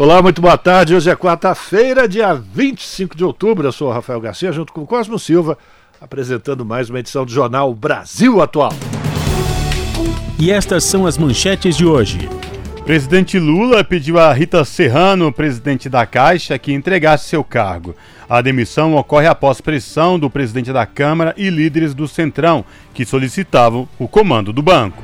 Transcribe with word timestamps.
Olá, 0.00 0.22
muito 0.22 0.40
boa 0.40 0.56
tarde. 0.56 0.94
Hoje 0.94 1.10
é 1.10 1.14
quarta-feira, 1.14 2.08
dia 2.08 2.32
25 2.32 3.14
de 3.14 3.22
outubro. 3.22 3.68
Eu 3.68 3.70
sou 3.70 3.90
o 3.90 3.92
Rafael 3.92 4.18
Garcia, 4.18 4.50
junto 4.50 4.72
com 4.72 4.80
o 4.80 4.86
Cosmo 4.86 5.18
Silva, 5.18 5.58
apresentando 6.00 6.64
mais 6.64 6.88
uma 6.88 7.00
edição 7.00 7.26
do 7.26 7.30
Jornal 7.30 7.74
Brasil 7.74 8.40
Atual. 8.40 8.72
E 10.38 10.50
estas 10.50 10.84
são 10.84 11.06
as 11.06 11.18
manchetes 11.18 11.76
de 11.76 11.84
hoje. 11.84 12.30
Presidente 12.86 13.38
Lula 13.38 13.84
pediu 13.84 14.18
a 14.18 14.32
Rita 14.32 14.64
Serrano, 14.64 15.30
presidente 15.30 15.86
da 15.86 16.06
Caixa, 16.06 16.58
que 16.58 16.72
entregasse 16.72 17.28
seu 17.28 17.44
cargo. 17.44 17.94
A 18.26 18.40
demissão 18.40 18.96
ocorre 18.96 19.26
após 19.26 19.60
pressão 19.60 20.18
do 20.18 20.30
presidente 20.30 20.72
da 20.72 20.86
Câmara 20.86 21.34
e 21.36 21.50
líderes 21.50 21.92
do 21.92 22.08
Centrão, 22.08 22.64
que 22.94 23.04
solicitavam 23.04 23.86
o 23.98 24.08
comando 24.08 24.50
do 24.50 24.62
banco. 24.62 25.02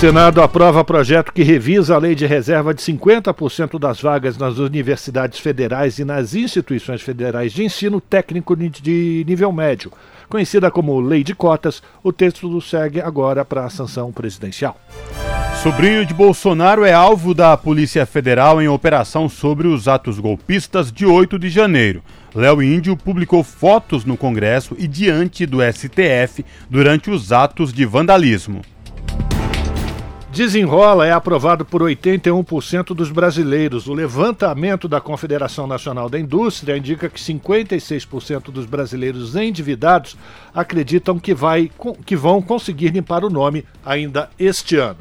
Senado 0.00 0.40
aprova 0.40 0.82
projeto 0.82 1.30
que 1.30 1.42
revisa 1.42 1.94
a 1.94 1.98
lei 1.98 2.14
de 2.14 2.24
reserva 2.24 2.72
de 2.72 2.80
50% 2.80 3.78
das 3.78 4.00
vagas 4.00 4.38
nas 4.38 4.56
universidades 4.56 5.38
federais 5.38 5.98
e 5.98 6.06
nas 6.06 6.34
instituições 6.34 7.02
federais 7.02 7.52
de 7.52 7.64
ensino 7.64 8.00
técnico 8.00 8.56
de 8.56 9.22
nível 9.28 9.52
médio. 9.52 9.92
Conhecida 10.26 10.70
como 10.70 10.98
Lei 11.00 11.22
de 11.22 11.34
Cotas, 11.34 11.82
o 12.02 12.14
texto 12.14 12.58
segue 12.62 12.98
agora 12.98 13.44
para 13.44 13.66
a 13.66 13.68
sanção 13.68 14.10
presidencial. 14.10 14.80
Sobrinho 15.62 16.06
de 16.06 16.14
Bolsonaro 16.14 16.86
é 16.86 16.94
alvo 16.94 17.34
da 17.34 17.54
Polícia 17.54 18.06
Federal 18.06 18.62
em 18.62 18.68
operação 18.68 19.28
sobre 19.28 19.68
os 19.68 19.86
atos 19.86 20.18
golpistas 20.18 20.90
de 20.90 21.04
8 21.04 21.38
de 21.38 21.50
janeiro. 21.50 22.02
Léo 22.34 22.62
Índio 22.62 22.96
publicou 22.96 23.44
fotos 23.44 24.06
no 24.06 24.16
Congresso 24.16 24.74
e 24.78 24.88
diante 24.88 25.44
do 25.44 25.58
STF 25.60 26.42
durante 26.70 27.10
os 27.10 27.32
atos 27.32 27.70
de 27.70 27.84
vandalismo. 27.84 28.62
Desenrola 30.32 31.06
é 31.06 31.12
aprovado 31.12 31.64
por 31.64 31.82
81% 31.82 32.94
dos 32.94 33.10
brasileiros. 33.10 33.88
O 33.88 33.92
levantamento 33.92 34.86
da 34.86 35.00
Confederação 35.00 35.66
Nacional 35.66 36.08
da 36.08 36.20
Indústria 36.20 36.76
indica 36.76 37.08
que 37.08 37.20
56% 37.20 38.52
dos 38.52 38.64
brasileiros 38.64 39.34
endividados 39.34 40.16
acreditam 40.54 41.18
que, 41.18 41.34
vai, 41.34 41.68
que 42.06 42.14
vão 42.14 42.40
conseguir 42.40 42.90
limpar 42.90 43.24
o 43.24 43.30
nome 43.30 43.64
ainda 43.84 44.30
este 44.38 44.76
ano. 44.76 44.98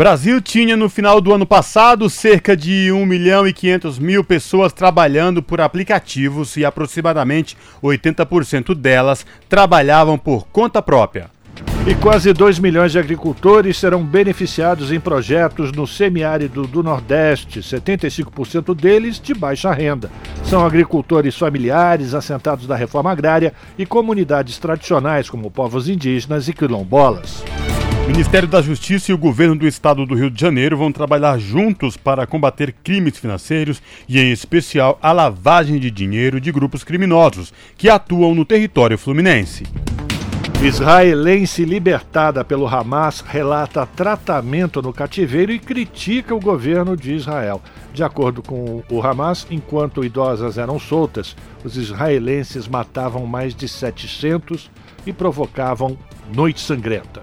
Brasil 0.00 0.40
tinha 0.40 0.78
no 0.78 0.88
final 0.88 1.20
do 1.20 1.30
ano 1.30 1.44
passado 1.44 2.08
cerca 2.08 2.56
de 2.56 2.90
1 2.90 3.04
milhão 3.04 3.46
e 3.46 3.52
500 3.52 3.98
mil 3.98 4.24
pessoas 4.24 4.72
trabalhando 4.72 5.42
por 5.42 5.60
aplicativos 5.60 6.56
e 6.56 6.64
aproximadamente 6.64 7.54
80% 7.82 8.74
delas 8.74 9.26
trabalhavam 9.46 10.16
por 10.16 10.46
conta 10.46 10.80
própria. 10.80 11.28
E 11.86 11.94
quase 11.94 12.32
2 12.32 12.58
milhões 12.60 12.92
de 12.92 12.98
agricultores 12.98 13.76
serão 13.76 14.02
beneficiados 14.02 14.90
em 14.90 14.98
projetos 14.98 15.70
no 15.70 15.86
semiárido 15.86 16.66
do 16.66 16.82
Nordeste, 16.82 17.60
75% 17.60 18.74
deles 18.74 19.20
de 19.20 19.34
baixa 19.34 19.70
renda. 19.70 20.10
São 20.44 20.64
agricultores 20.64 21.36
familiares, 21.36 22.14
assentados 22.14 22.66
da 22.66 22.74
reforma 22.74 23.12
agrária 23.12 23.52
e 23.76 23.84
comunidades 23.84 24.56
tradicionais, 24.56 25.28
como 25.28 25.50
povos 25.50 25.90
indígenas 25.90 26.48
e 26.48 26.54
quilombolas. 26.54 27.44
Ministério 28.10 28.48
da 28.48 28.60
Justiça 28.60 29.12
e 29.12 29.14
o 29.14 29.18
governo 29.18 29.54
do 29.54 29.68
estado 29.68 30.04
do 30.04 30.16
Rio 30.16 30.28
de 30.28 30.40
Janeiro 30.40 30.76
vão 30.76 30.90
trabalhar 30.90 31.38
juntos 31.38 31.96
para 31.96 32.26
combater 32.26 32.74
crimes 32.82 33.16
financeiros 33.16 33.80
e, 34.08 34.18
em 34.18 34.32
especial, 34.32 34.98
a 35.00 35.12
lavagem 35.12 35.78
de 35.78 35.92
dinheiro 35.92 36.40
de 36.40 36.50
grupos 36.50 36.82
criminosos 36.82 37.52
que 37.78 37.88
atuam 37.88 38.34
no 38.34 38.44
território 38.44 38.98
fluminense. 38.98 39.62
Israelense 40.60 41.64
libertada 41.64 42.44
pelo 42.44 42.66
Hamas 42.66 43.20
relata 43.20 43.86
tratamento 43.86 44.82
no 44.82 44.92
cativeiro 44.92 45.52
e 45.52 45.60
critica 45.60 46.34
o 46.34 46.40
governo 46.40 46.96
de 46.96 47.14
Israel. 47.14 47.62
De 47.94 48.02
acordo 48.02 48.42
com 48.42 48.82
o 48.90 49.00
Hamas, 49.00 49.46
enquanto 49.52 50.04
idosas 50.04 50.58
eram 50.58 50.80
soltas, 50.80 51.36
os 51.64 51.76
israelenses 51.76 52.66
matavam 52.66 53.24
mais 53.24 53.54
de 53.54 53.68
700 53.68 54.68
e 55.06 55.12
provocavam 55.12 55.96
noite 56.34 56.60
sangrenta. 56.60 57.22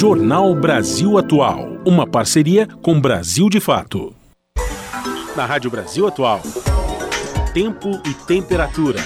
Jornal 0.00 0.54
Brasil 0.54 1.18
Atual. 1.18 1.76
Uma 1.86 2.06
parceria 2.06 2.66
com 2.80 2.98
Brasil 2.98 3.50
de 3.50 3.60
Fato. 3.60 4.16
Na 5.36 5.44
Rádio 5.44 5.70
Brasil 5.70 6.06
Atual. 6.06 6.40
Tempo 7.52 7.90
e 8.08 8.14
temperatura. 8.24 8.98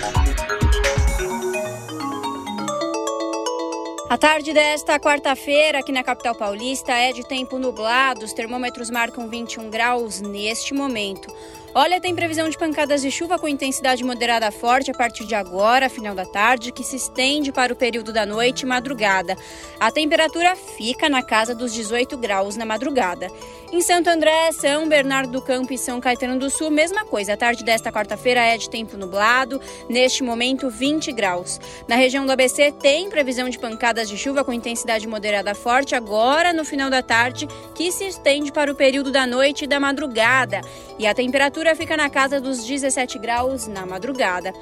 A 4.09 4.16
tarde 4.16 4.53
desta 4.53 5.00
quarta-feira, 5.00 5.81
aqui 5.81 5.91
na 5.91 6.04
capital 6.04 6.37
paulista, 6.37 6.93
é 6.93 7.12
de 7.12 7.27
tempo 7.27 7.59
nublado. 7.59 8.25
Os 8.25 8.33
termômetros 8.33 8.88
marcam 8.88 9.28
21 9.28 9.69
graus 9.71 10.21
neste 10.21 10.72
momento. 10.72 11.28
Olha, 11.76 12.00
tem 12.00 12.14
previsão 12.14 12.48
de 12.48 12.56
pancadas 12.56 13.02
de 13.02 13.10
chuva 13.10 13.36
com 13.36 13.48
intensidade 13.48 14.04
moderada 14.04 14.48
forte 14.52 14.92
a 14.92 14.94
partir 14.94 15.26
de 15.26 15.34
agora, 15.34 15.88
final 15.88 16.14
da 16.14 16.24
tarde, 16.24 16.70
que 16.70 16.84
se 16.84 16.94
estende 16.94 17.50
para 17.50 17.72
o 17.72 17.76
período 17.76 18.12
da 18.12 18.24
noite 18.24 18.60
e 18.60 18.66
madrugada. 18.66 19.36
A 19.80 19.90
temperatura 19.90 20.54
fica 20.54 21.08
na 21.08 21.20
casa 21.20 21.52
dos 21.52 21.74
18 21.74 22.16
graus 22.16 22.56
na 22.56 22.64
madrugada. 22.64 23.26
Em 23.72 23.80
Santo 23.80 24.08
André, 24.08 24.52
São 24.52 24.88
Bernardo 24.88 25.32
do 25.32 25.42
Campo 25.42 25.72
e 25.72 25.78
São 25.78 26.00
Caetano 26.00 26.38
do 26.38 26.48
Sul, 26.48 26.70
mesma 26.70 27.04
coisa. 27.04 27.32
A 27.32 27.36
tarde 27.36 27.64
desta 27.64 27.91
quarta-feira 27.91 28.41
é 28.41 28.56
de 28.56 28.70
tempo 28.70 28.96
nublado, 28.96 29.60
neste 29.88 30.22
momento 30.22 30.70
20 30.70 31.10
graus. 31.10 31.60
Na 31.88 31.96
região 31.96 32.24
do 32.24 32.30
ABC 32.30 32.70
tem 32.70 33.10
previsão 33.10 33.48
de 33.48 33.58
pancadas 33.58 34.08
de 34.08 34.16
chuva 34.16 34.44
com 34.44 34.52
intensidade 34.52 35.08
moderada 35.08 35.56
forte 35.56 35.92
agora 35.92 36.52
no 36.52 36.64
final 36.64 36.88
da 36.88 37.02
tarde, 37.02 37.48
que 37.74 37.91
se 37.91 38.04
estende 38.04 38.52
para 38.52 38.70
o 38.70 38.76
período 38.76 39.10
da 39.10 39.26
noite 39.26 39.64
e 39.64 39.66
da 39.66 39.80
madrugada. 39.80 40.60
E 40.96 41.04
a 41.04 41.12
temperatura 41.12 41.63
fica 41.72 41.97
na 41.97 42.10
casa 42.10 42.41
dos 42.41 42.64
17 42.64 43.16
graus 43.20 43.69
na 43.69 43.86
madrugada. 43.86 44.52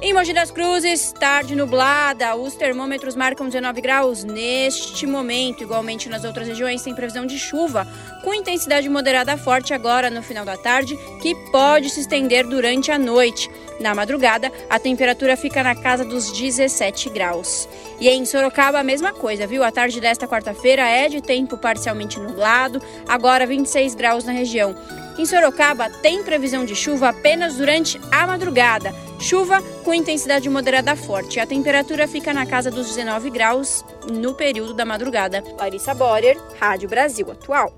Em 0.00 0.12
Mogi 0.12 0.34
das 0.34 0.50
Cruzes, 0.50 1.10
tarde 1.18 1.56
nublada, 1.56 2.36
os 2.36 2.54
termômetros 2.54 3.16
marcam 3.16 3.46
19 3.46 3.80
graus 3.80 4.24
neste 4.24 5.06
momento. 5.06 5.62
Igualmente 5.62 6.10
nas 6.10 6.22
outras 6.22 6.46
regiões 6.46 6.82
tem 6.82 6.94
previsão 6.94 7.24
de 7.24 7.38
chuva, 7.38 7.86
com 8.22 8.34
intensidade 8.34 8.90
moderada 8.90 9.38
forte 9.38 9.72
agora 9.72 10.10
no 10.10 10.22
final 10.22 10.44
da 10.44 10.56
tarde, 10.56 10.94
que 11.22 11.34
pode 11.50 11.88
se 11.88 12.00
estender 12.00 12.46
durante 12.46 12.92
a 12.92 12.98
noite. 12.98 13.50
Na 13.80 13.94
madrugada, 13.94 14.52
a 14.68 14.78
temperatura 14.78 15.34
fica 15.34 15.62
na 15.62 15.74
casa 15.74 16.04
dos 16.04 16.30
17 16.30 17.08
graus. 17.08 17.66
E 17.98 18.06
em 18.06 18.26
Sorocaba, 18.26 18.78
a 18.78 18.84
mesma 18.84 19.14
coisa, 19.14 19.46
viu? 19.46 19.64
A 19.64 19.72
tarde 19.72 19.98
desta 19.98 20.28
quarta-feira 20.28 20.86
é 20.86 21.08
de 21.08 21.22
tempo 21.22 21.56
parcialmente 21.56 22.20
nublado, 22.20 22.82
agora 23.08 23.46
26 23.46 23.94
graus 23.94 24.24
na 24.24 24.32
região. 24.32 24.76
Em 25.18 25.24
Sorocaba, 25.24 25.88
tem 25.88 26.22
previsão 26.22 26.64
de 26.64 26.74
chuva 26.74 27.08
apenas 27.08 27.56
durante 27.56 27.98
a 28.10 28.26
madrugada. 28.26 28.94
Chuva 29.18 29.62
com 29.82 29.94
intensidade 29.94 30.48
moderada 30.50 30.94
forte. 30.94 31.40
A 31.40 31.46
temperatura 31.46 32.06
fica 32.06 32.34
na 32.34 32.44
casa 32.44 32.70
dos 32.70 32.86
19 32.88 33.30
graus 33.30 33.82
no 34.12 34.34
período 34.34 34.74
da 34.74 34.84
madrugada. 34.84 35.42
Larissa 35.58 35.94
Borer, 35.94 36.36
Rádio 36.60 36.88
Brasil 36.88 37.30
Atual. 37.30 37.72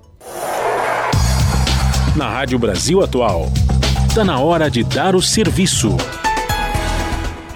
Na 2.15 2.29
Rádio 2.29 2.59
Brasil 2.59 3.01
Atual, 3.01 3.45
está 4.09 4.25
na 4.25 4.39
hora 4.39 4.69
de 4.69 4.83
dar 4.83 5.15
o 5.15 5.21
serviço. 5.21 5.95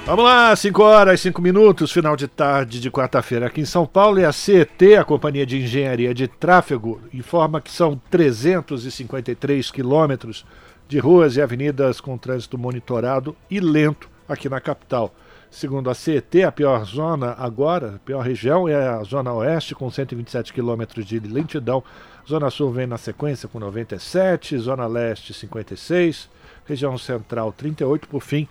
Vamos 0.06 0.26
lá, 0.26 0.54
5 0.54 0.84
horas, 0.84 1.22
5 1.22 1.42
minutos, 1.42 1.90
final 1.90 2.18
de 2.18 2.28
tarde 2.28 2.82
de 2.82 2.92
quarta-feira 2.92 3.46
aqui 3.46 3.62
em 3.62 3.66
São 3.66 3.86
Paulo. 3.86 4.20
E 4.20 4.26
a 4.26 4.34
CET, 4.34 4.98
a 4.98 5.04
Companhia 5.06 5.46
de 5.46 5.58
Engenharia 5.58 6.14
de 6.14 6.28
Tráfego, 6.28 7.00
informa 7.14 7.62
que 7.62 7.72
são 7.72 8.00
353 8.12 9.72
quilômetros 9.72 10.46
de 10.90 11.00
ruas 11.00 11.38
e 11.38 11.42
avenidas 11.42 12.02
com 12.02 12.18
trânsito 12.18 12.58
monitorado 12.58 13.34
e 13.50 13.62
lento 13.62 14.10
aqui 14.28 14.50
na 14.50 14.60
capital. 14.60 15.16
Segundo 15.50 15.90
a 15.90 15.94
CET, 15.94 16.44
a 16.44 16.52
pior 16.52 16.84
zona 16.84 17.36
agora, 17.40 17.96
a 17.96 18.00
pior 18.00 18.26
região 18.26 18.68
é 18.68 18.76
a 18.76 19.02
Zona 19.04 19.32
Oeste, 19.32 19.74
com 19.74 19.90
127 19.90 20.52
quilômetros 20.52 21.06
de 21.06 21.18
lentidão. 21.20 21.82
Zona 22.28 22.50
Sul 22.50 22.74
vem 22.74 22.88
na 22.88 22.98
sequência 22.98 23.48
com 23.48 23.58
97, 23.58 24.58
Zona 24.58 24.86
Leste 24.86 25.34
56, 25.34 26.30
região 26.66 26.98
Central 26.98 27.54
38, 27.54 28.06
por 28.10 28.22
fim. 28.22 28.50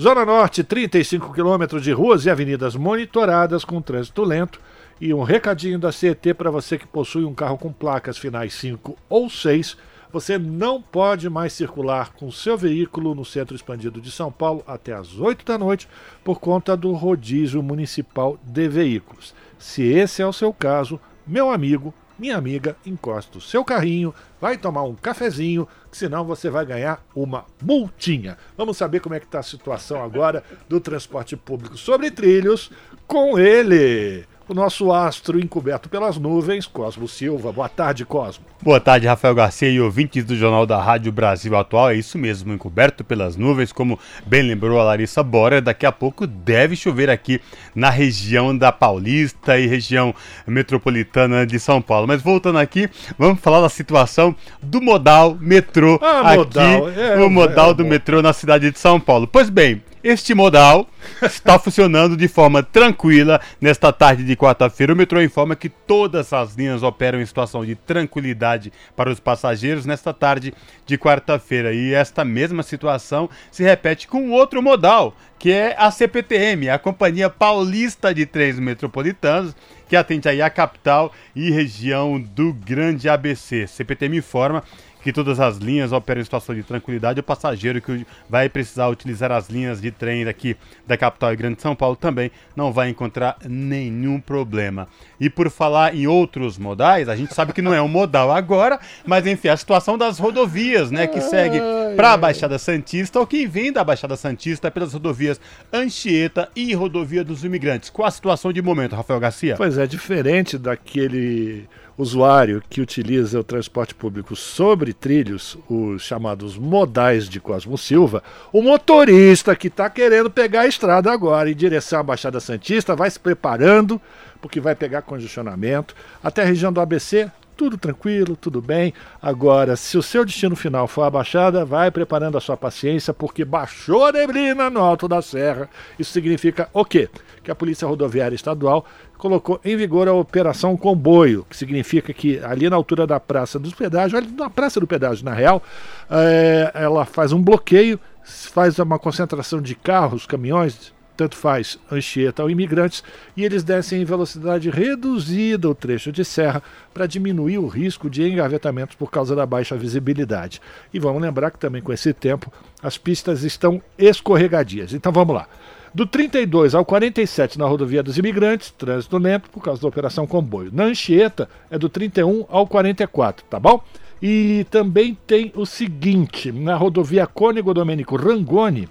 Zona 0.00 0.24
Norte, 0.24 0.64
35 0.64 1.32
quilômetros 1.32 1.82
de 1.82 1.92
ruas 1.92 2.26
e 2.26 2.30
avenidas 2.30 2.74
monitoradas 2.74 3.64
com 3.64 3.80
trânsito 3.80 4.24
lento. 4.24 4.60
E 5.00 5.14
um 5.14 5.22
recadinho 5.22 5.78
da 5.78 5.92
CET 5.92 6.34
para 6.34 6.50
você 6.50 6.76
que 6.76 6.86
possui 6.86 7.24
um 7.24 7.34
carro 7.34 7.56
com 7.56 7.72
placas 7.72 8.18
finais 8.18 8.54
5 8.54 8.96
ou 9.08 9.30
6 9.30 9.76
você 10.14 10.38
não 10.38 10.80
pode 10.80 11.28
mais 11.28 11.52
circular 11.52 12.12
com 12.12 12.30
seu 12.30 12.56
veículo 12.56 13.16
no 13.16 13.24
centro 13.24 13.56
expandido 13.56 14.00
de 14.00 14.12
São 14.12 14.30
Paulo 14.30 14.62
até 14.64 14.92
às 14.92 15.18
8 15.18 15.44
da 15.44 15.58
noite 15.58 15.88
por 16.22 16.38
conta 16.38 16.76
do 16.76 16.92
rodízio 16.92 17.60
municipal 17.60 18.38
de 18.44 18.68
veículos. 18.68 19.34
Se 19.58 19.82
esse 19.82 20.22
é 20.22 20.26
o 20.26 20.32
seu 20.32 20.52
caso, 20.52 21.00
meu 21.26 21.50
amigo, 21.50 21.92
minha 22.18 22.36
amiga, 22.36 22.76
encosta 22.86 23.38
o 23.38 23.40
seu 23.40 23.64
carrinho, 23.64 24.14
vai 24.40 24.56
tomar 24.56 24.82
um 24.82 24.94
cafezinho, 24.94 25.66
senão 25.90 26.24
você 26.24 26.48
vai 26.48 26.64
ganhar 26.64 27.04
uma 27.14 27.44
multinha. 27.62 28.38
Vamos 28.56 28.76
saber 28.76 29.00
como 29.00 29.14
é 29.14 29.20
que 29.20 29.26
está 29.26 29.40
a 29.40 29.42
situação 29.42 30.02
agora 30.02 30.42
do 30.68 30.80
transporte 30.80 31.36
público 31.36 31.76
sobre 31.76 32.10
trilhos 32.10 32.70
com 33.06 33.38
ele 33.38 34.26
o 34.48 34.54
nosso 34.54 34.92
astro 34.92 35.40
encoberto 35.40 35.88
pelas 35.88 36.18
nuvens, 36.18 36.66
Cosmo 36.66 37.08
Silva. 37.08 37.52
Boa 37.52 37.68
tarde, 37.68 38.04
Cosmo. 38.04 38.44
Boa 38.62 38.80
tarde, 38.80 39.06
Rafael 39.06 39.34
Garcia 39.34 39.68
e 39.68 39.80
ouvintes 39.80 40.24
do 40.24 40.36
Jornal 40.36 40.66
da 40.66 40.80
Rádio 40.80 41.10
Brasil 41.10 41.56
Atual. 41.56 41.90
É 41.90 41.94
isso 41.94 42.18
mesmo, 42.18 42.52
encoberto 42.52 43.02
pelas 43.02 43.36
nuvens, 43.36 43.72
como 43.72 43.98
bem 44.26 44.42
lembrou 44.42 44.78
a 44.78 44.84
Larissa 44.84 45.22
Bora. 45.22 45.60
Daqui 45.60 45.86
a 45.86 45.92
pouco 45.92 46.26
deve 46.26 46.76
chover 46.76 47.08
aqui 47.08 47.40
na 47.74 47.90
região 47.90 48.56
da 48.56 48.70
Paulista 48.70 49.58
e 49.58 49.66
região 49.66 50.14
metropolitana 50.46 51.46
de 51.46 51.58
São 51.58 51.80
Paulo. 51.80 52.06
Mas 52.06 52.22
voltando 52.22 52.58
aqui, 52.58 52.88
vamos 53.18 53.40
falar 53.40 53.60
da 53.60 53.68
situação 53.68 54.34
do 54.62 54.80
modal 54.80 55.36
metrô 55.40 55.98
ah, 56.02 56.20
aqui, 56.20 56.36
modal. 56.36 56.90
É, 56.90 57.16
o 57.16 57.30
modal 57.30 57.70
é, 57.70 57.74
do 57.74 57.84
metrô 57.84 58.20
na 58.20 58.32
cidade 58.32 58.70
de 58.70 58.78
São 58.78 59.00
Paulo. 59.00 59.26
Pois 59.26 59.48
bem, 59.48 59.82
este 60.04 60.34
modal 60.34 60.86
está 61.22 61.58
funcionando 61.58 62.14
de 62.14 62.28
forma 62.28 62.62
tranquila 62.62 63.40
nesta 63.58 63.90
tarde 63.90 64.22
de 64.22 64.36
quarta-feira. 64.36 64.92
O 64.92 64.96
metrô 64.96 65.18
informa 65.22 65.56
que 65.56 65.70
todas 65.70 66.30
as 66.34 66.54
linhas 66.54 66.82
operam 66.82 67.22
em 67.22 67.24
situação 67.24 67.64
de 67.64 67.74
tranquilidade 67.74 68.70
para 68.94 69.10
os 69.10 69.18
passageiros 69.18 69.86
nesta 69.86 70.12
tarde 70.12 70.52
de 70.84 70.98
quarta-feira. 70.98 71.72
E 71.72 71.94
esta 71.94 72.22
mesma 72.22 72.62
situação 72.62 73.30
se 73.50 73.62
repete 73.62 74.06
com 74.06 74.30
outro 74.30 74.62
modal, 74.62 75.16
que 75.38 75.50
é 75.50 75.74
a 75.78 75.90
CPTM, 75.90 76.68
a 76.68 76.78
Companhia 76.78 77.30
Paulista 77.30 78.14
de 78.14 78.26
Trens 78.26 78.58
Metropolitanos, 78.58 79.56
que 79.88 79.96
atende 79.96 80.28
aí 80.28 80.42
a 80.42 80.50
capital 80.50 81.12
e 81.34 81.50
região 81.50 82.20
do 82.20 82.52
Grande 82.52 83.08
ABC. 83.08 83.66
CPTM 83.66 84.18
informa 84.18 84.62
que 85.04 85.12
todas 85.12 85.38
as 85.38 85.58
linhas 85.58 85.92
operam 85.92 86.22
em 86.22 86.24
situação 86.24 86.54
de 86.54 86.62
tranquilidade. 86.62 87.20
O 87.20 87.22
passageiro 87.22 87.78
que 87.78 88.06
vai 88.28 88.48
precisar 88.48 88.88
utilizar 88.88 89.30
as 89.30 89.50
linhas 89.50 89.78
de 89.78 89.90
trem 89.90 90.24
daqui 90.24 90.56
da 90.86 90.96
capital 90.96 91.30
e 91.30 91.36
Grande 91.36 91.60
São 91.60 91.76
Paulo 91.76 91.94
também 91.94 92.30
não 92.56 92.72
vai 92.72 92.88
encontrar 92.88 93.36
nenhum 93.46 94.18
problema. 94.18 94.88
E 95.20 95.28
por 95.28 95.50
falar 95.50 95.94
em 95.94 96.06
outros 96.06 96.56
modais, 96.56 97.06
a 97.06 97.14
gente 97.14 97.34
sabe 97.34 97.52
que 97.52 97.60
não 97.60 97.74
é 97.74 97.82
um 97.82 97.88
modal 97.88 98.32
agora, 98.32 98.80
mas 99.04 99.26
enfim, 99.26 99.48
a 99.48 99.56
situação 99.58 99.98
das 99.98 100.18
rodovias, 100.18 100.90
né, 100.90 101.06
que 101.06 101.20
segue 101.20 101.60
para 101.96 102.14
a 102.14 102.16
Baixada 102.16 102.58
Santista 102.58 103.20
ou 103.20 103.26
quem 103.26 103.46
vem 103.46 103.70
da 103.70 103.84
Baixada 103.84 104.16
Santista 104.16 104.70
pelas 104.70 104.94
rodovias 104.94 105.38
Anchieta 105.70 106.48
e 106.56 106.72
Rodovia 106.72 107.22
dos 107.22 107.44
Imigrantes. 107.44 107.90
Qual 107.90 108.08
a 108.08 108.10
situação 108.10 108.54
de 108.54 108.62
momento, 108.62 108.96
Rafael 108.96 109.20
Garcia? 109.20 109.54
Pois 109.56 109.76
é, 109.76 109.86
diferente 109.86 110.56
daquele 110.56 111.68
usuário 111.96 112.62
que 112.68 112.80
utiliza 112.80 113.38
o 113.38 113.44
transporte 113.44 113.94
público 113.94 114.34
sobre 114.34 114.92
trilhos, 114.92 115.56
os 115.68 116.02
chamados 116.02 116.56
modais 116.56 117.28
de 117.28 117.40
Cosmo 117.40 117.78
Silva, 117.78 118.22
o 118.52 118.62
motorista 118.62 119.54
que 119.54 119.68
está 119.68 119.88
querendo 119.88 120.30
pegar 120.30 120.62
a 120.62 120.66
estrada 120.66 121.12
agora 121.12 121.50
em 121.50 121.54
direção 121.54 122.00
à 122.00 122.02
Baixada 122.02 122.40
Santista 122.40 122.96
vai 122.96 123.10
se 123.10 123.20
preparando, 123.20 124.00
porque 124.40 124.60
vai 124.60 124.74
pegar 124.74 125.02
congestionamento. 125.02 125.94
Até 126.22 126.42
a 126.42 126.46
região 126.46 126.72
do 126.72 126.80
ABC, 126.80 127.30
tudo 127.56 127.78
tranquilo, 127.78 128.36
tudo 128.36 128.60
bem. 128.60 128.92
Agora, 129.22 129.76
se 129.76 129.96
o 129.96 130.02
seu 130.02 130.24
destino 130.24 130.56
final 130.56 130.86
for 130.86 131.02
a 131.02 131.10
Baixada, 131.10 131.64
vai 131.64 131.90
preparando 131.90 132.36
a 132.36 132.40
sua 132.40 132.56
paciência, 132.56 133.14
porque 133.14 133.44
baixou 133.44 134.06
a 134.06 134.12
neblina 134.12 134.68
no 134.68 134.80
alto 134.80 135.06
da 135.08 135.22
serra. 135.22 135.68
Isso 135.98 136.12
significa 136.12 136.68
o 136.72 136.84
quê? 136.84 137.08
Que 137.42 137.50
a 137.50 137.54
Polícia 137.54 137.86
Rodoviária 137.86 138.34
Estadual 138.34 138.84
colocou 139.18 139.60
em 139.64 139.76
vigor 139.76 140.08
a 140.08 140.12
Operação 140.12 140.76
Comboio, 140.76 141.46
que 141.48 141.56
significa 141.56 142.12
que 142.12 142.38
ali 142.40 142.68
na 142.68 142.76
altura 142.76 143.06
da 143.06 143.18
Praça 143.18 143.58
dos 143.58 143.72
Pedágios, 143.72 144.14
ali 144.14 144.32
na 144.32 144.50
Praça 144.50 144.80
do 144.80 144.86
Pedágio, 144.86 145.24
na 145.24 145.32
real, 145.32 145.62
é, 146.10 146.70
ela 146.74 147.04
faz 147.04 147.32
um 147.32 147.42
bloqueio, 147.42 147.98
faz 148.22 148.78
uma 148.78 148.98
concentração 148.98 149.60
de 149.60 149.74
carros, 149.74 150.26
caminhões, 150.26 150.92
tanto 151.16 151.36
faz 151.36 151.78
Anchieta 151.90 152.42
ou 152.42 152.50
imigrantes, 152.50 153.04
e 153.36 153.44
eles 153.44 153.62
descem 153.62 154.02
em 154.02 154.04
velocidade 154.04 154.68
reduzida 154.68 155.68
o 155.68 155.74
trecho 155.74 156.10
de 156.10 156.24
serra 156.24 156.62
para 156.92 157.06
diminuir 157.06 157.58
o 157.58 157.68
risco 157.68 158.10
de 158.10 158.28
engavetamentos 158.28 158.96
por 158.96 159.10
causa 159.10 159.34
da 159.34 159.46
baixa 159.46 159.76
visibilidade. 159.76 160.60
E 160.92 160.98
vamos 160.98 161.22
lembrar 161.22 161.50
que 161.50 161.58
também 161.58 161.82
com 161.82 161.92
esse 161.92 162.12
tempo 162.12 162.52
as 162.82 162.98
pistas 162.98 163.44
estão 163.44 163.80
escorregadias. 163.96 164.92
Então 164.92 165.12
vamos 165.12 165.34
lá. 165.34 165.48
Do 165.94 166.04
32 166.04 166.74
ao 166.74 166.84
47 166.84 167.56
na 167.56 167.66
rodovia 167.66 168.02
dos 168.02 168.18
imigrantes, 168.18 168.72
trânsito 168.72 169.16
lento 169.16 169.48
por 169.48 169.62
causa 169.62 169.80
da 169.80 169.86
operação 169.86 170.26
comboio. 170.26 170.70
Na 170.72 170.86
Anchieta 170.86 171.48
é 171.70 171.78
do 171.78 171.88
31 171.88 172.46
ao 172.48 172.66
44, 172.66 173.46
tá 173.48 173.60
bom? 173.60 173.80
E 174.20 174.66
também 174.72 175.16
tem 175.24 175.52
o 175.54 175.64
seguinte, 175.64 176.50
na 176.50 176.74
rodovia 176.74 177.28
Cônego 177.28 177.72
Domênico 177.72 178.16
Rangoni, 178.16 178.88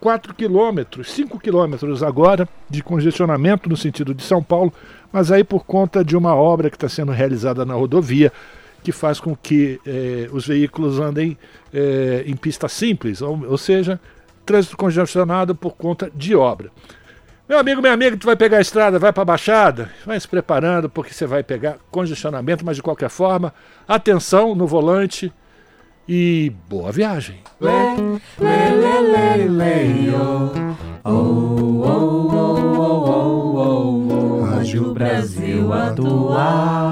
4 0.00 0.34
quilômetros, 0.34 1.12
5 1.12 1.38
quilômetros 1.38 2.02
agora 2.02 2.48
de 2.68 2.82
congestionamento 2.82 3.68
no 3.68 3.76
sentido 3.76 4.12
de 4.12 4.24
São 4.24 4.42
Paulo, 4.42 4.72
mas 5.12 5.30
aí 5.30 5.44
por 5.44 5.64
conta 5.64 6.04
de 6.04 6.16
uma 6.16 6.34
obra 6.34 6.68
que 6.68 6.76
está 6.76 6.88
sendo 6.88 7.12
realizada 7.12 7.64
na 7.64 7.74
rodovia, 7.74 8.32
que 8.82 8.90
faz 8.90 9.20
com 9.20 9.36
que 9.36 9.78
eh, 9.86 10.28
os 10.32 10.48
veículos 10.48 10.98
andem 10.98 11.38
eh, 11.72 12.24
em 12.26 12.34
pista 12.34 12.66
simples, 12.66 13.22
ou, 13.22 13.44
ou 13.46 13.58
seja, 13.58 14.00
trânsito 14.50 14.76
congestionado 14.76 15.54
por 15.54 15.76
conta 15.76 16.10
de 16.12 16.34
obra. 16.34 16.72
Meu 17.48 17.56
amigo, 17.56 17.80
minha 17.80 17.94
amiga, 17.94 18.16
tu 18.16 18.26
vai 18.26 18.34
pegar 18.34 18.58
a 18.58 18.60
estrada, 18.60 18.98
vai 18.98 19.12
para 19.12 19.22
a 19.22 19.24
Baixada, 19.24 19.88
vai 20.04 20.18
se 20.18 20.26
preparando 20.26 20.90
porque 20.90 21.14
você 21.14 21.24
vai 21.24 21.44
pegar 21.44 21.76
congestionamento, 21.88 22.66
mas 22.66 22.74
de 22.74 22.82
qualquer 22.82 23.08
forma, 23.08 23.54
atenção 23.86 24.56
no 24.56 24.66
volante 24.66 25.32
e 26.08 26.52
boa 26.68 26.90
viagem. 26.90 27.38
Rádio 34.50 34.92
Brasil 34.92 35.72
Atual. 35.72 36.90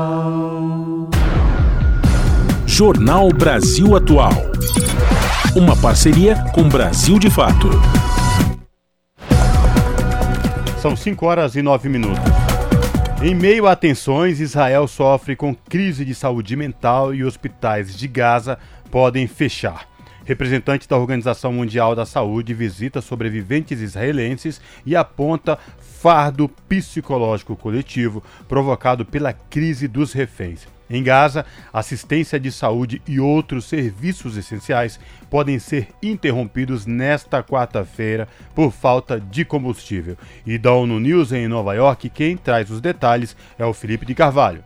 Jornal 2.66 3.28
Brasil 3.30 3.96
Atual. 3.96 4.32
Uma 5.58 5.74
parceria 5.74 6.36
com 6.54 6.68
Brasil 6.68 7.18
de 7.18 7.28
Fato. 7.28 7.68
São 10.80 10.94
5 10.94 11.26
horas 11.26 11.56
e 11.56 11.62
9 11.62 11.88
minutos. 11.88 12.22
Em 13.20 13.34
meio 13.34 13.66
a 13.66 13.74
tensões, 13.74 14.38
Israel 14.38 14.86
sofre 14.86 15.34
com 15.34 15.52
crise 15.52 16.04
de 16.04 16.14
saúde 16.14 16.54
mental 16.54 17.12
e 17.12 17.24
hospitais 17.24 17.96
de 17.96 18.06
Gaza 18.06 18.56
podem 18.88 19.26
fechar. 19.26 19.88
Representante 20.24 20.88
da 20.88 20.96
Organização 20.96 21.52
Mundial 21.52 21.96
da 21.96 22.06
Saúde 22.06 22.54
visita 22.54 23.00
sobreviventes 23.00 23.80
israelenses 23.80 24.60
e 24.86 24.94
aponta 24.94 25.58
fardo 25.80 26.48
psicológico 26.68 27.56
coletivo 27.56 28.22
provocado 28.46 29.04
pela 29.04 29.32
crise 29.32 29.88
dos 29.88 30.12
reféns. 30.12 30.77
Em 30.90 31.02
Gaza, 31.02 31.44
assistência 31.72 32.40
de 32.40 32.50
saúde 32.50 33.02
e 33.06 33.20
outros 33.20 33.66
serviços 33.66 34.36
essenciais 34.36 34.98
podem 35.28 35.58
ser 35.58 35.88
interrompidos 36.02 36.86
nesta 36.86 37.42
quarta-feira 37.42 38.26
por 38.54 38.72
falta 38.72 39.20
de 39.20 39.44
combustível. 39.44 40.16
E 40.46 40.56
da 40.56 40.72
ONU 40.72 40.98
News 40.98 41.32
em 41.32 41.46
Nova 41.46 41.74
York, 41.74 42.08
quem 42.08 42.36
traz 42.36 42.70
os 42.70 42.80
detalhes 42.80 43.36
é 43.58 43.64
o 43.66 43.74
Felipe 43.74 44.06
de 44.06 44.14
Carvalho. 44.14 44.64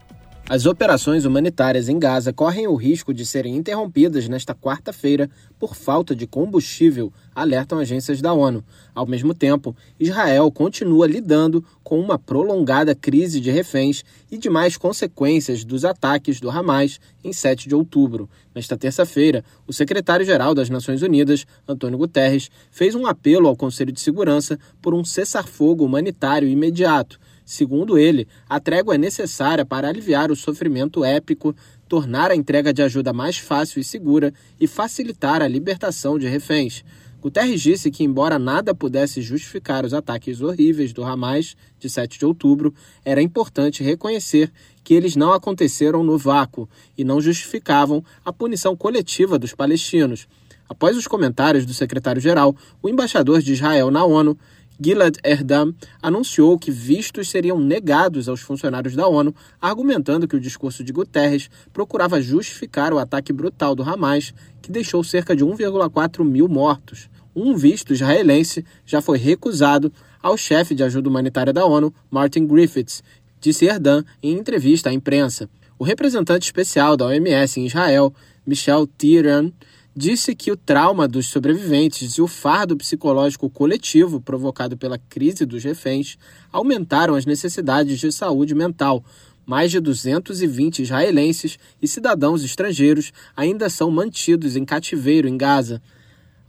As 0.52 0.66
operações 0.66 1.24
humanitárias 1.24 1.88
em 1.88 1.98
Gaza 1.98 2.30
correm 2.30 2.66
o 2.66 2.74
risco 2.74 3.14
de 3.14 3.24
serem 3.24 3.56
interrompidas 3.56 4.28
nesta 4.28 4.54
quarta-feira 4.54 5.30
por 5.58 5.74
falta 5.74 6.14
de 6.14 6.26
combustível, 6.26 7.10
alertam 7.34 7.78
agências 7.78 8.20
da 8.20 8.34
ONU. 8.34 8.62
Ao 8.94 9.06
mesmo 9.06 9.32
tempo, 9.32 9.74
Israel 9.98 10.52
continua 10.52 11.06
lidando 11.06 11.64
com 11.82 11.98
uma 11.98 12.18
prolongada 12.18 12.94
crise 12.94 13.40
de 13.40 13.50
reféns 13.50 14.04
e 14.30 14.36
demais 14.36 14.76
consequências 14.76 15.64
dos 15.64 15.86
ataques 15.86 16.38
do 16.38 16.50
Hamas 16.50 17.00
em 17.24 17.32
7 17.32 17.66
de 17.66 17.74
outubro. 17.74 18.28
Nesta 18.54 18.76
terça-feira, 18.76 19.42
o 19.66 19.72
secretário-geral 19.72 20.54
das 20.54 20.68
Nações 20.68 21.00
Unidas, 21.00 21.46
Antônio 21.66 21.96
Guterres, 21.96 22.50
fez 22.70 22.94
um 22.94 23.06
apelo 23.06 23.48
ao 23.48 23.56
Conselho 23.56 23.90
de 23.90 24.00
Segurança 24.02 24.58
por 24.82 24.92
um 24.92 25.02
cessar-fogo 25.02 25.82
humanitário 25.82 26.46
imediato 26.46 27.18
Segundo 27.52 27.98
ele, 27.98 28.26
a 28.48 28.58
trégua 28.58 28.94
é 28.94 28.98
necessária 28.98 29.62
para 29.62 29.86
aliviar 29.86 30.30
o 30.30 30.34
sofrimento 30.34 31.04
épico, 31.04 31.54
tornar 31.86 32.30
a 32.30 32.34
entrega 32.34 32.72
de 32.72 32.80
ajuda 32.80 33.12
mais 33.12 33.36
fácil 33.36 33.78
e 33.78 33.84
segura 33.84 34.32
e 34.58 34.66
facilitar 34.66 35.42
a 35.42 35.48
libertação 35.48 36.18
de 36.18 36.26
reféns. 36.26 36.82
Guterres 37.20 37.60
disse 37.60 37.90
que, 37.90 38.04
embora 38.04 38.38
nada 38.38 38.74
pudesse 38.74 39.20
justificar 39.20 39.84
os 39.84 39.92
ataques 39.92 40.40
horríveis 40.40 40.94
do 40.94 41.04
Hamas 41.04 41.54
de 41.78 41.90
7 41.90 42.18
de 42.18 42.24
outubro, 42.24 42.72
era 43.04 43.20
importante 43.20 43.82
reconhecer 43.82 44.50
que 44.82 44.94
eles 44.94 45.14
não 45.14 45.34
aconteceram 45.34 46.02
no 46.02 46.16
vácuo 46.16 46.66
e 46.96 47.04
não 47.04 47.20
justificavam 47.20 48.02
a 48.24 48.32
punição 48.32 48.74
coletiva 48.74 49.38
dos 49.38 49.54
palestinos. 49.54 50.26
Após 50.66 50.96
os 50.96 51.06
comentários 51.06 51.66
do 51.66 51.74
secretário-geral, 51.74 52.56
o 52.82 52.88
embaixador 52.88 53.42
de 53.42 53.52
Israel 53.52 53.90
na 53.90 54.06
ONU 54.06 54.38
Gilad 54.82 55.16
Erdam 55.22 55.72
anunciou 56.02 56.58
que 56.58 56.72
vistos 56.72 57.30
seriam 57.30 57.60
negados 57.60 58.28
aos 58.28 58.40
funcionários 58.40 58.96
da 58.96 59.06
ONU, 59.06 59.32
argumentando 59.60 60.26
que 60.26 60.34
o 60.34 60.40
discurso 60.40 60.82
de 60.82 60.92
Guterres 60.92 61.48
procurava 61.72 62.20
justificar 62.20 62.92
o 62.92 62.98
ataque 62.98 63.32
brutal 63.32 63.76
do 63.76 63.84
Hamas, 63.84 64.34
que 64.60 64.72
deixou 64.72 65.04
cerca 65.04 65.36
de 65.36 65.44
1,4 65.44 66.24
mil 66.24 66.48
mortos. 66.48 67.08
Um 67.34 67.56
visto 67.56 67.92
israelense 67.92 68.64
já 68.84 69.00
foi 69.00 69.18
recusado 69.18 69.92
ao 70.20 70.36
chefe 70.36 70.74
de 70.74 70.82
ajuda 70.82 71.08
humanitária 71.08 71.52
da 71.52 71.64
ONU, 71.64 71.94
Martin 72.10 72.46
Griffiths, 72.46 73.04
disse 73.40 73.66
Erdam 73.66 74.04
em 74.20 74.36
entrevista 74.36 74.90
à 74.90 74.92
imprensa. 74.92 75.48
O 75.78 75.84
representante 75.84 76.44
especial 76.44 76.96
da 76.96 77.06
OMS 77.06 77.60
em 77.60 77.66
Israel, 77.66 78.12
Michel 78.44 78.88
Tiran, 78.98 79.52
disse 79.94 80.34
que 80.34 80.50
o 80.50 80.56
trauma 80.56 81.06
dos 81.06 81.28
sobreviventes 81.28 82.12
e 82.12 82.22
o 82.22 82.26
fardo 82.26 82.76
psicológico 82.76 83.50
coletivo 83.50 84.20
provocado 84.20 84.76
pela 84.76 84.98
crise 84.98 85.44
dos 85.44 85.62
reféns 85.62 86.16
aumentaram 86.50 87.14
as 87.14 87.26
necessidades 87.26 88.00
de 88.00 88.10
saúde 88.10 88.54
mental. 88.54 89.04
Mais 89.44 89.70
de 89.70 89.80
220 89.80 90.82
israelenses 90.82 91.58
e 91.80 91.86
cidadãos 91.86 92.42
estrangeiros 92.42 93.12
ainda 93.36 93.68
são 93.68 93.90
mantidos 93.90 94.56
em 94.56 94.64
cativeiro 94.64 95.28
em 95.28 95.36
Gaza. 95.36 95.82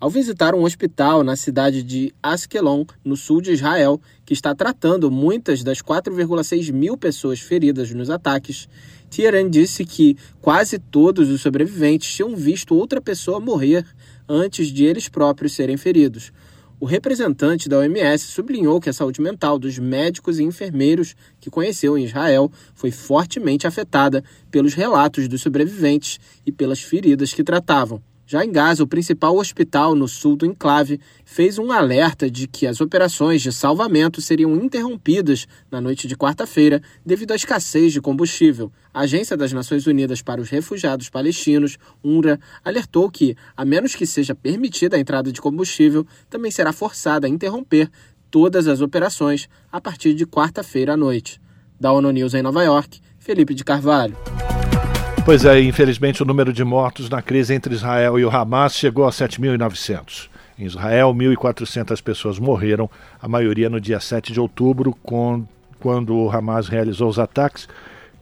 Ao 0.03 0.10
visitar 0.10 0.53
um 0.53 0.63
hospital 0.63 1.24
na 1.24 1.38
cidade 1.38 1.81
de 1.81 2.13
Askelon, 2.22 2.83
no 3.05 3.15
sul 3.15 3.39
de 3.39 3.53
Israel, 3.53 4.01
que 4.25 4.33
está 4.33 4.53
tratando 4.53 5.10
muitas 5.10 5.63
das 5.63 5.81
4,6 5.81 6.74
mil 6.74 6.98
pessoas 6.98 7.39
feridas 7.39 7.89
nos 7.93 8.10
ataques, 8.10 8.67
Tieran 9.10 9.50
disse 9.50 9.86
que 9.86 10.17
quase 10.41 10.77
todos 10.77 11.29
os 11.29 11.39
sobreviventes 11.39 12.13
tinham 12.13 12.36
visto 12.36 12.75
outra 12.75 13.00
pessoa 13.00 13.39
morrer 13.39 13.86
antes 14.27 14.67
de 14.67 14.83
eles 14.83 15.07
próprios 15.07 15.53
serem 15.53 15.77
feridos. 15.77 16.33
O 16.81 16.86
representante 16.86 17.69
da 17.69 17.77
OMS 17.77 18.25
sublinhou 18.25 18.81
que 18.81 18.89
a 18.89 18.93
saúde 18.93 19.22
mental 19.22 19.57
dos 19.57 19.79
médicos 19.79 20.38
e 20.38 20.43
enfermeiros 20.43 21.15
que 21.39 21.50
conheceu 21.50 21.98
em 21.98 22.03
Israel 22.03 22.51
foi 22.75 22.91
fortemente 22.91 23.65
afetada 23.65 24.22
pelos 24.51 24.74
relatos 24.74 25.29
dos 25.29 25.41
sobreviventes 25.41 26.19
e 26.45 26.51
pelas 26.51 26.81
feridas 26.81 27.33
que 27.33 27.41
tratavam. 27.41 28.03
Já 28.25 28.44
em 28.44 28.51
Gaza, 28.51 28.82
o 28.82 28.88
principal 28.88 29.36
hospital 29.38 29.94
no 29.96 30.08
sul 30.08 30.38
do 30.38 30.46
enclave 30.46 31.00
fez 31.25 31.60
um 31.60 31.72
alerta 31.72 32.32
de 32.32 32.48
que 32.48 32.65
as 32.65 32.80
operações 32.80 33.42
de 33.42 33.51
salvamento 33.51 34.22
seriam 34.22 34.56
interrompidas 34.56 35.46
na 35.70 35.82
noite 35.82 36.08
de 36.08 36.15
quarta-feira 36.15 36.82
devido 37.06 37.32
à 37.32 37.36
escassez 37.36 37.92
de 37.92 38.00
combustível. 38.00 38.72
A 38.94 39.01
Agência 39.01 39.36
das 39.36 39.51
Nações 39.51 39.86
Unidas 39.88 40.22
para 40.22 40.39
os 40.39 40.50
Refugiados 40.50 41.10
Palestinos, 41.10 41.77
UNRWA, 42.01 42.39
alertou 42.63 43.12
que, 43.12 43.36
a 43.58 43.65
menos 43.65 43.94
que 43.94 44.06
seja 44.06 44.34
permitida 44.34 44.96
a 44.96 45.00
entrada 45.00 45.32
de 45.32 45.42
combustível, 45.42 46.08
também 46.30 46.50
será 46.50 46.72
forçada 46.72 47.27
a 47.27 47.30
interromper 47.30 47.89
todas 48.32 48.68
as 48.68 48.80
operações 48.80 49.50
a 49.72 49.82
partir 49.82 50.13
de 50.13 50.25
quarta-feira 50.25 50.94
à 50.94 50.98
noite. 50.98 51.42
Da 51.80 51.92
ONU 51.92 52.10
News 52.12 52.34
em 52.34 52.42
Nova 52.42 52.63
York, 52.63 53.01
Felipe 53.20 53.53
de 53.53 53.65
Carvalho. 53.65 54.15
Pois 55.25 55.46
é, 55.46 55.62
infelizmente 55.62 56.22
o 56.22 56.25
número 56.25 56.51
de 56.51 56.65
mortos 56.65 57.10
na 57.10 57.22
crise 57.22 57.53
entre 57.53 57.74
Israel 57.74 58.20
e 58.20 58.25
o 58.25 58.30
Hamas 58.30 58.75
chegou 58.75 59.08
a 59.08 59.10
7.900. 59.10 60.27
Em 60.60 60.65
Israel, 60.65 61.13
1.400 61.13 62.03
pessoas 62.03 62.38
morreram, 62.38 62.89
a 63.22 63.27
maioria 63.27 63.70
no 63.70 63.80
dia 63.80 64.01
7 64.01 64.34
de 64.34 64.39
outubro, 64.42 64.94
quando 65.80 66.13
o 66.13 66.30
Hamas 66.30 66.68
realizou 66.68 67.08
os 67.08 67.18
ataques 67.18 67.70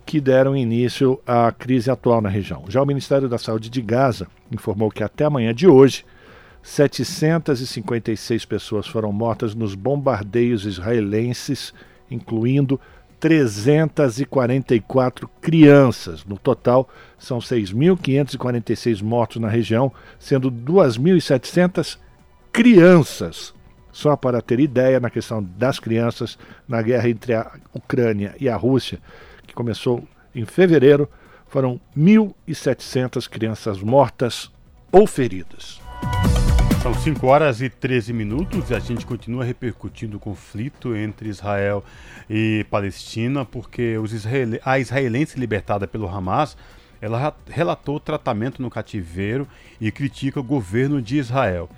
que 0.06 0.22
deram 0.22 0.56
início 0.56 1.20
à 1.26 1.52
crise 1.52 1.90
atual 1.90 2.22
na 2.22 2.30
região. 2.30 2.66
Já 2.70 2.80
o 2.84 2.86
Ministério 2.86 3.28
da 3.28 3.40
Saúde 3.40 3.72
de 3.72 3.82
Gaza 3.82 4.28
informou 4.52 4.92
que 4.92 5.04
até 5.04 5.26
amanhã 5.26 5.56
de 5.56 5.68
hoje, 5.68 6.06
756 6.62 8.46
pessoas 8.46 8.86
foram 8.86 9.12
mortas 9.12 9.56
nos 9.56 9.74
bombardeios 9.74 10.68
israelenses, 10.68 11.74
incluindo 12.12 12.80
344 13.22 15.30
crianças. 15.40 16.26
No 16.26 16.40
total, 16.40 16.90
são 17.20 17.38
6.546 17.38 19.04
mortos 19.04 19.40
na 19.40 19.48
região, 19.48 19.94
sendo 20.20 20.52
2.700 20.52 22.00
crianças. 22.52 23.54
Só 23.92 24.16
para 24.16 24.42
ter 24.42 24.60
ideia, 24.60 25.00
na 25.00 25.12
questão 25.12 25.44
das 25.44 25.80
crianças, 25.80 26.40
na 26.68 26.82
guerra 26.82 27.10
entre 27.10 27.36
a 27.36 27.52
Ucrânia 27.74 28.34
e 28.40 28.50
a 28.50 28.56
Rússia, 28.56 28.98
que 29.46 29.54
começou 29.54 30.04
em 30.34 30.46
fevereiro, 30.46 31.08
foram 31.48 31.80
1.700 31.96 33.30
crianças 33.30 33.80
mortas 33.82 34.52
ou 34.92 35.06
feridas. 35.06 35.80
São 36.82 36.96
5 36.96 37.28
horas 37.28 37.62
e 37.62 37.70
13 37.70 38.12
minutos 38.12 38.72
e 38.72 38.74
a 38.74 38.80
gente 38.80 39.06
continua 39.06 39.46
repercutindo 39.46 40.18
o 40.18 40.20
conflito 40.20 40.96
entre 40.96 41.30
Israel 41.30 41.84
e 42.28 42.66
Palestina, 42.72 43.46
porque 43.46 44.00
israel... 44.12 44.60
a 44.66 44.80
israelense 44.80 45.40
libertada 45.40 45.88
pelo 45.88 46.08
Hamas 46.08 46.58
ela 47.00 47.36
relatou 47.48 48.00
tratamento 48.00 48.64
no 48.64 48.70
cativeiro 48.72 49.48
e 49.80 49.92
critica 49.92 50.40
o 50.40 50.44
governo 50.44 51.00
de 51.00 51.18
Israel. 51.18 51.70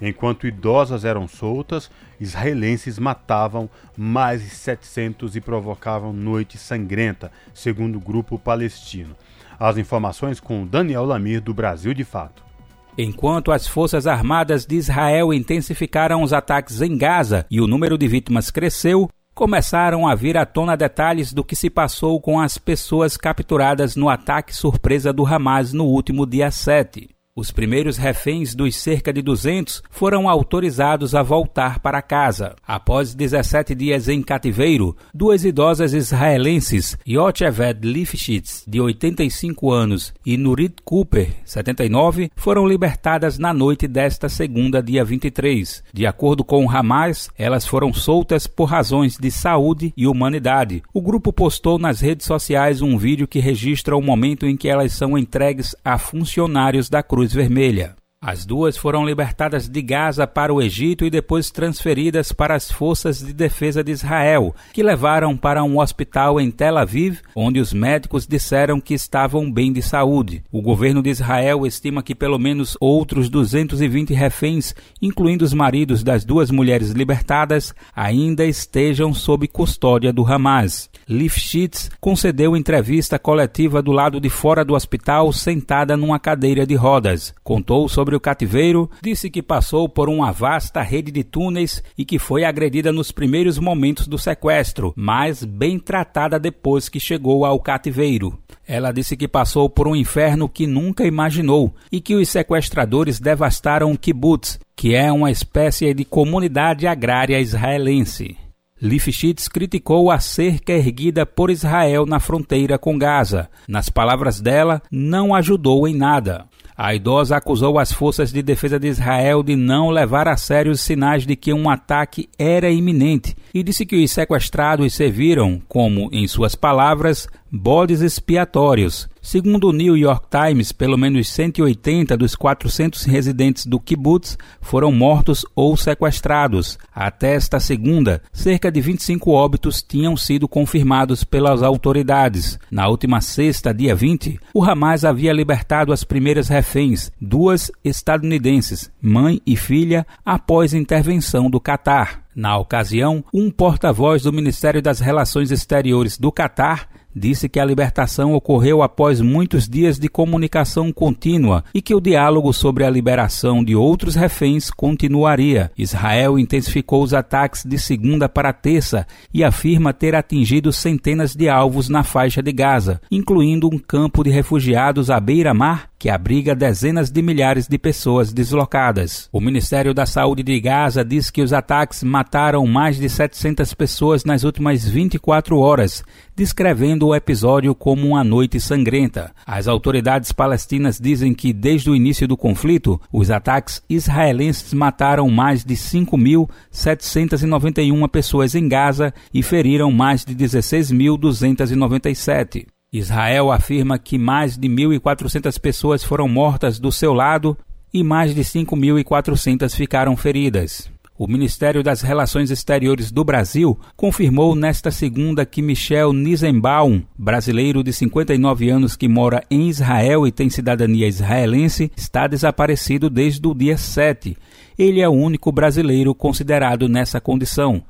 Enquanto 0.00 0.46
idosas 0.46 1.04
eram 1.04 1.26
soltas, 1.26 1.90
israelenses 2.20 3.00
matavam 3.00 3.68
mais 3.96 4.42
de 4.42 4.50
700 4.50 5.34
e 5.34 5.40
provocavam 5.40 6.12
noite 6.12 6.56
sangrenta, 6.56 7.32
segundo 7.52 7.96
o 7.96 8.00
grupo 8.00 8.38
palestino. 8.38 9.16
As 9.58 9.76
informações 9.76 10.38
com 10.38 10.64
Daniel 10.64 11.04
Lamir, 11.04 11.40
do 11.40 11.52
Brasil 11.52 11.92
de 11.92 12.04
Fato. 12.04 12.51
Enquanto 12.96 13.50
as 13.50 13.66
Forças 13.66 14.06
Armadas 14.06 14.66
de 14.66 14.76
Israel 14.76 15.32
intensificaram 15.32 16.22
os 16.22 16.32
ataques 16.32 16.82
em 16.82 16.96
Gaza 16.96 17.46
e 17.50 17.60
o 17.60 17.66
número 17.66 17.96
de 17.96 18.06
vítimas 18.06 18.50
cresceu, 18.50 19.08
começaram 19.34 20.06
a 20.06 20.14
vir 20.14 20.36
à 20.36 20.44
tona 20.44 20.76
detalhes 20.76 21.32
do 21.32 21.42
que 21.42 21.56
se 21.56 21.70
passou 21.70 22.20
com 22.20 22.38
as 22.38 22.58
pessoas 22.58 23.16
capturadas 23.16 23.96
no 23.96 24.10
ataque 24.10 24.54
surpresa 24.54 25.10
do 25.10 25.24
Hamas 25.24 25.72
no 25.72 25.86
último 25.86 26.26
dia 26.26 26.50
7. 26.50 27.08
Os 27.34 27.50
primeiros 27.50 27.96
reféns 27.96 28.54
dos 28.54 28.76
cerca 28.76 29.10
de 29.10 29.22
200 29.22 29.82
foram 29.90 30.28
autorizados 30.28 31.14
a 31.14 31.22
voltar 31.22 31.78
para 31.78 32.02
casa. 32.02 32.54
Após 32.62 33.14
17 33.14 33.74
dias 33.74 34.06
em 34.06 34.22
cativeiro, 34.22 34.94
duas 35.14 35.42
idosas 35.42 35.94
israelenses, 35.94 36.98
Yocheved 37.08 37.88
Lifshitz, 37.90 38.64
de 38.68 38.82
85 38.82 39.70
anos, 39.70 40.12
e 40.26 40.36
Nurit 40.36 40.74
Cooper, 40.84 41.32
79, 41.42 42.30
foram 42.36 42.68
libertadas 42.68 43.38
na 43.38 43.54
noite 43.54 43.88
desta 43.88 44.28
segunda, 44.28 44.82
dia 44.82 45.02
23. 45.02 45.82
De 45.90 46.06
acordo 46.06 46.44
com 46.44 46.66
o 46.66 46.70
Hamas, 46.70 47.30
elas 47.38 47.66
foram 47.66 47.94
soltas 47.94 48.46
por 48.46 48.66
razões 48.66 49.16
de 49.16 49.30
saúde 49.30 49.90
e 49.96 50.06
humanidade. 50.06 50.82
O 50.92 51.00
grupo 51.00 51.32
postou 51.32 51.78
nas 51.78 51.98
redes 52.02 52.26
sociais 52.26 52.82
um 52.82 52.98
vídeo 52.98 53.26
que 53.26 53.40
registra 53.40 53.96
o 53.96 54.02
momento 54.02 54.46
em 54.46 54.54
que 54.54 54.68
elas 54.68 54.92
são 54.92 55.16
entregues 55.16 55.74
a 55.82 55.96
funcionários 55.96 56.90
da 56.90 57.02
Cruz 57.02 57.21
Cruz 57.22 57.36
Vermelha. 57.36 58.01
As 58.24 58.46
duas 58.46 58.76
foram 58.76 59.04
libertadas 59.04 59.68
de 59.68 59.82
Gaza 59.82 60.28
para 60.28 60.54
o 60.54 60.62
Egito 60.62 61.04
e 61.04 61.10
depois 61.10 61.50
transferidas 61.50 62.30
para 62.30 62.54
as 62.54 62.70
forças 62.70 63.18
de 63.18 63.32
defesa 63.32 63.82
de 63.82 63.90
Israel, 63.90 64.54
que 64.72 64.80
levaram 64.80 65.36
para 65.36 65.64
um 65.64 65.80
hospital 65.80 66.40
em 66.40 66.48
Tel 66.48 66.78
Aviv, 66.78 67.18
onde 67.34 67.58
os 67.58 67.72
médicos 67.72 68.24
disseram 68.24 68.80
que 68.80 68.94
estavam 68.94 69.50
bem 69.50 69.72
de 69.72 69.82
saúde. 69.82 70.44
O 70.52 70.62
governo 70.62 71.02
de 71.02 71.10
Israel 71.10 71.66
estima 71.66 72.00
que 72.00 72.14
pelo 72.14 72.38
menos 72.38 72.76
outros 72.80 73.28
220 73.28 74.14
reféns, 74.14 74.72
incluindo 75.02 75.44
os 75.44 75.52
maridos 75.52 76.04
das 76.04 76.24
duas 76.24 76.48
mulheres 76.48 76.92
libertadas, 76.92 77.74
ainda 77.92 78.44
estejam 78.44 79.12
sob 79.12 79.48
custódia 79.48 80.12
do 80.12 80.24
Hamas. 80.24 80.88
Lifshitz 81.08 81.90
concedeu 82.00 82.56
entrevista 82.56 83.18
coletiva 83.18 83.82
do 83.82 83.90
lado 83.90 84.20
de 84.20 84.30
fora 84.30 84.64
do 84.64 84.74
hospital, 84.74 85.32
sentada 85.32 85.96
numa 85.96 86.20
cadeira 86.20 86.64
de 86.64 86.76
rodas. 86.76 87.34
Contou 87.42 87.88
sobre 87.88 88.11
sobre 88.12 88.16
o 88.16 88.20
cativeiro, 88.20 88.90
disse 89.02 89.30
que 89.30 89.42
passou 89.42 89.88
por 89.88 90.08
uma 90.08 90.32
vasta 90.32 90.82
rede 90.82 91.10
de 91.10 91.24
túneis 91.24 91.82
e 91.96 92.04
que 92.04 92.18
foi 92.18 92.44
agredida 92.44 92.92
nos 92.92 93.10
primeiros 93.10 93.58
momentos 93.58 94.06
do 94.06 94.18
sequestro, 94.18 94.92
mas 94.94 95.44
bem 95.44 95.78
tratada 95.78 96.38
depois 96.38 96.88
que 96.88 97.00
chegou 97.00 97.44
ao 97.44 97.58
cativeiro. 97.58 98.38
Ela 98.66 98.92
disse 98.92 99.16
que 99.16 99.26
passou 99.26 99.68
por 99.68 99.88
um 99.88 99.96
inferno 99.96 100.48
que 100.48 100.66
nunca 100.66 101.04
imaginou 101.04 101.74
e 101.90 102.00
que 102.00 102.14
os 102.14 102.28
sequestradores 102.28 103.18
devastaram 103.18 103.92
o 103.92 103.98
kibbutz, 103.98 104.58
que 104.76 104.94
é 104.94 105.10
uma 105.10 105.30
espécie 105.30 105.92
de 105.94 106.04
comunidade 106.04 106.86
agrária 106.86 107.40
israelense. 107.40 108.36
Lifshitz 108.84 109.46
criticou 109.46 110.10
a 110.10 110.18
cerca 110.18 110.72
erguida 110.72 111.24
por 111.24 111.50
Israel 111.52 112.04
na 112.04 112.18
fronteira 112.18 112.76
com 112.76 112.98
Gaza. 112.98 113.48
Nas 113.68 113.88
palavras 113.88 114.40
dela, 114.40 114.82
não 114.90 115.36
ajudou 115.36 115.86
em 115.86 115.94
nada. 115.94 116.46
A 116.76 116.94
idosa 116.94 117.36
acusou 117.36 117.78
as 117.78 117.92
forças 117.92 118.32
de 118.32 118.42
defesa 118.42 118.78
de 118.78 118.88
Israel 118.88 119.42
de 119.42 119.54
não 119.54 119.90
levar 119.90 120.26
a 120.26 120.36
sério 120.36 120.72
os 120.72 120.80
sinais 120.80 121.26
de 121.26 121.36
que 121.36 121.52
um 121.52 121.68
ataque 121.68 122.28
era 122.38 122.70
iminente 122.70 123.36
e 123.52 123.62
disse 123.62 123.84
que 123.84 124.02
os 124.02 124.10
sequestrados 124.10 124.94
serviram, 124.94 125.60
como, 125.68 126.08
em 126.12 126.26
suas 126.26 126.54
palavras, 126.54 127.28
bodes 127.52 128.00
expiatórios. 128.00 129.06
Segundo 129.20 129.68
o 129.68 129.72
New 129.72 129.96
York 129.96 130.26
Times, 130.30 130.72
pelo 130.72 130.96
menos 130.96 131.28
180 131.28 132.16
dos 132.16 132.34
400 132.34 133.04
residentes 133.04 133.66
do 133.66 133.78
kibbutz 133.78 134.38
foram 134.60 134.90
mortos 134.90 135.44
ou 135.54 135.76
sequestrados. 135.76 136.78
Até 136.92 137.34
esta 137.34 137.60
segunda, 137.60 138.22
cerca 138.32 138.72
de 138.72 138.80
25 138.80 139.30
óbitos 139.30 139.82
tinham 139.82 140.16
sido 140.16 140.48
confirmados 140.48 141.22
pelas 141.24 141.62
autoridades. 141.62 142.58
Na 142.70 142.88
última 142.88 143.20
sexta, 143.20 143.72
dia 143.72 143.94
20, 143.94 144.40
o 144.54 144.64
Hamas 144.64 145.04
havia 145.04 145.32
libertado 145.32 145.92
as 145.92 146.02
primeiras 146.02 146.48
reféns, 146.48 147.12
duas 147.20 147.70
estadunidenses, 147.84 148.90
mãe 149.00 149.40
e 149.46 149.56
filha, 149.56 150.06
após 150.24 150.72
intervenção 150.72 151.50
do 151.50 151.60
Catar. 151.60 152.22
Na 152.34 152.56
ocasião, 152.56 153.22
um 153.32 153.50
porta-voz 153.50 154.22
do 154.22 154.32
Ministério 154.32 154.80
das 154.80 155.00
Relações 155.00 155.50
Exteriores 155.50 156.16
do 156.16 156.32
Catar 156.32 156.88
disse 157.14 157.48
que 157.48 157.60
a 157.60 157.64
libertação 157.64 158.34
ocorreu 158.34 158.82
após 158.82 159.20
muitos 159.20 159.68
dias 159.68 159.98
de 159.98 160.08
comunicação 160.08 160.92
contínua 160.92 161.64
e 161.74 161.82
que 161.82 161.94
o 161.94 162.00
diálogo 162.00 162.52
sobre 162.52 162.84
a 162.84 162.90
liberação 162.90 163.62
de 163.62 163.76
outros 163.76 164.14
reféns 164.14 164.70
continuaria. 164.70 165.70
Israel 165.76 166.38
intensificou 166.38 167.02
os 167.02 167.14
ataques 167.14 167.64
de 167.64 167.78
segunda 167.78 168.28
para 168.28 168.52
terça 168.52 169.06
e 169.32 169.44
afirma 169.44 169.92
ter 169.92 170.14
atingido 170.14 170.72
centenas 170.72 171.34
de 171.34 171.48
alvos 171.48 171.88
na 171.88 172.02
faixa 172.02 172.42
de 172.42 172.52
Gaza, 172.52 173.00
incluindo 173.10 173.68
um 173.68 173.78
campo 173.78 174.24
de 174.24 174.30
refugiados 174.30 175.10
à 175.10 175.20
beira-mar 175.20 175.91
que 176.02 176.10
abriga 176.10 176.54
dezenas 176.56 177.12
de 177.12 177.22
milhares 177.22 177.68
de 177.68 177.78
pessoas 177.78 178.32
deslocadas. 178.32 179.28
O 179.30 179.40
Ministério 179.40 179.94
da 179.94 180.04
Saúde 180.04 180.42
de 180.42 180.58
Gaza 180.58 181.04
diz 181.04 181.30
que 181.30 181.40
os 181.40 181.52
ataques 181.52 182.02
mataram 182.02 182.66
mais 182.66 182.96
de 182.96 183.08
700 183.08 183.72
pessoas 183.72 184.24
nas 184.24 184.42
últimas 184.42 184.84
24 184.84 185.56
horas, 185.60 186.02
descrevendo 186.34 187.06
o 187.06 187.14
episódio 187.14 187.72
como 187.72 188.04
uma 188.04 188.24
noite 188.24 188.58
sangrenta. 188.58 189.30
As 189.46 189.68
autoridades 189.68 190.32
palestinas 190.32 190.98
dizem 190.98 191.32
que, 191.32 191.52
desde 191.52 191.88
o 191.88 191.94
início 191.94 192.26
do 192.26 192.36
conflito, 192.36 193.00
os 193.12 193.30
ataques 193.30 193.80
israelenses 193.88 194.74
mataram 194.74 195.30
mais 195.30 195.64
de 195.64 195.76
5.791 195.76 198.08
pessoas 198.08 198.56
em 198.56 198.66
Gaza 198.66 199.14
e 199.32 199.40
feriram 199.40 199.92
mais 199.92 200.24
de 200.24 200.34
16.297. 200.34 202.71
Israel 202.92 203.50
afirma 203.50 203.98
que 203.98 204.18
mais 204.18 204.58
de 204.58 204.68
1.400 204.68 205.58
pessoas 205.58 206.04
foram 206.04 206.28
mortas 206.28 206.78
do 206.78 206.92
seu 206.92 207.14
lado 207.14 207.56
e 207.92 208.04
mais 208.04 208.34
de 208.34 208.42
5.400 208.42 209.74
ficaram 209.74 210.14
feridas. 210.14 210.90
O 211.18 211.26
Ministério 211.26 211.82
das 211.82 212.02
Relações 212.02 212.50
Exteriores 212.50 213.10
do 213.10 213.24
Brasil 213.24 213.78
confirmou 213.96 214.54
nesta 214.54 214.90
segunda 214.90 215.46
que 215.46 215.62
Michel 215.62 216.12
Nisenbaum, 216.12 217.02
brasileiro 217.18 217.82
de 217.82 217.94
59 217.94 218.68
anos 218.68 218.94
que 218.94 219.08
mora 219.08 219.42
em 219.50 219.68
Israel 219.70 220.26
e 220.26 220.32
tem 220.32 220.50
cidadania 220.50 221.08
israelense, 221.08 221.90
está 221.96 222.26
desaparecido 222.26 223.08
desde 223.08 223.46
o 223.46 223.54
dia 223.54 223.78
7. 223.78 224.36
Ele 224.78 225.00
é 225.00 225.08
o 225.08 225.12
único 225.12 225.50
brasileiro 225.50 226.14
considerado 226.14 226.88
nessa 226.90 227.20
condição 227.22 227.82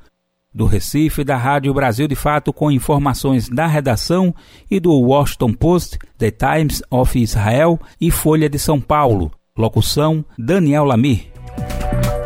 do 0.53 0.65
Recife, 0.65 1.23
da 1.23 1.35
Rádio 1.35 1.73
Brasil 1.73 2.07
de 2.07 2.15
Fato, 2.15 2.53
com 2.53 2.71
informações 2.71 3.49
da 3.49 3.65
redação 3.65 4.33
e 4.69 4.79
do 4.79 4.93
Washington 4.93 5.53
Post, 5.53 5.97
The 6.17 6.31
Times 6.31 6.81
of 6.89 7.19
Israel 7.19 7.79
e 7.99 8.11
Folha 8.11 8.49
de 8.49 8.59
São 8.59 8.79
Paulo. 8.79 9.31
Locução: 9.57 10.23
Daniel 10.37 10.83
Lamir. 10.83 11.31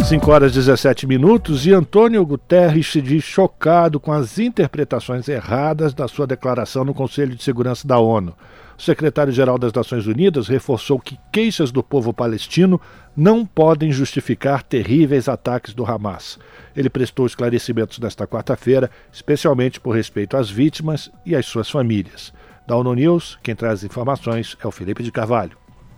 5 0.07 0.31
horas 0.31 0.53
e 0.53 0.55
17 0.55 1.05
minutos 1.05 1.67
e 1.67 1.73
Antônio 1.73 2.25
Guterres 2.25 2.87
se 2.87 3.01
diz 3.01 3.25
chocado 3.25 3.99
com 3.99 4.13
as 4.13 4.39
interpretações 4.39 5.27
erradas 5.27 5.93
da 5.93 6.07
sua 6.07 6.25
declaração 6.25 6.85
no 6.85 6.93
Conselho 6.93 7.35
de 7.35 7.43
Segurança 7.43 7.85
da 7.85 7.99
ONU. 7.99 8.33
O 8.77 8.81
secretário-geral 8.81 9.57
das 9.57 9.73
Nações 9.73 10.05
Unidas 10.05 10.47
reforçou 10.47 10.99
que 10.99 11.17
queixas 11.31 11.71
do 11.71 11.81
povo 11.81 12.13
palestino 12.13 12.79
não 13.15 13.43
podem 13.43 13.91
justificar 13.91 14.61
terríveis 14.61 15.27
ataques 15.27 15.73
do 15.73 15.83
Hamas. 15.83 16.37
Ele 16.75 16.89
prestou 16.89 17.25
esclarecimentos 17.25 17.97
nesta 17.97 18.27
quarta-feira, 18.27 18.91
especialmente 19.11 19.79
por 19.79 19.95
respeito 19.95 20.37
às 20.37 20.49
vítimas 20.49 21.11
e 21.25 21.35
às 21.35 21.47
suas 21.47 21.69
famílias. 21.69 22.31
Da 22.67 22.75
ONU 22.75 22.93
News, 22.93 23.39
quem 23.41 23.55
traz 23.55 23.83
informações 23.83 24.55
é 24.63 24.67
o 24.67 24.71
Felipe 24.71 25.01
de 25.01 25.11
Carvalho. 25.11 25.57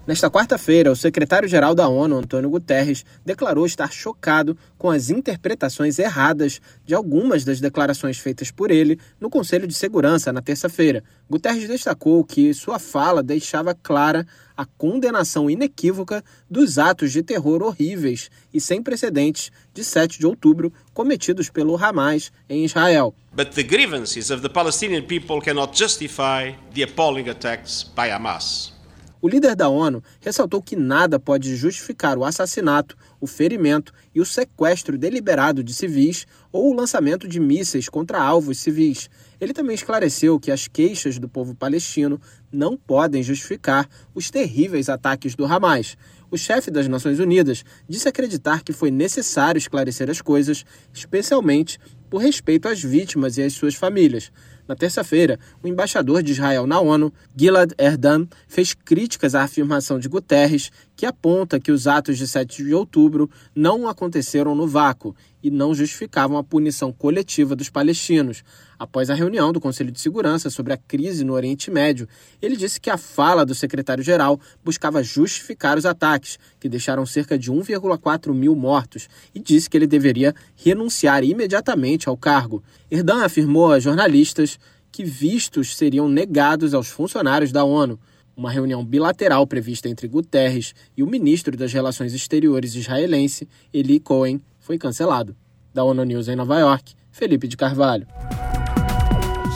Nesta 0.09 0.27
quarta-feira, 0.27 0.91
o 0.91 0.95
secretário-geral 0.95 1.75
da 1.75 1.87
ONU, 1.87 2.17
Antônio 2.17 2.49
Guterres, 2.49 3.05
declarou 3.23 3.63
estar 3.63 3.93
chocado 3.93 4.57
com 4.75 4.89
as 4.89 5.11
interpretações 5.11 5.99
erradas 5.99 6.59
de 6.83 6.95
algumas 6.95 7.45
das 7.45 7.59
declarações 7.59 8.17
feitas 8.17 8.49
por 8.49 8.71
ele 8.71 8.99
no 9.19 9.29
Conselho 9.29 9.67
de 9.67 9.73
Segurança 9.75 10.33
na 10.33 10.41
terça-feira. 10.41 11.03
Guterres 11.29 11.67
destacou 11.67 12.23
que 12.23 12.51
sua 12.55 12.79
fala 12.79 13.21
deixava 13.21 13.75
clara 13.75 14.25
a 14.57 14.65
condenação 14.65 15.47
inequívoca 15.47 16.23
dos 16.49 16.79
atos 16.79 17.11
de 17.11 17.21
terror 17.21 17.61
horríveis 17.61 18.31
e 18.51 18.59
sem 18.59 18.81
precedentes 18.81 19.51
de 19.75 19.83
7 19.83 20.17
de 20.17 20.25
outubro 20.25 20.73
cometidos 20.91 21.51
pelo 21.51 21.77
Hamas 21.77 22.31
em 22.49 22.65
Israel. 22.65 23.13
But 23.31 23.51
the 23.51 23.61
grievances 23.61 24.31
of 24.31 24.41
the 24.41 24.49
Palestinian 24.49 25.03
people 25.03 25.39
cannot 25.39 25.77
justify 25.77 26.53
the 26.73 26.81
appalling 26.81 27.29
attacks 27.29 27.83
by 27.95 28.09
Hamas. 28.09 28.78
O 29.21 29.27
líder 29.27 29.53
da 29.53 29.67
ONU 29.67 30.01
ressaltou 30.21 30.61
que 30.61 30.77
nada 30.77 31.19
pode 31.19 31.53
justificar 31.57 32.17
o 32.17 32.23
assassinato, 32.23 32.95
o 33.19 33.27
ferimento 33.27 33.91
e 34.15 34.21
o 34.21 34.25
sequestro 34.25 34.97
deliberado 34.97 35.61
de 35.61 35.73
civis 35.73 36.25
ou 36.53 36.71
o 36.71 36.73
lançamento 36.73 37.27
de 37.27 37.37
mísseis 37.37 37.89
contra 37.89 38.21
alvos 38.21 38.59
civis. 38.59 39.09
Ele 39.39 39.51
também 39.51 39.75
esclareceu 39.75 40.39
que 40.39 40.51
as 40.51 40.69
queixas 40.69 41.19
do 41.19 41.27
povo 41.27 41.53
palestino 41.53 42.19
não 42.49 42.77
podem 42.77 43.21
justificar 43.21 43.89
os 44.15 44.31
terríveis 44.31 44.87
ataques 44.87 45.35
do 45.35 45.45
Hamas. 45.45 45.97
O 46.31 46.37
chefe 46.37 46.71
das 46.71 46.87
Nações 46.87 47.19
Unidas 47.19 47.65
disse 47.89 48.07
acreditar 48.07 48.63
que 48.63 48.71
foi 48.71 48.89
necessário 48.89 49.59
esclarecer 49.59 50.09
as 50.09 50.21
coisas, 50.21 50.63
especialmente 50.93 51.77
por 52.09 52.21
respeito 52.21 52.69
às 52.69 52.81
vítimas 52.81 53.37
e 53.37 53.43
às 53.43 53.53
suas 53.53 53.75
famílias. 53.75 54.31
Na 54.69 54.75
terça-feira, 54.75 55.39
o 55.63 55.67
embaixador 55.67 56.21
de 56.21 56.31
Israel 56.31 56.67
na 56.67 56.79
ONU, 56.79 57.11
Gilad 57.35 57.73
Erdan, 57.75 58.27
fez 58.47 58.75
críticas 58.75 59.33
à 59.33 59.41
afirmação 59.41 59.97
de 59.97 60.07
Guterres, 60.07 60.71
que 60.99 61.05
aponta 61.05 61.61
que 61.61 61.71
os 61.71 61.87
atos 61.87 62.17
de 62.17 62.27
7 62.27 62.61
de 62.61 62.73
outubro 62.73 63.29
não 63.55 63.87
aconteceram 63.87 64.53
no 64.53 64.67
vácuo 64.67 65.15
e 65.41 65.49
não 65.49 65.73
justificavam 65.73 66.37
a 66.37 66.43
punição 66.43 66.91
coletiva 66.91 67.55
dos 67.55 67.69
palestinos. 67.69 68.43
Após 68.77 69.09
a 69.09 69.13
reunião 69.13 69.53
do 69.53 69.61
Conselho 69.61 69.93
de 69.93 70.01
Segurança 70.01 70.49
sobre 70.49 70.73
a 70.73 70.77
crise 70.77 71.23
no 71.23 71.31
Oriente 71.31 71.71
Médio, 71.71 72.05
ele 72.41 72.57
disse 72.57 72.81
que 72.81 72.89
a 72.89 72.97
fala 72.97 73.45
do 73.45 73.55
secretário-geral 73.55 74.41
buscava 74.61 75.01
justificar 75.01 75.77
os 75.77 75.85
ataques, 75.85 76.37
que 76.59 76.67
deixaram 76.67 77.05
cerca 77.05 77.39
de 77.39 77.49
1,4 77.49 78.33
mil 78.33 78.53
mortos, 78.53 79.07
e 79.33 79.39
disse 79.39 79.69
que 79.69 79.77
ele 79.77 79.87
deveria 79.87 80.35
renunciar 80.53 81.23
imediatamente 81.23 82.09
ao 82.09 82.17
cargo. 82.17 82.61
Erdan 82.91 83.23
afirmou 83.23 83.71
a 83.71 83.79
jornalistas 83.79 84.59
que 84.91 85.05
vistos 85.05 85.77
seriam 85.77 86.09
negados 86.09 86.73
aos 86.73 86.89
funcionários 86.89 87.53
da 87.53 87.63
ONU. 87.63 87.97
Uma 88.39 88.51
reunião 88.51 88.85
bilateral 88.85 89.45
prevista 89.45 89.89
entre 89.89 90.07
Guterres 90.07 90.73
e 90.95 91.03
o 91.03 91.07
ministro 91.07 91.57
das 91.57 91.73
Relações 91.73 92.13
Exteriores 92.13 92.73
israelense, 92.73 93.49
Eli 93.73 93.99
Cohen, 93.99 94.39
foi 94.57 94.77
cancelado. 94.77 95.35
Da 95.73 95.83
ONU 95.83 96.05
News 96.05 96.29
em 96.29 96.37
Nova 96.37 96.57
York, 96.57 96.93
Felipe 97.11 97.49
de 97.49 97.57
Carvalho. 97.57 98.07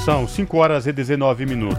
São 0.04 0.28
5 0.28 0.58
horas 0.58 0.86
e 0.86 0.92
19 0.92 1.46
minutos. 1.46 1.78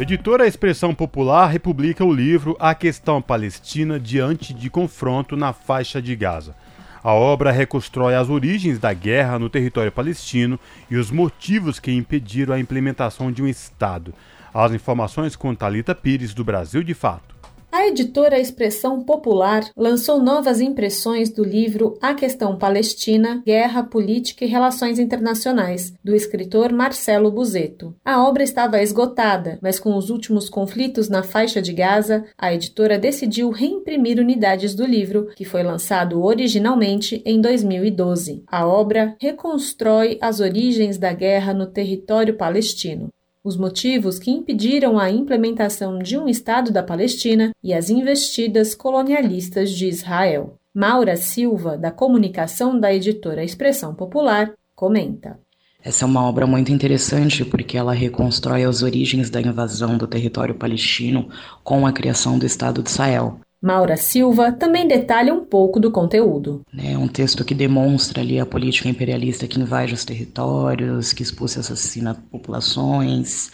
Editora 0.00 0.46
Expressão 0.46 0.94
Popular 0.94 1.48
republica 1.48 2.02
o 2.02 2.10
livro 2.10 2.56
A 2.58 2.74
Questão 2.74 3.20
Palestina 3.20 4.00
diante 4.00 4.54
de 4.54 4.70
confronto 4.70 5.36
na 5.36 5.52
faixa 5.52 6.00
de 6.00 6.16
Gaza. 6.16 6.56
A 7.02 7.12
obra 7.12 7.52
reconstrói 7.52 8.14
as 8.14 8.30
origens 8.30 8.78
da 8.78 8.94
guerra 8.94 9.38
no 9.38 9.50
território 9.50 9.92
palestino 9.92 10.58
e 10.90 10.96
os 10.96 11.10
motivos 11.10 11.78
que 11.78 11.92
impediram 11.92 12.54
a 12.54 12.58
implementação 12.58 13.30
de 13.30 13.42
um 13.42 13.46
Estado. 13.46 14.14
As 14.54 14.72
informações 14.72 15.34
com 15.34 15.52
Talita 15.52 15.96
Pires, 15.96 16.32
do 16.32 16.44
Brasil 16.44 16.84
de 16.84 16.94
Fato. 16.94 17.34
A 17.72 17.88
editora 17.88 18.38
Expressão 18.38 19.02
Popular 19.02 19.68
lançou 19.76 20.22
novas 20.22 20.60
impressões 20.60 21.28
do 21.28 21.42
livro 21.42 21.98
A 22.00 22.14
Questão 22.14 22.56
Palestina, 22.56 23.42
Guerra, 23.44 23.82
Política 23.82 24.44
e 24.44 24.48
Relações 24.48 25.00
Internacionais, 25.00 25.92
do 26.04 26.14
escritor 26.14 26.72
Marcelo 26.72 27.32
Buzeto. 27.32 27.96
A 28.04 28.22
obra 28.22 28.44
estava 28.44 28.80
esgotada, 28.80 29.58
mas 29.60 29.80
com 29.80 29.96
os 29.96 30.08
últimos 30.08 30.48
conflitos 30.48 31.08
na 31.08 31.24
faixa 31.24 31.60
de 31.60 31.72
Gaza, 31.72 32.24
a 32.38 32.54
editora 32.54 32.96
decidiu 32.96 33.50
reimprimir 33.50 34.20
unidades 34.20 34.72
do 34.72 34.86
livro, 34.86 35.30
que 35.34 35.44
foi 35.44 35.64
lançado 35.64 36.22
originalmente 36.22 37.20
em 37.26 37.40
2012. 37.40 38.44
A 38.46 38.64
obra 38.64 39.16
reconstrói 39.20 40.16
as 40.20 40.38
origens 40.38 40.96
da 40.96 41.12
guerra 41.12 41.52
no 41.52 41.66
território 41.66 42.36
palestino 42.36 43.10
os 43.44 43.58
motivos 43.58 44.18
que 44.18 44.30
impediram 44.30 44.98
a 44.98 45.10
implementação 45.10 45.98
de 45.98 46.16
um 46.16 46.26
Estado 46.26 46.72
da 46.72 46.82
Palestina 46.82 47.50
e 47.62 47.74
as 47.74 47.90
investidas 47.90 48.74
colonialistas 48.74 49.70
de 49.70 49.86
Israel. 49.86 50.56
Maura 50.74 51.14
Silva, 51.14 51.76
da 51.76 51.90
comunicação 51.90 52.80
da 52.80 52.92
editora 52.92 53.44
Expressão 53.44 53.94
Popular, 53.94 54.52
comenta. 54.74 55.38
Essa 55.82 56.06
é 56.06 56.08
uma 56.08 56.26
obra 56.26 56.46
muito 56.46 56.72
interessante 56.72 57.44
porque 57.44 57.76
ela 57.76 57.92
reconstrói 57.92 58.64
as 58.64 58.82
origens 58.82 59.28
da 59.28 59.42
invasão 59.42 59.98
do 59.98 60.06
território 60.06 60.54
palestino 60.54 61.28
com 61.62 61.86
a 61.86 61.92
criação 61.92 62.38
do 62.38 62.46
Estado 62.46 62.82
de 62.82 62.88
Israel. 62.88 63.38
Maura 63.64 63.96
Silva 63.96 64.52
também 64.52 64.86
detalha 64.86 65.32
um 65.32 65.42
pouco 65.42 65.80
do 65.80 65.90
conteúdo. 65.90 66.60
É 66.76 66.98
um 66.98 67.08
texto 67.08 67.42
que 67.46 67.54
demonstra 67.54 68.20
ali 68.20 68.38
a 68.38 68.44
política 68.44 68.90
imperialista 68.90 69.48
que 69.48 69.58
invade 69.58 69.94
os 69.94 70.04
territórios, 70.04 71.14
que 71.14 71.22
expulsa 71.22 71.58
e 71.58 71.60
assassina 71.60 72.14
populações, 72.30 73.50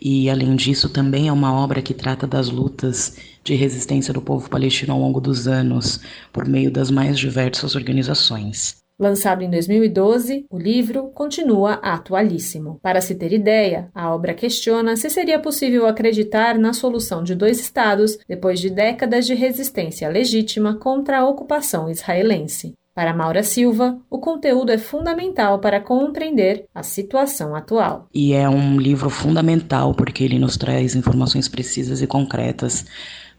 e 0.00 0.28
além 0.28 0.56
disso 0.56 0.88
também 0.88 1.28
é 1.28 1.32
uma 1.32 1.54
obra 1.54 1.80
que 1.80 1.94
trata 1.94 2.26
das 2.26 2.48
lutas 2.48 3.16
de 3.44 3.54
resistência 3.54 4.12
do 4.12 4.20
povo 4.20 4.50
palestino 4.50 4.94
ao 4.94 4.98
longo 4.98 5.20
dos 5.20 5.46
anos, 5.46 6.00
por 6.32 6.44
meio 6.44 6.68
das 6.68 6.90
mais 6.90 7.16
diversas 7.16 7.76
organizações. 7.76 8.81
Lançado 8.98 9.42
em 9.42 9.50
2012, 9.50 10.46
o 10.50 10.58
livro 10.58 11.08
continua 11.08 11.74
atualíssimo. 11.74 12.78
Para 12.82 13.00
se 13.00 13.14
ter 13.14 13.32
ideia, 13.32 13.90
a 13.94 14.14
obra 14.14 14.34
questiona 14.34 14.96
se 14.96 15.10
seria 15.10 15.38
possível 15.38 15.86
acreditar 15.86 16.58
na 16.58 16.72
solução 16.72 17.24
de 17.24 17.34
dois 17.34 17.58
estados 17.58 18.18
depois 18.28 18.60
de 18.60 18.70
décadas 18.70 19.26
de 19.26 19.34
resistência 19.34 20.08
legítima 20.08 20.76
contra 20.76 21.18
a 21.18 21.28
ocupação 21.28 21.90
israelense. 21.90 22.74
Para 22.94 23.14
Maura 23.14 23.42
Silva, 23.42 23.98
o 24.10 24.18
conteúdo 24.18 24.70
é 24.70 24.76
fundamental 24.76 25.58
para 25.58 25.80
compreender 25.80 26.66
a 26.74 26.82
situação 26.82 27.56
atual. 27.56 28.06
E 28.12 28.34
é 28.34 28.46
um 28.46 28.78
livro 28.78 29.08
fundamental 29.08 29.94
porque 29.94 30.22
ele 30.22 30.38
nos 30.38 30.58
traz 30.58 30.94
informações 30.94 31.48
precisas 31.48 32.02
e 32.02 32.06
concretas 32.06 32.84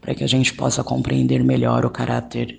para 0.00 0.12
que 0.12 0.24
a 0.24 0.26
gente 0.26 0.52
possa 0.52 0.82
compreender 0.82 1.44
melhor 1.44 1.86
o 1.86 1.90
caráter 1.90 2.58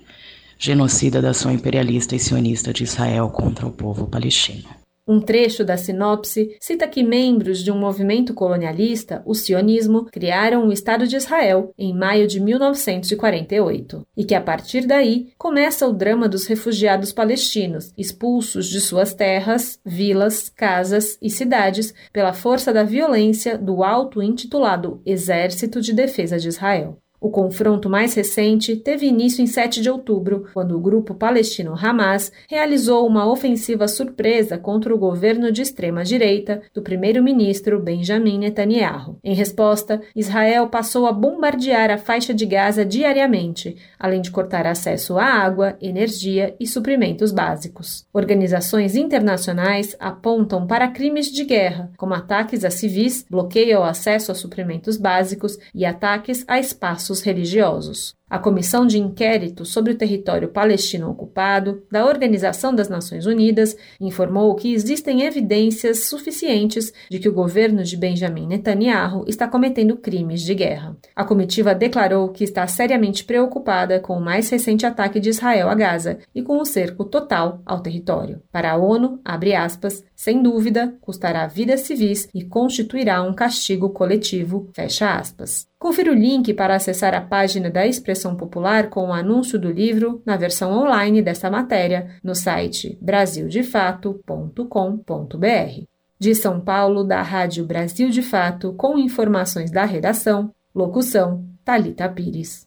genocida 0.58 1.22
da 1.22 1.30
ação 1.30 1.52
imperialista 1.52 2.16
e 2.16 2.20
sionista 2.20 2.74
de 2.74 2.84
Israel 2.84 3.30
contra 3.30 3.66
o 3.66 3.72
povo 3.72 4.08
palestino. 4.08 4.86
Um 5.08 5.20
trecho 5.20 5.64
da 5.64 5.78
sinopse 5.78 6.58
cita 6.60 6.88
que 6.88 7.04
membros 7.04 7.64
de 7.64 7.72
um 7.72 7.78
movimento 7.78 8.34
colonialista, 8.34 9.22
o 9.24 9.36
sionismo, 9.36 10.06
criaram 10.06 10.68
o 10.68 10.74
Estado 10.74 11.08
de 11.08 11.16
Israel 11.16 11.72
em 11.78 11.94
maio 11.94 12.26
de 12.26 12.40
1948 12.40 14.02
e 14.18 14.26
que 14.26 14.34
a 14.34 14.42
partir 14.42 14.88
daí 14.88 15.28
começa 15.38 15.86
o 15.88 15.94
drama 15.94 16.28
dos 16.28 16.48
refugiados 16.48 17.14
palestinos, 17.14 17.94
expulsos 17.96 18.66
de 18.66 18.82
suas 18.82 19.14
terras, 19.14 19.80
vilas, 19.86 20.50
casas 20.50 21.20
e 21.22 21.30
cidades 21.30 21.94
pela 22.12 22.34
força 22.34 22.74
da 22.74 22.84
violência 22.84 23.60
do 23.60 23.84
auto-intitulado 23.84 25.02
Exército 25.06 25.82
de 25.82 25.94
Defesa 25.94 26.40
de 26.40 26.48
Israel. 26.48 26.98
O 27.26 27.32
confronto 27.32 27.90
mais 27.90 28.14
recente 28.14 28.76
teve 28.76 29.08
início 29.08 29.42
em 29.42 29.48
7 29.48 29.82
de 29.82 29.90
outubro, 29.90 30.46
quando 30.54 30.78
o 30.78 30.80
grupo 30.80 31.16
palestino 31.16 31.74
Hamas 31.74 32.32
realizou 32.48 33.08
uma 33.08 33.26
ofensiva 33.26 33.88
surpresa 33.88 34.60
contra 34.60 34.94
o 34.94 34.98
governo 35.00 35.52
de 35.52 35.64
extrema-direita 35.64 36.62
do 36.72 36.84
primeiro-ministro 36.84 37.80
Benjamin 37.80 38.38
Netanyahu. 38.38 39.18
Em 39.24 39.34
resposta, 39.34 40.04
Israel 40.16 40.68
passou 40.68 41.08
a 41.08 41.12
bombardear 41.12 41.90
a 41.90 41.98
faixa 41.98 42.32
de 42.32 42.46
Gaza 42.46 42.86
diariamente, 42.86 43.76
além 43.98 44.22
de 44.22 44.30
cortar 44.30 44.68
acesso 44.68 45.18
à 45.18 45.26
água, 45.26 45.76
energia 45.82 46.56
e 46.60 46.68
suprimentos 46.68 47.32
básicos. 47.32 48.06
Organizações 48.14 48.96
internacionais 48.96 49.96
apontam 50.00 50.68
para 50.68 50.90
crimes 50.90 51.32
de 51.32 51.44
guerra, 51.44 51.92
como 51.98 52.14
ataques 52.14 52.64
a 52.64 52.70
civis, 52.70 53.26
bloqueio 53.28 53.78
ao 53.78 53.84
acesso 53.84 54.32
a 54.32 54.36
suprimentos 54.36 54.96
básicos 54.96 55.58
e 55.74 55.84
ataques 55.84 56.46
a 56.48 56.60
espaços 56.60 57.15
religiosos. 57.22 58.16
A 58.28 58.40
Comissão 58.40 58.88
de 58.88 58.98
Inquérito 58.98 59.64
sobre 59.66 59.94
o 59.94 59.98
Território 59.98 60.50
Palestino 60.50 61.12
Ocupado 61.12 61.84
da 61.92 62.08
Organização 62.08 62.74
das 62.74 62.90
Nações 62.90 63.28
Unidas 63.28 63.78
informou 64.02 64.56
que 64.56 64.74
existem 64.74 65.22
evidências 65.22 66.08
suficientes 66.08 66.92
de 67.10 67.20
que 67.20 67.30
o 67.30 67.34
governo 67.34 67.84
de 67.84 67.96
Benjamin 67.96 68.48
Netanyahu 68.48 69.26
está 69.28 69.48
cometendo 69.48 69.96
crimes 69.96 70.42
de 70.42 70.56
guerra. 70.56 70.98
A 71.16 71.24
comitiva 71.24 71.76
declarou 71.76 72.30
que 72.30 72.44
está 72.44 72.66
seriamente 72.66 73.24
preocupada 73.24 74.00
com 74.00 74.18
o 74.18 74.22
mais 74.22 74.50
recente 74.50 74.88
ataque 74.88 75.20
de 75.20 75.30
Israel 75.30 75.70
a 75.70 75.76
Gaza 75.76 76.18
e 76.34 76.42
com 76.42 76.60
o 76.60 76.66
cerco 76.66 77.06
total 77.06 77.62
ao 77.64 77.80
território. 77.80 78.42
Para 78.52 78.72
a 78.72 78.78
ONU, 78.78 79.20
abre 79.24 79.54
aspas, 79.54 80.04
sem 80.16 80.42
dúvida, 80.42 80.96
custará 81.00 81.46
vidas 81.46 81.82
civis 81.82 82.28
e 82.34 82.44
constituirá 82.44 83.22
um 83.22 83.36
castigo 83.36 83.92
coletivo, 83.92 84.68
fecha 84.74 85.16
aspas. 85.16 85.68
Confira 85.78 86.12
o 86.12 86.16
link 86.16 86.54
para 86.54 86.76
acessar 86.76 87.14
a 87.14 87.22
página 87.22 87.70
da 87.70 87.86
Expressão 87.86 88.36
Popular 88.36 88.90
com 88.90 89.10
o 89.10 89.14
anúncio 89.14 89.60
do 89.60 89.70
livro 89.70 90.22
na 90.26 90.38
versão 90.38 90.72
online 90.72 91.22
desta 91.22 91.52
matéria 91.52 92.16
no 92.24 92.34
site 92.34 92.98
brasildefato.com.br. 93.02 95.84
De 96.18 96.34
São 96.34 96.62
Paulo, 96.62 97.04
da 97.04 97.22
Rádio 97.22 97.66
Brasil 97.66 98.10
de 98.10 98.22
Fato, 98.22 98.72
com 98.74 98.98
informações 98.98 99.70
da 99.70 99.84
redação, 99.84 100.50
locução 100.74 101.46
Talita 101.64 102.08
Pires. 102.08 102.66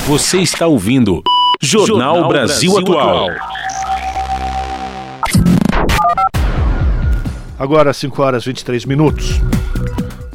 Você 0.00 0.38
está 0.38 0.66
ouvindo 0.66 1.22
Jornal, 1.62 2.16
Jornal 2.16 2.28
Brasil, 2.28 2.72
Brasil 2.72 2.94
Atual. 2.94 3.30
Atual. 3.30 3.50
Agora 7.56 7.92
5 7.92 8.22
horas 8.22 8.42
e 8.42 8.46
23 8.46 8.84
minutos. 8.84 9.40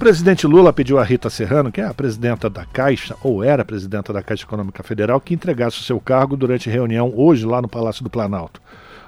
Presidente 0.06 0.46
Lula 0.46 0.72
pediu 0.72 1.00
a 1.00 1.04
Rita 1.04 1.32
Serrano, 1.32 1.72
que 1.72 1.82
é 1.82 1.84
a 1.84 1.92
presidenta 1.92 2.48
da 2.48 2.64
Caixa, 2.64 3.16
ou 3.24 3.44
era 3.44 3.64
a 3.64 3.66
presidenta 3.66 4.14
da 4.14 4.22
Caixa 4.22 4.44
Econômica 4.44 4.84
Federal, 4.84 5.20
que 5.20 5.34
entregasse 5.34 5.80
o 5.80 5.84
seu 5.84 6.00
cargo 6.00 6.38
durante 6.38 6.70
reunião 6.70 7.12
hoje 7.16 7.44
lá 7.44 7.60
no 7.60 7.68
Palácio 7.68 8.04
do 8.04 8.10
Planalto. 8.12 8.62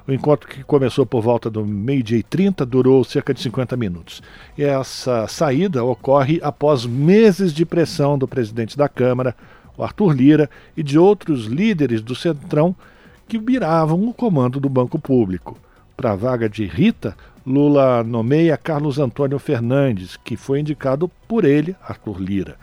O 0.07 0.11
encontro 0.11 0.49
que 0.49 0.63
começou 0.63 1.05
por 1.05 1.21
volta 1.21 1.51
do 1.51 1.63
meio-dia 1.63 2.17
e 2.17 2.23
30 2.23 2.65
durou 2.65 3.03
cerca 3.03 3.31
de 3.31 3.39
50 3.41 3.77
minutos. 3.77 4.23
E 4.57 4.63
essa 4.63 5.27
saída 5.27 5.83
ocorre 5.83 6.39
após 6.41 6.83
meses 6.83 7.53
de 7.53 7.63
pressão 7.63 8.17
do 8.17 8.27
presidente 8.27 8.75
da 8.75 8.89
Câmara, 8.89 9.35
o 9.77 9.83
Arthur 9.83 10.11
Lira, 10.13 10.49
e 10.75 10.81
de 10.81 10.97
outros 10.97 11.45
líderes 11.45 12.01
do 12.01 12.15
Centrão 12.15 12.75
que 13.27 13.37
viravam 13.37 14.03
o 14.09 14.13
comando 14.15 14.59
do 14.59 14.67
Banco 14.67 14.97
Público. 14.97 15.59
Para 15.95 16.13
a 16.13 16.15
vaga 16.15 16.49
de 16.49 16.65
Rita, 16.65 17.15
Lula 17.47 18.03
nomeia 18.03 18.57
Carlos 18.57 18.99
Antônio 18.99 19.39
Fernandes, 19.39 20.17
que 20.17 20.35
foi 20.35 20.59
indicado 20.59 21.09
por 21.29 21.45
ele, 21.45 21.77
Arthur 21.81 22.19
Lira. 22.19 22.57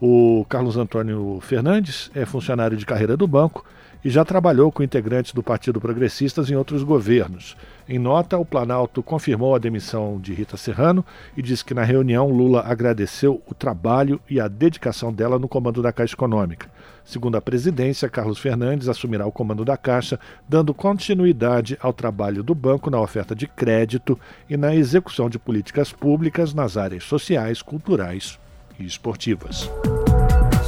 O 0.00 0.44
Carlos 0.48 0.76
Antônio 0.76 1.38
Fernandes 1.40 2.10
é 2.12 2.26
funcionário 2.26 2.76
de 2.76 2.84
carreira 2.84 3.16
do 3.16 3.28
banco 3.28 3.64
e 4.04 4.10
já 4.10 4.24
trabalhou 4.24 4.72
com 4.72 4.82
integrantes 4.82 5.32
do 5.32 5.44
Partido 5.44 5.80
Progressistas 5.80 6.50
em 6.50 6.56
outros 6.56 6.82
governos. 6.82 7.56
Em 7.88 8.00
nota, 8.00 8.36
o 8.36 8.44
Planalto 8.44 9.00
confirmou 9.00 9.54
a 9.54 9.60
demissão 9.60 10.18
de 10.20 10.34
Rita 10.34 10.56
Serrano 10.56 11.04
e 11.36 11.40
disse 11.40 11.64
que 11.64 11.72
na 11.72 11.84
reunião 11.84 12.28
Lula 12.28 12.64
agradeceu 12.66 13.40
o 13.46 13.54
trabalho 13.54 14.20
e 14.28 14.40
a 14.40 14.48
dedicação 14.48 15.12
dela 15.12 15.38
no 15.38 15.46
comando 15.46 15.80
da 15.80 15.92
Caixa 15.92 16.14
Econômica. 16.14 16.68
Segundo 17.06 17.36
a 17.36 17.40
presidência, 17.40 18.08
Carlos 18.08 18.36
Fernandes 18.36 18.88
assumirá 18.88 19.24
o 19.24 19.30
comando 19.30 19.64
da 19.64 19.76
Caixa, 19.76 20.18
dando 20.48 20.74
continuidade 20.74 21.78
ao 21.80 21.92
trabalho 21.92 22.42
do 22.42 22.52
banco 22.52 22.90
na 22.90 23.00
oferta 23.00 23.32
de 23.32 23.46
crédito 23.46 24.18
e 24.50 24.56
na 24.56 24.74
execução 24.74 25.30
de 25.30 25.38
políticas 25.38 25.92
públicas 25.92 26.52
nas 26.52 26.76
áreas 26.76 27.04
sociais, 27.04 27.62
culturais 27.62 28.40
e 28.76 28.84
esportivas. 28.84 29.70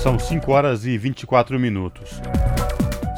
São 0.01 0.17
5 0.17 0.53
horas 0.53 0.87
e 0.87 0.97
24 0.97 1.59
minutos. 1.59 2.21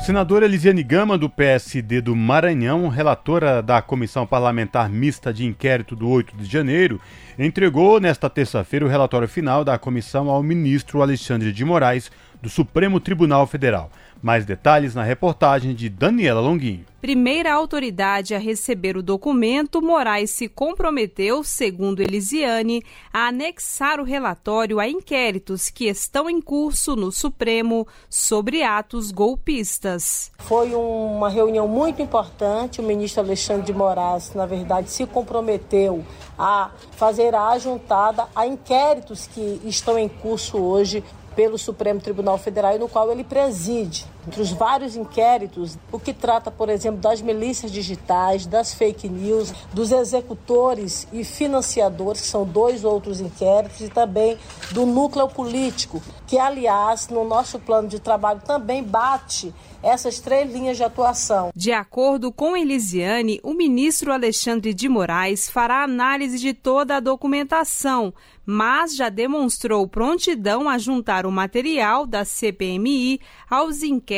Senadora 0.03 0.47
Elisiane 0.47 0.83
Gama, 0.83 1.19
do 1.19 1.29
PSD 1.29 2.01
do 2.01 2.17
Maranhão, 2.17 2.89
relatora 2.89 3.63
da 3.63 3.83
Comissão 3.83 4.27
Parlamentar 4.27 4.89
Mista 4.89 5.31
de 5.31 5.45
Inquérito 5.45 5.95
do 5.95 6.09
8 6.09 6.39
de 6.39 6.47
janeiro, 6.47 6.99
entregou 7.39 8.01
nesta 8.01 8.31
terça-feira 8.31 8.87
o 8.87 8.89
relatório 8.89 9.29
final 9.29 9.63
da 9.63 9.79
comissão 9.79 10.31
ao 10.31 10.43
ministro 10.43 11.03
Alexandre 11.03 11.53
de 11.53 11.65
Moraes, 11.67 12.11
do 12.43 12.49
Supremo 12.49 13.01
Tribunal 13.01 13.47
Federal. 13.47 13.91
Mais 14.23 14.45
detalhes 14.45 14.95
na 14.95 15.03
reportagem 15.03 15.75
de 15.75 15.89
Daniela 15.89 16.41
Longuinho. 16.41 16.85
Primeira 17.01 17.55
autoridade 17.55 18.35
a 18.35 18.39
receber 18.39 18.95
o 18.95 19.03
documento, 19.03 19.81
Moraes 19.81 20.31
se 20.33 20.47
comprometeu, 20.47 21.43
segundo 21.43 22.03
Elisiane, 22.03 22.83
a 23.11 23.29
anexar 23.29 23.99
o 23.99 24.05
relatório 24.05 24.79
a 24.79 24.87
inquéritos 24.87 25.71
que 25.71 25.87
estão 25.87 26.29
em 26.29 26.43
curso 26.43 26.95
no 26.95 27.11
Supremo 27.11 27.89
sobre 28.11 28.63
atos 28.63 29.11
golpistas. 29.11 30.31
Foi 30.41 30.75
uma 30.75 31.31
reunião 31.31 31.67
muito 31.67 32.03
importante. 32.03 32.83
O 32.83 32.85
ministro 32.85 33.23
Alexandre 33.23 33.65
de 33.65 33.73
Moraes, 33.73 34.35
na 34.35 34.45
verdade, 34.45 34.91
se 34.91 35.07
comprometeu 35.07 36.05
a 36.39 36.71
fazer 36.93 37.35
a 37.35 37.49
ajuntada 37.49 38.27
a 38.37 38.47
inquéritos 38.47 39.27
que 39.27 39.63
estão 39.65 39.99
em 39.99 40.09
curso 40.09 40.59
hoje 40.59 41.03
pelo 41.41 41.57
Supremo 41.57 42.03
Tribunal 42.03 42.37
Federal 42.37 42.77
e 42.77 42.79
no 42.79 42.87
qual 42.87 43.11
ele 43.11 43.25
preside. 43.25 44.05
Entre 44.27 44.43
os 44.43 44.51
vários 44.53 44.97
inquéritos, 44.97 45.79
o 45.91 45.99
que 45.99 46.13
trata, 46.13 46.51
por 46.51 46.69
exemplo, 46.69 47.01
das 47.01 47.21
milícias 47.21 47.73
digitais, 47.73 48.47
das 48.47 48.75
fake 48.75 49.09
news, 49.09 49.53
dos 49.73 49.91
executores 49.93 51.07
e 51.13 51.25
financiadores, 51.25 52.21
que 52.21 52.27
são 52.27 52.45
dois 52.45 52.85
outros 52.85 53.21
inquéritos, 53.21 53.81
e 53.81 53.89
também 53.89 54.37
do 54.73 54.85
núcleo 54.85 55.29
político, 55.29 56.03
que, 56.27 56.39
aliás, 56.39 57.09
no 57.09 57.25
nosso 57.25 57.59
plano 57.59 57.89
de 57.89 57.99
trabalho 57.99 58.41
também 58.41 58.83
bate 58.83 59.55
essas 59.83 60.21
três 60.21 60.53
linhas 60.53 60.77
de 60.77 60.85
atuação. 60.85 61.51
De 61.55 61.73
acordo 61.73 62.31
com 62.31 62.57
Elisiane, 62.57 63.41
o 63.43 63.55
ministro 63.55 64.13
Alexandre 64.13 64.75
de 64.75 64.89
Moraes 64.89 65.49
fará 65.49 65.83
análise 65.83 66.39
de 66.39 66.53
toda 66.53 66.97
a 66.97 67.01
documentação, 67.01 68.13
mas 68.45 68.95
já 68.95 69.09
demonstrou 69.09 69.89
prontidão 69.89 70.69
a 70.69 70.77
juntar 70.77 71.25
o 71.25 71.33
material 71.33 72.07
da 72.07 72.25
CPMI 72.25 73.21
aos 73.49 73.83
inquéritos 73.83 74.10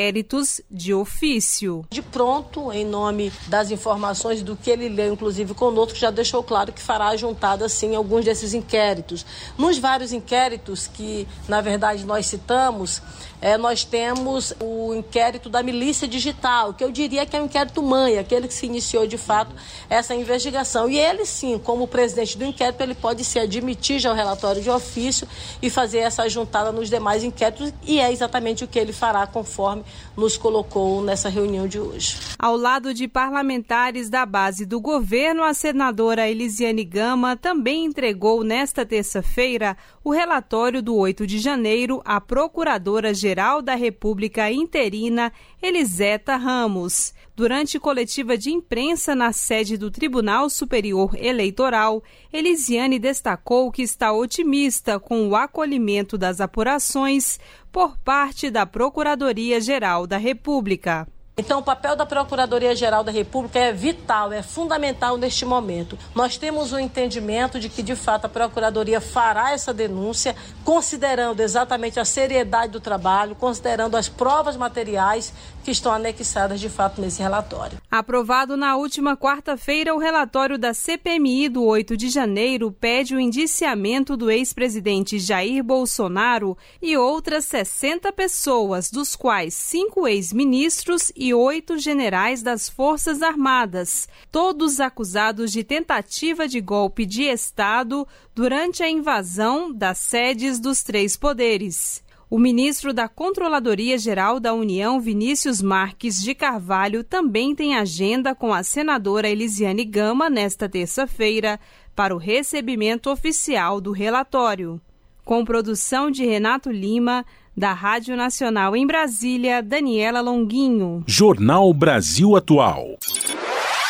de 0.70 0.94
ofício. 0.94 1.85
De 1.90 2.00
pronto, 2.00 2.72
em 2.72 2.85
nome 2.85 3.33
das 3.48 3.70
informações 3.70 4.42
do 4.42 4.57
que 4.57 4.70
ele 4.70 4.88
leu, 4.88 5.12
inclusive 5.12 5.52
conosco, 5.52 5.98
já 5.98 6.11
deixou 6.11 6.42
claro 6.42 6.72
que 6.72 6.81
fará 6.81 7.14
juntada 7.16 7.68
sim 7.68 7.94
alguns 7.94 8.24
desses 8.24 8.55
inquéritos. 8.55 9.26
Nos 9.59 9.76
vários 9.78 10.12
inquéritos 10.12 10.87
que, 10.87 11.28
na 11.46 11.61
verdade, 11.61 12.07
nós 12.07 12.26
citamos, 12.26 13.02
é, 13.40 13.59
nós 13.59 13.85
temos 13.85 14.55
o 14.61 14.94
inquérito 14.94 15.50
da 15.50 15.62
milícia 15.62 16.09
digital, 16.09 16.72
que 16.72 16.83
eu 16.83 16.90
diria 16.90 17.26
que 17.26 17.37
é 17.37 17.42
um 17.42 17.46
inquérito 17.46 17.83
mãe, 17.83 18.18
aquele 18.18 18.48
que 18.48 18.55
se 18.55 18.66
iniciou 18.66 19.07
de 19.07 19.18
fato 19.18 19.55
essa 19.90 20.14
investigação. 20.14 20.88
E 20.88 20.98
ele 20.98 21.26
sim, 21.26 21.59
como 21.59 21.87
presidente 21.87 22.38
do 22.38 22.44
inquérito, 22.44 22.81
ele 22.81 22.94
pode 22.94 23.24
se 23.24 23.38
admitir 23.38 23.98
já 23.98 24.11
o 24.12 24.14
relatório 24.14 24.62
de 24.62 24.70
ofício 24.70 25.28
e 25.61 25.68
fazer 25.68 25.98
essa 25.98 26.28
juntada 26.28 26.72
nos 26.72 26.88
demais 26.88 27.24
inquéritos, 27.24 27.74
e 27.85 28.00
é 28.00 28.11
exatamente 28.11 28.64
o 28.64 28.68
que 28.68 28.78
ele 28.78 28.92
fará 28.92 29.26
conforme 29.26 29.82
nos 30.16 30.37
colocou 30.37 31.03
nessa 31.03 31.29
reunião 31.29 31.66
de 31.66 31.79
hoje. 31.79 32.16
Ao 32.38 32.57
lado 32.57 32.92
de 32.92 33.07
parlamentares 33.09 34.09
da 34.09 34.27
base 34.27 34.64
do 34.66 34.81
governo, 34.81 35.42
a 35.42 35.55
senadora 35.55 36.29
Elisiane 36.29 36.85
Gama 36.85 37.37
também 37.37 37.85
entregou 37.85 38.45
nesta 38.45 38.85
terça-feira 38.85 39.77
o 40.05 40.11
relatório 40.11 40.83
do 40.83 40.97
8 40.97 41.27
de 41.27 41.38
janeiro 41.38 42.03
à 42.05 42.21
procuradora-geral 42.21 43.62
da 43.62 43.75
República 43.75 44.51
interina, 44.51 45.33
Eliseta 45.62 46.37
Ramos. 46.37 47.14
Durante 47.35 47.81
coletiva 47.81 48.37
de 48.37 48.51
imprensa 48.51 49.14
na 49.14 49.33
sede 49.33 49.79
do 49.79 49.90
Tribunal 49.90 50.51
Superior 50.51 51.16
Eleitoral, 51.16 52.03
Elisiane 52.31 52.99
destacou 52.99 53.73
que 53.73 53.81
está 53.81 54.12
otimista 54.12 55.01
com 55.01 55.29
o 55.29 55.35
acolhimento 55.35 56.18
das 56.18 56.42
apurações 56.42 57.40
por 57.72 57.96
parte 57.96 58.50
da 58.50 58.66
Procuradoria-Geral 58.66 60.06
da 60.06 60.18
República. 60.18 61.08
Então, 61.35 61.61
o 61.61 61.62
papel 61.62 61.97
da 61.97 62.05
Procuradoria-Geral 62.05 63.03
da 63.03 63.11
República 63.11 63.59
é 63.59 63.73
vital, 63.73 64.31
é 64.33 64.42
fundamental 64.42 65.16
neste 65.16 65.47
momento. 65.47 65.99
Nós 66.14 66.37
temos 66.37 66.73
o 66.73 66.79
entendimento 66.79 67.59
de 67.59 67.71
que, 67.71 67.83
de 67.83 67.97
fato, 67.97 68.27
a 68.27 68.29
Procuradoria 68.29 69.01
fará 69.01 69.53
essa 69.53 69.73
denúncia, 69.73 70.37
considerando 70.62 71.40
exatamente 71.40 71.99
a 71.99 72.05
seriedade 72.05 72.73
do 72.73 72.81
trabalho, 72.81 73.35
considerando 73.35 73.97
as 73.97 74.11
provas 74.11 74.59
materiais 74.59 75.33
que 75.64 75.71
estão 75.71 75.92
anexadas, 75.92 76.61
de 76.61 76.68
fato, 76.68 77.01
nesse 77.01 77.23
relatório. 77.23 77.79
Aprovado 77.90 78.55
na 78.55 78.77
última 78.77 79.16
quarta-feira, 79.16 79.95
o 79.95 79.99
relatório 79.99 80.59
da 80.59 80.75
CPMI 80.75 81.49
do 81.49 81.64
8 81.64 81.97
de 81.97 82.11
janeiro 82.11 82.71
pede 82.73 83.14
o 83.14 83.21
indiciamento 83.21 84.18
do 84.18 84.31
ex-presidente 84.31 85.18
Jair 85.18 85.64
Bolsonaro 85.64 86.59
e 86.83 86.95
outras 86.95 87.47
60 87.47 88.12
pessoas, 88.12 88.90
dos 88.90 89.16
quais 89.16 89.55
cinco 89.55 90.07
ex-ministros 90.07 91.11
e 91.22 91.32
oito 91.32 91.78
generais 91.78 92.42
das 92.42 92.68
Forças 92.68 93.22
Armadas, 93.22 94.08
todos 94.28 94.80
acusados 94.80 95.52
de 95.52 95.62
tentativa 95.62 96.48
de 96.48 96.61
golpe 96.61 97.06
de 97.06 97.22
Estado 97.22 98.04
durante 98.35 98.82
a 98.82 98.90
invasão 98.90 99.72
das 99.72 99.98
sedes 99.98 100.58
dos 100.58 100.82
três 100.82 101.16
poderes. 101.16 102.02
O 102.28 102.40
ministro 102.40 102.92
da 102.92 103.06
Controladoria 103.06 103.96
Geral 103.98 104.40
da 104.40 104.52
União, 104.52 105.00
Vinícius 105.00 105.62
Marques 105.62 106.20
de 106.20 106.35
Carvalho, 106.35 107.04
também 107.04 107.54
tem 107.54 107.76
agenda 107.76 108.35
com 108.35 108.52
a 108.52 108.64
senadora 108.64 109.30
Elisiane 109.30 109.85
Gama 109.85 110.28
nesta 110.28 110.68
terça-feira 110.68 111.61
para 111.94 112.12
o 112.12 112.18
recebimento 112.18 113.08
oficial 113.08 113.80
do 113.80 113.92
relatório. 113.92 114.80
Com 115.24 115.44
produção 115.44 116.11
de 116.11 116.26
Renato 116.26 116.68
Lima, 116.68 117.24
da 117.57 117.73
Rádio 117.73 118.17
Nacional 118.17 118.75
em 118.75 118.87
Brasília, 118.87 119.62
Daniela 119.62 120.21
Longuinho. 120.21 121.05
Jornal 121.07 121.73
Brasil 121.75 122.35
Atual. 122.35 122.97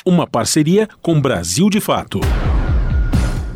Uma 0.04 0.26
parceria 0.26 0.88
com 1.00 1.20
Brasil 1.20 1.70
de 1.70 1.80
Fato. 1.80 2.20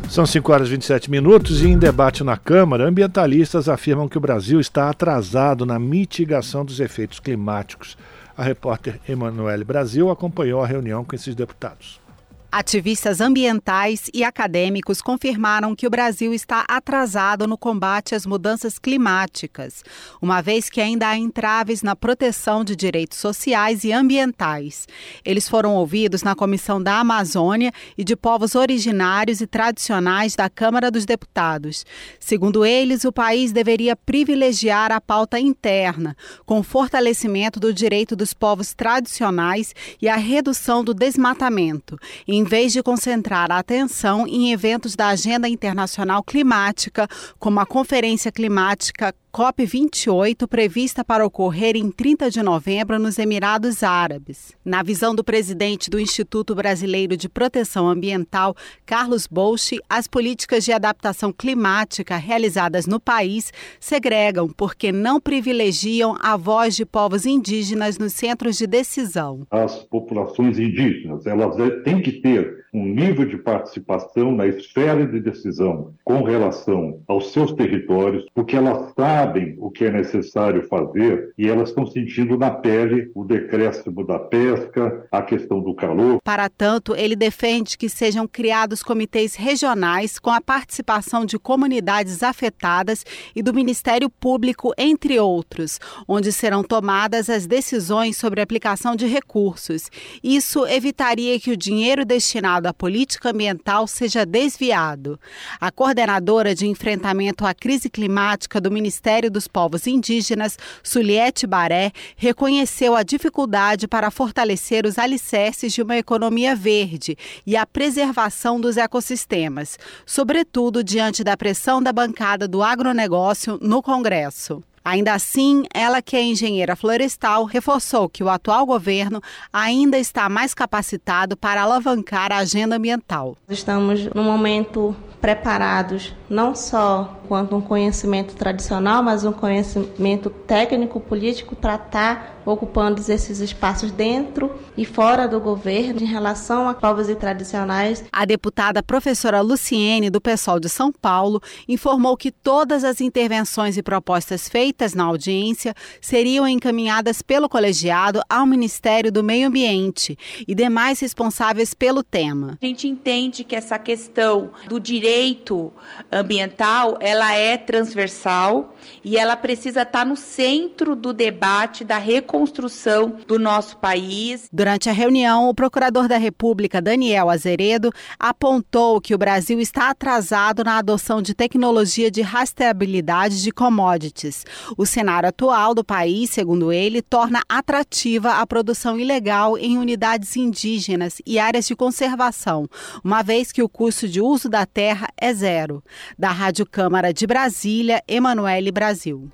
São 0.09 0.25
5 0.25 0.51
horas 0.51 0.67
e 0.69 0.71
27 0.71 1.11
minutos 1.11 1.61
e 1.61 1.67
em 1.67 1.77
debate 1.77 2.23
na 2.23 2.37
Câmara, 2.37 2.87
ambientalistas 2.87 3.67
afirmam 3.67 4.07
que 4.07 4.17
o 4.17 4.21
Brasil 4.21 4.57
está 4.59 4.89
atrasado 4.89 5.65
na 5.65 5.77
mitigação 5.77 6.63
dos 6.63 6.79
efeitos 6.79 7.19
climáticos. 7.19 7.97
A 8.37 8.43
repórter 8.43 9.01
Emanuele 9.07 9.65
Brasil 9.65 10.09
acompanhou 10.09 10.61
a 10.61 10.67
reunião 10.67 11.03
com 11.03 11.13
esses 11.13 11.35
deputados. 11.35 11.99
Ativistas 12.49 13.19
ambientais 13.19 14.09
e 14.13 14.23
acadêmicos 14.23 15.01
confirmaram 15.01 15.75
que 15.75 15.85
o 15.85 15.89
Brasil 15.89 16.33
está 16.33 16.63
atrasado 16.65 17.45
no 17.45 17.57
combate 17.57 18.15
às 18.15 18.25
mudanças 18.25 18.79
climáticas, 18.79 19.83
uma 20.21 20.41
vez 20.41 20.69
que 20.69 20.79
ainda 20.79 21.09
há 21.09 21.17
entraves 21.17 21.81
na 21.81 21.93
proteção 21.93 22.63
de 22.63 22.73
direitos 22.73 23.17
sociais 23.17 23.83
e 23.83 23.91
ambientais. 23.91 24.87
Eles 25.25 25.49
foram 25.49 25.75
ouvidos 25.75 26.23
na 26.23 26.35
Comissão 26.35 26.81
da 26.81 26.99
Amazônia 26.99 27.73
e 27.97 28.03
de 28.03 28.15
Povos 28.15 28.55
Originários 28.55 29.41
e 29.41 29.45
Tradicionais 29.45 30.33
da 30.33 30.49
Câmara 30.49 30.89
dos 30.89 31.05
Deputados. 31.05 31.85
Segundo 32.17 32.65
eles, 32.65 33.03
o 33.03 33.11
país 33.11 33.51
deveria 33.51 33.93
privilegiar 33.93 34.89
a 34.93 35.01
pauta 35.01 35.37
interna, 35.37 36.15
com 36.45 36.63
fortalecimento 36.63 37.59
do 37.59 37.73
direito 37.73 38.15
dos 38.15 38.33
povos 38.33 38.73
tradicionais 38.73 39.75
e 40.01 40.07
a 40.07 40.15
redução 40.15 40.81
do 40.81 40.93
desmatamento 40.93 41.99
em 42.25 42.36
vez 42.43 42.73
de 42.73 42.83
concentrar 42.83 43.51
a 43.51 43.59
atenção 43.59 44.27
em 44.27 44.51
eventos 44.51 44.95
da 44.95 45.07
agenda 45.07 45.47
internacional 45.47 46.23
climática, 46.23 47.07
como 47.39 47.59
a 47.59 47.65
Conferência 47.65 48.31
Climática 48.31 49.13
COP28, 49.37 50.47
prevista 50.47 51.05
para 51.05 51.23
ocorrer 51.23 51.75
em 51.75 51.91
30 51.91 52.31
de 52.31 52.41
novembro 52.41 52.97
nos 52.97 53.19
Emirados 53.19 53.83
Árabes. 53.83 54.55
Na 54.65 54.81
visão 54.81 55.13
do 55.13 55.23
presidente 55.23 55.91
do 55.91 55.99
Instituto 55.99 56.55
Brasileiro 56.55 57.15
de 57.15 57.29
Proteção 57.29 57.87
Ambiental, 57.87 58.55
Carlos 58.83 59.27
Bolchi, 59.27 59.79
as 59.87 60.07
políticas 60.07 60.65
de 60.65 60.71
adaptação 60.71 61.31
climática 61.31 62.17
realizadas 62.17 62.87
no 62.87 62.99
país 62.99 63.53
segregam 63.79 64.49
porque 64.49 64.91
não 64.91 65.21
privilegiam 65.21 66.17
a 66.19 66.35
voz 66.35 66.75
de 66.75 66.83
povos 66.83 67.27
indígenas 67.27 67.99
nos 67.99 68.13
centros 68.13 68.57
de 68.57 68.65
decisão. 68.65 69.45
As 69.51 69.83
populações 69.83 70.57
indígenas, 70.57 71.27
elas 71.27 71.55
têm 71.83 72.01
que 72.01 72.13
ter 72.13 72.65
um 72.73 72.85
nível 72.85 73.25
de 73.25 73.37
participação 73.37 74.31
na 74.31 74.45
esfera 74.45 75.05
de 75.05 75.19
decisão 75.19 75.93
com 76.03 76.23
relação 76.23 77.01
aos 77.07 77.31
seus 77.31 77.53
territórios, 77.53 78.25
porque 78.33 78.55
elas 78.55 78.93
sabem 78.93 79.55
o 79.59 79.71
que 79.71 79.85
é 79.85 79.91
necessário 79.91 80.67
fazer 80.67 81.33
e 81.37 81.47
elas 81.47 81.69
estão 81.69 81.85
sentindo 81.85 82.37
na 82.37 82.51
pele 82.51 83.11
o 83.15 83.23
decréscimo 83.23 84.05
da 84.05 84.19
pesca, 84.19 85.07
a 85.11 85.21
questão 85.21 85.61
do 85.61 85.73
calor. 85.73 86.19
Para 86.23 86.49
tanto, 86.49 86.95
ele 86.95 87.15
defende 87.15 87.77
que 87.77 87.89
sejam 87.89 88.27
criados 88.27 88.83
comitês 88.83 89.35
regionais 89.35 90.19
com 90.19 90.29
a 90.29 90.41
participação 90.41 91.25
de 91.25 91.39
comunidades 91.39 92.23
afetadas 92.23 93.05
e 93.35 93.41
do 93.41 93.53
Ministério 93.53 94.09
Público, 94.09 94.73
entre 94.77 95.19
outros, 95.19 95.79
onde 96.07 96.31
serão 96.31 96.63
tomadas 96.63 97.29
as 97.29 97.47
decisões 97.47 98.17
sobre 98.17 98.39
a 98.39 98.43
aplicação 98.43 98.95
de 98.95 99.05
recursos. 99.05 99.89
Isso 100.23 100.65
evitaria 100.65 101.39
que 101.39 101.51
o 101.51 101.57
dinheiro 101.57 102.05
destinado 102.05 102.66
à 102.67 102.73
política 102.73 103.31
ambiental 103.31 103.87
seja 103.87 104.25
desviado. 104.25 105.19
A 105.59 105.71
coordenadora 105.71 106.53
de 106.53 106.67
enfrentamento 106.67 107.45
à 107.45 107.53
crise 107.53 107.89
climática 107.89 108.61
do 108.61 108.69
Ministério 108.69 109.31
dos 109.31 109.47
Povos 109.47 109.87
Indígenas, 109.87 110.57
Suliette 110.83 111.47
Baré, 111.47 111.91
reconheceu 112.15 112.95
a 112.95 113.03
dificuldade 113.03 113.87
para 113.87 114.11
fortalecer 114.11 114.85
os 114.85 114.97
alicerces 114.97 115.73
de 115.73 115.81
uma 115.81 115.97
economia 115.97 116.55
verde 116.55 117.17
e 117.45 117.55
a 117.55 117.65
preservação 117.65 118.59
dos 118.59 118.77
ecossistemas, 118.77 119.77
sobretudo 120.05 120.83
diante 120.83 121.23
da 121.23 121.35
pressão 121.35 121.81
da 121.81 121.91
bancada 121.91 122.47
do 122.47 122.61
agronegócio 122.61 123.57
no 123.61 123.81
Congresso. 123.81 124.63
Ainda 124.87 125.13
assim, 125.13 125.65
ela, 125.73 126.01
que 126.01 126.15
é 126.15 126.23
engenheira 126.23 126.73
florestal, 126.73 127.43
reforçou 127.43 128.07
que 128.07 128.23
o 128.23 128.29
atual 128.29 128.65
governo 128.65 129.21
ainda 129.51 129.99
está 129.99 130.29
mais 130.29 130.53
capacitado 130.53 131.35
para 131.35 131.63
alavancar 131.63 132.31
a 132.31 132.37
agenda 132.37 132.77
ambiental. 132.77 133.35
Estamos 133.49 134.05
no 134.15 134.23
momento 134.23 134.95
preparados 135.19 136.15
não 136.29 136.55
só 136.55 137.16
quanto 137.27 137.55
um 137.55 137.61
conhecimento 137.61 138.35
tradicional, 138.35 139.03
mas 139.03 139.25
um 139.25 139.31
conhecimento 139.31 140.29
técnico 140.29 140.99
político 140.99 141.55
para 141.55 141.75
estar 141.75 142.37
ocupando 142.45 143.01
esses 143.11 143.39
espaços 143.39 143.91
dentro 143.91 144.49
e 144.77 144.85
fora 144.85 145.27
do 145.27 145.39
governo 145.39 146.01
em 146.01 146.05
relação 146.05 146.69
a 146.69 146.73
povos 146.73 147.09
e 147.09 147.15
tradicionais. 147.15 148.05
A 148.11 148.25
deputada 148.25 148.81
professora 148.81 149.41
Luciene 149.41 150.09
do 150.09 150.21
PSOL 150.21 150.59
de 150.59 150.69
São 150.69 150.91
Paulo 150.91 151.41
informou 151.67 152.15
que 152.15 152.31
todas 152.31 152.83
as 152.83 153.01
intervenções 153.01 153.77
e 153.77 153.83
propostas 153.83 154.47
feitas 154.47 154.93
na 154.93 155.03
audiência 155.03 155.73
seriam 155.99 156.47
encaminhadas 156.47 157.21
pelo 157.21 157.49
colegiado 157.49 158.21
ao 158.29 158.45
Ministério 158.45 159.11
do 159.11 159.23
Meio 159.23 159.47
Ambiente 159.47 160.17
e 160.47 160.55
demais 160.55 160.99
responsáveis 161.01 161.73
pelo 161.73 162.01
tema. 162.01 162.57
A 162.61 162.65
gente 162.65 162.87
entende 162.87 163.43
que 163.43 163.55
essa 163.55 163.77
questão 163.77 164.51
do 164.67 164.79
direito 164.79 165.73
ambiental, 166.11 166.97
ela 167.01 167.16
é 167.35 167.57
transversal 167.57 168.75
e 169.03 169.17
ela 169.17 169.35
precisa 169.35 169.81
estar 169.81 170.05
no 170.05 170.15
centro 170.15 170.95
do 170.95 171.13
debate 171.13 171.83
da 171.83 171.97
reconstrução 171.97 173.17
do 173.27 173.39
nosso 173.39 173.77
país. 173.77 174.49
Durante 174.51 174.89
a 174.89 174.93
reunião, 174.93 175.49
o 175.49 175.53
procurador 175.53 176.07
da 176.07 176.17
República, 176.17 176.81
Daniel 176.81 177.29
Azeredo, 177.29 177.91
apontou 178.19 179.01
que 179.01 179.13
o 179.13 179.17
Brasil 179.17 179.59
está 179.59 179.89
atrasado 179.89 180.63
na 180.63 180.77
adoção 180.77 181.21
de 181.21 181.33
tecnologia 181.33 182.09
de 182.11 182.21
rastreabilidade 182.21 183.41
de 183.41 183.51
commodities. 183.51 184.45
O 184.77 184.85
cenário 184.85 185.29
atual 185.29 185.73
do 185.73 185.83
país, 185.83 186.29
segundo 186.29 186.71
ele, 186.71 187.01
torna 187.01 187.41
atrativa 187.49 188.35
a 188.35 188.47
produção 188.47 188.99
ilegal 188.99 189.57
em 189.57 189.77
unidades 189.77 190.35
indígenas 190.35 191.21
e 191.25 191.39
áreas 191.39 191.67
de 191.67 191.75
conservação, 191.75 192.67
uma 193.03 193.21
vez 193.21 193.51
que 193.51 193.63
o 193.63 193.69
custo 193.69 194.07
de 194.07 194.21
uso 194.21 194.49
da 194.49 194.65
terra 194.65 195.07
é 195.17 195.33
zero. 195.33 195.83
Da 196.17 196.31
Rádio 196.31 196.65
Câmara 196.65 197.06
de 197.13 197.27
Brasília, 197.27 198.03
Emanuele 198.07 198.71
Brasil. 198.71 199.29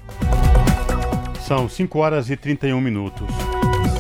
São 1.47 1.67
5 1.67 1.99
horas 1.99 2.29
e 2.29 2.37
31 2.37 2.79
minutos. 2.79 3.27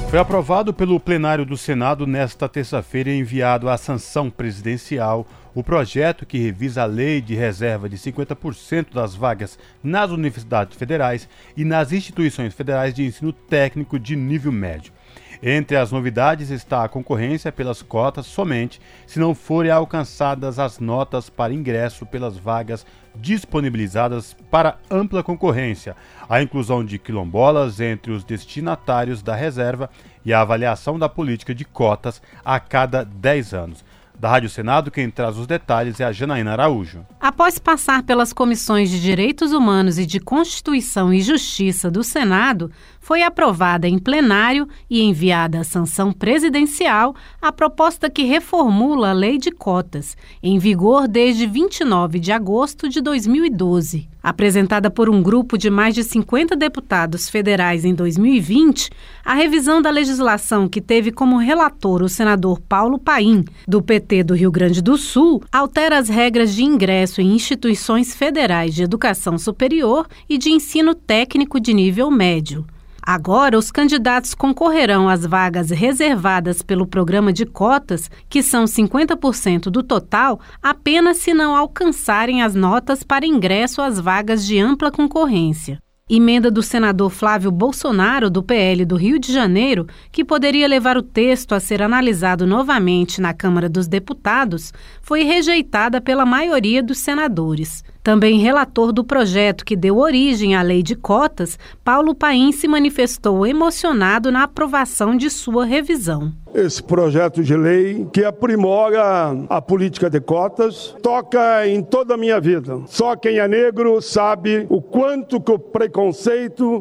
Foi 0.09 0.19
aprovado 0.19 0.73
pelo 0.73 0.99
plenário 0.99 1.45
do 1.45 1.57
Senado 1.57 2.05
nesta 2.05 2.47
terça-feira 2.47 3.09
e 3.09 3.17
enviado 3.17 3.67
à 3.67 3.77
sanção 3.77 4.29
presidencial 4.29 5.27
o 5.55 5.63
projeto 5.63 6.25
que 6.25 6.37
revisa 6.37 6.83
a 6.83 6.85
lei 6.85 7.21
de 7.21 7.35
reserva 7.35 7.89
de 7.89 7.97
50% 7.97 8.93
das 8.93 9.15
vagas 9.15 9.57
nas 9.83 10.11
universidades 10.11 10.77
federais 10.77 11.27
e 11.55 11.63
nas 11.63 11.91
instituições 11.91 12.53
federais 12.53 12.93
de 12.93 13.03
ensino 13.03 13.33
técnico 13.33 13.99
de 13.99 14.15
nível 14.15 14.51
médio. 14.51 14.93
Entre 15.41 15.75
as 15.75 15.91
novidades 15.91 16.49
está 16.49 16.83
a 16.83 16.87
concorrência 16.89 17.51
pelas 17.51 17.81
cotas 17.81 18.25
somente 18.25 18.79
se 19.05 19.19
não 19.19 19.35
forem 19.35 19.71
alcançadas 19.71 20.57
as 20.57 20.79
notas 20.79 21.29
para 21.29 21.53
ingresso 21.53 22.05
pelas 22.05 22.37
vagas 22.37 22.85
disponibilizadas 23.15 24.35
para 24.49 24.77
ampla 24.89 25.23
concorrência, 25.23 25.95
a 26.29 26.41
inclusão 26.41 26.83
de 26.83 26.97
quilombolas 26.97 27.79
entre 27.79 28.11
os 28.11 28.23
destinatários 28.23 29.21
da 29.21 29.35
reserva 29.35 29.89
e 30.25 30.33
a 30.33 30.41
avaliação 30.41 30.97
da 30.97 31.07
política 31.07 31.53
de 31.53 31.65
cotas 31.65 32.21
a 32.43 32.59
cada 32.59 33.03
10 33.03 33.53
anos. 33.53 33.85
Da 34.19 34.29
Rádio 34.29 34.49
Senado, 34.49 34.91
quem 34.91 35.09
traz 35.09 35.37
os 35.37 35.47
detalhes 35.47 35.99
é 35.99 36.05
a 36.05 36.11
Janaína 36.11 36.53
Araújo. 36.53 37.05
Após 37.19 37.57
passar 37.57 38.03
pelas 38.03 38.31
comissões 38.31 38.89
de 38.89 39.01
Direitos 39.01 39.51
Humanos 39.51 39.97
e 39.97 40.05
de 40.05 40.19
Constituição 40.19 41.13
e 41.13 41.19
Justiça 41.19 41.89
do 41.89 42.03
Senado, 42.03 42.71
foi 43.03 43.21
aprovada 43.21 43.85
em 43.85 43.99
plenário 43.99 44.65
e 44.89 45.01
enviada 45.03 45.59
à 45.59 45.63
sanção 45.65 46.13
presidencial 46.13 47.13
a 47.41 47.51
proposta 47.51 48.09
que 48.09 48.23
reformula 48.23 49.09
a 49.09 49.13
lei 49.13 49.37
de 49.37 49.51
cotas, 49.51 50.15
em 50.41 50.57
vigor 50.57 51.05
desde 51.05 51.45
29 51.45 52.17
de 52.17 52.31
agosto 52.31 52.87
de 52.87 53.01
2012. 53.01 54.07
Apresentada 54.23 54.89
por 54.89 55.09
um 55.09 55.21
grupo 55.21 55.57
de 55.57 55.69
mais 55.69 55.93
de 55.93 56.01
50 56.01 56.55
deputados 56.55 57.29
federais 57.29 57.83
em 57.83 57.93
2020, 57.93 58.89
a 59.25 59.33
revisão 59.33 59.81
da 59.81 59.89
legislação 59.89 60.69
que 60.69 60.79
teve 60.79 61.11
como 61.11 61.35
relator 61.35 62.01
o 62.01 62.07
senador 62.07 62.61
Paulo 62.61 62.97
Paim, 62.97 63.43
do 63.67 63.81
PT 63.81 64.23
do 64.23 64.33
Rio 64.33 64.49
Grande 64.49 64.81
do 64.81 64.97
Sul, 64.97 65.43
altera 65.51 65.97
as 65.97 66.07
regras 66.07 66.55
de 66.55 66.63
ingresso 66.63 67.19
em 67.19 67.35
instituições 67.35 68.15
federais 68.15 68.73
de 68.73 68.83
educação 68.83 69.37
superior 69.37 70.07
e 70.29 70.37
de 70.37 70.51
ensino 70.51 70.95
técnico 70.95 71.59
de 71.59 71.73
nível 71.73 72.09
médio. 72.09 72.65
Agora, 73.05 73.57
os 73.57 73.69
candidatos 73.69 74.33
concorrerão 74.33 75.09
às 75.09 75.25
vagas 75.25 75.69
reservadas 75.69 76.61
pelo 76.61 76.87
programa 76.87 77.33
de 77.33 77.45
cotas, 77.45 78.09
que 78.29 78.41
são 78.41 78.63
50% 78.63 79.63
do 79.63 79.83
total, 79.83 80.39
apenas 80.61 81.17
se 81.17 81.33
não 81.33 81.53
alcançarem 81.53 82.41
as 82.41 82.55
notas 82.55 83.03
para 83.03 83.25
ingresso 83.25 83.81
às 83.81 83.99
vagas 83.99 84.45
de 84.45 84.57
ampla 84.57 84.89
concorrência. 84.89 85.79
Emenda 86.15 86.51
do 86.51 86.61
senador 86.61 87.09
Flávio 87.09 87.49
Bolsonaro, 87.49 88.29
do 88.29 88.43
PL 88.43 88.85
do 88.85 88.95
Rio 88.95 89.17
de 89.17 89.33
Janeiro, 89.33 89.87
que 90.11 90.23
poderia 90.23 90.67
levar 90.67 90.95
o 90.95 91.01
texto 91.01 91.55
a 91.55 91.59
ser 91.59 91.81
analisado 91.81 92.45
novamente 92.45 93.19
na 93.19 93.33
Câmara 93.33 93.67
dos 93.67 93.87
Deputados, 93.87 94.71
foi 95.01 95.23
rejeitada 95.23 95.99
pela 95.99 96.23
maioria 96.23 96.83
dos 96.83 96.99
senadores. 96.99 97.83
Também 98.03 98.37
relator 98.37 98.91
do 98.91 99.03
projeto 99.03 99.65
que 99.65 99.77
deu 99.77 99.97
origem 99.97 100.55
à 100.55 100.61
lei 100.61 100.83
de 100.83 100.93
cotas, 100.93 101.57
Paulo 101.83 102.13
Paim 102.13 102.51
se 102.51 102.67
manifestou 102.67 103.47
emocionado 103.47 104.31
na 104.31 104.43
aprovação 104.43 105.15
de 105.15 105.29
sua 105.31 105.65
revisão. 105.65 106.31
Esse 106.53 106.83
projeto 106.83 107.41
de 107.41 107.55
lei 107.55 108.05
que 108.13 108.23
aprimora 108.23 109.45
a 109.49 109.61
política 109.61 110.09
de 110.09 110.19
cotas 110.19 110.95
toca 111.01 111.65
em 111.65 111.81
toda 111.81 112.13
a 112.13 112.17
minha 112.17 112.39
vida. 112.39 112.81
Só 112.85 113.15
quem 113.15 113.39
é 113.39 113.47
negro 113.47 113.99
sabe 114.01 114.67
o 114.69 114.81
quanto 114.81 115.41
que 115.41 115.51
o 115.51 115.57
preconceito 115.57 116.02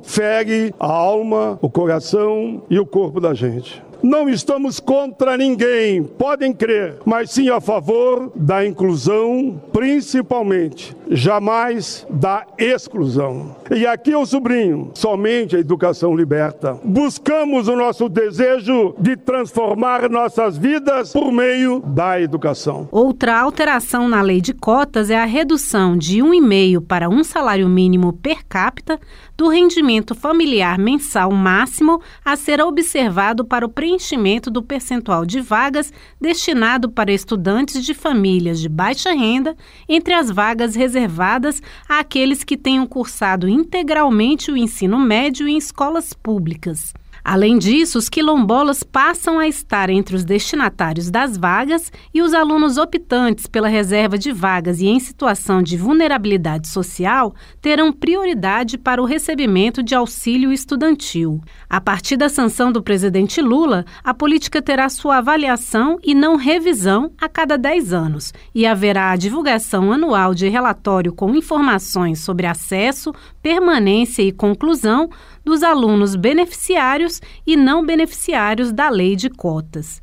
fere 0.03 0.75
a 0.81 0.91
alma, 0.91 1.59
o 1.63 1.71
coração 1.71 2.63
e 2.69 2.79
o 2.79 2.87
corpo 2.87 3.21
da 3.21 3.35
gente. 3.35 3.83
Não 4.03 4.29
estamos 4.29 4.81
contra 4.81 5.37
ninguém, 5.37 6.03
podem 6.03 6.53
crer, 6.53 6.99
mas 7.05 7.31
sim 7.31 7.49
a 7.49 7.61
favor 7.61 8.33
da 8.35 8.67
inclusão, 8.67 9.63
principalmente, 9.73 10.97
jamais 11.09 12.05
da 12.11 12.45
exclusão. 12.59 13.55
E 13.71 13.87
aqui 13.87 14.11
eu 14.11 14.27
sublinho, 14.27 14.91
somente 14.95 15.55
a 15.55 15.61
educação 15.61 16.17
liberta. 16.17 16.77
Buscamos 16.83 17.69
o 17.69 17.77
nosso 17.77 18.09
desejo 18.09 18.95
de 18.99 19.17
transformar 19.17 20.11
nossas 20.11 20.59
vidas 20.59 21.13
por 21.13 21.31
meio 21.31 21.81
da 21.81 22.21
educação. 22.21 22.89
Outra 22.91 23.41
alteração 23.41 24.09
na 24.09 24.21
lei 24.21 24.41
de 24.41 24.53
cotas 24.53 25.11
é 25.11 25.17
a 25.17 25.25
redução 25.25 25.97
de 25.97 26.19
1,5 26.19 26.85
para 26.87 27.09
um 27.09 27.23
salário 27.23 27.69
mínimo 27.69 28.13
per 28.13 28.45
capita 28.49 28.99
do 29.37 29.49
rendimento 29.49 30.15
familiar 30.15 30.79
mensal 30.79 31.31
máximo 31.33 32.01
a 32.25 32.37
ser 32.37 32.61
observado 32.61 33.45
para 33.45 33.67
o 33.67 33.69
preenchimento 33.69 34.51
do 34.51 34.63
percentual 34.63 35.25
de 35.25 35.41
vagas 35.41 35.93
destinado 36.21 36.91
para 36.91 37.13
estudantes 37.13 37.85
de 37.85 37.95
famílias 37.95 38.61
de 38.61 38.69
baixa 38.69 39.13
renda 39.13 39.57
entre 39.89 40.15
as 40.15 40.31
vagas 40.31 40.75
reservadas 40.75 41.63
àqueles 41.89 42.45
que 42.45 42.57
tenham 42.57 42.87
cursado 42.87 43.49
integralmente 43.49 44.51
o 44.51 44.57
ensino 44.57 44.99
médio 44.99 45.49
em 45.49 45.57
escolas 45.57 46.13
públicas. 46.13 46.95
Além 47.25 47.57
disso, 47.57 47.99
os 47.99 48.09
quilombolas 48.09 48.83
passam 48.83 49.39
a 49.39 49.47
estar 49.47 49.89
entre 49.89 50.17
os 50.17 50.25
destinatários 50.25 51.09
das 51.09 51.37
vagas 51.37 51.93
e 52.13 52.21
os 52.21 52.35
alunos 52.35 52.79
optantes 52.79 53.47
pela 53.47 53.69
reserva 53.69 54.19
de 54.19 54.33
vagas 54.33 54.81
e 54.81 54.89
em 54.89 54.99
situação 54.99 55.63
de 55.63 55.77
vulnerabilidade 55.77 56.67
social 56.67 57.33
terão 57.61 57.93
prioridade 57.93 58.77
para 58.77 59.01
o 59.01 59.05
recebimento 59.05 59.85
de 59.85 59.95
auxílio 59.95 60.53
estudantil. 60.53 61.41
A 61.71 61.81
partir 61.81 62.17
da 62.17 62.29
sanção 62.29 62.73
do 62.73 62.83
presidente 62.83 63.41
Lula, 63.41 63.85
a 64.03 64.13
política 64.13 64.61
terá 64.61 64.89
sua 64.89 65.19
avaliação 65.19 65.99
e 66.03 66.15
não 66.15 66.35
revisão 66.35 67.13
a 67.21 67.29
cada 67.29 67.57
10 67.57 67.93
anos 67.93 68.33
e 68.53 68.67
haverá 68.67 69.13
a 69.13 69.17
divulgação 69.17 69.93
anual 69.93 70.35
de 70.35 70.49
relatório 70.49 71.13
com 71.13 71.35
informações 71.37 72.19
sobre 72.19 72.47
acesso, 72.47 73.15
permanência 73.41 74.23
e 74.23 74.33
conclusão 74.33 75.09
dos 75.45 75.63
alunos 75.63 76.17
beneficiários 76.17 77.21
e 77.47 77.57
não 77.57 77.85
beneficiários 77.85 78.73
da 78.73 78.89
lei 78.89 79.17
de 79.17 79.29
cotas. 79.29 80.03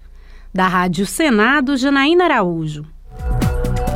Da 0.54 0.68
Rádio 0.68 1.06
Senado, 1.06 1.78
Janaína 1.78 2.26
Araújo. 2.26 2.86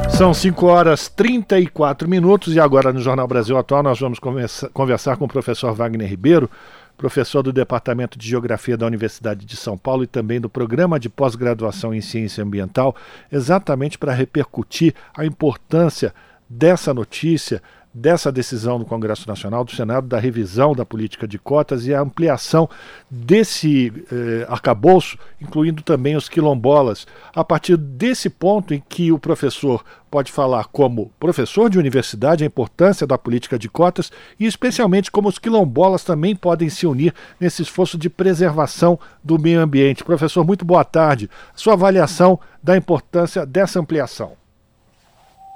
São 0.10 0.32
5 0.32 0.66
horas 0.68 1.10
34 1.10 2.08
minutos 2.08 2.56
e 2.56 2.60
agora 2.60 2.94
no 2.94 3.00
Jornal 3.00 3.28
Brasil 3.28 3.58
Atual 3.58 3.82
nós 3.82 4.00
vamos 4.00 4.20
conversar 4.20 5.18
com 5.18 5.26
o 5.26 5.28
professor 5.28 5.74
Wagner 5.74 6.08
Ribeiro, 6.08 6.50
professor 6.96 7.42
do 7.42 7.52
Departamento 7.52 8.18
de 8.18 8.30
Geografia 8.30 8.78
da 8.78 8.86
Universidade 8.86 9.44
de 9.44 9.58
São 9.58 9.76
Paulo 9.76 10.04
e 10.04 10.08
também 10.08 10.40
do 10.40 10.48
Programa 10.48 11.00
de 11.00 11.10
Pós-Graduação 11.10 11.94
em 11.96 12.02
Ciência 12.02 12.44
Ambiental, 12.44 12.96
exatamente 13.32 13.98
para 13.98 14.14
repercutir 14.14 14.94
a 15.18 15.26
importância 15.26 16.14
dessa 16.48 16.94
notícia 16.94 17.62
dessa 17.94 18.32
decisão 18.32 18.80
do 18.80 18.86
Congresso 18.86 19.28
Nacional, 19.28 19.64
do 19.64 19.72
Senado, 19.72 20.08
da 20.08 20.20
revisão 20.20 20.74
da 20.74 20.84
política 20.84 21.28
de 21.28 21.38
cotas 21.38 21.86
e 21.86 21.94
a 21.94 22.02
ampliação 22.02 22.68
desse 23.10 23.94
eh, 24.12 24.46
arcabouço, 24.50 25.18
incluindo 25.40 25.84
também 25.84 26.16
os 26.16 26.28
quilombolas, 26.28 27.06
a 27.36 27.44
partir 27.44 27.78
desse 27.78 28.30
ponto 28.30 28.74
em 28.74 28.84
que 28.90 29.12
o 29.12 29.20
professor 29.20 29.84
pode 30.10 30.32
falar 30.32 30.66
como 30.66 31.12
professor 31.20 31.70
de 31.70 31.78
universidade 31.78 32.44
a 32.44 32.48
importância 32.48 33.06
da 33.06 33.18
política 33.18 33.58
de 33.58 33.70
cotas 33.70 34.12
e 34.40 34.46
especialmente 34.46 35.12
como 35.12 35.28
os 35.28 35.40
quilombolas 35.40 36.04
também 36.04 36.36
podem 36.36 36.70
se 36.70 36.88
unir 36.88 37.14
nesse 37.40 37.62
esforço 37.62 37.98
de 37.98 38.10
preservação 38.10 39.00
do 39.24 39.40
meio 39.40 39.60
ambiente. 39.60 40.04
Professor, 40.04 40.46
muito 40.46 40.66
boa 40.66 40.84
tarde. 40.84 41.30
Sua 41.56 41.74
avaliação 41.74 42.40
da 42.62 42.78
importância 42.78 43.46
dessa 43.46 43.80
ampliação. 43.80 44.34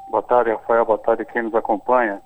Boa 0.09 0.23
tarde, 0.23 0.51
Rafael. 0.51 0.85
Boa 0.85 0.97
tarde 0.97 1.25
quem 1.25 1.43
nos 1.43 1.53
acompanha. 1.53 2.21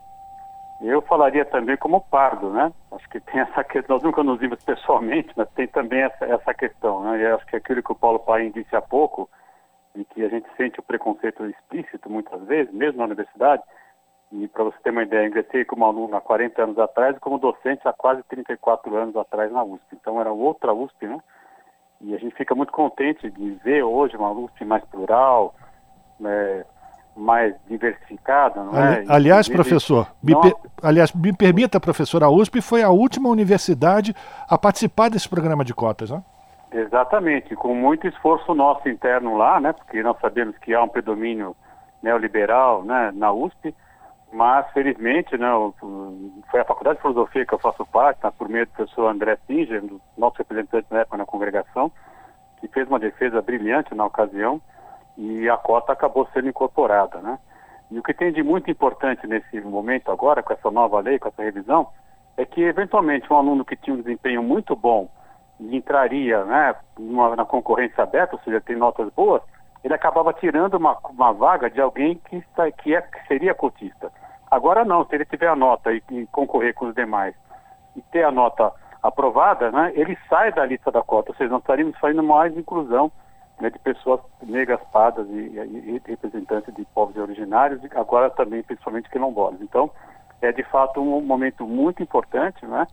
Eu 0.82 1.02
falaria 1.04 1.46
também 1.46 1.78
como 1.78 2.02
pardo, 2.02 2.50
né? 2.50 2.74
Acho 2.92 3.08
que 3.10 3.20
tem 3.20 3.40
essa 3.40 3.64
questão, 3.64 3.96
nós 3.96 4.04
nunca 4.04 4.24
nos 4.24 4.40
vimos 4.40 4.64
pessoalmente, 4.64 5.32
mas 5.36 5.50
tem 5.52 5.68
também 5.68 6.02
essa, 6.02 6.26
essa 6.26 6.54
questão, 6.54 7.04
né? 7.04 7.20
E 7.20 7.26
acho 7.28 7.46
que 7.46 7.56
aquilo 7.56 7.84
que 7.84 7.92
o 7.92 7.96
Paulo 7.96 8.20
Paim 8.20 8.50
disse 8.52 8.76
há 8.76 8.82
pouco, 8.82 9.30
e 9.96 10.06
que 10.06 10.24
a 10.24 10.30
gente 10.30 10.48
sente 10.56 10.80
o 10.80 10.84
preconceito 10.84 11.46
explícito 11.46 12.10
muitas 12.10 12.42
vezes, 12.46 12.74
mesmo 12.74 13.00
na 13.00 13.06
universidade, 13.06 13.62
e 14.32 14.48
para 14.48 14.64
você 14.64 14.78
ter 14.82 14.92
uma 14.92 15.04
ideia, 15.04 15.28
ingressei 15.28 15.66
como 15.66 15.86
aluno 15.86 16.16
há 16.16 16.22
40 16.22 16.64
anos 16.64 16.80
atrás 16.80 17.16
e 17.16 17.20
como 17.20 17.38
docente 17.38 17.86
há 17.86 17.92
quase 17.92 18.24
34 18.24 18.96
anos 18.96 19.16
atrás 19.16 19.52
na 19.52 19.62
USP. 19.62 19.94
Então 19.94 20.22
era 20.22 20.32
outra 20.32 20.74
USP, 20.74 21.06
né? 21.06 21.20
E 22.00 22.16
a 22.16 22.18
gente 22.18 22.34
fica 22.36 22.56
muito 22.56 22.72
contente 22.72 23.30
de 23.30 23.52
ver 23.64 23.84
hoje 23.84 24.16
uma 24.16 24.32
USP 24.32 24.64
mais 24.64 24.84
plural, 24.86 25.54
né? 26.18 26.66
Mais 27.16 27.54
diversificada, 27.68 28.64
não 28.64 28.78
é? 28.78 29.04
Aliás, 29.08 29.48
professor, 29.50 30.08
me 30.24 30.40
per... 30.40 30.54
aliás, 30.82 31.12
me 31.14 31.34
permita, 31.34 31.80
professor, 31.80 32.24
a 32.24 32.30
USP 32.30 32.62
foi 32.62 32.82
a 32.82 32.90
última 32.90 33.30
universidade 33.30 34.16
a 34.50 34.58
participar 34.58 35.10
desse 35.10 35.28
programa 35.28 35.64
de 35.64 35.74
cotas, 35.74 36.10
né? 36.10 36.24
Exatamente, 36.72 37.54
com 37.56 37.76
muito 37.76 38.08
esforço 38.08 38.54
nosso 38.54 38.88
interno 38.88 39.36
lá, 39.36 39.60
né? 39.60 39.74
Porque 39.74 40.02
nós 40.02 40.18
sabemos 40.22 40.58
que 40.60 40.74
há 40.74 40.82
um 40.82 40.88
predomínio 40.88 41.56
neoliberal, 42.02 42.84
né, 42.84 43.12
na 43.14 43.32
USP, 43.32 43.76
mas 44.32 44.66
felizmente, 44.72 45.38
né, 45.38 45.50
foi 46.50 46.62
a 46.62 46.66
Faculdade 46.66 46.96
de 46.98 47.02
Filosofia 47.02 47.46
que 47.46 47.54
eu 47.54 47.60
faço 47.60 47.86
parte, 47.86 48.24
né, 48.24 48.32
por 48.38 48.50
meio 48.50 48.66
do 48.66 48.72
professor 48.72 49.08
André 49.08 49.38
Singer, 49.46 49.84
nosso 50.18 50.38
representante 50.38 50.88
na 50.90 51.02
época 51.02 51.18
na 51.18 51.26
congregação, 51.26 51.92
que 52.60 52.68
fez 52.70 52.88
uma 52.88 53.00
defesa 53.00 53.42
brilhante 53.42 53.94
na 53.94 54.06
ocasião 54.06 54.62
e 55.18 55.50
a 55.50 55.58
cota 55.58 55.94
acabou 55.94 56.28
sendo 56.34 56.50
incorporada, 56.50 57.20
né? 57.20 57.38
E 57.90 58.00
o 58.00 58.04
que 58.04 58.14
tem 58.14 58.32
de 58.32 58.42
muito 58.42 58.72
importante 58.72 59.28
nesse 59.28 59.60
momento 59.60 60.12
agora, 60.12 60.42
com 60.42 60.54
essa 60.54 60.72
nova 60.72 61.00
lei, 61.02 61.20
com 61.20 61.28
essa 61.28 61.44
revisão, 61.44 61.90
é 62.38 62.46
que 62.46 62.62
eventualmente 62.62 63.32
um 63.32 63.36
aluno 63.36 63.66
que 63.66 63.76
tinha 63.76 63.94
um 63.94 64.02
desempenho 64.02 64.42
muito 64.42 64.76
bom 64.76 65.10
e 65.60 65.76
entraria 65.76 66.44
né, 66.46 66.76
numa, 66.98 67.36
na 67.36 67.46
concorrência 67.46 68.04
aberta, 68.04 68.36
ou 68.36 68.42
seja, 68.44 68.62
tem 68.62 68.78
notas 68.78 69.10
boas, 69.14 69.42
ele 69.84 69.94
acabava 69.94 70.32
tirando 70.34 70.76
uma, 70.76 70.98
uma 71.10 71.34
vaga 71.34 71.70
de 71.70 71.82
alguém 71.82 72.20
que, 72.30 72.38
está, 72.38 72.72
que, 72.72 72.96
é, 72.96 73.02
que 73.02 73.28
seria 73.28 73.54
cotista. 73.54 74.12
Agora 74.50 74.86
não, 74.86 75.06
se 75.06 75.16
ele 75.16 75.26
tiver 75.26 75.48
a 75.48 75.56
nota 75.56 75.92
e, 75.92 76.02
e, 76.12 76.26
concorrer 76.28 76.74
com 76.74 76.88
os 76.88 76.96
demais 76.96 77.36
e 77.96 78.02
ter 78.04 78.24
a 78.24 78.32
nota 78.32 78.72
aprovada, 79.04 79.72
né, 79.72 79.92
ele 79.96 80.18
sai 80.30 80.54
da 80.54 80.66
lista 80.66 80.92
da 80.92 81.02
cota, 81.02 81.32
ou 81.32 81.36
seja, 81.36 81.50
nós 81.50 81.62
estaríamos 81.62 81.98
fazendo 82.00 82.24
mais 82.24 82.56
inclusão 82.56 83.12
né, 83.62 83.70
de 83.70 83.80
pessoas 83.80 84.20
negras, 84.42 84.80
pardas 84.92 85.28
e, 85.30 85.34
e, 85.34 85.96
e, 85.96 86.02
representantes 86.06 86.74
de 86.74 86.84
povos 86.94 87.16
originários, 87.16 87.80
agora 87.96 88.30
também 88.32 88.64
principalmente 88.64 89.10
quilombolas. 89.10 89.62
Então, 89.62 89.90
é 90.42 90.52
de 90.52 90.64
fato 90.64 91.00
um 91.00 91.22
momento 91.22 91.66
muito 91.68 92.02
importante, 92.02 92.66
né, 92.66 92.88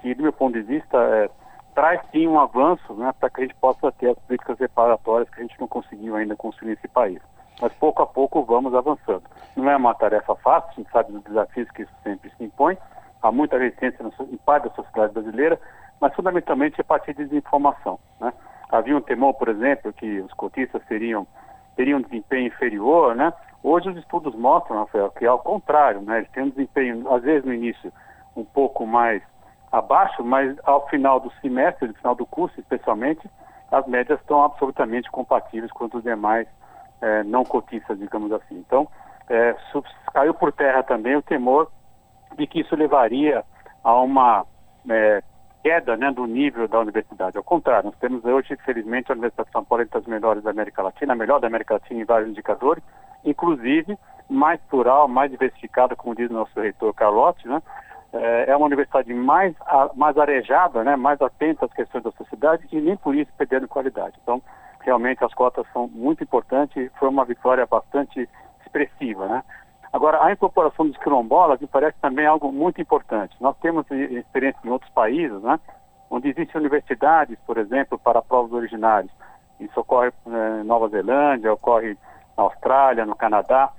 que 0.00 0.14
do 0.14 0.22
meu 0.22 0.32
ponto 0.32 0.54
de 0.54 0.62
vista 0.62 0.96
é, 0.96 1.28
traz 1.74 2.00
sim 2.12 2.28
um 2.28 2.38
avanço 2.38 2.94
né, 2.94 3.12
para 3.18 3.28
que 3.28 3.40
a 3.40 3.44
gente 3.44 3.56
possa 3.56 3.90
ter 3.92 4.10
as 4.10 4.18
políticas 4.20 4.58
reparatórias 4.58 5.28
que 5.30 5.40
a 5.40 5.42
gente 5.42 5.60
não 5.60 5.66
conseguiu 5.66 6.14
ainda 6.14 6.36
construir 6.36 6.70
nesse 6.70 6.86
país. 6.86 7.20
Mas 7.60 7.72
pouco 7.74 8.02
a 8.02 8.06
pouco 8.06 8.42
vamos 8.44 8.74
avançando. 8.74 9.24
Não 9.56 9.68
é 9.68 9.76
uma 9.76 9.94
tarefa 9.94 10.34
fácil, 10.36 10.70
a 10.70 10.74
gente 10.74 10.90
sabe 10.90 11.12
dos 11.12 11.22
desafios 11.24 11.70
que 11.72 11.82
isso 11.82 11.92
sempre 12.02 12.30
se 12.36 12.44
impõe, 12.44 12.78
há 13.20 13.32
muita 13.32 13.58
resistência 13.58 14.04
em 14.30 14.36
parte 14.38 14.68
da 14.68 14.74
sociedade 14.74 15.12
brasileira, 15.12 15.60
mas 16.00 16.14
fundamentalmente 16.14 16.80
a 16.80 16.84
partir 16.84 17.14
de 17.14 17.24
desinformação. 17.24 17.98
Né? 18.20 18.32
Havia 18.70 18.96
um 18.96 19.00
temor, 19.00 19.34
por 19.34 19.48
exemplo, 19.48 19.92
que 19.92 20.20
os 20.20 20.32
cotistas 20.34 20.82
seriam, 20.88 21.26
teriam 21.76 21.98
um 21.98 22.02
desempenho 22.02 22.48
inferior, 22.48 23.14
né? 23.14 23.32
Hoje 23.62 23.88
os 23.88 23.96
estudos 23.96 24.34
mostram, 24.34 24.78
Rafael, 24.78 25.10
que 25.10 25.24
é 25.24 25.28
ao 25.28 25.38
contrário, 25.38 26.00
né? 26.02 26.18
Eles 26.18 26.30
têm 26.30 26.44
um 26.44 26.50
desempenho, 26.50 27.12
às 27.12 27.22
vezes 27.22 27.44
no 27.44 27.52
início, 27.52 27.92
um 28.36 28.44
pouco 28.44 28.86
mais 28.86 29.22
abaixo, 29.72 30.22
mas 30.22 30.56
ao 30.64 30.86
final 30.88 31.18
do 31.18 31.32
semestre, 31.40 31.88
no 31.88 31.94
final 31.94 32.14
do 32.14 32.26
curso 32.26 32.58
especialmente, 32.60 33.28
as 33.72 33.86
médias 33.86 34.20
estão 34.20 34.42
absolutamente 34.42 35.10
compatíveis 35.10 35.72
com 35.72 35.88
os 35.92 36.02
demais 36.02 36.46
eh, 37.00 37.24
não 37.24 37.44
cotistas, 37.44 37.98
digamos 37.98 38.30
assim. 38.32 38.56
Então, 38.58 38.88
eh, 39.28 39.56
caiu 40.12 40.32
por 40.34 40.52
terra 40.52 40.82
também 40.82 41.16
o 41.16 41.22
temor 41.22 41.70
de 42.36 42.46
que 42.46 42.60
isso 42.60 42.76
levaria 42.76 43.44
a 43.82 44.00
uma 44.00 44.46
eh, 44.88 45.22
queda 45.64 45.96
né, 45.96 46.12
do 46.12 46.26
nível 46.26 46.68
da 46.68 46.78
universidade. 46.78 47.38
Ao 47.38 47.42
contrário, 47.42 47.86
nós 47.86 47.98
temos 47.98 48.22
hoje, 48.22 48.54
felizmente, 48.66 49.10
a 49.10 49.14
Universidade 49.14 49.48
de 49.48 49.52
São 49.52 49.64
Paulo 49.64 49.82
entre 49.82 49.98
as 49.98 50.04
melhores 50.04 50.42
da 50.42 50.50
América 50.50 50.82
Latina, 50.82 51.14
a 51.14 51.16
melhor 51.16 51.40
da 51.40 51.46
América 51.46 51.74
Latina 51.74 52.02
em 52.02 52.04
vários 52.04 52.28
indicadores, 52.28 52.84
inclusive 53.24 53.98
mais 54.28 54.60
plural, 54.68 55.08
mais 55.08 55.30
diversificada, 55.30 55.96
como 55.96 56.14
diz 56.14 56.28
o 56.28 56.34
nosso 56.34 56.60
reitor 56.60 56.92
Carlotti, 56.92 57.48
né? 57.48 57.62
É, 58.12 58.50
é 58.50 58.56
uma 58.56 58.66
universidade 58.66 59.12
mais, 59.12 59.54
mais 59.96 60.16
arejada, 60.18 60.84
né, 60.84 60.94
mais 60.96 61.20
atenta 61.20 61.64
às 61.64 61.72
questões 61.72 62.04
da 62.04 62.12
sociedade 62.12 62.64
e 62.70 62.80
nem 62.80 62.96
por 62.96 63.14
isso 63.14 63.32
perdendo 63.36 63.66
qualidade. 63.66 64.16
Então, 64.22 64.40
realmente 64.80 65.24
as 65.24 65.32
cotas 65.32 65.66
são 65.72 65.88
muito 65.88 66.22
importantes 66.22 66.76
e 66.76 66.90
foi 66.98 67.08
uma 67.08 67.24
vitória 67.24 67.66
bastante 67.66 68.28
expressiva, 68.64 69.26
né? 69.26 69.42
Agora, 69.94 70.24
a 70.24 70.32
incorporação 70.32 70.88
dos 70.88 70.96
quilombolas 70.96 71.60
me 71.60 71.68
parece 71.68 71.96
também 72.02 72.26
algo 72.26 72.50
muito 72.50 72.80
importante. 72.80 73.36
Nós 73.40 73.56
temos 73.58 73.88
experiência 73.88 74.58
em 74.64 74.68
outros 74.68 74.90
países, 74.90 75.40
né, 75.40 75.60
onde 76.10 76.30
existem 76.30 76.60
universidades, 76.60 77.38
por 77.46 77.58
exemplo, 77.58 77.96
para 77.96 78.20
povos 78.20 78.52
originários. 78.52 79.12
Isso 79.60 79.78
ocorre 79.78 80.08
eh, 80.08 80.62
em 80.62 80.64
Nova 80.64 80.88
Zelândia, 80.88 81.52
ocorre 81.52 81.96
na 82.36 82.42
Austrália, 82.42 83.06
no 83.06 83.14
Canadá. 83.14 83.70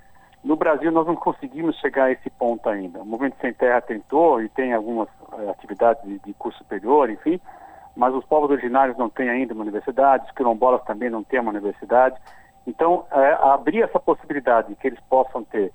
No 0.41 0.55
Brasil, 0.55 0.89
nós 0.89 1.05
não 1.05 1.18
conseguimos 1.18 1.76
chegar 1.80 2.05
a 2.05 2.11
esse 2.13 2.30
ponto 2.30 2.70
ainda. 2.70 3.01
O 3.01 3.05
Movimento 3.05 3.36
Sem 3.41 3.53
Terra 3.53 3.82
tentou 3.82 4.41
e 4.41 4.47
tem 4.47 4.72
algumas 4.72 5.09
eh, 5.38 5.49
atividades 5.49 6.01
de, 6.05 6.18
de 6.20 6.34
curso 6.36 6.59
superior, 6.59 7.09
enfim, 7.09 7.41
mas 7.93 8.13
os 8.13 8.24
povos 8.24 8.49
originários 8.51 8.97
não 8.97 9.09
têm 9.09 9.30
ainda 9.30 9.53
uma 9.53 9.63
universidade, 9.63 10.24
os 10.28 10.32
quilombolas 10.32 10.82
também 10.86 11.09
não 11.09 11.26
têm 11.26 11.41
uma 11.41 11.51
universidade. 11.51 12.16
Então, 12.66 13.05
eh, 13.11 13.38
abrir 13.41 13.82
essa 13.82 13.99
possibilidade 13.99 14.70
de 14.70 14.76
que 14.76 14.88
eles 14.88 14.99
possam 15.09 15.43
ter 15.43 15.74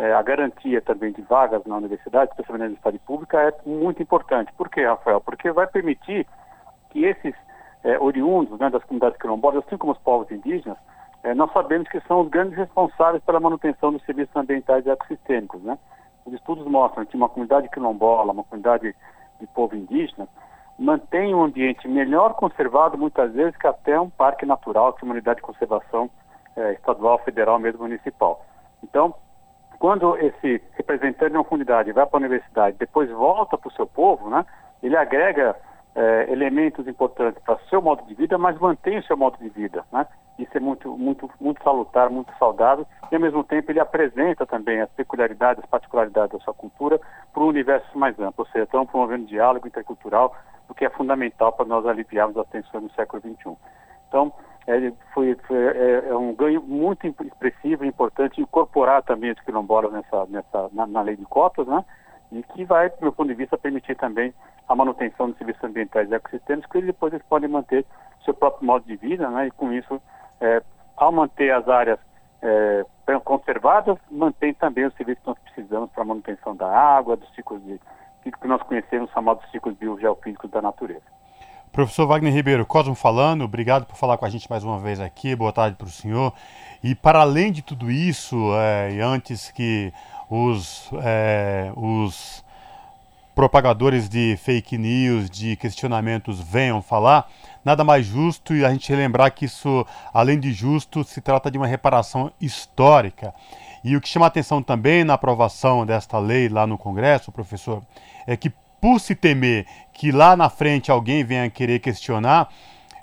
é, 0.00 0.14
a 0.14 0.22
garantia 0.22 0.80
também 0.80 1.12
de 1.12 1.20
vagas 1.20 1.62
na 1.66 1.76
universidade, 1.76 2.30
especialmente 2.30 2.60
na 2.60 2.66
universidade 2.68 2.98
pública, 3.00 3.38
é 3.38 3.52
muito 3.68 4.02
importante. 4.02 4.50
Por 4.54 4.70
quê, 4.70 4.86
Rafael? 4.86 5.20
Porque 5.20 5.52
vai 5.52 5.66
permitir 5.66 6.26
que 6.88 7.04
esses 7.04 7.34
é, 7.84 7.98
oriundos 7.98 8.58
né, 8.58 8.70
das 8.70 8.82
comunidades 8.84 9.20
quilombolas, 9.20 9.62
assim 9.66 9.76
como 9.76 9.92
os 9.92 9.98
povos 9.98 10.30
indígenas, 10.30 10.78
é, 11.22 11.34
nós 11.34 11.52
sabemos 11.52 11.86
que 11.90 12.00
são 12.08 12.22
os 12.22 12.30
grandes 12.30 12.56
responsáveis 12.56 13.22
pela 13.24 13.40
manutenção 13.40 13.92
dos 13.92 14.02
serviços 14.06 14.34
ambientais 14.34 14.86
e 14.86 14.90
ecossistêmicos. 14.90 15.62
Né? 15.62 15.76
Os 16.24 16.32
estudos 16.32 16.66
mostram 16.66 17.04
que 17.04 17.14
uma 17.14 17.28
comunidade 17.28 17.68
quilombola, 17.68 18.32
uma 18.32 18.44
comunidade 18.44 18.96
de 19.38 19.46
povo 19.48 19.76
indígena, 19.76 20.26
mantém 20.78 21.34
um 21.34 21.42
ambiente 21.42 21.86
melhor 21.86 22.32
conservado, 22.36 22.96
muitas 22.96 23.34
vezes, 23.34 23.54
que 23.58 23.66
até 23.66 24.00
um 24.00 24.08
parque 24.08 24.46
natural, 24.46 24.94
que 24.94 25.04
uma 25.04 25.12
unidade 25.12 25.40
de 25.40 25.46
conservação 25.46 26.08
é, 26.56 26.72
estadual, 26.72 27.18
federal, 27.18 27.58
mesmo 27.58 27.82
municipal. 27.82 28.46
Então, 28.82 29.14
quando 29.80 30.14
esse 30.18 30.62
representante 30.74 31.30
de 31.30 31.38
uma 31.38 31.44
comunidade 31.44 31.90
vai 31.90 32.04
para 32.04 32.18
a 32.18 32.20
universidade, 32.20 32.76
depois 32.78 33.10
volta 33.10 33.56
para 33.56 33.68
o 33.68 33.72
seu 33.72 33.86
povo, 33.86 34.28
né, 34.28 34.44
ele 34.82 34.94
agrega 34.94 35.56
é, 35.94 36.26
elementos 36.30 36.86
importantes 36.86 37.42
para 37.42 37.54
o 37.54 37.68
seu 37.70 37.80
modo 37.80 38.06
de 38.06 38.14
vida, 38.14 38.36
mas 38.36 38.58
mantém 38.58 38.98
o 38.98 39.02
seu 39.04 39.16
modo 39.16 39.38
de 39.38 39.48
vida. 39.48 39.82
Né? 39.90 40.06
Isso 40.38 40.54
é 40.54 40.60
muito, 40.60 40.94
muito, 40.98 41.30
muito 41.40 41.64
salutar, 41.64 42.10
muito 42.10 42.30
saudável, 42.38 42.86
e 43.10 43.14
ao 43.14 43.20
mesmo 43.22 43.42
tempo 43.42 43.72
ele 43.72 43.80
apresenta 43.80 44.44
também 44.44 44.82
as 44.82 44.90
peculiaridades, 44.90 45.64
as 45.64 45.70
particularidades 45.70 46.38
da 46.38 46.44
sua 46.44 46.52
cultura 46.52 47.00
para 47.32 47.42
um 47.42 47.46
universo 47.46 47.98
mais 47.98 48.14
amplo, 48.20 48.44
ou 48.44 48.52
seja, 48.52 48.64
estão 48.64 48.84
promovendo 48.84 49.24
diálogo 49.24 49.66
intercultural, 49.66 50.36
o 50.68 50.74
que 50.74 50.84
é 50.84 50.90
fundamental 50.90 51.52
para 51.52 51.64
nós 51.64 51.86
aliviarmos 51.86 52.36
as 52.36 52.46
tensões 52.48 52.84
no 52.84 52.90
século 52.90 53.22
XXI. 53.22 53.56
Então, 54.08 54.30
é, 54.66 54.92
foi, 55.12 55.34
foi 55.46 55.56
é, 55.56 56.08
é, 56.08 56.16
um 56.16 56.34
ganho 56.34 56.62
muito 56.62 57.06
expressivo 57.06 57.84
e 57.84 57.88
importante 57.88 58.40
incorporar 58.40 59.02
também 59.02 59.32
os 59.32 59.40
quilombolas 59.40 59.92
nessa, 59.92 60.26
nessa, 60.26 60.70
na, 60.72 60.86
na, 60.86 61.02
lei 61.02 61.16
de 61.16 61.24
cotas, 61.24 61.66
né? 61.66 61.84
E 62.32 62.42
que 62.42 62.64
vai, 62.64 62.90
do 62.90 62.96
meu 63.00 63.12
ponto 63.12 63.28
de 63.28 63.34
vista, 63.34 63.58
permitir 63.58 63.96
também 63.96 64.32
a 64.68 64.76
manutenção 64.76 65.28
dos 65.28 65.38
serviços 65.38 65.64
ambientais 65.64 66.10
e 66.10 66.14
ecossistemas, 66.14 66.66
que 66.66 66.80
depois 66.82 67.12
eles 67.12 67.26
podem 67.26 67.48
manter 67.48 67.84
seu 68.24 68.34
próprio 68.34 68.66
modo 68.66 68.84
de 68.86 68.96
vida, 68.96 69.28
né? 69.30 69.48
E 69.48 69.50
com 69.50 69.72
isso, 69.72 70.00
é, 70.40 70.62
ao 70.96 71.10
manter 71.10 71.50
as 71.52 71.68
áreas 71.68 71.98
é, 72.42 72.84
conservadas, 73.24 73.98
mantém 74.10 74.54
também 74.54 74.86
os 74.86 74.94
serviços 74.94 75.22
que 75.22 75.28
nós 75.28 75.38
precisamos 75.40 75.90
para 75.90 76.02
a 76.02 76.06
manutenção 76.06 76.54
da 76.54 76.68
água, 76.68 77.16
dos 77.16 77.28
ciclos 77.34 77.60
de 77.64 77.80
que 78.22 78.46
nós 78.46 78.62
conhecemos, 78.62 79.10
chamados 79.10 79.50
ciclos 79.50 79.74
biogeofísicos 79.76 80.50
da 80.50 80.60
natureza. 80.60 81.02
Professor 81.72 82.04
Wagner 82.04 82.34
Ribeiro, 82.34 82.66
Cosmo 82.66 82.96
falando, 82.96 83.44
obrigado 83.44 83.86
por 83.86 83.96
falar 83.96 84.18
com 84.18 84.24
a 84.24 84.28
gente 84.28 84.50
mais 84.50 84.64
uma 84.64 84.76
vez 84.80 84.98
aqui, 84.98 85.36
boa 85.36 85.52
tarde 85.52 85.76
para 85.76 85.86
o 85.86 85.90
senhor. 85.90 86.32
E 86.82 86.96
para 86.96 87.20
além 87.20 87.52
de 87.52 87.62
tudo 87.62 87.92
isso, 87.92 88.36
é, 88.56 88.94
e 88.94 89.00
antes 89.00 89.52
que 89.52 89.92
os, 90.28 90.90
é, 91.00 91.70
os 91.76 92.44
propagadores 93.36 94.08
de 94.08 94.36
fake 94.42 94.76
news, 94.76 95.30
de 95.30 95.54
questionamentos 95.54 96.40
venham 96.40 96.82
falar, 96.82 97.30
nada 97.64 97.84
mais 97.84 98.04
justo 98.04 98.52
e 98.52 98.64
a 98.64 98.70
gente 98.70 98.90
relembrar 98.90 99.32
que 99.32 99.44
isso, 99.44 99.86
além 100.12 100.40
de 100.40 100.52
justo, 100.52 101.04
se 101.04 101.20
trata 101.20 101.52
de 101.52 101.56
uma 101.56 101.68
reparação 101.68 102.32
histórica. 102.40 103.32
E 103.84 103.94
o 103.94 104.00
que 104.00 104.08
chama 104.08 104.26
atenção 104.26 104.60
também 104.60 105.04
na 105.04 105.14
aprovação 105.14 105.86
desta 105.86 106.18
lei 106.18 106.48
lá 106.48 106.66
no 106.66 106.76
Congresso, 106.76 107.30
professor, 107.30 107.80
é 108.26 108.36
que 108.36 108.52
por 108.80 108.98
se 108.98 109.14
temer 109.14 109.66
que 110.00 110.10
lá 110.10 110.34
na 110.34 110.48
frente 110.48 110.90
alguém 110.90 111.22
venha 111.22 111.50
querer 111.50 111.78
questionar, 111.78 112.48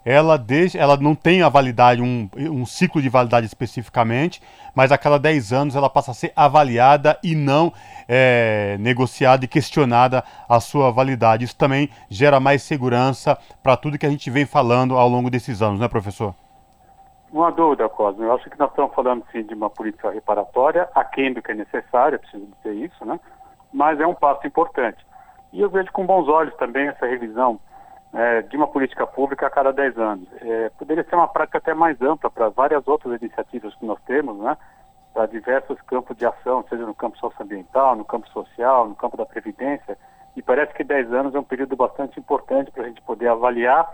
ela, 0.03 0.35
deixa, 0.35 0.79
ela 0.79 0.97
não 0.97 1.13
tem 1.13 1.43
a 1.43 1.49
validade, 1.49 2.01
um, 2.01 2.27
um 2.35 2.65
ciclo 2.65 2.99
de 2.99 3.07
validade 3.07 3.45
especificamente, 3.45 4.41
mas 4.73 4.91
a 4.91 4.97
cada 4.97 5.19
10 5.19 5.53
anos 5.53 5.75
ela 5.75 5.91
passa 5.91 6.09
a 6.09 6.13
ser 6.15 6.33
avaliada 6.35 7.15
e 7.23 7.35
não 7.35 7.71
é, 8.07 8.77
negociada 8.79 9.45
e 9.45 9.47
questionada 9.47 10.23
a 10.49 10.59
sua 10.59 10.89
validade. 10.89 11.45
Isso 11.45 11.55
também 11.55 11.87
gera 12.09 12.39
mais 12.39 12.63
segurança 12.63 13.37
para 13.61 13.77
tudo 13.77 13.99
que 13.99 14.07
a 14.07 14.09
gente 14.09 14.31
vem 14.31 14.47
falando 14.47 14.97
ao 14.97 15.07
longo 15.07 15.29
desses 15.29 15.61
anos, 15.61 15.79
né, 15.79 15.87
professor? 15.87 16.33
Uma 17.31 17.51
dúvida, 17.51 17.87
Cosme. 17.89 18.25
Eu 18.25 18.33
acho 18.33 18.49
que 18.49 18.57
nós 18.57 18.71
estamos 18.71 18.95
falando 18.95 19.23
sim 19.31 19.43
de 19.43 19.53
uma 19.53 19.69
política 19.69 20.09
reparatória, 20.09 20.89
aquém 20.95 21.31
do 21.31 21.43
que 21.43 21.51
é 21.51 21.53
necessário, 21.53 22.15
é 22.15 22.17
preciso 22.17 22.47
dizer 22.57 22.73
isso, 22.73 23.05
né? 23.05 23.19
Mas 23.71 23.99
é 23.99 24.07
um 24.07 24.15
passo 24.15 24.47
importante. 24.47 25.05
E 25.53 25.61
eu 25.61 25.69
vejo 25.69 25.91
com 25.91 26.05
bons 26.05 26.27
olhos 26.27 26.55
também 26.55 26.87
essa 26.87 27.05
revisão 27.05 27.59
é, 28.13 28.41
de 28.41 28.57
uma 28.57 28.67
política 28.67 29.05
pública 29.05 29.47
a 29.47 29.49
cada 29.49 29.71
10 29.71 29.97
anos. 29.97 30.27
É, 30.41 30.69
poderia 30.77 31.03
ser 31.03 31.15
uma 31.15 31.27
prática 31.27 31.57
até 31.57 31.73
mais 31.73 32.01
ampla 32.01 32.29
para 32.29 32.49
várias 32.49 32.87
outras 32.87 33.21
iniciativas 33.21 33.73
que 33.75 33.85
nós 33.85 33.99
temos, 34.05 34.37
né? 34.37 34.57
Para 35.13 35.25
diversos 35.25 35.79
campos 35.81 36.15
de 36.17 36.25
ação, 36.25 36.63
seja 36.69 36.85
no 36.85 36.93
campo 36.93 37.17
socioambiental, 37.17 37.95
no 37.95 38.05
campo 38.05 38.27
social, 38.29 38.87
no 38.87 38.95
campo 38.95 39.17
da 39.17 39.25
previdência. 39.25 39.97
E 40.35 40.41
parece 40.41 40.73
que 40.73 40.83
10 40.83 41.11
anos 41.13 41.35
é 41.35 41.39
um 41.39 41.43
período 41.43 41.75
bastante 41.75 42.19
importante 42.19 42.71
para 42.71 42.83
a 42.83 42.87
gente 42.87 43.01
poder 43.01 43.27
avaliar 43.27 43.91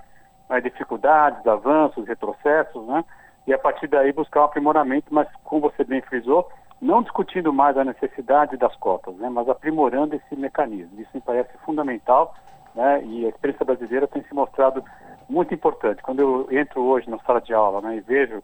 as 0.49 0.61
dificuldades, 0.61 1.45
avanços, 1.47 2.07
retrocessos, 2.07 2.85
né? 2.87 3.03
E 3.45 3.53
a 3.53 3.59
partir 3.59 3.87
daí 3.87 4.11
buscar 4.13 4.41
um 4.41 4.45
aprimoramento, 4.45 5.13
mas 5.13 5.27
como 5.43 5.61
você 5.61 5.83
bem 5.83 6.01
frisou, 6.01 6.49
não 6.83 7.01
discutindo 7.01 7.53
mais 7.53 7.77
a 7.77 7.85
necessidade 7.85 8.57
das 8.57 8.75
cotas, 8.75 9.15
né, 9.15 9.29
mas 9.29 9.47
aprimorando 9.47 10.15
esse 10.15 10.35
mecanismo. 10.35 10.99
Isso 10.99 11.11
me 11.13 11.21
parece 11.21 11.57
fundamental 11.59 12.35
né, 12.75 13.01
e 13.05 13.25
a 13.25 13.29
experiência 13.29 13.65
brasileira 13.65 14.05
tem 14.05 14.21
se 14.23 14.33
mostrado 14.33 14.83
muito 15.29 15.53
importante. 15.53 16.03
Quando 16.03 16.19
eu 16.19 16.47
entro 16.51 16.81
hoje 16.81 17.09
na 17.09 17.17
sala 17.19 17.39
de 17.39 17.53
aula 17.53 17.81
né, 17.81 17.95
e 17.95 18.01
vejo 18.01 18.43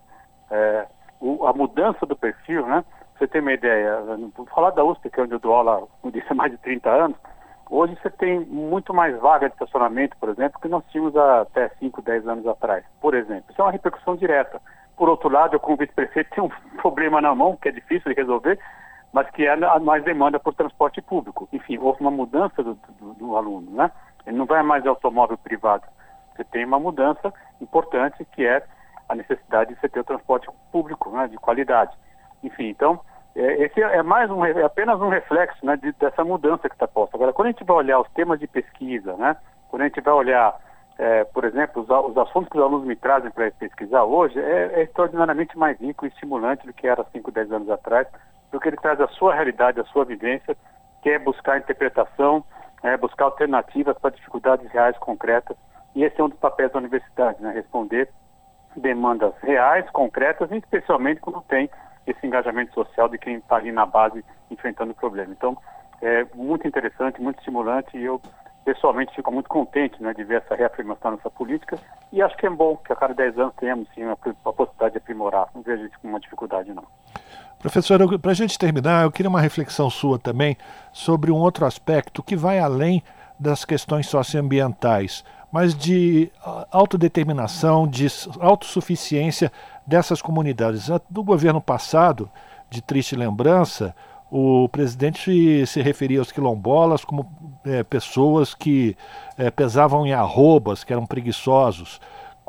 é, 0.49 0.87
o, 1.19 1.45
a 1.45 1.53
mudança 1.53 2.05
do 2.05 2.15
perfil, 2.15 2.65
né, 2.65 2.85
você 3.17 3.27
tem 3.27 3.41
uma 3.41 3.51
ideia, 3.51 4.01
vou 4.33 4.45
falar 4.45 4.71
da 4.71 4.85
USP, 4.85 5.09
que 5.09 5.19
é 5.19 5.23
onde 5.23 5.33
eu 5.33 5.39
dou 5.39 5.53
aula, 5.53 5.85
há 6.29 6.33
mais 6.33 6.51
de 6.53 6.57
30 6.59 6.89
anos, 6.89 7.17
hoje 7.69 7.97
você 8.01 8.09
tem 8.09 8.39
muito 8.45 8.93
mais 8.93 9.19
vaga 9.19 9.49
de 9.49 9.53
estacionamento, 9.55 10.15
por 10.17 10.29
exemplo, 10.29 10.61
que 10.61 10.69
nós 10.69 10.85
tínhamos 10.91 11.13
até 11.17 11.67
5, 11.77 12.01
10 12.01 12.25
anos 12.25 12.47
atrás, 12.47 12.85
por 13.01 13.13
exemplo. 13.13 13.43
Isso 13.49 13.61
é 13.61 13.65
uma 13.65 13.71
repercussão 13.71 14.15
direta. 14.15 14.61
Por 14.99 15.07
outro 15.07 15.29
lado, 15.29 15.55
eu 15.55 15.61
como 15.61 15.77
vice-prefeito 15.77 16.29
tenho 16.35 16.47
um 16.47 16.77
problema 16.81 17.21
na 17.21 17.33
mão, 17.33 17.55
que 17.55 17.69
é 17.69 17.71
difícil 17.71 18.13
de 18.13 18.19
resolver, 18.19 18.59
mas 19.13 19.29
que 19.29 19.45
é 19.45 19.53
a 19.53 19.79
mais 19.79 20.03
demanda 20.03 20.37
por 20.37 20.53
transporte 20.53 21.01
público. 21.01 21.47
Enfim, 21.53 21.77
houve 21.77 22.01
uma 22.01 22.11
mudança 22.11 22.61
do, 22.61 22.77
do, 22.99 23.13
do 23.13 23.37
aluno, 23.37 23.71
né? 23.71 23.89
Ele 24.27 24.35
não 24.35 24.45
vai 24.45 24.61
mais 24.61 24.83
de 24.83 24.89
automóvel 24.89 25.37
privado. 25.37 25.87
Você 26.35 26.43
tem 26.43 26.65
uma 26.65 26.81
mudança 26.81 27.33
importante 27.61 28.25
que 28.33 28.45
é 28.45 28.61
a 29.07 29.15
necessidade 29.15 29.73
de 29.73 29.79
você 29.79 29.87
ter 29.87 30.01
o 30.01 30.03
transporte 30.03 30.49
público, 30.69 31.09
né, 31.11 31.29
de 31.29 31.37
qualidade. 31.37 31.95
Enfim, 32.43 32.67
então, 32.67 32.99
é, 33.37 33.63
esse 33.63 33.81
é 33.81 34.03
mais 34.03 34.29
um, 34.29 34.43
é 34.43 34.63
apenas 34.63 34.99
um 34.99 35.07
reflexo 35.07 35.65
né, 35.65 35.77
de, 35.77 35.93
dessa 35.93 36.25
mudança 36.25 36.67
que 36.67 36.75
está 36.75 36.89
posta. 36.89 37.15
Agora, 37.15 37.31
quando 37.31 37.47
a 37.47 37.51
gente 37.51 37.63
vai 37.63 37.77
olhar 37.77 38.01
os 38.01 38.09
temas 38.09 38.37
de 38.37 38.47
pesquisa, 38.47 39.15
né, 39.15 39.37
quando 39.69 39.83
a 39.83 39.85
gente 39.85 40.01
vai 40.01 40.13
olhar 40.13 40.59
é, 40.99 41.23
por 41.23 41.45
exemplo, 41.45 41.81
os, 41.81 41.89
os, 41.89 42.17
assuntos 42.17 42.49
que 42.49 42.57
os 42.57 42.63
alunos 42.63 42.85
me 42.85 42.95
trazem 42.95 43.31
para 43.31 43.49
pesquisar 43.51 44.03
hoje 44.03 44.37
é, 44.37 44.73
é, 44.73 44.83
extraordinariamente 44.83 45.57
mais 45.57 45.79
rico 45.79 46.05
e 46.05 46.09
estimulante 46.09 46.67
do 46.67 46.73
que 46.73 46.85
era 46.85 47.05
5, 47.05 47.31
10 47.31 47.53
anos 47.53 47.69
atrás, 47.69 48.05
porque 48.51 48.67
ele 48.67 48.75
traz 48.75 48.99
a 48.99 49.07
sua 49.07 49.33
realidade, 49.33 49.79
a 49.79 49.85
sua 49.85 50.03
vivência, 50.03 50.57
que 51.01 51.09
é 51.09 51.17
buscar 51.17 51.57
interpretação, 51.57 52.43
é, 52.83 52.97
buscar 52.97 53.25
alternativas 53.25 53.97
para 53.97 54.09
dificuldades 54.09 54.69
reais 54.71 54.97
concretas, 54.97 55.55
e 55.95 56.03
esse 56.03 56.19
é 56.19 56.23
um 56.23 56.27
dos 56.27 56.37
papéis 56.37 56.69
da 56.73 56.79
universidade, 56.79 57.41
né? 57.41 57.53
responder 57.53 58.09
demandas 58.75 59.33
reais, 59.41 59.89
concretas, 59.91 60.51
especialmente 60.51 61.21
quando 61.21 61.41
tem 61.43 61.69
esse 62.05 62.27
engajamento 62.27 62.73
social 62.73 63.07
de 63.07 63.17
quem 63.17 63.35
está 63.35 63.55
ali 63.55 63.71
na 63.71 63.85
base 63.85 64.23
enfrentando 64.51 64.91
o 64.91 64.95
problema. 64.95 65.31
Então, 65.31 65.57
é 66.01 66.25
muito 66.35 66.67
interessante, 66.67 67.21
muito 67.21 67.39
estimulante, 67.39 67.97
e 67.97 68.03
eu 68.03 68.21
pessoalmente 68.65 69.15
fico 69.15 69.31
muito 69.31 69.49
contente 69.49 70.01
né, 70.01 70.13
de 70.13 70.23
ver 70.23 70.41
essa 70.43 70.55
reafirmação 70.55 71.11
nessa 71.11 71.29
política 71.29 71.77
e 72.11 72.21
acho 72.21 72.35
que 72.37 72.45
é 72.45 72.49
bom 72.49 72.77
que 72.77 72.91
a 72.91 72.95
cada 72.95 73.13
10 73.13 73.37
anos 73.37 73.53
tenhamos 73.55 73.87
sim 73.93 74.03
a, 74.03 74.15
possibilidade 74.15 74.93
de 74.93 74.97
aprimorar. 74.97 75.47
Não 75.53 75.61
vejo 75.61 75.85
isso 75.85 75.95
como 76.01 76.13
uma 76.13 76.19
dificuldade, 76.19 76.73
não. 76.73 76.83
Professor, 77.59 78.19
para 78.19 78.31
a 78.31 78.35
gente 78.35 78.57
terminar, 78.57 79.03
eu 79.03 79.11
queria 79.11 79.29
uma 79.29 79.41
reflexão 79.41 79.89
sua 79.89 80.17
também 80.17 80.57
sobre 80.93 81.31
um 81.31 81.35
outro 81.35 81.65
aspecto 81.65 82.23
que 82.23 82.35
vai 82.35 82.59
além 82.59 83.03
das 83.37 83.65
questões 83.65 84.07
socioambientais, 84.07 85.23
mas 85.51 85.75
de 85.75 86.31
autodeterminação, 86.71 87.87
de 87.87 88.07
autossuficiência 88.39 89.51
dessas 89.85 90.21
comunidades. 90.21 90.89
Do 91.09 91.23
governo 91.23 91.61
passado, 91.61 92.29
de 92.69 92.81
triste 92.81 93.15
lembrança, 93.15 93.95
o 94.31 94.69
presidente 94.69 95.65
se 95.65 95.81
referia 95.81 96.19
aos 96.19 96.31
quilombolas 96.31 97.03
como 97.03 97.31
é, 97.65 97.83
pessoas 97.83 98.53
que 98.53 98.95
é, 99.37 99.49
pesavam 99.49 100.05
em 100.05 100.13
arrobas, 100.13 100.83
que 100.83 100.93
eram 100.93 101.05
preguiçosos 101.05 101.99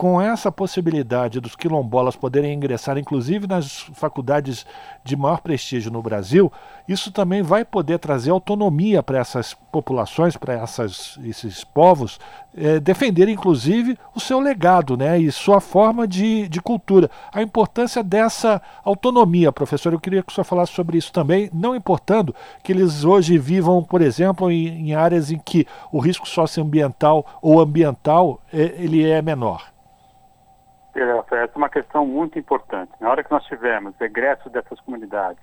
com 0.00 0.18
essa 0.18 0.50
possibilidade 0.50 1.42
dos 1.42 1.54
quilombolas 1.54 2.16
poderem 2.16 2.54
ingressar, 2.54 2.96
inclusive 2.96 3.46
nas 3.46 3.80
faculdades 3.92 4.64
de 5.04 5.14
maior 5.14 5.42
prestígio 5.42 5.92
no 5.92 6.00
Brasil, 6.00 6.50
isso 6.88 7.12
também 7.12 7.42
vai 7.42 7.66
poder 7.66 7.98
trazer 7.98 8.30
autonomia 8.30 9.02
para 9.02 9.18
essas 9.18 9.52
populações, 9.70 10.38
para 10.38 10.64
esses 11.22 11.64
povos, 11.64 12.18
é, 12.56 12.80
defender 12.80 13.28
inclusive 13.28 13.98
o 14.14 14.20
seu 14.20 14.40
legado 14.40 14.96
né, 14.96 15.18
e 15.18 15.30
sua 15.30 15.60
forma 15.60 16.08
de, 16.08 16.48
de 16.48 16.62
cultura. 16.62 17.10
A 17.30 17.42
importância 17.42 18.02
dessa 18.02 18.62
autonomia, 18.82 19.52
professor, 19.52 19.92
eu 19.92 20.00
queria 20.00 20.22
que 20.22 20.32
o 20.32 20.34
senhor 20.34 20.46
falasse 20.46 20.72
sobre 20.72 20.96
isso 20.96 21.12
também, 21.12 21.50
não 21.52 21.76
importando 21.76 22.34
que 22.64 22.72
eles 22.72 23.04
hoje 23.04 23.36
vivam, 23.36 23.82
por 23.84 24.00
exemplo, 24.00 24.50
em, 24.50 24.88
em 24.88 24.94
áreas 24.94 25.30
em 25.30 25.38
que 25.38 25.66
o 25.92 25.98
risco 25.98 26.26
socioambiental 26.26 27.26
ou 27.42 27.60
ambiental 27.60 28.40
é, 28.50 28.76
ele 28.78 29.06
é 29.06 29.20
menor. 29.20 29.70
Essa 31.02 31.36
é 31.36 31.50
uma 31.56 31.68
questão 31.68 32.06
muito 32.06 32.38
importante. 32.38 32.92
Na 33.00 33.10
hora 33.10 33.24
que 33.24 33.30
nós 33.30 33.44
tivermos 33.44 33.98
egressos 34.00 34.50
dessas 34.52 34.80
comunidades, 34.80 35.42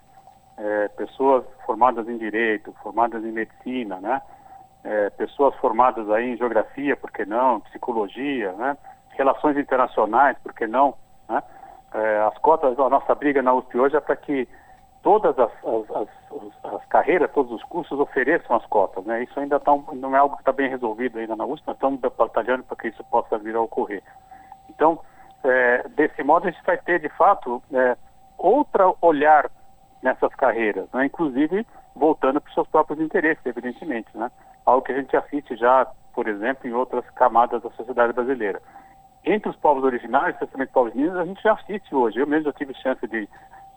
é, 0.57 0.87
pessoas 0.89 1.45
formadas 1.65 2.07
em 2.07 2.17
direito, 2.17 2.73
formadas 2.81 3.23
em 3.23 3.31
medicina, 3.31 3.99
né, 3.99 4.21
é, 4.83 5.09
pessoas 5.11 5.55
formadas 5.55 6.09
aí 6.09 6.33
em 6.33 6.37
geografia, 6.37 6.95
por 6.95 7.11
que 7.11 7.25
não, 7.25 7.59
psicologia, 7.61 8.51
né? 8.53 8.77
relações 9.17 9.57
internacionais, 9.57 10.37
por 10.43 10.53
que 10.53 10.67
não, 10.67 10.93
né? 11.27 11.43
É, 11.93 12.19
as 12.19 12.37
cotas, 12.39 12.77
a 12.77 12.89
nossa 12.89 13.15
briga 13.15 13.41
na 13.41 13.53
USP 13.53 13.77
hoje 13.77 13.95
é 13.95 13.99
para 13.99 14.15
que 14.15 14.47
todas 15.01 15.37
as, 15.39 15.51
as, 15.65 15.89
as, 15.95 16.73
as, 16.73 16.85
carreiras, 16.85 17.31
todos 17.31 17.51
os 17.51 17.63
cursos 17.63 17.99
ofereçam 17.99 18.55
as 18.55 18.65
cotas, 18.67 19.05
né? 19.05 19.23
Isso 19.23 19.39
ainda 19.39 19.59
tá, 19.59 19.71
não 19.93 20.15
é 20.15 20.19
algo 20.19 20.35
que 20.35 20.41
está 20.41 20.51
bem 20.51 20.69
resolvido 20.69 21.17
ainda 21.17 21.35
na 21.35 21.45
USP, 21.45 21.65
nós 21.65 21.75
estamos 21.75 21.99
batalhando 21.99 22.63
para 22.63 22.77
que 22.77 22.89
isso 22.89 23.03
possa 23.05 23.37
vir 23.37 23.55
a 23.55 23.61
ocorrer. 23.61 24.03
Então, 24.69 24.99
é, 25.43 25.87
desse 25.89 26.23
modo, 26.23 26.47
a 26.47 26.51
gente 26.51 26.63
vai 26.65 26.77
ter, 26.77 26.99
de 26.99 27.09
fato, 27.09 27.61
é, 27.73 27.95
outro 28.37 28.97
olhar 29.01 29.49
nessas 30.01 30.33
carreiras, 30.35 30.87
né? 30.93 31.05
inclusive 31.05 31.65
voltando 31.95 32.39
para 32.39 32.49
os 32.49 32.53
seus 32.53 32.67
próprios 32.67 32.99
interesses, 32.99 33.43
evidentemente, 33.45 34.09
né? 34.15 34.31
algo 34.65 34.83
que 34.83 34.91
a 34.91 34.99
gente 34.99 35.15
assiste 35.15 35.55
já, 35.55 35.87
por 36.13 36.27
exemplo, 36.27 36.67
em 36.67 36.73
outras 36.73 37.07
camadas 37.11 37.61
da 37.61 37.69
sociedade 37.71 38.13
brasileira. 38.13 38.61
Entre 39.25 39.49
os 39.49 39.55
povos 39.57 39.83
originários, 39.83 40.35
especialmente 40.35 40.71
povos 40.71 40.93
indígenas, 40.93 41.19
a 41.19 41.25
gente 41.25 41.41
já 41.41 41.53
assiste 41.53 41.93
hoje. 41.93 42.19
Eu 42.19 42.27
mesmo 42.27 42.45
já 42.45 42.53
tive 42.53 42.73
chance 42.75 43.05
de 43.07 43.27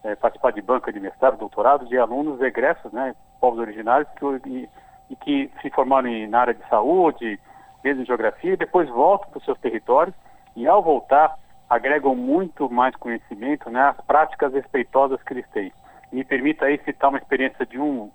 é, 0.04 0.14
participar 0.14 0.52
de 0.52 0.62
banca 0.62 0.92
de 0.92 1.00
mestrado, 1.00 1.38
doutorado, 1.38 1.86
de 1.86 1.98
alunos 1.98 2.40
egressos, 2.40 2.92
né, 2.92 3.14
povos 3.40 3.58
originários, 3.58 4.08
que, 4.16 4.48
e, 4.48 4.68
e 5.10 5.16
que 5.16 5.50
se 5.60 5.70
formaram 5.70 6.08
em, 6.08 6.28
na 6.28 6.40
área 6.40 6.54
de 6.54 6.68
saúde, 6.68 7.40
mesmo 7.82 8.02
em 8.02 8.06
geografia, 8.06 8.52
e 8.52 8.56
depois 8.56 8.88
voltam 8.88 9.30
para 9.30 9.38
os 9.38 9.44
seus 9.44 9.58
territórios 9.58 10.14
e, 10.54 10.66
ao 10.66 10.82
voltar, 10.82 11.36
agregam 11.70 12.16
muito 12.16 12.68
mais 12.68 12.96
conhecimento, 12.96 13.70
né, 13.70 13.80
as 13.80 14.04
práticas 14.04 14.52
respeitosas 14.52 15.22
que 15.22 15.32
eles 15.32 15.48
têm. 15.50 15.72
Me 16.12 16.24
permita 16.24 16.64
aí 16.66 16.78
citar 16.84 17.10
uma 17.10 17.18
experiência 17.18 17.64
de 17.64 17.78
um, 17.78 18.10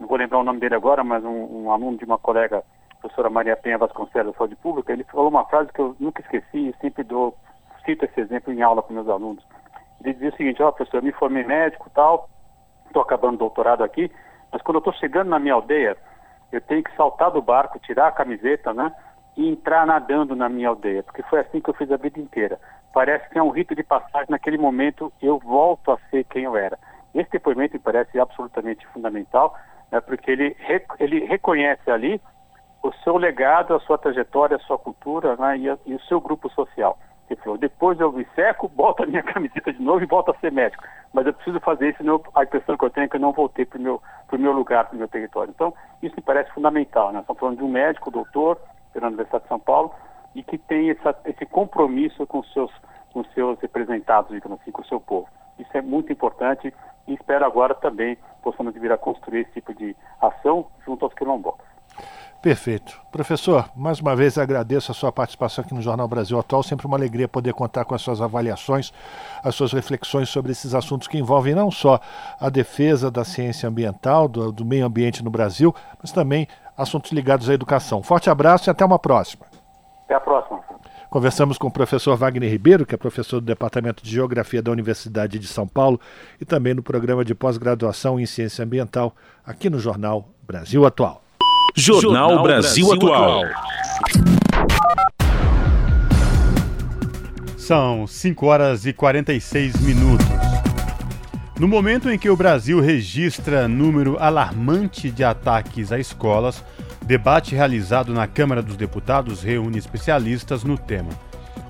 não 0.00 0.08
vou 0.08 0.18
lembrar 0.18 0.38
o 0.38 0.44
nome 0.44 0.58
dele 0.58 0.74
agora, 0.74 1.04
mas 1.04 1.24
um, 1.24 1.62
um 1.62 1.70
aluno 1.70 1.96
de 1.96 2.04
uma 2.04 2.18
colega, 2.18 2.64
professora 3.00 3.30
Maria 3.30 3.56
Penha 3.56 3.78
Vasconcelos 3.78 4.32
da 4.32 4.38
Saúde 4.38 4.56
Pública, 4.56 4.92
ele 4.92 5.04
falou 5.04 5.28
uma 5.28 5.44
frase 5.44 5.72
que 5.72 5.80
eu 5.80 5.94
nunca 6.00 6.20
esqueci 6.20 6.68
e 6.68 6.74
sempre 6.80 7.04
dou, 7.04 7.36
cito 7.84 8.04
esse 8.04 8.20
exemplo 8.20 8.52
em 8.52 8.62
aula 8.62 8.82
para 8.82 8.94
meus 8.94 9.08
alunos. 9.08 9.46
Ele 10.02 10.12
dizia 10.12 10.30
o 10.30 10.36
seguinte, 10.36 10.62
ó 10.62 10.68
oh, 10.68 10.72
professor, 10.72 10.98
eu 10.98 11.04
me 11.04 11.12
formei 11.12 11.44
médico 11.44 11.88
tal, 11.94 12.28
estou 12.86 13.02
acabando 13.02 13.36
o 13.36 13.38
doutorado 13.38 13.84
aqui, 13.84 14.10
mas 14.52 14.60
quando 14.62 14.76
eu 14.76 14.80
estou 14.80 14.92
chegando 14.94 15.28
na 15.28 15.38
minha 15.38 15.54
aldeia, 15.54 15.96
eu 16.50 16.60
tenho 16.60 16.82
que 16.82 16.94
saltar 16.96 17.30
do 17.30 17.40
barco, 17.40 17.78
tirar 17.78 18.08
a 18.08 18.12
camiseta, 18.12 18.74
né? 18.74 18.92
E 19.36 19.48
entrar 19.48 19.86
nadando 19.86 20.34
na 20.34 20.48
minha 20.48 20.68
aldeia, 20.68 21.02
porque 21.02 21.22
foi 21.24 21.40
assim 21.40 21.60
que 21.60 21.68
eu 21.68 21.74
fiz 21.74 21.90
a 21.92 21.96
vida 21.96 22.18
inteira. 22.18 22.58
Parece 22.96 23.28
que 23.28 23.38
é 23.38 23.42
um 23.42 23.50
rito 23.50 23.74
de 23.74 23.82
passagem, 23.82 24.30
naquele 24.30 24.56
momento 24.56 25.12
eu 25.20 25.38
volto 25.38 25.92
a 25.92 25.98
ser 26.08 26.24
quem 26.24 26.44
eu 26.44 26.56
era. 26.56 26.78
Esse 27.14 27.30
depoimento 27.30 27.74
me 27.74 27.78
parece 27.78 28.18
absolutamente 28.18 28.86
fundamental, 28.86 29.54
né, 29.92 30.00
porque 30.00 30.30
ele, 30.30 30.56
ele 30.98 31.26
reconhece 31.26 31.90
ali 31.90 32.18
o 32.82 32.90
seu 33.04 33.18
legado, 33.18 33.74
a 33.74 33.80
sua 33.80 33.98
trajetória, 33.98 34.56
a 34.56 34.60
sua 34.60 34.78
cultura 34.78 35.36
né, 35.36 35.58
e, 35.58 35.68
a, 35.68 35.76
e, 35.84 35.94
o 35.94 36.00
seu 36.04 36.22
grupo 36.22 36.48
social. 36.48 36.98
Ele 37.28 37.38
falou, 37.38 37.58
depois 37.58 38.00
eu 38.00 38.10
me 38.10 38.26
seco, 38.34 38.66
boto 38.66 39.02
a 39.02 39.06
minha 39.06 39.22
camiseta 39.30 39.74
de 39.74 39.82
novo 39.82 40.02
e 40.02 40.06
volto 40.06 40.30
a 40.30 40.38
ser 40.38 40.50
médico. 40.50 40.82
Mas 41.12 41.26
eu 41.26 41.34
preciso 41.34 41.60
fazer 41.60 41.90
isso, 41.90 41.98
senão 41.98 42.22
a 42.34 42.44
impressão 42.44 42.78
que 42.78 42.84
eu 42.86 42.90
tenho 42.90 43.04
é 43.04 43.08
que 43.08 43.16
eu 43.16 43.20
não 43.20 43.32
voltei 43.32 43.66
para 43.66 43.78
o 43.78 43.82
meu, 43.82 44.02
meu 44.32 44.52
lugar, 44.52 44.86
para 44.86 44.94
o 44.94 44.98
meu 44.98 45.08
território. 45.08 45.52
Então, 45.54 45.74
isso 46.02 46.16
me 46.16 46.22
parece 46.22 46.50
fundamental. 46.52 47.12
Né? 47.12 47.20
Estamos 47.20 47.40
falando 47.40 47.58
de 47.58 47.62
um 47.62 47.68
médico, 47.68 48.10
doutor, 48.10 48.58
pela 48.94 49.08
Universidade 49.08 49.42
de 49.42 49.48
São 49.48 49.60
Paulo, 49.60 49.94
e 50.36 50.42
que 50.42 50.58
tem 50.58 50.90
essa, 50.90 51.16
esse 51.24 51.46
compromisso 51.46 52.26
com 52.26 52.42
seus, 52.44 52.70
com 53.12 53.24
seus 53.34 53.58
representados, 53.60 54.30
digamos 54.30 54.60
assim, 54.60 54.70
com 54.70 54.82
o 54.82 54.86
seu 54.86 55.00
povo. 55.00 55.26
Isso 55.58 55.70
é 55.74 55.80
muito 55.80 56.12
importante 56.12 56.72
e 57.08 57.14
espero 57.14 57.44
agora 57.44 57.74
também 57.74 58.18
possamos 58.42 58.74
vir 58.74 58.92
a 58.92 58.98
construir 58.98 59.40
esse 59.40 59.52
tipo 59.52 59.74
de 59.74 59.96
ação 60.20 60.66
junto 60.84 61.04
aos 61.06 61.14
quilombolas. 61.14 61.64
Perfeito. 62.42 63.00
Professor, 63.10 63.68
mais 63.74 63.98
uma 63.98 64.14
vez 64.14 64.36
agradeço 64.36 64.92
a 64.92 64.94
sua 64.94 65.10
participação 65.10 65.64
aqui 65.64 65.74
no 65.74 65.80
Jornal 65.80 66.06
Brasil 66.06 66.38
Atual. 66.38 66.62
Sempre 66.62 66.86
uma 66.86 66.96
alegria 66.96 67.26
poder 67.26 67.54
contar 67.54 67.86
com 67.86 67.94
as 67.94 68.02
suas 68.02 68.20
avaliações, 68.20 68.92
as 69.42 69.54
suas 69.54 69.72
reflexões 69.72 70.28
sobre 70.28 70.52
esses 70.52 70.74
assuntos 70.74 71.08
que 71.08 71.18
envolvem 71.18 71.54
não 71.54 71.70
só 71.70 71.98
a 72.38 72.50
defesa 72.50 73.10
da 73.10 73.24
ciência 73.24 73.68
ambiental, 73.68 74.28
do, 74.28 74.52
do 74.52 74.64
meio 74.64 74.84
ambiente 74.84 75.24
no 75.24 75.30
Brasil, 75.30 75.74
mas 76.00 76.12
também 76.12 76.46
assuntos 76.76 77.10
ligados 77.10 77.48
à 77.48 77.54
educação. 77.54 78.02
Forte 78.02 78.28
abraço 78.28 78.68
e 78.68 78.70
até 78.70 78.84
uma 78.84 78.98
próxima. 78.98 79.46
Até 80.06 80.14
a 80.14 80.20
próxima. 80.20 80.60
Conversamos 81.10 81.58
com 81.58 81.66
o 81.66 81.70
professor 81.70 82.16
Wagner 82.16 82.48
Ribeiro, 82.50 82.86
que 82.86 82.94
é 82.94 82.98
professor 82.98 83.40
do 83.40 83.46
Departamento 83.46 84.04
de 84.04 84.10
Geografia 84.10 84.62
da 84.62 84.70
Universidade 84.70 85.38
de 85.38 85.46
São 85.48 85.66
Paulo 85.66 86.00
e 86.40 86.44
também 86.44 86.74
no 86.74 86.82
programa 86.82 87.24
de 87.24 87.34
pós-graduação 87.34 88.18
em 88.18 88.24
Ciência 88.24 88.64
Ambiental, 88.64 89.14
aqui 89.44 89.68
no 89.68 89.80
Jornal 89.80 90.28
Brasil 90.46 90.86
Atual. 90.86 91.22
Jornal, 91.74 92.30
Jornal 92.30 92.42
Brasil, 92.42 92.86
Brasil 92.86 93.14
Atual. 93.14 93.42
São 97.56 98.06
5 98.06 98.46
horas 98.46 98.86
e 98.86 98.92
46 98.92 99.80
minutos. 99.80 100.26
No 101.58 101.66
momento 101.66 102.08
em 102.10 102.18
que 102.18 102.30
o 102.30 102.36
Brasil 102.36 102.80
registra 102.80 103.66
número 103.66 104.16
alarmante 104.20 105.10
de 105.10 105.24
ataques 105.24 105.90
a 105.90 105.98
escolas, 105.98 106.62
Debate 107.06 107.54
realizado 107.54 108.12
na 108.12 108.26
Câmara 108.26 108.60
dos 108.60 108.76
Deputados 108.76 109.40
reúne 109.40 109.78
especialistas 109.78 110.64
no 110.64 110.76
tema. 110.76 111.10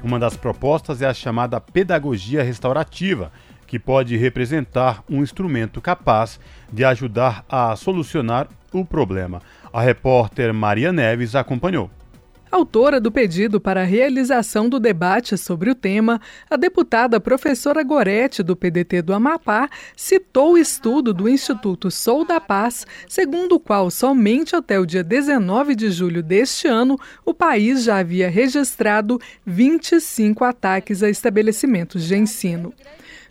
Uma 0.02 0.18
das 0.18 0.34
propostas 0.34 1.02
é 1.02 1.06
a 1.06 1.12
chamada 1.12 1.60
pedagogia 1.60 2.42
restaurativa, 2.42 3.30
que 3.66 3.78
pode 3.78 4.16
representar 4.16 5.04
um 5.06 5.22
instrumento 5.22 5.78
capaz 5.78 6.40
de 6.72 6.86
ajudar 6.86 7.44
a 7.50 7.76
solucionar 7.76 8.48
o 8.72 8.82
problema. 8.82 9.42
A 9.70 9.82
repórter 9.82 10.54
Maria 10.54 10.90
Neves 10.90 11.34
acompanhou. 11.34 11.90
Autora 12.56 12.98
do 12.98 13.12
pedido 13.12 13.60
para 13.60 13.82
a 13.82 13.84
realização 13.84 14.66
do 14.66 14.80
debate 14.80 15.36
sobre 15.36 15.68
o 15.68 15.74
tema, 15.74 16.18
a 16.48 16.56
deputada 16.56 17.20
professora 17.20 17.82
Gorete, 17.82 18.42
do 18.42 18.56
PDT 18.56 19.02
do 19.02 19.12
Amapá, 19.12 19.68
citou 19.94 20.54
o 20.54 20.58
estudo 20.58 21.12
do 21.12 21.28
Instituto 21.28 21.90
Sou 21.90 22.24
da 22.24 22.40
Paz, 22.40 22.86
segundo 23.06 23.56
o 23.56 23.60
qual 23.60 23.90
somente 23.90 24.56
até 24.56 24.80
o 24.80 24.86
dia 24.86 25.04
19 25.04 25.74
de 25.74 25.90
julho 25.90 26.22
deste 26.22 26.66
ano 26.66 26.98
o 27.26 27.34
país 27.34 27.84
já 27.84 27.98
havia 27.98 28.30
registrado 28.30 29.20
25 29.44 30.42
ataques 30.42 31.02
a 31.02 31.10
estabelecimentos 31.10 32.04
de 32.04 32.16
ensino. 32.16 32.72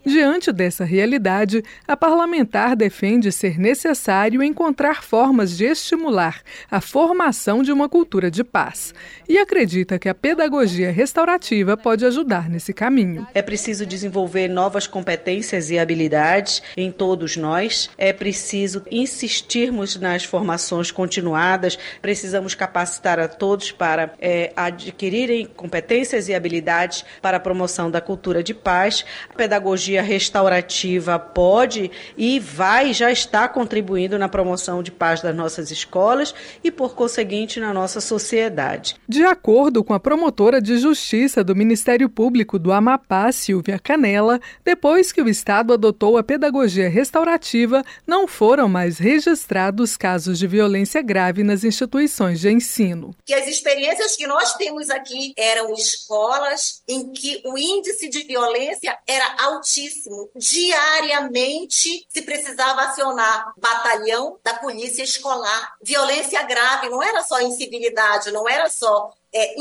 Diante 0.05 0.51
dessa 0.51 0.85
realidade, 0.85 1.63
a 1.87 1.97
parlamentar 1.97 2.75
defende 2.75 3.31
ser 3.31 3.59
necessário 3.59 4.43
encontrar 4.43 5.03
formas 5.03 5.57
de 5.57 5.65
estimular 5.65 6.43
a 6.69 6.79
formação 6.79 7.63
de 7.63 7.71
uma 7.71 7.89
cultura 7.89 8.29
de 8.29 8.43
paz 8.43 8.93
e 9.27 9.39
acredita 9.39 9.97
que 9.97 10.07
a 10.07 10.13
pedagogia 10.13 10.91
restaurativa 10.91 11.75
pode 11.75 12.05
ajudar 12.05 12.47
nesse 12.47 12.71
caminho. 12.71 13.25
É 13.33 13.41
preciso 13.41 13.83
desenvolver 13.83 14.47
novas 14.47 14.85
competências 14.85 15.71
e 15.71 15.79
habilidades 15.79 16.61
em 16.77 16.91
todos 16.91 17.35
nós, 17.35 17.89
é 17.97 18.13
preciso 18.13 18.83
insistirmos 18.91 19.95
nas 19.95 20.23
formações 20.23 20.91
continuadas, 20.91 21.79
precisamos 21.99 22.53
capacitar 22.53 23.19
a 23.19 23.27
todos 23.27 23.71
para 23.71 24.13
é, 24.21 24.53
adquirirem 24.55 25.47
competências 25.47 26.29
e 26.29 26.35
habilidades 26.35 27.03
para 27.23 27.37
a 27.37 27.39
promoção 27.39 27.89
da 27.89 27.99
cultura 27.99 28.43
de 28.43 28.53
paz. 28.53 29.03
A 29.31 29.33
pedagogia 29.33 29.94
restaurativa 30.01 31.17
pode 31.17 31.91
e 32.17 32.39
vai, 32.39 32.93
já 32.93 33.11
está 33.11 33.47
contribuindo 33.47 34.17
na 34.17 34.29
promoção 34.29 34.83
de 34.83 34.91
paz 34.91 35.21
das 35.21 35.35
nossas 35.35 35.71
escolas 35.71 36.33
e, 36.63 36.71
por 36.71 36.95
conseguinte, 36.95 37.59
na 37.59 37.73
nossa 37.73 38.01
sociedade. 38.01 38.95
De 39.07 39.23
acordo 39.23 39.83
com 39.83 39.93
a 39.93 39.99
promotora 39.99 40.61
de 40.61 40.77
justiça 40.77 41.43
do 41.43 41.55
Ministério 41.55 42.09
Público 42.09 42.59
do 42.59 42.71
Amapá, 42.71 43.31
Silvia 43.31 43.79
Canela, 43.79 44.39
depois 44.63 45.11
que 45.11 45.21
o 45.21 45.29
Estado 45.29 45.73
adotou 45.73 46.17
a 46.17 46.23
pedagogia 46.23 46.89
restaurativa, 46.89 47.83
não 48.05 48.27
foram 48.27 48.67
mais 48.67 48.97
registrados 48.97 49.97
casos 49.97 50.37
de 50.37 50.47
violência 50.47 51.01
grave 51.01 51.43
nas 51.43 51.63
instituições 51.63 52.39
de 52.39 52.49
ensino. 52.49 53.15
Que 53.25 53.33
as 53.33 53.47
experiências 53.47 54.15
que 54.15 54.27
nós 54.27 54.53
temos 54.55 54.89
aqui 54.89 55.33
eram 55.37 55.73
escolas 55.73 56.81
em 56.87 57.11
que 57.11 57.41
o 57.45 57.57
índice 57.57 58.09
de 58.09 58.23
violência 58.23 58.97
era 59.07 59.35
altíssimo 59.43 59.84
altíssimo. 59.85 60.29
Diariamente 60.35 62.05
se 62.09 62.21
precisava 62.21 62.83
acionar 62.83 63.53
batalhão 63.57 64.39
da 64.43 64.55
polícia 64.55 65.03
escolar. 65.03 65.75
Violência 65.81 66.41
grave, 66.43 66.89
não 66.89 67.01
era 67.01 67.23
só 67.23 67.39
incivilidade, 67.41 68.31
não 68.31 68.47
era 68.47 68.69
só 68.69 69.11
é. 69.33 69.55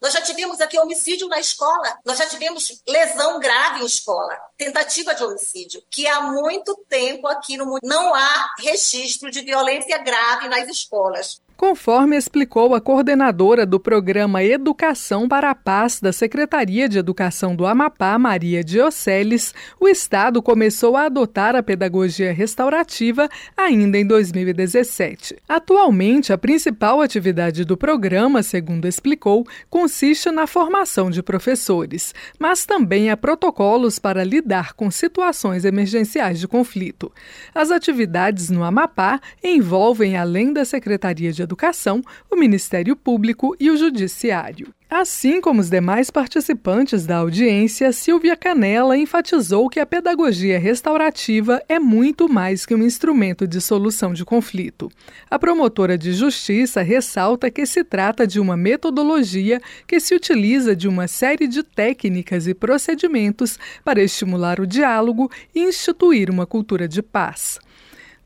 Nós 0.00 0.12
já 0.12 0.20
tivemos 0.20 0.60
aqui 0.60 0.78
homicídio 0.78 1.26
na 1.26 1.40
escola, 1.40 1.98
nós 2.04 2.16
já 2.18 2.26
tivemos 2.26 2.80
lesão 2.86 3.40
grave 3.40 3.82
em 3.82 3.86
escola, 3.86 4.38
tentativa 4.56 5.14
de 5.14 5.24
homicídio, 5.24 5.82
que 5.90 6.06
há 6.06 6.20
muito 6.20 6.76
tempo 6.88 7.26
aqui 7.26 7.56
no 7.56 7.66
mundo 7.66 7.80
não 7.82 8.14
há 8.14 8.54
registro 8.58 9.30
de 9.30 9.42
violência 9.42 9.98
grave 9.98 10.48
nas 10.48 10.68
escolas. 10.68 11.40
Conforme 11.56 12.18
explicou 12.18 12.74
a 12.74 12.80
coordenadora 12.82 13.64
do 13.64 13.80
programa 13.80 14.44
Educação 14.44 15.26
para 15.26 15.50
a 15.50 15.54
Paz 15.54 15.98
da 15.98 16.12
Secretaria 16.12 16.86
de 16.86 16.98
Educação 16.98 17.56
do 17.56 17.64
Amapá, 17.64 18.18
Maria 18.18 18.62
Dioceles, 18.62 19.54
o 19.80 19.88
Estado 19.88 20.42
começou 20.42 20.98
a 20.98 21.06
adotar 21.06 21.56
a 21.56 21.62
pedagogia 21.62 22.30
restaurativa 22.30 23.26
ainda 23.56 23.96
em 23.96 24.06
2017. 24.06 25.36
Atualmente, 25.48 26.30
a 26.30 26.36
principal 26.36 27.00
atividade 27.00 27.64
do 27.64 27.74
programa, 27.74 28.42
segundo 28.42 28.86
explicou, 28.86 29.46
consiste 29.70 30.30
na 30.30 30.46
formação 30.46 31.10
de 31.10 31.22
professores, 31.22 32.14
mas 32.38 32.66
também 32.66 33.08
há 33.08 33.16
protocolos 33.16 33.98
para 33.98 34.22
lidar 34.22 34.74
com 34.74 34.90
situações 34.90 35.64
emergenciais 35.64 36.38
de 36.38 36.46
conflito. 36.46 37.10
As 37.54 37.70
atividades 37.70 38.50
no 38.50 38.62
Amapá 38.62 39.18
envolvem, 39.42 40.18
além 40.18 40.52
da 40.52 40.62
Secretaria 40.62 41.32
de 41.32 41.45
Educação, 41.46 42.02
o 42.30 42.36
Ministério 42.36 42.94
Público 42.94 43.56
e 43.58 43.70
o 43.70 43.76
Judiciário. 43.76 44.74
Assim 44.88 45.40
como 45.40 45.60
os 45.60 45.68
demais 45.68 46.12
participantes 46.12 47.04
da 47.04 47.16
audiência, 47.16 47.92
Silvia 47.92 48.36
Canella 48.36 48.96
enfatizou 48.96 49.68
que 49.68 49.80
a 49.80 49.86
pedagogia 49.86 50.60
restaurativa 50.60 51.60
é 51.68 51.76
muito 51.80 52.28
mais 52.28 52.64
que 52.64 52.72
um 52.72 52.84
instrumento 52.84 53.48
de 53.48 53.60
solução 53.60 54.12
de 54.12 54.24
conflito. 54.24 54.88
A 55.28 55.40
promotora 55.40 55.98
de 55.98 56.12
justiça 56.12 56.82
ressalta 56.82 57.50
que 57.50 57.66
se 57.66 57.82
trata 57.82 58.24
de 58.28 58.38
uma 58.38 58.56
metodologia 58.56 59.60
que 59.88 59.98
se 59.98 60.14
utiliza 60.14 60.76
de 60.76 60.86
uma 60.86 61.08
série 61.08 61.48
de 61.48 61.64
técnicas 61.64 62.46
e 62.46 62.54
procedimentos 62.54 63.58
para 63.84 64.00
estimular 64.00 64.60
o 64.60 64.66
diálogo 64.66 65.28
e 65.52 65.64
instituir 65.64 66.30
uma 66.30 66.46
cultura 66.46 66.86
de 66.86 67.02
paz. 67.02 67.58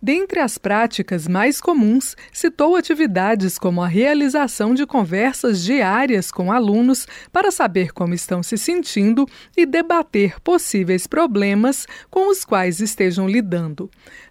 Dentre 0.02 0.40
as 0.40 0.56
práticas 0.56 1.28
mais 1.28 1.60
comuns, 1.60 2.16
citou 2.32 2.74
atividades 2.74 3.58
como 3.58 3.82
a 3.82 3.86
realização 3.86 4.72
de 4.72 4.86
conversas 4.86 5.62
diárias 5.62 6.30
com 6.30 6.50
alunos 6.50 7.06
para 7.30 7.50
saber 7.50 7.92
como 7.92 8.14
estão 8.14 8.42
se 8.42 8.56
sentindo 8.56 9.26
e 9.54 9.66
debater 9.66 10.40
possíveis 10.40 11.06
problemas 11.06 11.86
com 12.10 12.30
os 12.30 12.46
quais 12.46 12.80
estejam 12.80 13.28
lidando 13.28 13.90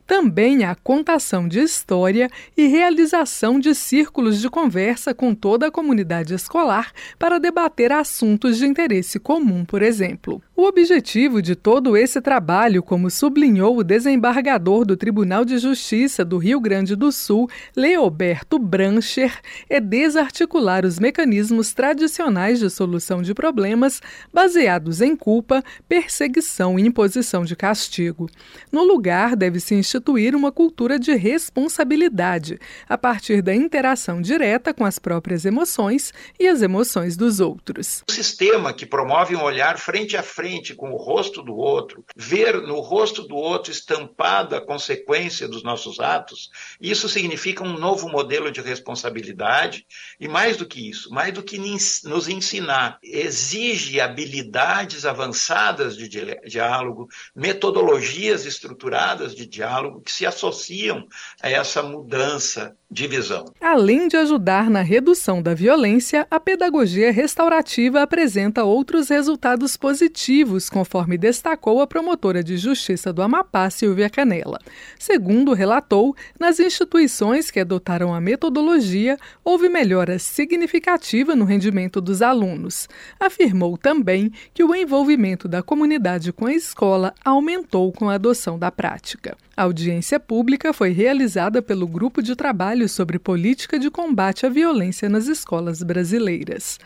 também 0.10 0.64
a 0.64 0.74
contação 0.74 1.48
de 1.48 1.60
história 1.60 2.32
e 2.58 2.66
realização 2.66 3.60
de 3.60 3.76
círculos 3.76 4.42
de 4.42 4.50
conversa 4.50 5.14
com 5.14 5.36
toda 5.36 5.68
a 5.68 5.72
comunidade 5.72 6.34
escolar 6.34 6.92
para 7.20 7.40
debater 7.40 7.92
assuntos 7.92 8.58
de 8.58 8.66
interesse 8.66 9.20
comum, 9.20 9.64
por 9.64 9.84
exemplo. 9.84 10.42
O 10.56 10.64
objetivo 10.64 11.44
de 11.44 11.56
todo 11.56 11.96
esse 11.96 12.20
trabalho, 12.20 12.82
como 12.82 13.10
sublinhou 13.12 13.78
o 13.78 13.84
desembargador 13.84 14.84
do 14.84 14.98
Tribunal 14.98 15.46
de 15.46 15.60
Justiça 15.60 16.26
do 16.26 16.40
Rio 16.40 16.60
Grande 16.60 16.96
do 16.96 17.12
Sul, 17.12 17.48
Leoberto 17.76 18.58
Brancher, 18.58 19.40
é 19.70 19.80
desarticular 19.80 20.86
os 20.86 20.98
mecanismos 20.98 21.72
tradicionais 21.72 22.60
de 22.60 22.70
solução 22.72 23.22
de 23.22 23.36
problemas 23.36 24.02
baseados 24.34 25.02
em 25.02 25.16
culpa, 25.16 25.64
perseguição 25.88 26.80
e 26.80 26.82
imposição 26.82 27.46
de 27.46 27.56
castigo. 27.56 28.28
No 28.72 28.84
lugar, 28.84 29.36
deve-se 29.36 29.76
instituir 29.76 29.99
instituir 30.00 30.34
uma 30.34 30.52
cultura 30.52 30.98
de 30.98 31.14
responsabilidade, 31.14 32.58
a 32.88 32.98
partir 32.98 33.42
da 33.42 33.54
interação 33.54 34.22
direta 34.22 34.74
com 34.74 34.86
as 34.86 34.98
próprias 34.98 35.44
emoções 35.44 36.14
e 36.40 36.48
as 36.48 36.62
emoções 36.62 37.18
dos 37.18 37.42
outros. 37.42 38.04
Um 38.10 38.14
sistema 38.14 38.72
que 38.72 38.86
promove 38.86 39.36
um 39.36 39.44
olhar 39.44 39.78
frente 39.78 40.16
a 40.16 40.24
frente 40.24 40.74
com 40.74 40.92
o 40.92 40.96
rosto 40.96 41.44
do 41.44 41.54
outro, 41.54 42.06
ver 42.16 42.62
no 42.62 42.80
rosto 42.80 43.24
do 43.24 43.36
outro 43.36 43.72
estampado 43.74 44.56
a 44.56 44.62
consequência 44.62 45.50
dos 45.50 45.64
nossos 45.64 46.00
atos, 46.00 46.50
isso 46.80 47.10
significa 47.10 47.64
um 47.64 47.78
novo 47.78 48.08
modelo 48.08 48.50
de 48.52 48.62
responsabilidade 48.62 49.86
e 50.18 50.30
mais 50.30 50.56
do 50.56 50.66
que 50.66 50.90
isso, 50.90 51.12
mais 51.12 51.34
do 51.34 51.44
que 51.44 51.60
nos 51.60 52.30
ensinar, 52.30 53.00
exige 53.04 54.00
habilidades 54.00 55.06
avançadas 55.06 55.98
de 55.98 56.08
diálogo, 56.48 57.10
metodologias 57.36 58.46
estruturadas 58.46 59.36
de 59.36 59.46
diálogo 59.46 59.89
que 60.02 60.12
se 60.12 60.26
associam 60.26 61.08
a 61.42 61.50
essa 61.50 61.82
mudança 61.84 62.78
de 62.92 63.08
visão. 63.08 63.46
Além 63.62 64.08
de 64.08 64.18
ajudar 64.18 64.68
na 64.68 64.82
redução 64.82 65.44
da 65.44 65.54
violência, 65.54 66.26
a 66.32 66.40
pedagogia 66.40 67.12
restaurativa 67.12 68.02
apresenta 68.02 68.64
outros 68.64 69.10
resultados 69.10 69.78
positivos, 69.78 70.70
conforme 70.70 71.18
destacou 71.18 71.82
a 71.82 71.88
promotora 71.88 72.44
de 72.44 72.58
justiça 72.58 73.14
do 73.14 73.22
Amapá, 73.22 73.70
Silvia 73.70 74.10
Canela. 74.10 74.60
Segundo 74.98 75.54
relatou, 75.54 76.16
nas 76.40 76.60
instituições 76.60 77.52
que 77.52 77.60
adotaram 77.60 78.14
a 78.14 78.20
metodologia, 78.20 79.18
houve 79.44 79.70
melhora 79.70 80.18
significativa 80.18 81.36
no 81.36 81.46
rendimento 81.46 82.02
dos 82.02 82.24
alunos. 82.24 82.90
Afirmou 83.20 83.78
também 83.78 84.32
que 84.52 84.64
o 84.64 84.74
envolvimento 84.74 85.48
da 85.48 85.62
comunidade 85.62 86.34
com 86.34 86.48
a 86.48 86.54
escola 86.54 87.14
aumentou 87.24 87.92
com 87.92 88.10
a 88.10 88.16
adoção 88.16 88.58
da 88.58 88.72
prática. 88.72 89.38
A 89.56 89.64
audiência 89.64 90.20
pública 90.20 90.72
foi 90.72 90.92
realizada 90.92 91.62
pelo 91.62 91.86
Grupo 91.86 92.22
de 92.22 92.34
Trabalho 92.34 92.79
sobre 92.88 93.20
Política 93.20 93.78
de 93.78 93.90
Combate 93.90 94.46
à 94.46 94.50
Violência 94.50 95.10
nas 95.10 95.28
Escolas 95.28 95.84
Brasileiras. 95.84 96.80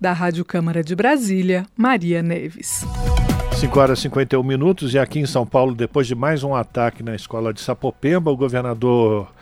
Da 0.00 0.12
Rádio 0.12 0.44
Câmara 0.44 0.84
de 0.84 0.94
Brasília, 0.94 1.66
Maria 1.76 2.22
Neves. 2.22 2.84
5 3.54 3.80
horas 3.80 3.98
e 3.98 4.02
51 4.02 4.42
minutos 4.42 4.94
e 4.94 4.98
aqui 4.98 5.18
em 5.18 5.26
São 5.26 5.46
Paulo, 5.46 5.74
depois 5.74 6.06
de 6.06 6.14
mais 6.14 6.44
um 6.44 6.54
ataque 6.54 7.02
na 7.02 7.14
escola 7.14 7.52
de 7.52 7.60
Sapopemba, 7.60 8.30
o 8.30 8.36
governador 8.36 9.32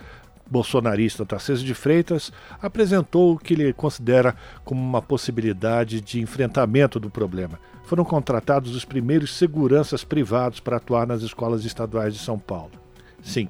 bolsonarista 0.50 1.26
Tarcísio 1.26 1.66
de 1.66 1.74
Freitas 1.74 2.32
apresentou 2.60 3.34
o 3.34 3.38
que 3.38 3.54
ele 3.54 3.72
considera 3.72 4.34
como 4.64 4.80
uma 4.80 5.02
possibilidade 5.02 6.00
de 6.00 6.20
enfrentamento 6.20 6.98
do 6.98 7.10
problema 7.10 7.58
foram 7.90 8.04
contratados 8.04 8.76
os 8.76 8.84
primeiros 8.84 9.34
seguranças 9.36 10.04
privados 10.04 10.60
para 10.60 10.76
atuar 10.76 11.08
nas 11.08 11.22
escolas 11.22 11.64
estaduais 11.64 12.14
de 12.14 12.20
São 12.20 12.38
Paulo. 12.38 12.70
Sim, 13.20 13.48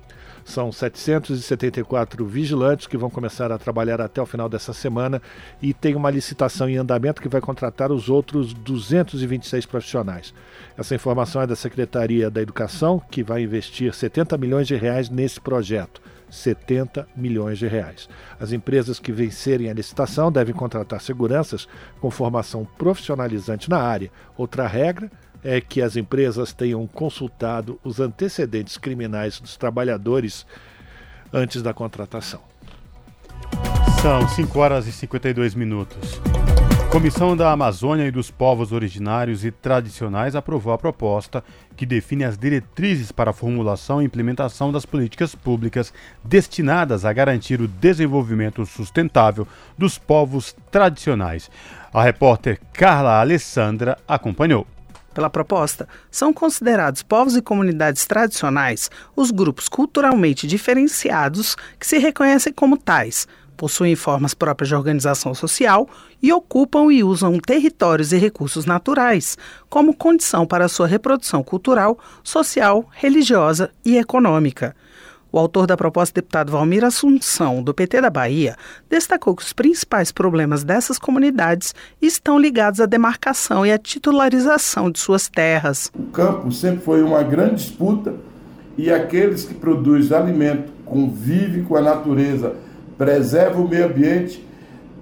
são 0.50 0.72
774 0.72 2.26
vigilantes 2.26 2.86
que 2.86 2.96
vão 2.96 3.08
começar 3.08 3.52
a 3.52 3.58
trabalhar 3.58 4.00
até 4.00 4.20
o 4.20 4.26
final 4.26 4.48
dessa 4.48 4.72
semana 4.72 5.22
e 5.62 5.72
tem 5.72 5.94
uma 5.94 6.10
licitação 6.10 6.68
em 6.68 6.76
andamento 6.76 7.22
que 7.22 7.28
vai 7.28 7.40
contratar 7.40 7.92
os 7.92 8.08
outros 8.08 8.52
226 8.52 9.64
profissionais. 9.66 10.34
Essa 10.76 10.94
informação 10.94 11.40
é 11.40 11.46
da 11.46 11.56
Secretaria 11.56 12.28
da 12.30 12.42
Educação, 12.42 13.00
que 13.10 13.22
vai 13.22 13.42
investir 13.42 13.94
70 13.94 14.36
milhões 14.36 14.66
de 14.66 14.74
reais 14.74 15.08
nesse 15.08 15.40
projeto. 15.40 16.02
70 16.28 17.08
milhões 17.16 17.58
de 17.58 17.66
reais. 17.66 18.08
As 18.38 18.52
empresas 18.52 19.00
que 19.00 19.10
vencerem 19.10 19.68
a 19.68 19.74
licitação 19.74 20.30
devem 20.30 20.54
contratar 20.54 21.00
seguranças 21.00 21.66
com 22.00 22.08
formação 22.08 22.64
profissionalizante 22.78 23.68
na 23.68 23.78
área. 23.78 24.12
Outra 24.36 24.66
regra 24.66 25.10
é 25.42 25.60
que 25.60 25.80
as 25.80 25.96
empresas 25.96 26.52
tenham 26.52 26.86
consultado 26.86 27.78
os 27.82 28.00
antecedentes 28.00 28.76
criminais 28.76 29.40
dos 29.40 29.56
trabalhadores 29.56 30.46
antes 31.32 31.62
da 31.62 31.72
contratação. 31.72 32.40
São 34.02 34.26
5 34.28 34.58
horas 34.58 34.86
e 34.86 34.92
52 34.92 35.54
minutos. 35.54 36.20
Comissão 36.90 37.36
da 37.36 37.52
Amazônia 37.52 38.04
e 38.06 38.10
dos 38.10 38.32
Povos 38.32 38.72
Originários 38.72 39.44
e 39.44 39.52
Tradicionais 39.52 40.34
aprovou 40.34 40.72
a 40.72 40.78
proposta 40.78 41.44
que 41.76 41.86
define 41.86 42.24
as 42.24 42.36
diretrizes 42.36 43.12
para 43.12 43.30
a 43.30 43.32
formulação 43.32 44.02
e 44.02 44.04
implementação 44.04 44.72
das 44.72 44.84
políticas 44.84 45.32
públicas 45.32 45.94
destinadas 46.24 47.04
a 47.04 47.12
garantir 47.12 47.60
o 47.60 47.68
desenvolvimento 47.68 48.66
sustentável 48.66 49.46
dos 49.78 49.98
povos 49.98 50.56
tradicionais. 50.68 51.48
A 51.94 52.02
repórter 52.02 52.58
Carla 52.72 53.20
Alessandra 53.20 53.96
acompanhou. 54.08 54.66
Pela 55.20 55.28
proposta, 55.28 55.86
são 56.10 56.32
considerados 56.32 57.02
povos 57.02 57.36
e 57.36 57.42
comunidades 57.42 58.06
tradicionais 58.06 58.90
os 59.14 59.30
grupos 59.30 59.68
culturalmente 59.68 60.46
diferenciados 60.46 61.54
que 61.78 61.86
se 61.86 61.98
reconhecem 61.98 62.50
como 62.54 62.78
tais, 62.78 63.28
possuem 63.54 63.94
formas 63.94 64.32
próprias 64.32 64.70
de 64.70 64.74
organização 64.74 65.34
social 65.34 65.86
e 66.22 66.32
ocupam 66.32 66.90
e 66.90 67.04
usam 67.04 67.38
territórios 67.38 68.14
e 68.14 68.16
recursos 68.16 68.64
naturais 68.64 69.36
como 69.68 69.92
condição 69.92 70.46
para 70.46 70.68
sua 70.68 70.86
reprodução 70.86 71.42
cultural, 71.42 71.98
social, 72.24 72.88
religiosa 72.90 73.70
e 73.84 73.98
econômica. 73.98 74.74
O 75.32 75.38
autor 75.38 75.64
da 75.64 75.76
proposta, 75.76 76.20
deputado 76.20 76.50
Valmir 76.50 76.84
Assunção, 76.84 77.62
do 77.62 77.72
PT 77.72 78.00
da 78.00 78.10
Bahia, 78.10 78.56
destacou 78.88 79.36
que 79.36 79.42
os 79.42 79.52
principais 79.52 80.10
problemas 80.10 80.64
dessas 80.64 80.98
comunidades 80.98 81.72
estão 82.02 82.36
ligados 82.36 82.80
à 82.80 82.86
demarcação 82.86 83.64
e 83.64 83.70
à 83.70 83.78
titularização 83.78 84.90
de 84.90 84.98
suas 84.98 85.28
terras. 85.28 85.88
O 85.96 86.10
campo 86.10 86.50
sempre 86.50 86.80
foi 86.80 87.00
uma 87.04 87.22
grande 87.22 87.66
disputa 87.66 88.14
e 88.76 88.90
aqueles 88.90 89.44
que 89.44 89.54
produzem 89.54 90.16
alimento, 90.16 90.72
convivem 90.84 91.62
com 91.62 91.76
a 91.76 91.80
natureza, 91.80 92.56
preserva 92.98 93.60
o 93.60 93.68
meio 93.68 93.86
ambiente, 93.86 94.44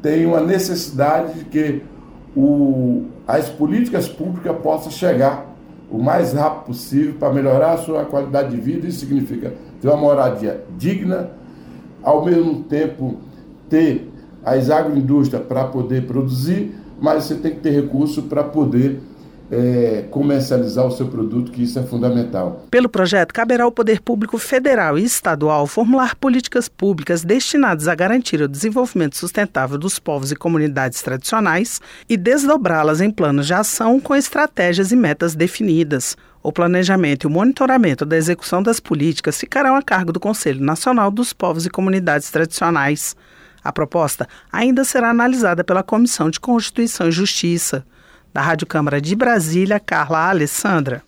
tem 0.03 0.27
uma 0.27 0.43
necessidade 0.43 1.39
de 1.39 1.45
que 1.47 1.83
o, 2.37 3.07
as 3.27 3.49
políticas 3.49 4.07
públicas 4.07 4.55
possam 4.63 4.91
chegar 4.91 5.47
o 5.91 5.99
mais 5.99 6.35
rápido 6.35 6.67
possível 6.67 7.15
para 7.15 7.33
melhorar 7.33 7.73
a 7.73 7.79
sua 7.79 8.05
qualidade 8.05 8.51
de 8.51 8.61
vida. 8.61 8.87
Isso 8.87 9.01
significa 9.01 9.55
ter 9.81 9.89
uma 9.89 9.97
moradia 9.97 10.65
digna, 10.77 11.31
ao 12.03 12.25
mesmo 12.25 12.63
tempo 12.65 13.17
ter 13.69 14.11
as 14.45 14.71
agroindústrias 14.71 15.43
para 15.47 15.65
poder 15.65 16.07
produzir, 16.07 16.75
mas 17.01 17.25
você 17.25 17.35
tem 17.35 17.53
que 17.53 17.61
ter 17.61 17.71
recurso 17.71 18.23
para 18.23 18.43
poder 18.43 19.01
é, 19.51 20.05
comercializar 20.11 20.87
o 20.87 20.91
seu 20.91 21.09
produto, 21.09 21.51
que 21.51 21.63
isso 21.63 21.79
é 21.79 21.83
fundamental. 21.83 22.67
Pelo 22.71 22.89
projeto, 22.89 23.33
caberá 23.33 23.65
ao 23.65 23.73
Poder 23.73 24.01
Público 24.01 24.39
Federal 24.39 24.99
e 24.99 25.05
Estadual 25.05 25.67
formular 25.67 26.15
políticas 26.17 26.69
públicas 26.69 27.25
destinadas 27.25 27.89
a 27.89 27.95
garantir 27.95 28.41
o 28.41 28.49
desenvolvimento 28.49 29.17
sustentável 29.17 29.79
dos 29.79 29.99
povos 29.99 30.31
e 30.31 30.37
comunidades 30.37 31.03
tradicionais 31.03 31.81
e 32.09 32.17
desdobrá-las 32.17 33.01
em 33.01 33.11
planos 33.11 33.47
de 33.47 33.55
ação 33.55 33.99
com 33.99 34.15
estratégias 34.15 34.93
e 34.93 34.97
metas 34.97 35.35
definidas. 35.35 36.17
O 36.43 36.53
planejamento 36.53 37.25
e 37.25 37.27
o 37.27 37.31
monitoramento 37.31 38.07
da 38.07 38.17
execução 38.17 38.63
das 38.63 38.79
políticas 38.79 39.39
ficarão 39.39 39.75
a 39.75 39.83
cargo 39.83 40.13
do 40.13 40.21
Conselho 40.21 40.65
Nacional 40.65 41.11
dos 41.11 41.33
Povos 41.33 41.67
e 41.67 41.71
Comunidades 41.71 42.31
Tradicionais. 42.31 43.17
A 43.63 43.73
proposta 43.73 44.27
ainda 44.53 44.85
será 44.85 45.11
analisada 45.11 45.65
pela 45.65 45.83
Comissão 45.83 46.31
de 46.31 46.39
Constituição 46.39 47.09
e 47.09 47.13
Justiça. 47.13 47.85
Da 48.33 48.41
Rádio 48.41 48.67
Câmara 48.67 49.01
de 49.01 49.17
Brasília, 49.17 49.81
Carla 49.81 50.29
Alessandra. 50.29 51.03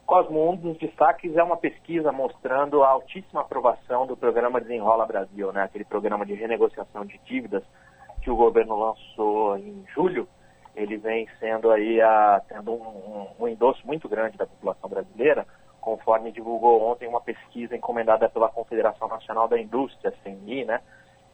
Cosmo, 0.05 0.51
um 0.51 0.55
dos 0.55 0.77
destaques 0.77 1.35
é 1.35 1.41
uma 1.41 1.57
pesquisa 1.57 2.11
mostrando 2.11 2.83
a 2.83 2.89
altíssima 2.89 3.41
aprovação 3.41 4.05
do 4.05 4.15
programa 4.15 4.61
Desenrola 4.61 5.07
Brasil, 5.07 5.51
né? 5.51 5.63
aquele 5.63 5.83
programa 5.83 6.23
de 6.23 6.35
renegociação 6.35 7.03
de 7.07 7.19
dívidas 7.25 7.63
que 8.21 8.29
o 8.29 8.35
governo 8.35 8.77
lançou 8.77 9.57
em 9.57 9.83
julho. 9.95 10.27
Ele 10.75 10.97
vem 10.97 11.27
sendo 11.39 11.71
aí 11.71 11.99
a, 11.99 12.39
tendo 12.47 12.71
um, 12.71 12.83
um, 12.83 13.27
um 13.39 13.47
endosso 13.47 13.81
muito 13.83 14.07
grande 14.07 14.37
da 14.37 14.45
população 14.45 14.87
brasileira 14.91 15.43
conforme 15.85 16.31
divulgou 16.31 16.81
ontem 16.81 17.07
uma 17.07 17.21
pesquisa 17.21 17.75
encomendada 17.75 18.27
pela 18.27 18.49
Confederação 18.49 19.07
Nacional 19.07 19.47
da 19.47 19.59
Indústria, 19.59 20.11
CNI, 20.23 20.65
né? 20.65 20.81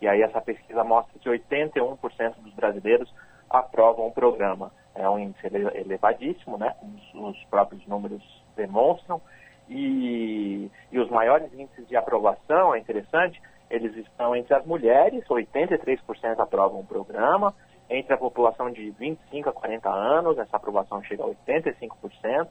E 0.02 0.08
aí 0.10 0.22
essa 0.22 0.42
pesquisa 0.42 0.84
mostra 0.84 1.18
que 1.18 1.30
81% 1.30 2.36
dos 2.42 2.54
brasileiros 2.54 3.12
aprovam 3.50 4.08
o 4.08 4.12
programa. 4.12 4.70
É 4.94 5.10
um 5.10 5.18
índice 5.18 5.48
elevadíssimo, 5.48 6.58
né? 6.58 6.76
Como 6.82 7.30
os 7.30 7.42
próprios 7.46 7.88
números 7.88 8.22
demonstram. 8.54 9.22
E, 9.70 10.70
e 10.92 11.00
os 11.00 11.10
maiores 11.10 11.54
índices 11.54 11.88
de 11.88 11.96
aprovação, 11.96 12.76
é 12.76 12.80
interessante, 12.80 13.42
eles 13.70 13.96
estão 13.96 14.36
entre 14.36 14.54
as 14.54 14.66
mulheres, 14.66 15.24
83% 15.30 16.40
aprovam 16.40 16.82
o 16.82 16.86
programa, 16.86 17.56
entre 17.90 18.14
a 18.14 18.18
população 18.18 18.70
de 18.70 18.92
25 18.92 19.48
a 19.48 19.54
40 19.54 19.90
anos, 19.90 20.38
essa 20.38 20.58
aprovação 20.58 21.02
chega 21.04 21.24
a 21.24 21.28
85%, 21.28 22.50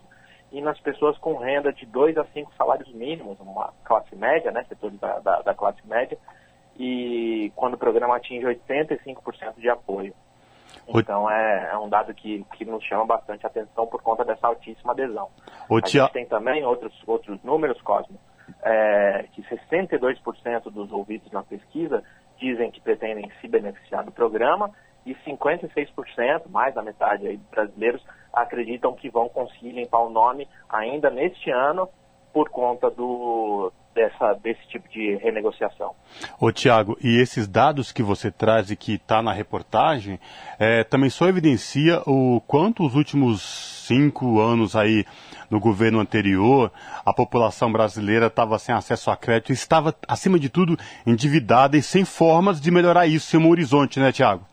e 0.52 0.60
nas 0.60 0.78
pessoas 0.80 1.16
com 1.18 1.36
renda 1.36 1.72
de 1.72 1.86
2 1.86 2.18
a 2.18 2.24
5 2.24 2.52
salários 2.54 2.92
mínimos, 2.92 3.38
uma 3.40 3.72
classe 3.84 4.14
média, 4.16 4.50
né, 4.50 4.64
setores 4.68 4.98
da, 4.98 5.18
da, 5.20 5.42
da 5.42 5.54
classe 5.54 5.80
média, 5.86 6.18
e 6.78 7.52
quando 7.54 7.74
o 7.74 7.78
programa 7.78 8.16
atinge 8.16 8.46
85% 8.46 9.58
de 9.58 9.68
apoio. 9.68 10.14
Então 10.88 11.30
é, 11.30 11.70
é, 11.72 11.78
um 11.78 11.88
dado 11.88 12.14
que, 12.14 12.44
que 12.56 12.64
nos 12.64 12.82
chama 12.84 13.04
bastante 13.04 13.46
atenção 13.46 13.86
por 13.86 14.02
conta 14.02 14.24
dessa 14.24 14.46
altíssima 14.46 14.92
adesão. 14.92 15.28
O 15.68 15.76
a 15.76 15.82
tia... 15.82 16.02
gente 16.02 16.12
tem 16.12 16.26
também 16.26 16.64
outros, 16.64 16.92
outros 17.06 17.42
números, 17.42 17.80
Cosmo, 17.82 18.18
é, 18.62 19.26
que 19.32 19.42
62% 19.42 20.70
dos 20.70 20.90
ouvidos 20.90 21.30
na 21.32 21.42
pesquisa 21.42 22.02
dizem 22.38 22.70
que 22.70 22.80
pretendem 22.80 23.30
se 23.40 23.46
beneficiar 23.46 24.04
do 24.04 24.10
programa 24.10 24.70
e 25.06 25.14
56%, 25.14 26.48
mais 26.48 26.74
da 26.74 26.82
metade 26.82 27.26
aí 27.26 27.36
dos 27.36 27.48
brasileiros, 27.48 28.02
acreditam 28.32 28.94
que 28.94 29.10
vão 29.10 29.28
conseguir 29.28 29.72
limpar 29.72 30.00
o 30.00 30.10
nome 30.10 30.48
ainda 30.68 31.10
neste 31.10 31.50
ano 31.50 31.88
por 32.32 32.48
conta 32.48 32.88
do, 32.90 33.72
dessa, 33.94 34.34
desse 34.34 34.66
tipo 34.68 34.88
de 34.88 35.16
renegociação. 35.16 35.94
Ô 36.38 36.52
Tiago, 36.52 36.96
e 37.02 37.20
esses 37.20 37.48
dados 37.48 37.92
que 37.92 38.02
você 38.02 38.30
traz 38.30 38.70
e 38.70 38.76
que 38.76 38.94
está 38.94 39.22
na 39.22 39.32
reportagem, 39.32 40.18
é, 40.58 40.84
também 40.84 41.10
só 41.10 41.26
evidencia 41.26 42.02
o 42.06 42.40
quanto 42.46 42.86
os 42.86 42.94
últimos 42.94 43.42
cinco 43.86 44.40
anos 44.40 44.76
aí 44.76 45.04
no 45.50 45.58
governo 45.58 45.98
anterior, 45.98 46.70
a 47.04 47.12
população 47.12 47.72
brasileira 47.72 48.26
estava 48.26 48.56
sem 48.58 48.72
acesso 48.72 49.10
a 49.10 49.16
crédito, 49.16 49.52
estava, 49.52 49.94
acima 50.06 50.38
de 50.38 50.48
tudo, 50.48 50.78
endividada 51.04 51.76
e 51.76 51.82
sem 51.82 52.04
formas 52.04 52.60
de 52.60 52.70
melhorar 52.70 53.08
isso, 53.08 53.26
sem 53.26 53.40
um 53.40 53.50
horizonte, 53.50 53.98
né, 53.98 54.12
Tiago? 54.12 54.49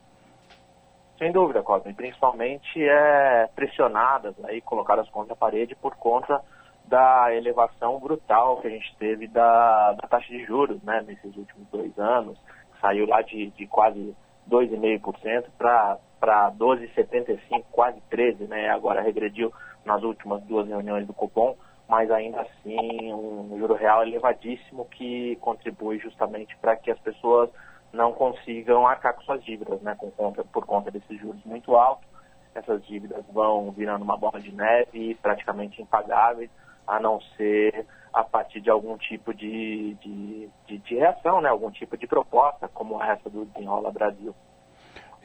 Sem 1.18 1.32
dúvida, 1.32 1.64
Cosme. 1.64 1.94
Principalmente 1.94 2.84
é, 2.84 3.50
pressionadas, 3.56 4.36
aí, 4.46 4.62
colocadas 4.62 5.10
contra 5.10 5.34
a 5.34 5.38
parede 5.38 5.76
por 5.76 5.96
conta 5.96 6.42
da 6.86 7.34
elevação 7.36 8.00
brutal 8.00 8.58
que 8.62 8.68
a 8.68 8.70
gente 8.70 8.96
teve 8.98 9.28
da, 9.28 9.94
da 9.94 10.08
taxa 10.08 10.28
de 10.28 10.46
juros 10.46 10.82
né, 10.84 11.04
nesses 11.06 11.36
últimos 11.36 11.68
dois 11.70 11.98
anos. 11.98 12.40
Saiu 12.80 13.08
lá 13.08 13.22
de, 13.22 13.50
de 13.52 13.66
quase 13.68 14.16
2,5% 14.50 15.46
para 15.58 16.52
12,75%, 16.52 17.64
quase 17.72 18.00
13%, 18.12 18.48
né? 18.48 18.70
agora 18.70 19.02
regrediu 19.02 19.52
nas 19.84 20.04
últimas 20.04 20.42
duas 20.44 20.68
reuniões 20.68 21.06
do 21.08 21.14
Copom, 21.14 21.56
mas 21.90 22.12
ainda 22.12 22.42
assim 22.42 23.14
um 23.14 23.58
juro 23.58 23.74
real 23.74 24.04
elevadíssimo 24.04 24.86
que 24.86 25.36
contribui 25.38 25.98
justamente 26.00 26.56
para 26.58 26.76
que 26.76 26.92
as 26.92 27.00
pessoas 27.00 27.50
não 27.92 28.14
consigam 28.14 28.86
arcar 28.86 29.14
com 29.14 29.22
suas 29.22 29.44
dívidas, 29.44 29.82
né, 29.82 29.96
com 29.96 30.12
conta, 30.12 30.44
por 30.44 30.66
conta 30.66 30.92
desses 30.92 31.20
juros 31.20 31.44
muito 31.46 31.76
altos. 31.76 32.08
Essas 32.54 32.86
dívidas 32.86 33.24
vão 33.32 33.72
virando 33.72 34.04
uma 34.04 34.18
bola 34.18 34.40
de 34.40 34.52
neve 34.52 35.16
praticamente 35.22 35.82
impagáveis, 35.82 36.50
a 36.88 37.00
não 37.00 37.22
ser 37.36 37.86
a 38.14 38.24
partir 38.24 38.62
de 38.62 38.70
algum 38.70 38.98
tipo 38.98 39.34
de, 39.34 39.96
de, 39.96 40.50
de, 40.66 40.78
de 40.80 40.96
reação, 40.96 41.40
né, 41.42 41.50
algum 41.50 41.70
tipo 41.70 41.96
de 41.98 42.08
proposta, 42.08 42.68
como 42.68 43.02
essa 43.02 43.30
do 43.30 43.46
Desenrola 43.46 43.92
Brasil. 43.92 44.34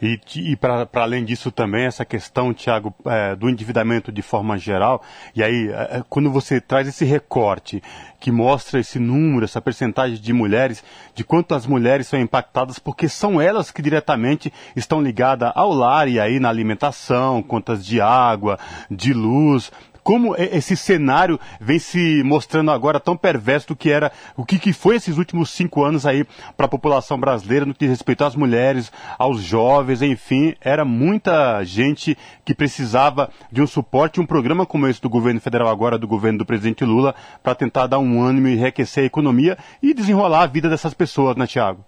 E, 0.02 0.18
e 0.34 0.56
para 0.56 0.88
além 0.94 1.24
disso 1.24 1.52
também, 1.52 1.84
essa 1.84 2.04
questão, 2.04 2.52
Tiago, 2.52 2.92
é, 3.06 3.36
do 3.36 3.48
endividamento 3.48 4.10
de 4.10 4.20
forma 4.20 4.58
geral, 4.58 5.00
e 5.32 5.44
aí, 5.44 5.68
é, 5.68 5.98
é, 5.98 6.04
quando 6.08 6.28
você 6.28 6.60
traz 6.60 6.88
esse 6.88 7.04
recorte 7.04 7.80
que 8.18 8.32
mostra 8.32 8.80
esse 8.80 8.98
número, 8.98 9.44
essa 9.44 9.60
percentagem 9.60 10.20
de 10.20 10.32
mulheres, 10.32 10.82
de 11.14 11.22
quanto 11.22 11.54
as 11.54 11.66
mulheres 11.66 12.08
são 12.08 12.18
impactadas, 12.18 12.80
porque 12.80 13.08
são 13.08 13.40
elas 13.40 13.70
que 13.70 13.80
diretamente 13.80 14.52
estão 14.74 15.00
ligadas 15.00 15.52
ao 15.54 15.72
lar 15.72 16.08
e 16.08 16.18
aí 16.18 16.40
na 16.40 16.48
alimentação, 16.48 17.40
contas 17.40 17.86
de 17.86 18.00
água, 18.00 18.58
de 18.90 19.12
luz, 19.12 19.70
como 20.02 20.34
esse 20.36 20.76
cenário 20.76 21.38
vem 21.60 21.78
se 21.78 22.22
mostrando 22.24 22.70
agora 22.70 22.98
tão 22.98 23.16
perverso 23.16 23.68
do 23.68 23.76
que 23.76 23.90
era, 23.90 24.10
o 24.36 24.44
que, 24.44 24.72
foi 24.72 24.96
esses 24.96 25.16
últimos 25.18 25.50
cinco 25.50 25.84
anos 25.84 26.06
aí 26.06 26.24
para 26.56 26.66
a 26.66 26.68
população 26.68 27.18
brasileira 27.18 27.64
no 27.64 27.72
que 27.72 27.80
diz 27.80 27.90
respeito 27.90 28.24
às 28.24 28.34
mulheres, 28.34 28.92
aos 29.18 29.40
jovens, 29.40 30.02
enfim, 30.02 30.54
era 30.60 30.84
muita 30.84 31.62
gente 31.64 32.16
que 32.44 32.54
precisava 32.54 33.30
de 33.50 33.62
um 33.62 33.66
suporte, 33.66 34.20
um 34.20 34.26
programa 34.26 34.66
como 34.66 34.86
esse 34.88 35.00
do 35.00 35.08
governo 35.08 35.40
federal 35.40 35.68
agora, 35.68 35.98
do 35.98 36.08
governo 36.08 36.38
do 36.38 36.46
presidente 36.46 36.84
Lula, 36.84 37.14
para 37.42 37.54
tentar 37.54 37.86
dar 37.86 37.98
um 37.98 38.22
ânimo 38.22 38.48
e 38.48 38.54
enriquecer 38.54 39.04
a 39.04 39.06
economia 39.06 39.56
e 39.82 39.94
desenrolar 39.94 40.42
a 40.42 40.46
vida 40.46 40.68
dessas 40.68 40.94
pessoas, 40.94 41.36
né, 41.36 41.46
Tiago? 41.46 41.84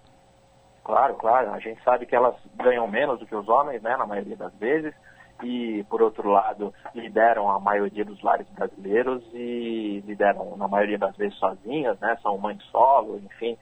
Claro, 0.83 1.15
claro. 1.15 1.51
A 1.51 1.59
gente 1.59 1.83
sabe 1.83 2.05
que 2.05 2.15
elas 2.15 2.35
ganham 2.55 2.87
menos 2.87 3.19
do 3.19 3.25
que 3.25 3.35
os 3.35 3.49
homens, 3.49 3.81
né, 3.81 3.97
na 3.97 4.05
maioria 4.05 4.37
das 4.37 4.53
vezes 4.55 4.93
e, 5.43 5.83
por 5.89 6.01
outro 6.01 6.29
lado, 6.29 6.73
lideram 6.93 7.49
a 7.49 7.59
maioria 7.59 8.05
dos 8.05 8.21
lares 8.21 8.47
brasileiros 8.49 9.23
e 9.33 10.03
lideram, 10.05 10.55
na 10.57 10.67
maioria 10.67 10.97
das 10.97 11.15
vezes, 11.15 11.37
sozinhas, 11.37 11.99
né? 11.99 12.17
São 12.21 12.37
mães 12.37 12.63
solo, 12.71 13.21
enfim, 13.25 13.57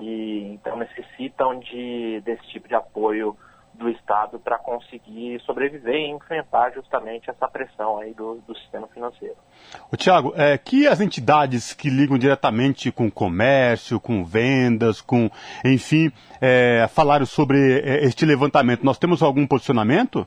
e 0.00 0.52
então 0.54 0.76
necessitam 0.76 1.58
de, 1.58 2.20
desse 2.24 2.46
tipo 2.48 2.68
de 2.68 2.74
apoio 2.74 3.36
do 3.74 3.90
Estado 3.90 4.38
para 4.38 4.58
conseguir 4.58 5.40
sobreviver 5.42 5.94
e 5.94 6.10
enfrentar 6.10 6.72
justamente 6.72 7.28
essa 7.28 7.46
pressão 7.46 7.98
aí 7.98 8.14
do, 8.14 8.36
do 8.46 8.56
sistema 8.56 8.86
financeiro. 8.88 9.36
O 9.92 9.96
Tiago, 9.96 10.32
é, 10.34 10.56
que 10.56 10.86
as 10.86 11.00
entidades 11.00 11.74
que 11.74 11.90
ligam 11.90 12.18
diretamente 12.18 12.90
com 12.90 13.10
comércio, 13.10 14.00
com 14.00 14.24
vendas, 14.24 15.00
com, 15.00 15.30
enfim, 15.64 16.10
é, 16.40 16.88
falaram 16.88 17.26
sobre 17.26 17.80
é, 17.80 18.04
este 18.04 18.24
levantamento, 18.24 18.82
nós 18.82 18.98
temos 18.98 19.22
algum 19.22 19.46
posicionamento? 19.46 20.26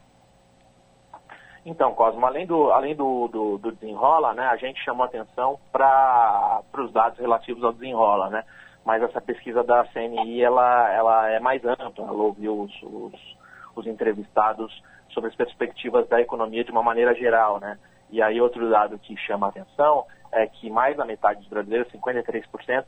Então, 1.65 1.93
Cosmo, 1.93 2.25
além 2.25 2.45
do, 2.45 2.71
além 2.71 2.95
do, 2.95 3.27
do, 3.27 3.57
do 3.57 3.71
desenrola, 3.73 4.33
né, 4.33 4.47
a 4.47 4.55
gente 4.55 4.83
chamou 4.83 5.05
atenção 5.05 5.59
para 5.71 6.61
os 6.77 6.91
dados 6.91 7.19
relativos 7.19 7.63
ao 7.63 7.73
desenrola, 7.73 8.29
né? 8.29 8.43
mas 8.85 9.03
essa 9.03 9.21
pesquisa 9.21 9.63
da 9.63 9.85
CNI 9.85 10.41
ela, 10.41 10.91
ela 10.91 11.29
é 11.29 11.39
mais 11.39 11.63
ampla, 11.63 12.05
ela 12.05 12.13
ouviu 12.13 12.61
os, 12.61 12.83
os, 12.83 13.37
os 13.75 13.85
entrevistados 13.85 14.83
sobre 15.09 15.29
as 15.29 15.35
perspectivas 15.35 16.07
da 16.07 16.19
economia 16.19 16.63
de 16.63 16.71
uma 16.71 16.83
maneira 16.83 17.13
geral, 17.13 17.59
né? 17.59 17.77
E 18.09 18.21
aí 18.21 18.41
outro 18.41 18.69
dado 18.69 18.97
que 18.97 19.15
chama 19.17 19.47
a 19.47 19.49
atenção 19.49 20.05
é 20.31 20.47
que 20.47 20.69
mais 20.69 20.97
da 20.97 21.05
metade 21.05 21.39
dos 21.39 21.49
brasileiros, 21.49 21.91
53%, 21.91 22.85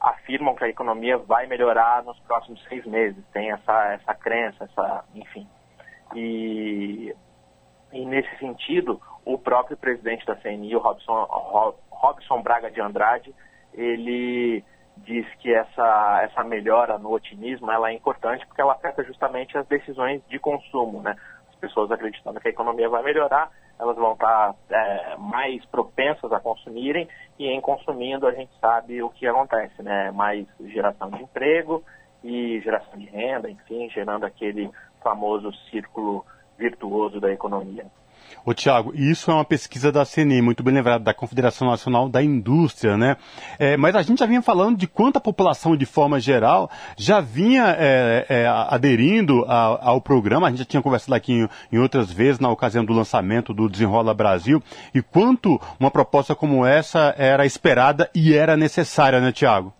afirmam 0.00 0.54
que 0.54 0.64
a 0.64 0.68
economia 0.68 1.18
vai 1.18 1.46
melhorar 1.46 2.02
nos 2.02 2.18
próximos 2.20 2.62
seis 2.64 2.84
meses. 2.86 3.22
Tem 3.32 3.50
essa, 3.50 3.92
essa 3.92 4.14
crença, 4.14 4.64
essa, 4.64 5.04
enfim. 5.14 5.46
E, 6.14 7.14
e 7.92 8.04
nesse 8.04 8.34
sentido, 8.38 9.00
o 9.24 9.38
próprio 9.38 9.76
presidente 9.76 10.26
da 10.26 10.34
CNI, 10.36 10.74
o 10.76 10.78
Robson, 10.78 11.26
Robson 11.90 12.42
Braga 12.42 12.70
de 12.70 12.80
Andrade, 12.80 13.34
ele 13.74 14.64
diz 14.96 15.26
que 15.36 15.52
essa, 15.52 16.20
essa 16.22 16.44
melhora 16.44 16.98
no 16.98 17.12
otimismo 17.12 17.70
ela 17.70 17.90
é 17.90 17.94
importante 17.94 18.46
porque 18.46 18.60
ela 18.60 18.72
afeta 18.72 19.02
justamente 19.04 19.56
as 19.56 19.66
decisões 19.66 20.22
de 20.28 20.38
consumo, 20.38 21.00
né? 21.00 21.16
As 21.50 21.56
pessoas 21.56 21.90
acreditando 21.90 22.40
que 22.40 22.48
a 22.48 22.50
economia 22.50 22.88
vai 22.88 23.02
melhorar, 23.02 23.50
elas 23.78 23.96
vão 23.96 24.12
estar 24.12 24.54
é, 24.70 25.16
mais 25.16 25.64
propensas 25.66 26.32
a 26.32 26.40
consumirem 26.40 27.08
e 27.38 27.46
em 27.46 27.60
consumindo 27.60 28.26
a 28.26 28.32
gente 28.32 28.52
sabe 28.60 29.02
o 29.02 29.10
que 29.10 29.26
acontece, 29.26 29.82
né? 29.82 30.10
Mais 30.10 30.46
geração 30.60 31.10
de 31.10 31.22
emprego 31.22 31.82
e 32.22 32.60
geração 32.60 32.98
de 32.98 33.06
renda, 33.06 33.50
enfim, 33.50 33.88
gerando 33.90 34.24
aquele 34.24 34.70
famoso 35.02 35.52
círculo 35.70 36.24
virtuoso 36.62 37.20
da 37.20 37.32
economia. 37.32 37.84
Ô 38.44 38.52
Tiago, 38.52 38.92
isso 38.94 39.30
é 39.30 39.34
uma 39.34 39.44
pesquisa 39.44 39.92
da 39.92 40.04
CNI, 40.04 40.42
muito 40.42 40.64
bem 40.64 40.74
lembrado, 40.74 41.04
da 41.04 41.14
Confederação 41.14 41.68
Nacional 41.68 42.08
da 42.08 42.20
Indústria, 42.20 42.96
né? 42.96 43.16
É, 43.56 43.76
mas 43.76 43.94
a 43.94 44.02
gente 44.02 44.18
já 44.18 44.26
vinha 44.26 44.42
falando 44.42 44.76
de 44.76 44.88
quanto 44.88 45.16
a 45.16 45.20
população, 45.20 45.76
de 45.76 45.86
forma 45.86 46.18
geral, 46.18 46.68
já 46.96 47.20
vinha 47.20 47.76
é, 47.78 48.26
é, 48.28 48.46
aderindo 48.48 49.44
a, 49.46 49.90
ao 49.90 50.00
programa. 50.00 50.48
A 50.48 50.50
gente 50.50 50.58
já 50.58 50.64
tinha 50.64 50.82
conversado 50.82 51.14
aqui 51.14 51.32
em, 51.32 51.48
em, 51.70 51.78
outras 51.78 52.10
vezes, 52.10 52.40
na 52.40 52.50
ocasião 52.50 52.84
do 52.84 52.92
lançamento 52.92 53.54
do 53.54 53.68
Desenrola 53.68 54.12
Brasil, 54.12 54.60
e 54.92 55.00
quanto 55.00 55.60
uma 55.78 55.90
proposta 55.90 56.34
como 56.34 56.66
essa 56.66 57.14
era 57.16 57.46
esperada 57.46 58.10
e 58.12 58.34
era 58.34 58.56
necessária, 58.56 59.20
né, 59.20 59.30
Tiago? 59.30 59.72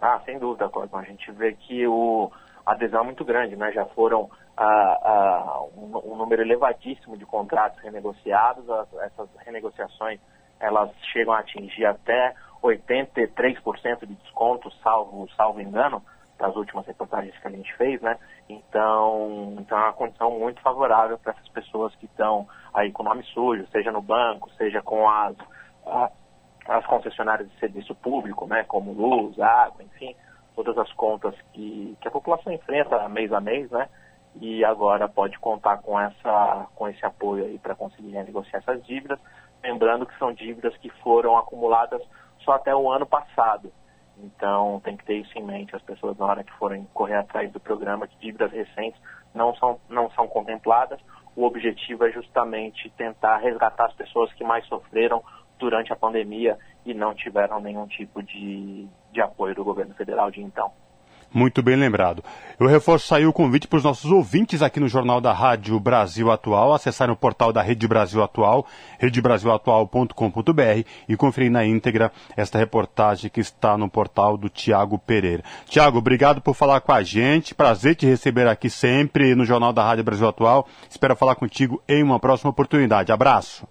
Ah, 0.00 0.20
sem 0.24 0.38
dúvida, 0.38 0.70
Cosmo. 0.70 0.96
A 0.96 1.02
gente 1.02 1.30
vê 1.32 1.52
que 1.52 1.86
o, 1.86 2.30
a 2.64 2.72
adesão 2.72 3.02
é 3.02 3.04
muito 3.04 3.24
grande, 3.26 3.56
né? 3.56 3.70
Já 3.72 3.84
foram 3.84 4.30
a, 4.62 4.98
a, 5.10 5.62
um, 5.76 6.12
um, 6.12 6.16
número 6.16 6.42
elevadíssimo 6.42 7.16
de 7.16 7.26
contratos 7.26 7.80
renegociados. 7.80 8.68
As, 8.70 8.92
essas 8.94 9.28
renegociações 9.44 10.20
elas 10.60 10.90
chegam 11.12 11.34
a 11.34 11.40
atingir 11.40 11.84
até 11.84 12.34
83% 12.62 14.06
de 14.06 14.14
desconto, 14.14 14.70
salvo, 14.82 15.28
salvo 15.36 15.60
engano, 15.60 16.02
das 16.38 16.54
últimas 16.54 16.86
reportagens 16.86 17.36
que 17.36 17.48
a 17.48 17.50
gente 17.50 17.74
fez, 17.76 18.00
né? 18.00 18.16
Então, 18.48 19.56
então 19.58 19.78
é 19.78 19.82
uma 19.82 19.92
condição 19.92 20.30
muito 20.38 20.60
favorável 20.60 21.18
para 21.18 21.32
essas 21.32 21.48
pessoas 21.48 21.94
que 21.96 22.06
estão 22.06 22.46
aí 22.72 22.92
com 22.92 23.02
nome 23.02 23.24
sujo, 23.24 23.66
seja 23.72 23.90
no 23.90 24.00
banco, 24.00 24.50
seja 24.52 24.80
com 24.82 25.08
as, 25.08 25.36
as 26.68 26.86
concessionárias 26.86 27.50
de 27.50 27.58
serviço 27.58 27.94
público, 27.96 28.46
né? 28.46 28.64
Como 28.64 28.92
luz, 28.92 29.38
água, 29.40 29.82
enfim, 29.82 30.14
todas 30.54 30.78
as 30.78 30.92
contas 30.92 31.34
que, 31.52 31.96
que 32.00 32.08
a 32.08 32.10
população 32.10 32.52
enfrenta 32.52 33.08
mês 33.08 33.32
a 33.32 33.40
mês, 33.40 33.68
né? 33.70 33.88
E 34.40 34.64
agora 34.64 35.08
pode 35.08 35.38
contar 35.38 35.78
com, 35.78 35.98
essa, 35.98 36.66
com 36.74 36.88
esse 36.88 37.04
apoio 37.04 37.44
aí 37.44 37.58
para 37.58 37.74
conseguir 37.74 38.12
negociar 38.12 38.58
essas 38.58 38.84
dívidas. 38.84 39.18
Lembrando 39.62 40.06
que 40.06 40.18
são 40.18 40.32
dívidas 40.32 40.76
que 40.78 40.90
foram 41.02 41.36
acumuladas 41.36 42.02
só 42.40 42.52
até 42.52 42.74
o 42.74 42.90
ano 42.90 43.06
passado. 43.06 43.72
Então 44.18 44.80
tem 44.84 44.96
que 44.96 45.04
ter 45.04 45.16
isso 45.16 45.36
em 45.38 45.42
mente, 45.42 45.74
as 45.74 45.82
pessoas 45.82 46.16
na 46.16 46.26
hora 46.26 46.44
que 46.44 46.52
forem 46.54 46.86
correr 46.92 47.16
atrás 47.16 47.50
do 47.52 47.60
programa, 47.60 48.06
que 48.06 48.16
dívidas 48.18 48.52
recentes 48.52 49.00
não 49.34 49.54
são, 49.56 49.80
não 49.88 50.10
são 50.10 50.26
contempladas. 50.28 51.00
O 51.34 51.44
objetivo 51.44 52.04
é 52.04 52.12
justamente 52.12 52.90
tentar 52.90 53.38
resgatar 53.38 53.86
as 53.86 53.94
pessoas 53.94 54.32
que 54.34 54.44
mais 54.44 54.66
sofreram 54.66 55.22
durante 55.58 55.92
a 55.92 55.96
pandemia 55.96 56.58
e 56.84 56.92
não 56.92 57.14
tiveram 57.14 57.60
nenhum 57.60 57.86
tipo 57.86 58.22
de, 58.22 58.86
de 59.12 59.20
apoio 59.20 59.54
do 59.54 59.64
governo 59.64 59.94
federal 59.94 60.30
de 60.30 60.42
então. 60.42 60.72
Muito 61.34 61.62
bem 61.62 61.76
lembrado. 61.76 62.22
Eu 62.60 62.66
reforço 62.66 63.14
aí 63.14 63.26
o 63.26 63.32
convite 63.32 63.66
para 63.66 63.78
os 63.78 63.84
nossos 63.84 64.10
ouvintes 64.10 64.60
aqui 64.60 64.78
no 64.78 64.86
Jornal 64.86 65.20
da 65.20 65.32
Rádio 65.32 65.80
Brasil 65.80 66.30
Atual, 66.30 66.74
acessarem 66.74 67.12
o 67.12 67.16
portal 67.16 67.52
da 67.52 67.62
Rede 67.62 67.88
Brasil 67.88 68.22
Atual, 68.22 68.66
redebrasilatual.com.br 68.98 70.86
e 71.08 71.16
conferir 71.16 71.50
na 71.50 71.64
íntegra 71.64 72.12
esta 72.36 72.58
reportagem 72.58 73.30
que 73.30 73.40
está 73.40 73.78
no 73.78 73.88
portal 73.88 74.36
do 74.36 74.50
Tiago 74.50 74.98
Pereira. 74.98 75.42
Tiago, 75.66 75.98
obrigado 75.98 76.42
por 76.42 76.54
falar 76.54 76.80
com 76.80 76.92
a 76.92 77.02
gente. 77.02 77.54
Prazer 77.54 77.96
te 77.96 78.06
receber 78.06 78.46
aqui 78.46 78.68
sempre 78.68 79.34
no 79.34 79.46
Jornal 79.46 79.72
da 79.72 79.82
Rádio 79.82 80.04
Brasil 80.04 80.28
Atual. 80.28 80.68
Espero 80.88 81.16
falar 81.16 81.34
contigo 81.34 81.82
em 81.88 82.02
uma 82.02 82.20
próxima 82.20 82.50
oportunidade. 82.50 83.10
Abraço. 83.10 83.66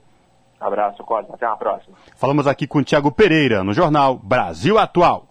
Abraço, 0.59 1.03
Cosmo. 1.03 1.33
Até 1.33 1.45
a 1.45 1.55
próxima. 1.55 1.95
Falamos 2.15 2.45
aqui 2.45 2.67
com 2.67 2.79
o 2.79 2.83
Tiago 2.83 3.11
Pereira 3.11 3.63
no 3.63 3.73
Jornal 3.73 4.15
Brasil 4.15 4.77
Atual. 4.77 5.30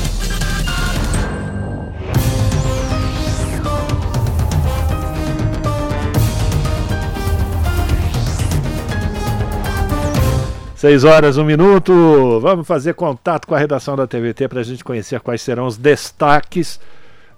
Seis 10.81 11.03
horas, 11.03 11.37
um 11.37 11.45
minuto. 11.45 12.39
Vamos 12.39 12.65
fazer 12.65 12.95
contato 12.95 13.45
com 13.45 13.53
a 13.53 13.59
redação 13.59 13.95
da 13.95 14.07
TVT 14.07 14.47
para 14.47 14.61
a 14.61 14.63
gente 14.63 14.83
conhecer 14.83 15.19
quais 15.19 15.39
serão 15.39 15.67
os 15.67 15.77
destaques 15.77 16.79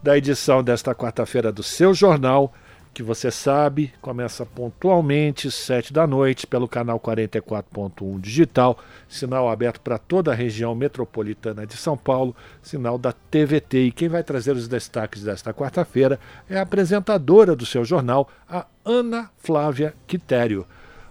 da 0.01 0.17
edição 0.17 0.63
desta 0.63 0.95
quarta-feira 0.95 1.51
do 1.51 1.61
seu 1.61 1.93
jornal, 1.93 2.53
que 2.93 3.03
você 3.03 3.29
sabe, 3.29 3.93
começa 4.01 4.45
pontualmente, 4.45 5.51
sete 5.51 5.91
da 5.91 6.07
noite, 6.07 6.47
pelo 6.47 6.69
canal 6.69 6.97
44.1 7.01 8.17
digital, 8.21 8.79
sinal 9.09 9.49
aberto 9.49 9.81
para 9.81 9.97
toda 9.97 10.31
a 10.31 10.35
região 10.35 10.73
metropolitana 10.73 11.67
de 11.67 11.75
São 11.75 11.97
Paulo, 11.97 12.33
sinal 12.61 12.97
da 12.97 13.11
TVT. 13.11 13.87
E 13.87 13.91
quem 13.91 14.07
vai 14.07 14.23
trazer 14.23 14.55
os 14.55 14.69
destaques 14.69 15.21
desta 15.21 15.53
quarta-feira 15.53 16.17
é 16.49 16.57
a 16.57 16.61
apresentadora 16.61 17.57
do 17.57 17.65
seu 17.65 17.83
jornal, 17.83 18.29
a 18.49 18.65
Ana 18.85 19.29
Flávia 19.37 19.93
Quitério. 20.07 20.65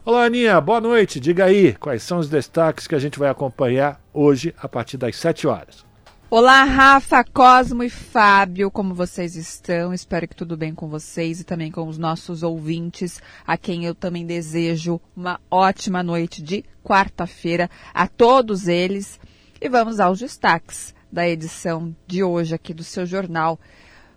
Olá, 0.05 0.25
Aninha, 0.25 0.61
boa 0.61 0.81
noite. 0.81 1.21
Diga 1.21 1.45
aí 1.45 1.75
quais 1.75 2.03
são 2.03 2.19
os 2.19 2.29
destaques 2.29 2.89
que 2.89 2.95
a 2.97 2.99
gente 2.99 3.21
vai 3.21 3.31
acompanhar 3.31 4.01
hoje 4.13 4.53
a 4.59 4.69
partir 4.69 4.97
das 4.97 5.15
7 5.15 5.47
horas. 5.47 5.87
Olá, 6.29 6.65
Rafa, 6.65 7.23
Cosmo 7.23 7.85
e 7.85 7.89
Fábio, 7.89 8.69
como 8.69 8.97
vocês 8.97 9.37
estão? 9.37 9.95
Espero 9.95 10.27
que 10.27 10.35
tudo 10.35 10.57
bem 10.57 10.75
com 10.75 10.89
vocês 10.89 11.39
e 11.39 11.45
também 11.45 11.71
com 11.71 11.87
os 11.87 11.99
nossos 11.99 12.43
ouvintes, 12.43 13.23
a 13.47 13.57
quem 13.57 13.85
eu 13.85 13.95
também 13.95 14.27
desejo 14.27 15.01
uma 15.17 15.39
ótima 15.49 16.03
noite 16.03 16.43
de 16.43 16.65
quarta-feira 16.83 17.71
a 17.95 18.09
todos 18.09 18.67
eles. 18.67 19.21
E 19.61 19.69
vamos 19.69 20.01
aos 20.01 20.19
destaques 20.19 20.93
da 21.13 21.29
edição 21.29 21.95
de 22.09 22.25
hoje 22.25 22.57
aqui 22.57 22.75
do 22.75 22.83
seu 22.83 23.07
jornal. 23.07 23.57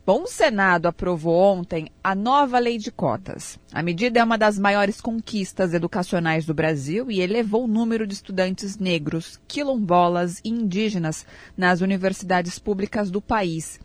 Bom, 0.06 0.22
o 0.22 0.28
Senado 0.28 0.86
aprovou 0.86 1.36
ontem 1.36 1.90
a 2.04 2.14
nova 2.14 2.60
lei 2.60 2.78
de 2.78 2.92
cotas. 2.92 3.60
A 3.74 3.82
medida 3.82 4.20
é 4.20 4.24
uma 4.24 4.38
das 4.38 4.60
maiores 4.60 5.02
conquistas 5.02 5.74
educacionais 5.74 6.46
do 6.46 6.54
Brasil 6.54 7.10
e 7.10 7.22
elevou 7.22 7.64
o 7.64 7.68
número 7.68 8.06
de 8.06 8.14
estudantes 8.14 8.78
negros, 8.78 9.40
quilombolas 9.48 10.40
e 10.46 10.50
indígenas 10.50 11.26
nas 11.58 11.82
universidades 11.82 12.60
públicas 12.60 13.10
do 13.10 13.20
país. 13.20 13.80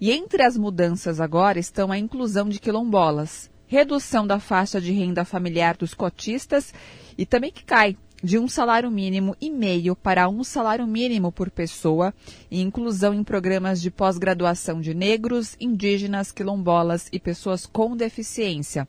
E 0.00 0.10
entre 0.10 0.42
as 0.42 0.56
mudanças 0.56 1.20
agora 1.20 1.58
estão 1.58 1.92
a 1.92 1.98
inclusão 1.98 2.48
de 2.48 2.58
quilombolas, 2.58 3.50
redução 3.66 4.26
da 4.26 4.40
faixa 4.40 4.80
de 4.80 4.90
renda 4.90 5.22
familiar 5.22 5.76
dos 5.76 5.92
cotistas 5.92 6.72
e 7.18 7.26
também 7.26 7.52
que 7.52 7.62
cai 7.62 7.94
de 8.22 8.38
um 8.38 8.48
salário 8.48 8.90
mínimo 8.90 9.36
e 9.40 9.50
meio 9.50 9.94
para 9.94 10.28
um 10.28 10.42
salário 10.42 10.86
mínimo 10.86 11.30
por 11.30 11.50
pessoa 11.50 12.12
e 12.50 12.60
inclusão 12.60 13.14
em 13.14 13.22
programas 13.22 13.80
de 13.80 13.90
pós-graduação 13.90 14.80
de 14.80 14.92
negros, 14.92 15.56
indígenas, 15.60 16.32
quilombolas 16.32 17.08
e 17.12 17.20
pessoas 17.20 17.64
com 17.64 17.96
deficiência. 17.96 18.88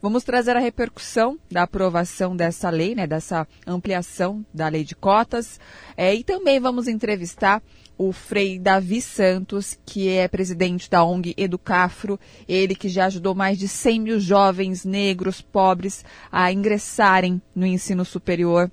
Vamos 0.00 0.24
trazer 0.24 0.56
a 0.56 0.60
repercussão 0.60 1.38
da 1.50 1.64
aprovação 1.64 2.34
dessa 2.34 2.70
lei, 2.70 2.94
né, 2.94 3.06
dessa 3.06 3.46
ampliação 3.66 4.44
da 4.52 4.68
lei 4.68 4.82
de 4.82 4.96
cotas, 4.96 5.60
é, 5.96 6.14
e 6.14 6.24
também 6.24 6.58
vamos 6.58 6.88
entrevistar 6.88 7.62
o 8.02 8.12
Frei 8.12 8.58
Davi 8.58 9.02
Santos, 9.02 9.78
que 9.84 10.08
é 10.08 10.26
presidente 10.26 10.88
da 10.88 11.04
ONG 11.04 11.34
Educafro, 11.36 12.18
ele 12.48 12.74
que 12.74 12.88
já 12.88 13.04
ajudou 13.04 13.34
mais 13.34 13.58
de 13.58 13.68
100 13.68 14.00
mil 14.00 14.18
jovens 14.18 14.86
negros 14.86 15.42
pobres 15.42 16.02
a 16.32 16.50
ingressarem 16.50 17.42
no 17.54 17.66
ensino 17.66 18.02
superior, 18.02 18.72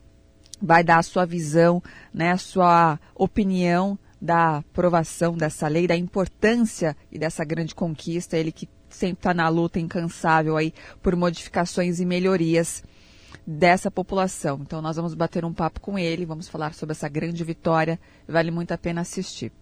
vai 0.61 0.82
dar 0.82 0.99
a 0.99 1.03
sua 1.03 1.25
visão, 1.25 1.84
né, 2.13 2.32
a 2.32 2.38
sua 2.38 2.97
opinião 3.13 3.99
da 4.21 4.59
aprovação 4.59 5.36
dessa 5.36 5.67
lei, 5.67 5.88
da 5.88 5.97
importância 5.97 6.95
e 7.11 7.19
dessa 7.19 7.43
grande 7.43 7.75
conquista, 7.75 8.38
ele 8.38 8.53
que 8.53 8.69
sempre 8.88 9.19
está 9.19 9.34
na 9.34 9.49
luta 9.49 9.78
incansável 9.78 10.55
aí 10.55 10.73
por 11.03 11.17
modificações 11.17 11.99
e 11.99 12.05
melhorias 12.05 12.82
dessa 13.47 13.89
população. 13.89 14.59
Então 14.61 14.81
nós 14.81 14.97
vamos 14.97 15.13
bater 15.13 15.45
um 15.45 15.53
papo 15.53 15.79
com 15.79 15.97
ele, 15.97 16.25
vamos 16.25 16.49
falar 16.49 16.73
sobre 16.73 16.91
essa 16.91 17.07
grande 17.07 17.41
vitória, 17.45 17.97
vale 18.27 18.51
muito 18.51 18.73
a 18.73 18.77
pena 18.77 19.01
assistir. 19.01 19.53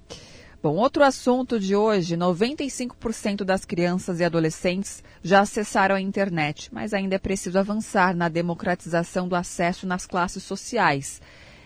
Bom, 0.63 0.77
outro 0.77 1.03
assunto 1.03 1.59
de 1.59 1.75
hoje: 1.75 2.17
95% 2.17 3.43
das 3.43 3.63
crianças 3.63 4.19
e 4.19 4.23
adolescentes 4.23 5.03
já 5.21 5.41
acessaram 5.41 5.93
a 5.93 6.01
internet, 6.01 6.73
mas 6.73 6.91
ainda 6.91 7.13
é 7.13 7.19
preciso 7.19 7.59
avançar 7.59 8.15
na 8.15 8.27
democratização 8.27 9.27
do 9.27 9.36
acesso 9.36 9.86
nas 9.86 10.07
classes 10.07 10.41
sociais. 10.41 11.21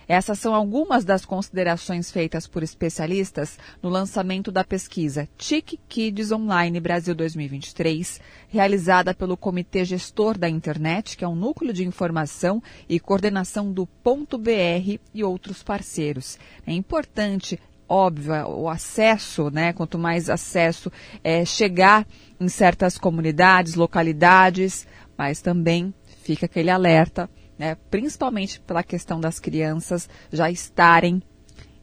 Essas 0.10 0.40
são 0.40 0.56
algumas 0.56 1.06
das 1.06 1.24
considerações 1.24 2.10
feitas 2.10 2.48
por 2.48 2.64
especialistas 2.64 3.60
no 3.80 3.90
lançamento 3.90 4.52
da 4.52 4.64
pesquisa 4.64 5.30
TIC 5.38 5.80
Kids 5.88 6.32
Online 6.32 6.80
Brasil 6.80 7.14
2023, 7.14 8.20
realizada 8.48 9.14
pelo 9.14 9.38
Comitê 9.38 9.86
Gestor 9.86 10.36
da 10.36 10.50
Internet, 10.50 11.16
que 11.16 11.24
é 11.24 11.28
um 11.28 11.36
núcleo 11.36 11.72
de 11.72 11.86
informação 11.86 12.60
e 12.90 13.00
coordenação 13.00 13.72
do 13.72 13.86
Ponto 13.86 14.36
BR 14.36 14.98
e 15.14 15.24
outros 15.24 15.62
parceiros. 15.62 16.40
É 16.66 16.74
importante 16.74 17.60
óbvio, 17.88 18.34
o 18.48 18.68
acesso, 18.68 19.52
né? 19.52 19.74
Quanto 19.74 20.00
mais 20.00 20.28
acesso 20.28 20.92
é, 21.24 21.46
chegar 21.46 22.08
em 22.40 22.50
certas 22.50 22.98
comunidades, 22.98 23.76
localidades, 23.76 24.88
mas 25.16 25.40
também 25.40 25.94
fica 26.24 26.48
aquele 26.48 26.72
alerta 26.72 27.30
né, 27.60 27.76
principalmente 27.92 28.62
pela 28.62 28.82
questão 28.82 29.20
das 29.20 29.38
crianças 29.38 30.08
já 30.32 30.50
estarem 30.50 31.22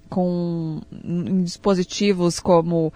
com 0.08 0.80
dispositivos 1.44 2.40
como, 2.40 2.90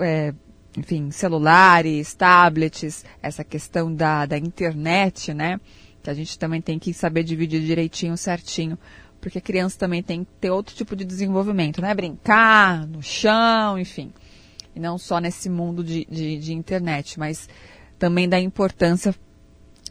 é, 0.00 0.34
enfim, 0.76 1.10
celulares, 1.12 2.14
tablets, 2.14 3.04
essa 3.22 3.44
questão 3.44 3.94
da, 3.94 4.26
da 4.26 4.36
internet, 4.36 5.32
né? 5.32 5.60
Que 6.02 6.10
a 6.10 6.14
gente 6.14 6.36
também 6.36 6.60
tem 6.60 6.78
que 6.78 6.92
saber 6.92 7.22
dividir 7.22 7.60
direitinho, 7.60 8.16
certinho, 8.16 8.78
porque 9.20 9.38
a 9.38 9.42
criança 9.42 9.78
também 9.78 10.02
tem 10.02 10.24
que 10.24 10.30
ter 10.40 10.50
outro 10.50 10.74
tipo 10.74 10.96
de 10.96 11.04
desenvolvimento, 11.04 11.80
né? 11.80 11.94
Brincar 11.94 12.86
no 12.86 13.02
chão, 13.02 13.78
enfim. 13.78 14.12
E 14.74 14.80
não 14.80 14.98
só 14.98 15.20
nesse 15.20 15.48
mundo 15.48 15.84
de, 15.84 16.06
de, 16.10 16.38
de 16.38 16.52
internet, 16.52 17.18
mas 17.18 17.48
também 17.98 18.28
da 18.28 18.40
importância 18.40 19.14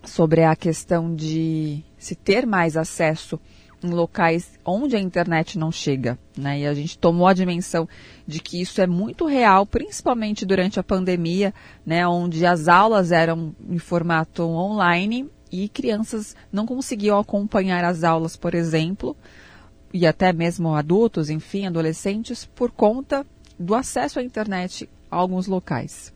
sobre 0.04 0.44
a 0.44 0.56
questão 0.56 1.14
de 1.16 1.84
se 2.06 2.14
ter 2.14 2.46
mais 2.46 2.78
acesso 2.78 3.40
em 3.84 3.90
locais 3.90 4.60
onde 4.64 4.96
a 4.96 5.00
internet 5.00 5.58
não 5.58 5.72
chega, 5.72 6.20
né? 6.38 6.60
E 6.60 6.68
a 6.68 6.74
gente 6.76 7.00
tomou 7.00 7.26
a 7.26 7.34
dimensão 7.34 7.90
de 8.28 8.40
que 8.40 8.62
isso 8.62 8.80
é 8.80 8.86
muito 8.86 9.26
real, 9.26 9.66
principalmente 9.66 10.46
durante 10.46 10.80
a 10.80 10.84
pandemia, 10.84 11.52
né? 11.84 12.08
Onde 12.08 12.46
as 12.46 12.68
aulas 12.68 13.12
eram 13.12 13.56
em 13.68 13.80
formato 13.80 14.44
online 14.44 15.28
e 15.52 15.68
crianças 15.68 16.36
não 16.52 16.68
conseguiam 16.68 17.18
acompanhar 17.18 17.84
as 17.84 18.04
aulas, 18.04 18.38
por 18.38 18.54
exemplo, 18.54 19.18
e 19.92 20.06
até 20.06 20.32
mesmo 20.32 20.76
adultos, 20.76 21.32
enfim, 21.32 21.66
adolescentes, 21.66 22.46
por 22.46 22.70
conta 22.70 23.26
do 23.58 23.74
acesso 23.74 24.20
à 24.20 24.24
internet 24.24 24.88
a 25.10 25.16
alguns 25.16 25.48
locais. 25.48 26.15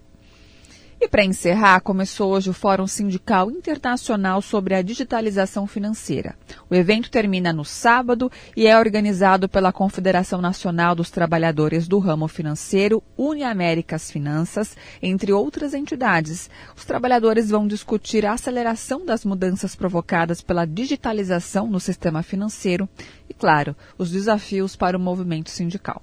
E 1.01 1.07
para 1.07 1.23
encerrar, 1.23 1.79
começou 1.79 2.33
hoje 2.33 2.49
o 2.49 2.53
Fórum 2.53 2.85
Sindical 2.85 3.49
Internacional 3.49 4.41
sobre 4.41 4.75
a 4.75 4.81
Digitalização 4.81 5.65
Financeira. 5.65 6.35
O 6.69 6.75
evento 6.75 7.09
termina 7.09 7.53
no 7.53 7.63
sábado 7.63 8.29
e 8.53 8.67
é 8.67 8.77
organizado 8.77 9.47
pela 9.47 9.71
Confederação 9.71 10.41
Nacional 10.41 10.93
dos 10.93 11.09
Trabalhadores 11.09 11.87
do 11.87 11.99
Ramo 11.99 12.27
Financeiro, 12.27 13.01
Uniaméricas 13.17 14.11
Finanças, 14.11 14.75
entre 15.01 15.31
outras 15.31 15.73
entidades. 15.73 16.49
Os 16.75 16.83
trabalhadores 16.83 17.49
vão 17.49 17.65
discutir 17.65 18.25
a 18.25 18.33
aceleração 18.33 19.05
das 19.05 19.23
mudanças 19.23 19.77
provocadas 19.77 20.41
pela 20.41 20.65
digitalização 20.65 21.65
no 21.67 21.79
sistema 21.79 22.21
financeiro 22.21 22.89
e, 23.29 23.33
claro, 23.33 23.73
os 23.97 24.11
desafios 24.11 24.75
para 24.75 24.97
o 24.97 24.99
movimento 24.99 25.49
sindical. 25.49 26.01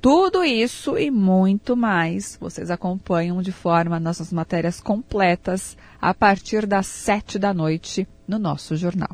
Tudo 0.00 0.44
isso 0.44 0.96
e 0.96 1.10
muito 1.10 1.76
mais 1.76 2.38
vocês 2.40 2.70
acompanham 2.70 3.42
de 3.42 3.50
forma 3.50 3.98
nossas 3.98 4.32
matérias 4.32 4.80
completas 4.80 5.76
a 6.00 6.14
partir 6.14 6.66
das 6.66 6.86
sete 6.86 7.36
da 7.36 7.52
noite 7.52 8.06
no 8.26 8.38
nosso 8.38 8.76
jornal. 8.76 9.10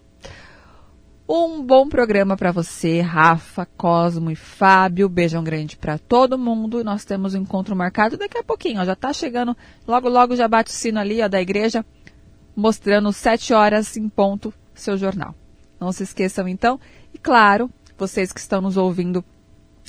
Um 1.26 1.62
bom 1.62 1.88
programa 1.88 2.36
para 2.36 2.52
você, 2.52 3.00
Rafa, 3.00 3.64
Cosmo 3.78 4.30
e 4.30 4.36
Fábio. 4.36 5.08
Beijão 5.08 5.42
grande 5.42 5.74
para 5.74 5.96
todo 5.96 6.36
mundo. 6.36 6.84
Nós 6.84 7.02
temos 7.02 7.32
um 7.32 7.38
encontro 7.38 7.74
marcado 7.74 8.18
daqui 8.18 8.36
a 8.36 8.44
pouquinho. 8.44 8.82
Ó, 8.82 8.84
já 8.84 8.92
está 8.92 9.10
chegando, 9.10 9.56
logo 9.88 10.06
logo 10.10 10.36
já 10.36 10.46
bate 10.46 10.70
o 10.70 10.74
sino 10.74 11.00
ali 11.00 11.22
ó, 11.22 11.28
da 11.28 11.40
igreja, 11.40 11.82
mostrando 12.54 13.10
sete 13.10 13.54
horas 13.54 13.96
em 13.96 14.06
ponto 14.06 14.52
seu 14.74 14.98
jornal. 14.98 15.34
Não 15.80 15.92
se 15.92 16.02
esqueçam 16.02 16.46
então. 16.46 16.78
E 17.14 17.16
claro, 17.16 17.70
vocês 17.96 18.30
que 18.30 18.40
estão 18.40 18.60
nos 18.60 18.76
ouvindo 18.76 19.24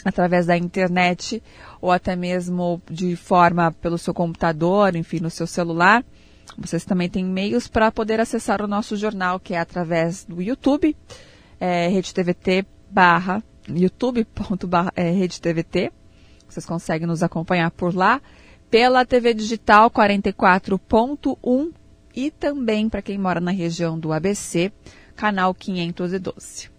através 0.03 0.45
da 0.45 0.57
internet 0.57 1.41
ou 1.81 1.91
até 1.91 2.15
mesmo 2.15 2.81
de 2.89 3.15
forma 3.15 3.71
pelo 3.71 3.97
seu 3.97 4.13
computador, 4.13 4.95
enfim, 4.95 5.19
no 5.19 5.29
seu 5.29 5.47
celular. 5.47 6.03
Vocês 6.57 6.85
também 6.85 7.09
têm 7.09 7.25
meios 7.25 7.67
para 7.67 7.91
poder 7.91 8.19
acessar 8.19 8.61
o 8.61 8.67
nosso 8.67 8.95
jornal, 8.95 9.39
que 9.39 9.53
é 9.53 9.59
através 9.59 10.25
do 10.25 10.41
YouTube, 10.41 10.95
é, 11.59 11.87
RedeTVT 11.87 12.65
barra, 12.89 13.43
youtube.com 13.67 14.55
é. 14.95 15.91
Vocês 16.47 16.65
conseguem 16.65 17.07
nos 17.07 17.23
acompanhar 17.23 17.71
por 17.71 17.93
lá. 17.93 18.21
Pela 18.69 19.05
TV 19.05 19.33
Digital 19.33 19.89
44.1 19.91 21.71
e 22.15 22.31
também 22.31 22.89
para 22.89 23.01
quem 23.01 23.17
mora 23.17 23.39
na 23.39 23.51
região 23.51 23.99
do 23.99 24.11
ABC, 24.13 24.71
canal 25.15 25.53
512. 25.53 26.69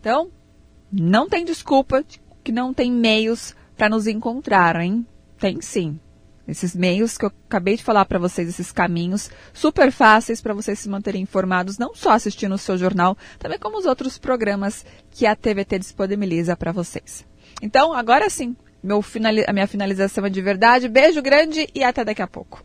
Então, 0.00 0.30
não 0.90 1.28
tem 1.28 1.44
desculpa 1.44 2.02
de 2.02 2.20
que 2.42 2.52
não 2.52 2.72
tem 2.72 2.90
meios 2.90 3.54
para 3.76 3.88
nos 3.88 4.06
encontrar, 4.06 4.76
hein? 4.76 5.06
Tem 5.38 5.60
sim. 5.60 5.98
Esses 6.46 6.74
meios 6.74 7.16
que 7.16 7.24
eu 7.24 7.32
acabei 7.48 7.76
de 7.76 7.84
falar 7.84 8.04
para 8.04 8.18
vocês, 8.18 8.48
esses 8.48 8.72
caminhos 8.72 9.30
super 9.52 9.92
fáceis 9.92 10.40
para 10.40 10.52
vocês 10.52 10.78
se 10.78 10.88
manterem 10.88 11.22
informados, 11.22 11.78
não 11.78 11.94
só 11.94 12.10
assistindo 12.10 12.54
o 12.54 12.58
seu 12.58 12.76
jornal, 12.76 13.16
também 13.38 13.58
como 13.58 13.78
os 13.78 13.86
outros 13.86 14.18
programas 14.18 14.84
que 15.10 15.24
a 15.24 15.36
TVT 15.36 15.78
disponibiliza 15.78 16.56
para 16.56 16.72
vocês. 16.72 17.24
Então, 17.62 17.92
agora 17.92 18.28
sim, 18.28 18.56
a 19.46 19.52
minha 19.52 19.66
finalização 19.68 20.26
é 20.26 20.30
de 20.30 20.42
verdade. 20.42 20.88
Beijo 20.88 21.22
grande 21.22 21.68
e 21.74 21.84
até 21.84 22.04
daqui 22.04 22.22
a 22.22 22.26
pouco. 22.26 22.64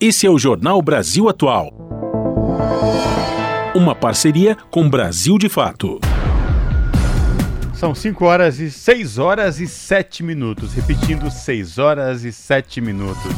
Esse 0.00 0.26
é 0.26 0.30
o 0.30 0.38
Jornal 0.38 0.82
Brasil 0.82 1.28
Atual. 1.28 1.72
Uma 3.74 3.94
parceria 3.94 4.56
com 4.70 4.88
Brasil 4.88 5.38
de 5.38 5.48
Fato. 5.48 6.00
São 7.78 7.94
5 7.94 8.24
horas 8.24 8.58
e 8.58 8.72
6 8.72 9.18
horas 9.18 9.60
e 9.60 9.68
7 9.68 10.24
minutos. 10.24 10.74
Repetindo, 10.74 11.30
6 11.30 11.78
horas 11.78 12.24
e 12.24 12.32
7 12.32 12.80
minutos. 12.80 13.32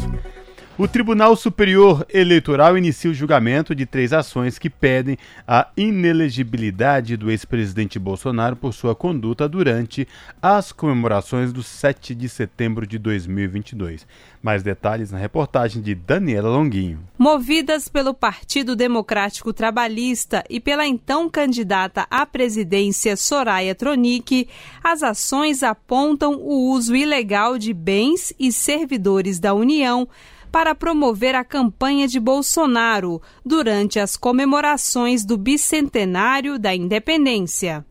O 0.81 0.89
Tribunal 0.89 1.37
Superior 1.37 2.07
Eleitoral 2.09 2.79
inicia 2.79 3.11
o 3.11 3.15
julgamento 3.15 3.75
de 3.75 3.85
três 3.85 4.15
ações 4.15 4.59
que 4.59 4.71
pedem 4.71 5.19
a 5.47 5.69
inelegibilidade 5.77 7.19
do 7.19 7.31
ex-presidente 7.31 7.99
Bolsonaro 7.99 8.57
por 8.57 8.73
sua 8.73 8.95
conduta 8.95 9.47
durante 9.47 10.09
as 10.41 10.73
comemorações 10.73 11.53
do 11.53 11.63
7 11.63 12.15
de 12.15 12.31
setembro 12.31 12.87
de 12.87 12.99
2022. 12.99 14.07
Mais 14.43 14.63
detalhes 14.63 15.11
na 15.11 15.19
reportagem 15.19 15.83
de 15.83 15.95
Daniela 15.95 16.49
Longuinho. 16.49 17.01
Movidas 17.19 17.87
pelo 17.87 18.15
Partido 18.15 18.75
Democrático 18.75 19.53
Trabalhista 19.53 20.43
e 20.49 20.59
pela 20.59 20.87
então 20.87 21.29
candidata 21.29 22.07
à 22.11 22.25
presidência 22.25 23.19
Soraya 23.19 23.75
Tronic, 23.75 24.49
as 24.83 25.03
ações 25.03 25.63
apontam 25.63 26.37
o 26.37 26.71
uso 26.73 26.97
ilegal 26.97 27.59
de 27.59 27.75
bens 27.75 28.33
e 28.41 28.51
servidores 28.51 29.39
da 29.39 29.53
União 29.53 30.09
para 30.51 30.75
promover 30.75 31.35
a 31.35 31.45
campanha 31.45 32.09
de 32.09 32.19
Bolsonaro 32.19 33.21
durante 33.45 33.99
as 33.99 34.17
comemorações 34.17 35.25
do 35.25 35.37
bicentenário 35.37 36.59
da 36.59 36.75
independência. 36.75 37.85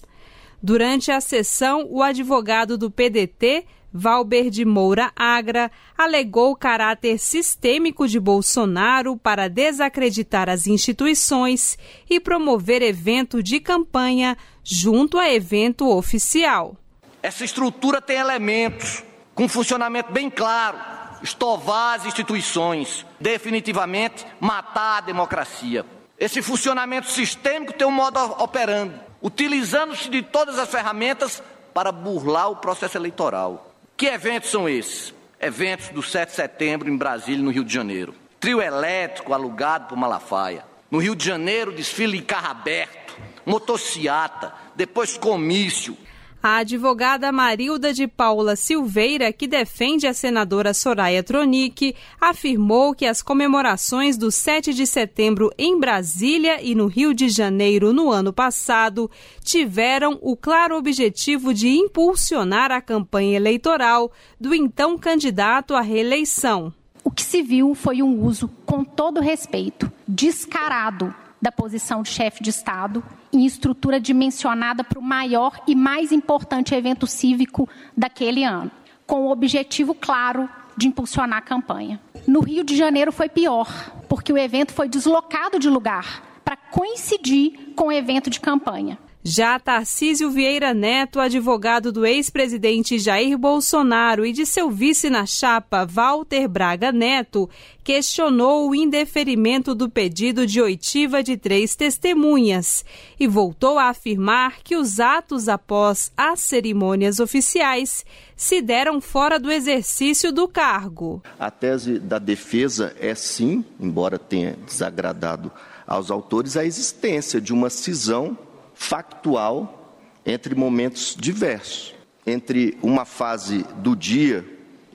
Durante 0.62 1.12
a 1.12 1.22
sessão, 1.22 1.88
o 1.90 2.04
advogado 2.04 2.78
do 2.78 2.92
PDT, 2.92 3.66
Valber 3.92 4.50
de 4.50 4.66
Moura 4.66 5.12
Agra, 5.16 5.72
alegou 5.98 6.52
o 6.52 6.56
caráter 6.56 7.18
sistêmico 7.18 8.08
de 8.08 8.20
Bolsonaro 8.20 9.16
para 9.18 9.48
desacreditar 9.48 10.50
as 10.50 10.68
instituições 10.68 11.78
e 12.10 12.20
promover 12.20 12.82
evento 12.82 13.42
de 13.42 13.60
campanha 13.60 14.38
junto 14.64 15.18
a 15.18 15.32
evento 15.32 15.90
oficial. 15.90 16.76
Essa 17.24 17.46
estrutura 17.46 18.02
tem 18.02 18.18
elementos 18.18 19.04
com 19.34 19.48
funcionamento 19.48 20.12
bem 20.12 20.30
claro, 20.30 20.78
estovar 21.22 21.96
as 21.96 22.06
instituições, 22.06 23.06
definitivamente 23.20 24.26
matar 24.40 24.98
a 24.98 25.02
democracia. 25.02 25.86
Esse 26.18 26.42
funcionamento 26.42 27.10
sistêmico 27.10 27.74
tem 27.74 27.88
um 27.88 27.92
modo 27.92 28.20
operando, 28.42 29.00
utilizando-se 29.22 30.10
de 30.10 30.22
todas 30.22 30.60
as 30.60 30.70
ferramentas 30.70 31.42
para 31.74 31.92
burlar 31.92 32.50
o 32.50 32.58
processo 32.58 32.98
eleitoral. 32.98 33.74
Que 33.96 34.08
eventos 34.08 34.50
são 34.50 34.68
esses? 34.68 35.14
Eventos 35.40 35.90
do 35.90 36.04
7 36.04 36.30
de 36.30 36.36
setembro 36.36 36.90
em 36.90 36.98
Brasília, 36.98 37.44
no 37.44 37.52
Rio 37.52 37.64
de 37.64 37.74
Janeiro. 37.74 38.14
Trio 38.40 38.62
elétrico 38.62 39.34
alugado 39.34 39.88
por 39.88 39.98
Malafaia. 39.98 40.66
No 40.92 41.00
Rio 41.00 41.16
de 41.16 41.26
Janeiro, 41.26 41.72
desfile 41.72 42.18
em 42.18 42.22
carro 42.22 42.50
aberto, 42.50 43.18
motociata, 43.46 44.54
depois 44.76 45.18
comício, 45.18 45.96
a 46.42 46.58
advogada 46.58 47.32
Marilda 47.32 47.94
de 47.94 48.08
Paula 48.08 48.56
Silveira, 48.56 49.32
que 49.34 49.48
defende 49.48 50.08
a 50.08 50.14
senadora 50.14 50.74
Soraya 50.74 51.22
Tronic, 51.22 51.96
afirmou 52.20 52.96
que 52.96 53.06
as 53.06 53.22
comemorações 53.22 54.18
do 54.18 54.32
7 54.32 54.74
de 54.74 54.88
setembro 54.88 55.52
em 55.58 55.80
Brasília 55.80 56.62
e 56.62 56.74
no 56.74 56.88
Rio 56.88 57.14
de 57.14 57.30
Janeiro 57.30 57.92
no 57.92 58.10
ano 58.10 58.32
passado 58.32 59.12
tiveram 59.44 60.18
o 60.22 60.36
claro 60.36 60.78
objetivo 60.78 61.54
de 61.54 61.70
impulsionar 61.70 62.72
a 62.72 62.82
campanha 62.82 63.36
eleitoral 63.36 64.12
do 64.40 64.56
então 64.56 64.98
candidato 64.98 65.76
à 65.76 65.82
reeleição. 65.82 66.74
O 67.04 67.12
que 67.12 67.24
se 67.24 67.42
viu 67.42 67.74
foi 67.76 68.02
um 68.02 68.24
uso, 68.24 68.50
com 68.66 68.84
todo 68.84 69.20
respeito, 69.20 69.92
descarado 70.08 71.14
da 71.42 71.52
posição 71.52 72.02
de 72.02 72.10
chefe 72.10 72.44
de 72.44 72.50
Estado 72.50 73.04
em 73.32 73.46
estrutura 73.46 74.00
dimensionada 74.00 74.84
para 74.84 75.00
o 75.00 75.04
maior 75.04 75.62
e 75.68 75.76
mais 75.76 76.12
importante 76.12 76.76
evento 76.76 77.08
cívico 77.08 77.68
daquele 77.96 78.44
ano, 78.44 78.72
com 79.06 79.28
o 79.28 79.32
objetivo 79.32 79.94
claro 79.94 80.50
de 80.76 80.88
impulsionar 80.88 81.40
a 81.40 81.42
campanha. 81.42 82.00
No 82.28 82.40
Rio 82.42 82.64
de 82.64 82.76
Janeiro 82.76 83.12
foi 83.12 83.30
pior, 83.30 83.68
porque 84.08 84.32
o 84.32 84.38
evento 84.38 84.74
foi 84.74 84.88
deslocado 84.88 85.60
de 85.60 85.70
lugar 85.70 86.24
para 86.44 86.56
coincidir 86.56 87.74
com 87.76 87.88
o 87.88 87.92
evento 87.92 88.30
de 88.30 88.40
campanha. 88.40 88.98
Já 89.32 89.60
Tarcísio 89.60 90.32
Vieira 90.32 90.74
Neto, 90.74 91.20
advogado 91.20 91.92
do 91.92 92.04
ex-presidente 92.04 92.98
Jair 92.98 93.38
Bolsonaro 93.38 94.26
e 94.26 94.34
de 94.34 94.44
seu 94.44 94.72
vice 94.72 95.08
na 95.08 95.24
chapa, 95.28 95.86
Walter 95.86 96.48
Braga 96.48 96.92
Neto, 96.92 97.48
questionou 97.84 98.68
o 98.68 98.74
indeferimento 98.74 99.76
do 99.76 99.88
pedido 99.88 100.48
de 100.48 100.60
oitiva 100.60 101.22
de 101.22 101.38
três 101.38 101.76
testemunhas 101.76 102.84
e 103.20 103.28
voltou 103.28 103.78
a 103.78 103.90
afirmar 103.90 104.64
que 104.64 104.76
os 104.76 105.00
atos 105.00 105.48
após 105.48 106.12
as 106.18 106.40
cerimônias 106.40 107.20
oficiais 107.20 108.04
se 108.36 108.64
deram 108.64 109.00
fora 109.00 109.40
do 109.40 109.52
exercício 109.52 110.32
do 110.32 110.48
cargo. 110.48 111.22
A 111.38 111.52
tese 111.52 112.00
da 112.00 112.18
defesa 112.18 112.96
é 113.00 113.14
sim, 113.14 113.64
embora 113.80 114.18
tenha 114.18 114.58
desagradado 114.66 115.52
aos 115.86 116.10
autores, 116.10 116.58
a 116.58 116.66
existência 116.66 117.40
de 117.40 117.54
uma 117.54 117.70
cisão 117.70 118.36
factual 118.80 119.94
entre 120.26 120.56
momentos 120.56 121.14
diversos, 121.20 121.94
entre 122.26 122.78
uma 122.82 123.04
fase 123.04 123.66
do 123.76 123.94
dia 123.94 124.46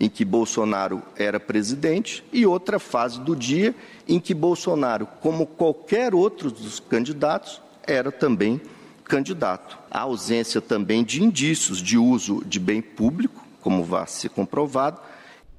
em 0.00 0.08
que 0.08 0.24
Bolsonaro 0.24 1.02
era 1.14 1.38
presidente 1.38 2.24
e 2.32 2.46
outra 2.46 2.78
fase 2.78 3.20
do 3.20 3.36
dia 3.36 3.74
em 4.08 4.18
que 4.18 4.32
Bolsonaro, 4.32 5.06
como 5.20 5.46
qualquer 5.46 6.14
outro 6.14 6.50
dos 6.50 6.80
candidatos, 6.80 7.60
era 7.86 8.10
também 8.10 8.58
candidato. 9.04 9.78
A 9.90 10.00
ausência 10.00 10.62
também 10.62 11.04
de 11.04 11.22
indícios 11.22 11.82
de 11.82 11.98
uso 11.98 12.42
de 12.46 12.58
bem 12.58 12.80
público, 12.80 13.44
como 13.60 13.84
vai 13.84 14.06
ser 14.06 14.30
comprovado, 14.30 14.98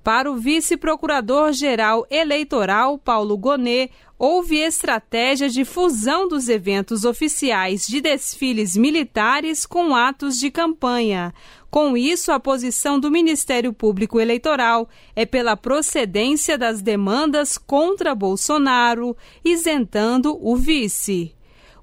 para 0.05 0.31
o 0.31 0.35
vice-procurador-geral 0.35 2.05
eleitoral 2.11 2.95
Paulo 2.95 3.35
Gonet, 3.35 3.89
houve 4.19 4.57
estratégia 4.57 5.49
de 5.49 5.65
fusão 5.65 6.27
dos 6.27 6.47
eventos 6.47 7.05
oficiais 7.05 7.87
de 7.87 8.01
desfiles 8.01 8.77
militares 8.77 9.65
com 9.65 9.95
atos 9.95 10.37
de 10.37 10.51
campanha. 10.51 11.33
Com 11.71 11.97
isso, 11.97 12.31
a 12.31 12.39
posição 12.39 12.99
do 12.99 13.09
Ministério 13.09 13.73
Público 13.73 14.19
Eleitoral 14.19 14.87
é 15.15 15.25
pela 15.25 15.57
procedência 15.57 16.55
das 16.55 16.83
demandas 16.83 17.57
contra 17.57 18.13
Bolsonaro, 18.13 19.17
isentando 19.43 20.37
o 20.39 20.55
vice. 20.55 21.33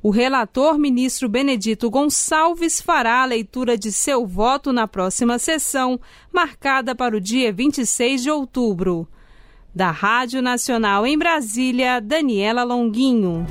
O 0.05 0.11
relator, 0.11 0.77
ministro 0.79 1.29
Benedito 1.29 1.89
Gonçalves, 1.89 2.81
fará 2.81 3.23
a 3.23 3.25
leitura 3.25 3.79
de 3.79 3.93
seu 3.93 4.27
voto 4.27 4.73
na 4.73 4.89
próxima 4.89 5.39
sessão, 5.39 6.01
marcada 6.33 6.93
para 6.93 7.17
o 7.17 7.21
dia 7.21 7.53
26 7.53 8.25
de 8.25 8.29
outubro. 8.29 9.07
Da 9.73 9.93
Rádio 9.93 10.43
Nacional 10.43 11.07
em 11.07 11.17
Brasília, 11.17 12.01
Daniela 12.01 12.65
Longuinho. 12.65 13.47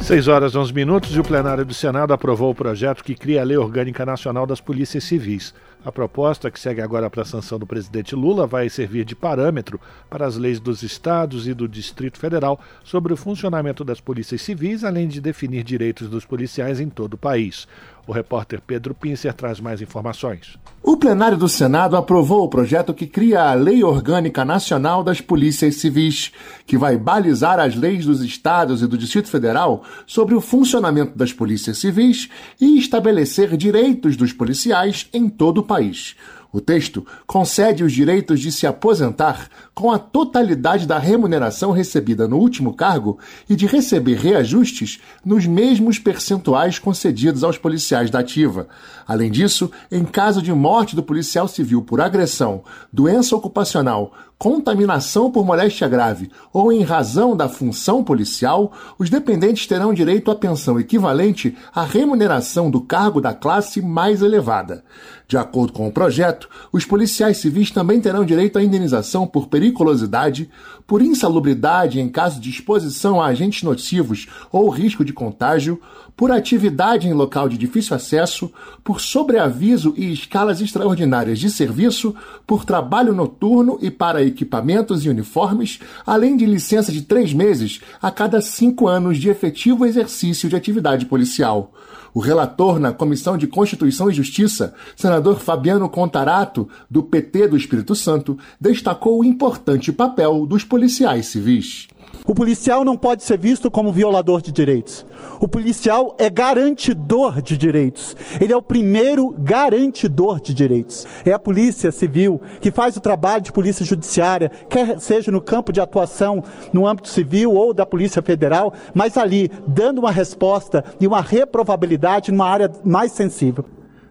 6 0.00 0.26
horas 0.26 0.56
11 0.56 0.72
minutos 0.72 1.14
e 1.14 1.20
o 1.20 1.22
plenário 1.22 1.66
do 1.66 1.74
Senado 1.74 2.14
aprovou 2.14 2.50
o 2.50 2.54
projeto 2.54 3.04
que 3.04 3.14
cria 3.14 3.42
a 3.42 3.44
Lei 3.44 3.58
Orgânica 3.58 4.06
Nacional 4.06 4.46
das 4.46 4.60
Polícias 4.60 5.04
Civis. 5.04 5.54
A 5.84 5.90
proposta, 5.90 6.48
que 6.48 6.60
segue 6.60 6.80
agora 6.80 7.10
para 7.10 7.22
a 7.22 7.24
sanção 7.24 7.58
do 7.58 7.66
presidente 7.66 8.14
Lula, 8.14 8.46
vai 8.46 8.68
servir 8.68 9.04
de 9.04 9.16
parâmetro 9.16 9.80
para 10.08 10.24
as 10.24 10.36
leis 10.36 10.60
dos 10.60 10.84
estados 10.84 11.48
e 11.48 11.54
do 11.54 11.66
Distrito 11.66 12.18
Federal 12.18 12.60
sobre 12.84 13.12
o 13.12 13.16
funcionamento 13.16 13.82
das 13.82 14.00
polícias 14.00 14.42
civis, 14.42 14.84
além 14.84 15.08
de 15.08 15.20
definir 15.20 15.64
direitos 15.64 16.08
dos 16.08 16.24
policiais 16.24 16.78
em 16.78 16.88
todo 16.88 17.14
o 17.14 17.18
país. 17.18 17.66
O 18.06 18.12
repórter 18.12 18.60
Pedro 18.60 18.94
Pincer 18.94 19.32
traz 19.32 19.60
mais 19.60 19.80
informações. 19.80 20.58
O 20.82 20.96
plenário 20.96 21.38
do 21.38 21.48
Senado 21.48 21.96
aprovou 21.96 22.44
o 22.44 22.48
projeto 22.48 22.92
que 22.92 23.06
cria 23.06 23.42
a 23.42 23.54
Lei 23.54 23.84
Orgânica 23.84 24.44
Nacional 24.44 25.04
das 25.04 25.20
Polícias 25.20 25.76
Civis, 25.76 26.32
que 26.66 26.76
vai 26.76 26.96
balizar 26.96 27.60
as 27.60 27.76
leis 27.76 28.04
dos 28.04 28.20
estados 28.20 28.82
e 28.82 28.88
do 28.88 28.98
Distrito 28.98 29.28
Federal 29.28 29.84
sobre 30.04 30.34
o 30.34 30.40
funcionamento 30.40 31.16
das 31.16 31.32
polícias 31.32 31.78
civis 31.78 32.28
e 32.60 32.76
estabelecer 32.76 33.56
direitos 33.56 34.16
dos 34.16 34.32
policiais 34.32 35.08
em 35.12 35.28
todo 35.28 35.58
o 35.58 35.62
país. 35.62 36.16
O 36.52 36.60
texto 36.60 37.06
concede 37.26 37.82
os 37.82 37.92
direitos 37.92 38.38
de 38.38 38.52
se 38.52 38.66
aposentar 38.66 39.48
com 39.74 39.90
a 39.90 39.98
totalidade 39.98 40.86
da 40.86 40.98
remuneração 40.98 41.70
recebida 41.72 42.28
no 42.28 42.36
último 42.36 42.74
cargo 42.74 43.18
e 43.48 43.56
de 43.56 43.66
receber 43.66 44.16
reajustes 44.16 45.00
nos 45.24 45.46
mesmos 45.46 45.98
percentuais 45.98 46.78
concedidos 46.78 47.42
aos 47.42 47.56
policiais 47.56 48.10
da 48.10 48.18
ativa. 48.18 48.68
Além 49.06 49.30
disso, 49.30 49.70
em 49.90 50.04
caso 50.04 50.42
de 50.42 50.52
morte 50.52 50.94
do 50.94 51.02
policial 51.02 51.48
civil 51.48 51.80
por 51.80 52.02
agressão, 52.02 52.62
doença 52.92 53.34
ocupacional, 53.34 54.12
contaminação 54.42 55.30
por 55.30 55.46
moléstia 55.46 55.86
grave 55.86 56.28
ou 56.52 56.72
em 56.72 56.82
razão 56.82 57.36
da 57.36 57.48
função 57.48 58.02
policial, 58.02 58.72
os 58.98 59.08
dependentes 59.08 59.68
terão 59.68 59.94
direito 59.94 60.32
à 60.32 60.34
pensão 60.34 60.80
equivalente 60.80 61.56
à 61.72 61.84
remuneração 61.84 62.68
do 62.68 62.80
cargo 62.80 63.20
da 63.20 63.32
classe 63.32 63.80
mais 63.80 64.20
elevada. 64.20 64.82
De 65.28 65.36
acordo 65.36 65.72
com 65.72 65.86
o 65.86 65.92
projeto, 65.92 66.48
os 66.72 66.84
policiais 66.84 67.36
civis 67.36 67.70
também 67.70 68.00
terão 68.00 68.24
direito 68.24 68.58
à 68.58 68.62
indenização 68.64 69.28
por 69.28 69.46
periculosidade, 69.46 70.50
por 70.92 71.00
insalubridade 71.00 71.98
em 71.98 72.06
caso 72.06 72.38
de 72.38 72.50
exposição 72.50 73.18
a 73.18 73.28
agentes 73.28 73.62
nocivos 73.62 74.28
ou 74.52 74.68
risco 74.68 75.02
de 75.02 75.10
contágio, 75.10 75.80
por 76.14 76.30
atividade 76.30 77.08
em 77.08 77.14
local 77.14 77.48
de 77.48 77.56
difícil 77.56 77.96
acesso, 77.96 78.52
por 78.84 79.00
sobreaviso 79.00 79.94
e 79.96 80.12
escalas 80.12 80.60
extraordinárias 80.60 81.38
de 81.38 81.48
serviço, 81.48 82.14
por 82.46 82.66
trabalho 82.66 83.14
noturno 83.14 83.78
e 83.80 83.90
para 83.90 84.22
equipamentos 84.22 85.06
e 85.06 85.08
uniformes, 85.08 85.78
além 86.04 86.36
de 86.36 86.44
licença 86.44 86.92
de 86.92 87.00
três 87.00 87.32
meses 87.32 87.80
a 88.02 88.10
cada 88.10 88.42
cinco 88.42 88.86
anos 88.86 89.16
de 89.16 89.30
efetivo 89.30 89.86
exercício 89.86 90.46
de 90.46 90.56
atividade 90.56 91.06
policial. 91.06 91.72
O 92.14 92.20
relator 92.20 92.78
na 92.78 92.92
Comissão 92.92 93.38
de 93.38 93.46
Constituição 93.46 94.10
e 94.10 94.14
Justiça, 94.14 94.74
senador 94.94 95.40
Fabiano 95.40 95.88
Contarato, 95.88 96.68
do 96.90 97.02
PT 97.02 97.48
do 97.48 97.56
Espírito 97.56 97.94
Santo, 97.94 98.38
destacou 98.60 99.20
o 99.20 99.24
importante 99.24 99.90
papel 99.90 100.46
dos 100.46 100.62
policiais 100.62 101.26
civis. 101.26 101.88
O 102.26 102.34
policial 102.34 102.84
não 102.84 102.96
pode 102.96 103.24
ser 103.24 103.38
visto 103.38 103.70
como 103.70 103.92
violador 103.92 104.42
de 104.42 104.52
direitos. 104.52 105.04
O 105.42 105.48
policial 105.48 106.14
é 106.20 106.30
garantidor 106.30 107.42
de 107.42 107.58
direitos. 107.58 108.16
Ele 108.40 108.52
é 108.52 108.56
o 108.56 108.62
primeiro 108.62 109.34
garantidor 109.36 110.40
de 110.40 110.54
direitos. 110.54 111.04
É 111.26 111.32
a 111.32 111.38
polícia 111.38 111.90
civil 111.90 112.40
que 112.60 112.70
faz 112.70 112.96
o 112.96 113.00
trabalho 113.00 113.42
de 113.42 113.50
polícia 113.50 113.84
judiciária, 113.84 114.52
quer 114.70 115.00
seja 115.00 115.32
no 115.32 115.40
campo 115.40 115.72
de 115.72 115.80
atuação 115.80 116.44
no 116.72 116.86
âmbito 116.86 117.08
civil 117.08 117.54
ou 117.54 117.74
da 117.74 117.84
Polícia 117.84 118.22
Federal, 118.22 118.72
mas 118.94 119.16
ali 119.16 119.50
dando 119.66 119.98
uma 119.98 120.12
resposta 120.12 120.84
e 121.00 121.08
uma 121.08 121.20
reprovabilidade 121.20 122.30
numa 122.30 122.46
área 122.46 122.70
mais 122.84 123.10
sensível. 123.10 123.64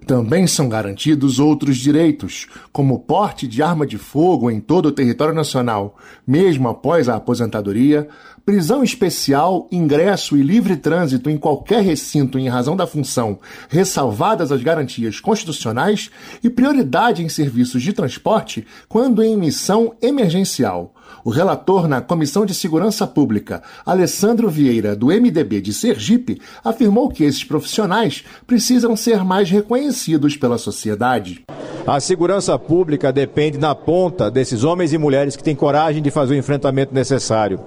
Também 0.05 0.47
são 0.47 0.67
garantidos 0.67 1.39
outros 1.39 1.77
direitos, 1.77 2.47
como 2.73 2.99
porte 2.99 3.47
de 3.47 3.61
arma 3.61 3.85
de 3.85 3.97
fogo 3.97 4.49
em 4.49 4.59
todo 4.59 4.87
o 4.87 4.91
território 4.91 5.33
nacional, 5.33 5.95
mesmo 6.25 6.67
após 6.67 7.07
a 7.07 7.15
aposentadoria, 7.15 8.07
prisão 8.45 8.83
especial, 8.83 9.67
ingresso 9.71 10.35
e 10.35 10.41
livre 10.41 10.75
trânsito 10.75 11.29
em 11.29 11.37
qualquer 11.37 11.81
recinto 11.81 12.39
em 12.39 12.49
razão 12.49 12.75
da 12.75 12.87
função, 12.87 13.39
ressalvadas 13.69 14.51
as 14.51 14.61
garantias 14.61 15.19
constitucionais, 15.19 16.09
e 16.43 16.49
prioridade 16.49 17.23
em 17.23 17.29
serviços 17.29 17.81
de 17.81 17.93
transporte 17.93 18.65
quando 18.89 19.23
em 19.23 19.37
missão 19.37 19.93
emergencial. 20.01 20.93
O 21.23 21.29
relator 21.29 21.87
na 21.87 22.01
Comissão 22.01 22.45
de 22.45 22.53
Segurança 22.53 23.05
Pública, 23.05 23.61
Alessandro 23.85 24.49
Vieira, 24.49 24.95
do 24.95 25.07
MDB 25.07 25.61
de 25.61 25.73
Sergipe, 25.73 26.41
afirmou 26.63 27.09
que 27.09 27.23
esses 27.23 27.43
profissionais 27.43 28.23
precisam 28.47 28.95
ser 28.95 29.23
mais 29.23 29.49
reconhecidos 29.49 30.35
pela 30.35 30.57
sociedade. 30.57 31.45
A 31.85 31.99
segurança 31.99 32.57
pública 32.57 33.11
depende 33.11 33.57
na 33.57 33.75
ponta 33.75 34.31
desses 34.31 34.63
homens 34.63 34.93
e 34.93 34.97
mulheres 34.97 35.35
que 35.35 35.43
têm 35.43 35.55
coragem 35.55 36.01
de 36.01 36.09
fazer 36.09 36.33
o 36.33 36.37
enfrentamento 36.37 36.93
necessário 36.93 37.59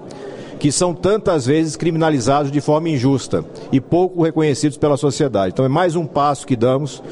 que 0.59 0.73
são 0.73 0.95
tantas 0.95 1.47
vezes 1.47 1.77
criminalizados 1.77 2.51
de 2.51 2.61
forma 2.61 2.89
injusta 2.89 3.45
e 3.73 3.81
pouco 3.81 4.23
reconhecidos 4.23 4.77
pela 4.77 4.97
sociedade. 4.97 5.53
Então 5.53 5.65
é 5.65 5.69
mais 5.69 5.97
um 5.97 6.07
passo 6.07 6.47
que 6.47 6.57
damos 6.57 7.03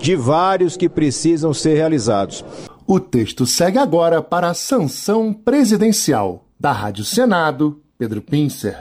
de 0.00 0.16
vários 0.16 0.76
que 0.76 0.88
precisam 0.88 1.52
ser 1.52 1.74
realizados. 1.74 2.44
O 2.86 2.98
texto 2.98 3.46
segue 3.46 3.78
agora 3.78 4.20
para 4.22 4.48
a 4.48 4.54
sanção 4.54 5.32
presidencial. 5.32 6.46
Da 6.58 6.72
Rádio 6.72 7.04
Senado, 7.04 7.80
Pedro 7.98 8.22
Pincer. 8.22 8.76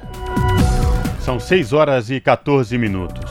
São 1.21 1.39
6 1.39 1.73
horas 1.73 2.09
e 2.09 2.19
14 2.19 2.77
minutos. 2.77 3.29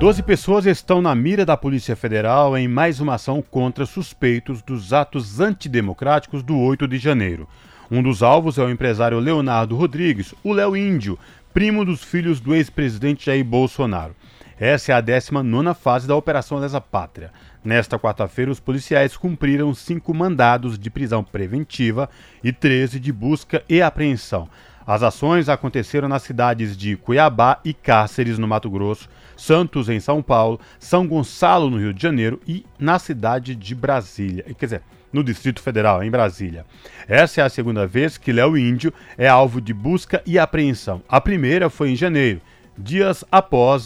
Doze 0.00 0.22
pessoas 0.22 0.64
estão 0.66 1.02
na 1.02 1.14
mira 1.14 1.44
da 1.44 1.56
Polícia 1.56 1.94
Federal 1.94 2.56
em 2.56 2.66
mais 2.66 3.00
uma 3.00 3.16
ação 3.16 3.42
contra 3.42 3.84
suspeitos 3.84 4.62
dos 4.62 4.92
atos 4.92 5.40
antidemocráticos 5.40 6.42
do 6.42 6.58
8 6.58 6.88
de 6.88 6.96
janeiro. 6.96 7.46
Um 7.90 8.04
dos 8.04 8.22
alvos 8.22 8.56
é 8.56 8.62
o 8.62 8.70
empresário 8.70 9.18
Leonardo 9.18 9.74
Rodrigues, 9.74 10.32
o 10.44 10.52
Léo 10.52 10.76
Índio, 10.76 11.18
primo 11.52 11.84
dos 11.84 12.04
filhos 12.04 12.38
do 12.38 12.54
ex-presidente 12.54 13.26
Jair 13.26 13.44
Bolsonaro. 13.44 14.14
Essa 14.60 14.92
é 14.92 14.94
a 14.94 15.00
19 15.00 15.74
fase 15.74 16.06
da 16.06 16.14
Operação 16.14 16.58
Lesa 16.58 16.80
Pátria. 16.80 17.32
Nesta 17.64 17.98
quarta-feira, 17.98 18.48
os 18.48 18.60
policiais 18.60 19.16
cumpriram 19.16 19.74
cinco 19.74 20.14
mandados 20.14 20.78
de 20.78 20.88
prisão 20.88 21.24
preventiva 21.24 22.08
e 22.44 22.52
13 22.52 23.00
de 23.00 23.12
busca 23.12 23.64
e 23.68 23.82
apreensão. 23.82 24.48
As 24.86 25.02
ações 25.02 25.48
aconteceram 25.48 26.08
nas 26.08 26.22
cidades 26.22 26.76
de 26.76 26.96
Cuiabá 26.96 27.58
e 27.64 27.74
Cáceres, 27.74 28.38
no 28.38 28.46
Mato 28.46 28.70
Grosso, 28.70 29.08
Santos, 29.36 29.88
em 29.88 29.98
São 29.98 30.22
Paulo, 30.22 30.60
São 30.78 31.08
Gonçalo, 31.08 31.68
no 31.68 31.78
Rio 31.78 31.92
de 31.92 32.00
Janeiro 32.00 32.40
e 32.46 32.64
na 32.78 33.00
cidade 33.00 33.56
de 33.56 33.74
Brasília. 33.74 34.44
Quer 34.56 34.66
dizer, 34.66 34.82
no 35.12 35.24
Distrito 35.24 35.60
Federal, 35.60 36.02
em 36.02 36.10
Brasília. 36.10 36.64
Essa 37.08 37.40
é 37.40 37.44
a 37.44 37.48
segunda 37.48 37.86
vez 37.86 38.16
que 38.16 38.32
Léo 38.32 38.56
Índio 38.56 38.92
é 39.18 39.28
alvo 39.28 39.60
de 39.60 39.74
busca 39.74 40.22
e 40.24 40.38
apreensão. 40.38 41.02
A 41.08 41.20
primeira 41.20 41.68
foi 41.68 41.90
em 41.90 41.96
janeiro, 41.96 42.40
dias 42.76 43.24
após 43.30 43.84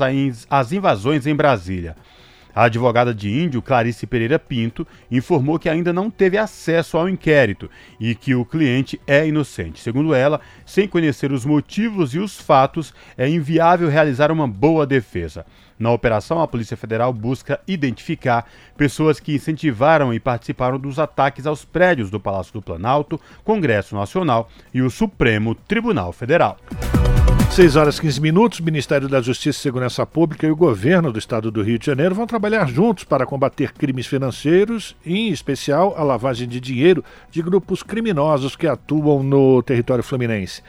as 0.51 0.73
invasões 0.73 1.27
em 1.27 1.35
Brasília. 1.35 1.97
A 2.55 2.65
advogada 2.65 3.13
de 3.13 3.31
Índio, 3.31 3.61
Clarice 3.61 4.07
Pereira 4.07 4.39
Pinto, 4.39 4.87
informou 5.11 5.59
que 5.59 5.69
ainda 5.69 5.93
não 5.93 6.09
teve 6.09 6.39
acesso 6.39 6.97
ao 6.97 7.09
inquérito 7.09 7.69
e 7.99 8.15
que 8.15 8.35
o 8.35 8.45
cliente 8.45 9.01
é 9.07 9.27
inocente. 9.27 9.81
Segundo 9.81 10.15
ela, 10.15 10.41
sem 10.65 10.87
conhecer 10.87 11.33
os 11.33 11.45
motivos 11.45 12.15
e 12.15 12.19
os 12.19 12.41
fatos, 12.41 12.95
é 13.19 13.29
inviável 13.29 13.89
realizar 13.89 14.31
uma 14.31 14.47
boa 14.47 14.87
defesa. 14.87 15.45
Na 15.77 15.91
operação, 15.91 16.41
a 16.41 16.47
Polícia 16.47 16.77
Federal 16.77 17.13
busca 17.13 17.61
identificar 17.67 18.49
pessoas 18.77 19.19
que 19.19 19.35
incentivaram 19.35 20.15
e 20.15 20.21
participaram 20.21 20.79
dos 20.79 21.01
ataques 21.01 21.47
aos 21.47 21.65
prédios 21.65 22.11
do 22.11 22.21
Palácio 22.21 22.53
do 22.53 22.63
Planalto, 22.63 23.21
Congresso 23.43 23.97
Nacional 23.97 24.49
e 24.73 24.81
o 24.81 24.91
Supremo 24.91 25.55
Tribunal 25.55 26.13
Federal. 26.13 26.57
6 27.55 27.77
horas 27.77 27.99
e 27.99 28.01
15 28.01 28.21
minutos, 28.21 28.59
o 28.59 28.65
Ministério 28.65 29.09
da 29.09 29.23
Justiça 29.23 29.61
e 29.61 29.63
Segurança 29.63 30.05
Pública 30.05 30.45
e 30.45 30.51
o 30.51 30.57
governo 30.57 31.13
do 31.13 31.21
estado 31.21 31.53
do 31.53 31.63
Rio 31.63 31.79
de 31.79 31.87
Janeiro 31.87 32.13
vão 32.13 32.27
trabalhar 32.27 32.67
juntos 32.67 33.05
para 33.05 33.25
combater 33.25 33.73
crimes 33.73 34.09
financeiros, 34.09 34.97
em 35.07 35.29
especial 35.29 35.95
a 35.97 36.03
lavagem 36.03 36.49
de 36.49 36.59
dinheiro 36.59 37.05
de 37.31 37.41
grupos 37.41 37.81
criminosos 37.81 38.57
que 38.57 38.67
atuam 38.67 39.23
no 39.23 39.63
território 39.63 40.03
fluminense. 40.03 40.63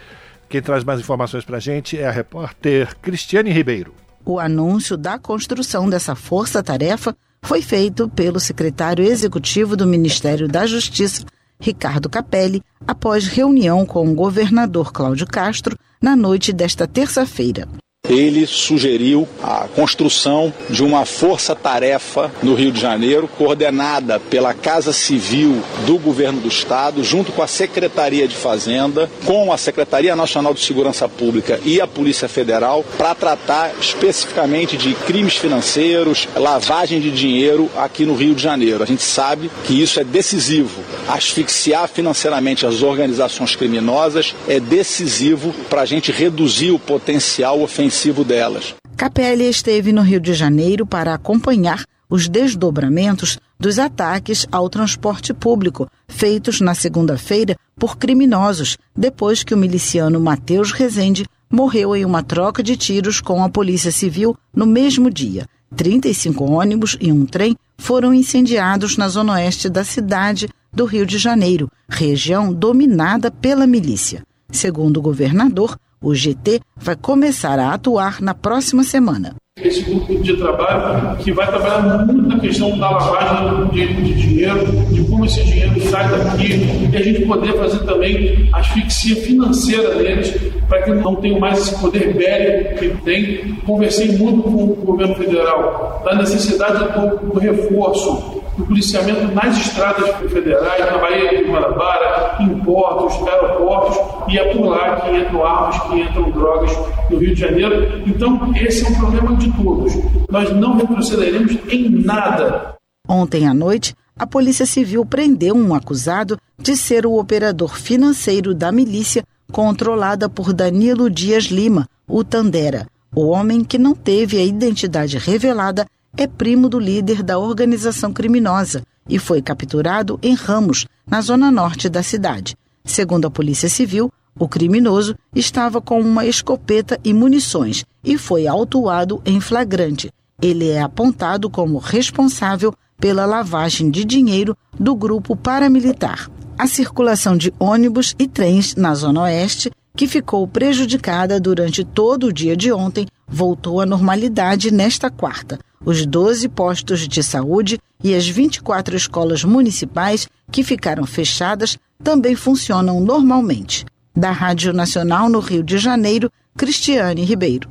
Quem 0.47 0.61
traz 0.61 0.83
mais 0.83 0.99
informações 0.99 1.43
para 1.43 1.57
a 1.57 1.59
gente 1.59 1.97
é 1.97 2.07
a 2.07 2.11
repórter 2.11 2.95
Cristiane 3.01 3.49
Ribeiro. 3.49 3.91
O 4.23 4.39
anúncio 4.39 4.95
da 4.95 5.17
construção 5.17 5.89
dessa 5.89 6.13
força-tarefa 6.13 7.17
foi 7.41 7.63
feito 7.63 8.07
pelo 8.09 8.39
secretário 8.39 9.03
executivo 9.03 9.75
do 9.75 9.87
Ministério 9.87 10.47
da 10.47 10.67
Justiça, 10.67 11.25
Ricardo 11.59 12.09
Capelli, 12.09 12.61
após 12.87 13.27
reunião 13.27 13.85
com 13.85 14.09
o 14.09 14.15
governador 14.15 14.91
Cláudio 14.91 15.27
Castro 15.27 15.77
na 16.01 16.15
noite 16.15 16.51
desta 16.51 16.87
terça-feira 16.87 17.67
ele 18.09 18.45
sugeriu 18.45 19.27
a 19.41 19.67
construção 19.75 20.53
de 20.69 20.83
uma 20.83 21.05
força-tarefa 21.05 22.31
no 22.43 22.53
Rio 22.53 22.71
de 22.71 22.79
Janeiro, 22.79 23.27
coordenada 23.27 24.19
pela 24.19 24.53
Casa 24.53 24.93
Civil 24.93 25.61
do 25.85 25.97
Governo 25.97 26.41
do 26.41 26.47
Estado, 26.47 27.03
junto 27.03 27.31
com 27.31 27.41
a 27.41 27.47
Secretaria 27.47 28.27
de 28.27 28.35
Fazenda, 28.35 29.09
com 29.25 29.51
a 29.51 29.57
Secretaria 29.57 30.15
Nacional 30.15 30.53
de 30.53 30.61
Segurança 30.61 31.07
Pública 31.07 31.59
e 31.63 31.81
a 31.81 31.87
Polícia 31.87 32.27
Federal, 32.27 32.83
para 32.97 33.15
tratar 33.15 33.73
especificamente 33.79 34.77
de 34.77 34.93
crimes 34.93 35.35
financeiros, 35.35 36.27
lavagem 36.35 36.99
de 36.99 37.11
dinheiro 37.11 37.69
aqui 37.77 38.05
no 38.05 38.15
Rio 38.15 38.35
de 38.35 38.41
Janeiro. 38.41 38.83
A 38.83 38.87
gente 38.87 39.03
sabe 39.03 39.49
que 39.65 39.81
isso 39.81 39.99
é 39.99 40.03
decisivo. 40.03 40.81
Asfixiar 41.07 41.87
financeiramente 41.87 42.65
as 42.65 42.81
organizações 42.81 43.55
criminosas 43.55 44.35
é 44.47 44.59
decisivo 44.59 45.53
para 45.69 45.81
a 45.81 45.85
gente 45.85 46.11
reduzir 46.11 46.71
o 46.71 46.79
potencial 46.79 47.61
ofensivo 47.61 47.94
delas. 48.25 48.75
Capelli 48.97 49.49
esteve 49.49 49.91
no 49.91 50.01
Rio 50.01 50.19
de 50.19 50.33
Janeiro 50.33 50.85
para 50.85 51.13
acompanhar 51.13 51.83
os 52.09 52.27
desdobramentos 52.27 53.39
dos 53.59 53.79
ataques 53.79 54.45
ao 54.51 54.69
transporte 54.69 55.33
público 55.33 55.89
feitos 56.07 56.61
na 56.61 56.75
segunda-feira 56.75 57.57
por 57.77 57.97
criminosos, 57.97 58.77
depois 58.95 59.43
que 59.43 59.53
o 59.53 59.57
miliciano 59.57 60.19
Matheus 60.19 60.71
Rezende 60.71 61.25
morreu 61.49 61.95
em 61.95 62.05
uma 62.05 62.23
troca 62.23 62.61
de 62.61 62.75
tiros 62.75 63.21
com 63.21 63.43
a 63.43 63.49
Polícia 63.49 63.91
Civil 63.91 64.37
no 64.53 64.65
mesmo 64.65 65.09
dia. 65.09 65.47
35 65.75 66.43
ônibus 66.43 66.97
e 67.01 67.11
um 67.11 67.25
trem 67.25 67.55
foram 67.77 68.13
incendiados 68.13 68.97
na 68.97 69.09
zona 69.09 69.33
oeste 69.33 69.69
da 69.69 69.83
cidade 69.83 70.47
do 70.71 70.85
Rio 70.85 71.05
de 71.05 71.17
Janeiro, 71.17 71.69
região 71.89 72.53
dominada 72.53 73.31
pela 73.31 73.67
milícia. 73.67 74.23
Segundo 74.51 74.97
o 74.97 75.01
governador, 75.01 75.77
o 76.05 76.13
GT 76.13 76.59
vai 76.77 76.95
começar 76.95 77.57
a 77.57 77.73
atuar 77.73 78.21
na 78.21 78.35
próxima 78.35 78.83
semana. 78.83 79.33
Esse 79.59 79.81
grupo 79.81 80.13
de 80.21 80.37
trabalho 80.37 81.17
que 81.17 81.31
vai 81.31 81.47
trabalhar 81.47 82.05
muito 82.05 82.27
na 82.27 82.39
questão 82.39 82.77
da 82.77 82.91
lavagem 82.91 83.69
de, 83.69 84.13
dinheiro, 84.13 84.65
de 84.91 85.03
como 85.05 85.25
esse 85.25 85.43
dinheiro 85.43 85.81
sai 85.89 86.07
daqui, 86.09 86.89
e 86.91 86.95
a 86.95 87.01
gente 87.01 87.25
poder 87.25 87.57
fazer 87.57 87.79
também 87.85 88.49
asfixia 88.53 89.15
financeira 89.15 89.95
deles, 89.95 90.31
para 90.69 90.83
que 90.83 90.91
não 90.91 91.15
tenham 91.15 91.39
mais 91.39 91.57
esse 91.57 91.79
poder 91.79 92.13
bélico 92.13 92.75
que 92.75 92.89
tem. 93.03 93.55
Conversei 93.65 94.15
muito 94.15 94.43
com 94.43 94.63
o 94.63 94.75
governo 94.75 95.15
federal 95.15 96.03
da 96.05 96.15
necessidade 96.15 96.83
do, 96.93 97.33
do 97.33 97.39
reforço 97.39 98.43
do 98.57 98.65
policiamento 98.65 99.33
nas 99.33 99.57
estradas 99.57 100.09
federais, 100.31 100.85
na 100.85 100.97
Bahia 100.97 101.37
de 101.37 101.49
Guanabara, 101.49 102.37
em 102.39 102.59
portos, 102.59 103.27
aeroportos, 103.27 103.97
e 104.33 104.37
é 104.37 104.53
por 104.53 104.67
lá 104.67 105.01
que 105.01 105.15
entram 105.15 105.45
armas, 105.45 105.79
que 105.83 106.01
entram 106.01 106.31
drogas 106.31 106.71
no 107.09 107.17
Rio 107.17 107.33
de 107.33 107.39
Janeiro. 107.41 108.03
Então, 108.05 108.51
esse 108.55 108.85
é 108.85 108.89
um 108.89 108.95
problema 108.95 109.35
de 109.35 109.51
todos. 109.53 109.93
Nós 110.29 110.51
não 110.55 110.77
retrocederemos 110.77 111.57
em 111.69 111.89
nada. 111.89 112.75
Ontem 113.07 113.47
à 113.47 113.53
noite, 113.53 113.93
a 114.17 114.25
Polícia 114.25 114.65
Civil 114.65 115.05
prendeu 115.05 115.55
um 115.55 115.75
acusado 115.75 116.37
de 116.57 116.77
ser 116.77 117.05
o 117.05 117.19
operador 117.19 117.77
financeiro 117.77 118.53
da 118.53 118.71
milícia 118.71 119.23
controlada 119.51 120.29
por 120.29 120.53
Danilo 120.53 121.09
Dias 121.09 121.45
Lima, 121.45 121.87
o 122.07 122.23
Tandera. 122.23 122.87
O 123.13 123.27
homem 123.27 123.63
que 123.63 123.77
não 123.77 123.93
teve 123.93 124.37
a 124.37 124.43
identidade 124.43 125.17
revelada 125.17 125.85
é 126.17 126.27
primo 126.27 126.69
do 126.69 126.79
líder 126.79 127.21
da 127.21 127.37
organização 127.37 128.11
criminosa 128.13 128.83
e 129.07 129.19
foi 129.19 129.41
capturado 129.41 130.19
em 130.21 130.33
Ramos, 130.33 130.85
na 131.05 131.21
zona 131.21 131.51
norte 131.51 131.87
da 131.89 132.01
cidade. 132.01 132.55
Segundo 132.83 133.25
a 133.25 133.31
Polícia 133.31 133.69
Civil, 133.69 134.11
o 134.37 134.47
criminoso 134.47 135.15
estava 135.33 135.79
com 135.79 136.01
uma 136.01 136.25
escopeta 136.25 136.99
e 137.03 137.13
munições 137.13 137.85
e 138.03 138.17
foi 138.17 138.47
autuado 138.47 139.21
em 139.25 139.39
flagrante. 139.39 140.11
Ele 140.41 140.69
é 140.69 140.81
apontado 140.81 141.49
como 141.49 141.77
responsável 141.77 142.73
pela 142.97 143.25
lavagem 143.25 143.89
de 143.89 144.03
dinheiro 144.03 144.55
do 144.77 144.95
grupo 144.95 145.35
paramilitar. 145.35 146.29
A 146.57 146.67
circulação 146.67 147.37
de 147.37 147.53
ônibus 147.59 148.15
e 148.17 148.27
trens 148.27 148.75
na 148.75 148.93
Zona 148.93 149.23
Oeste, 149.23 149.71
que 149.95 150.07
ficou 150.07 150.47
prejudicada 150.47 151.39
durante 151.39 151.83
todo 151.83 152.27
o 152.27 152.33
dia 152.33 152.55
de 152.55 152.71
ontem, 152.71 153.07
voltou 153.27 153.81
à 153.81 153.85
normalidade 153.85 154.71
nesta 154.71 155.09
quarta. 155.09 155.59
Os 155.85 156.05
12 156.05 156.49
postos 156.49 157.07
de 157.07 157.21
saúde 157.21 157.79
e 158.03 158.15
as 158.15 158.27
24 158.27 158.95
escolas 158.95 159.43
municipais 159.43 160.27
que 160.51 160.63
ficaram 160.63 161.05
fechadas 161.05 161.77
também 162.03 162.35
funcionam 162.35 162.99
normalmente. 162.99 163.85
Da 164.15 164.31
Rádio 164.31 164.73
Nacional 164.73 165.29
no 165.29 165.39
Rio 165.39 165.63
de 165.63 165.77
Janeiro, 165.77 166.31
Cristiane 166.57 167.23
Ribeiro. 167.23 167.69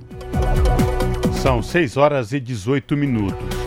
São 1.42 1.62
6 1.62 1.96
horas 1.96 2.32
e 2.32 2.40
18 2.40 2.96
minutos. 2.96 3.63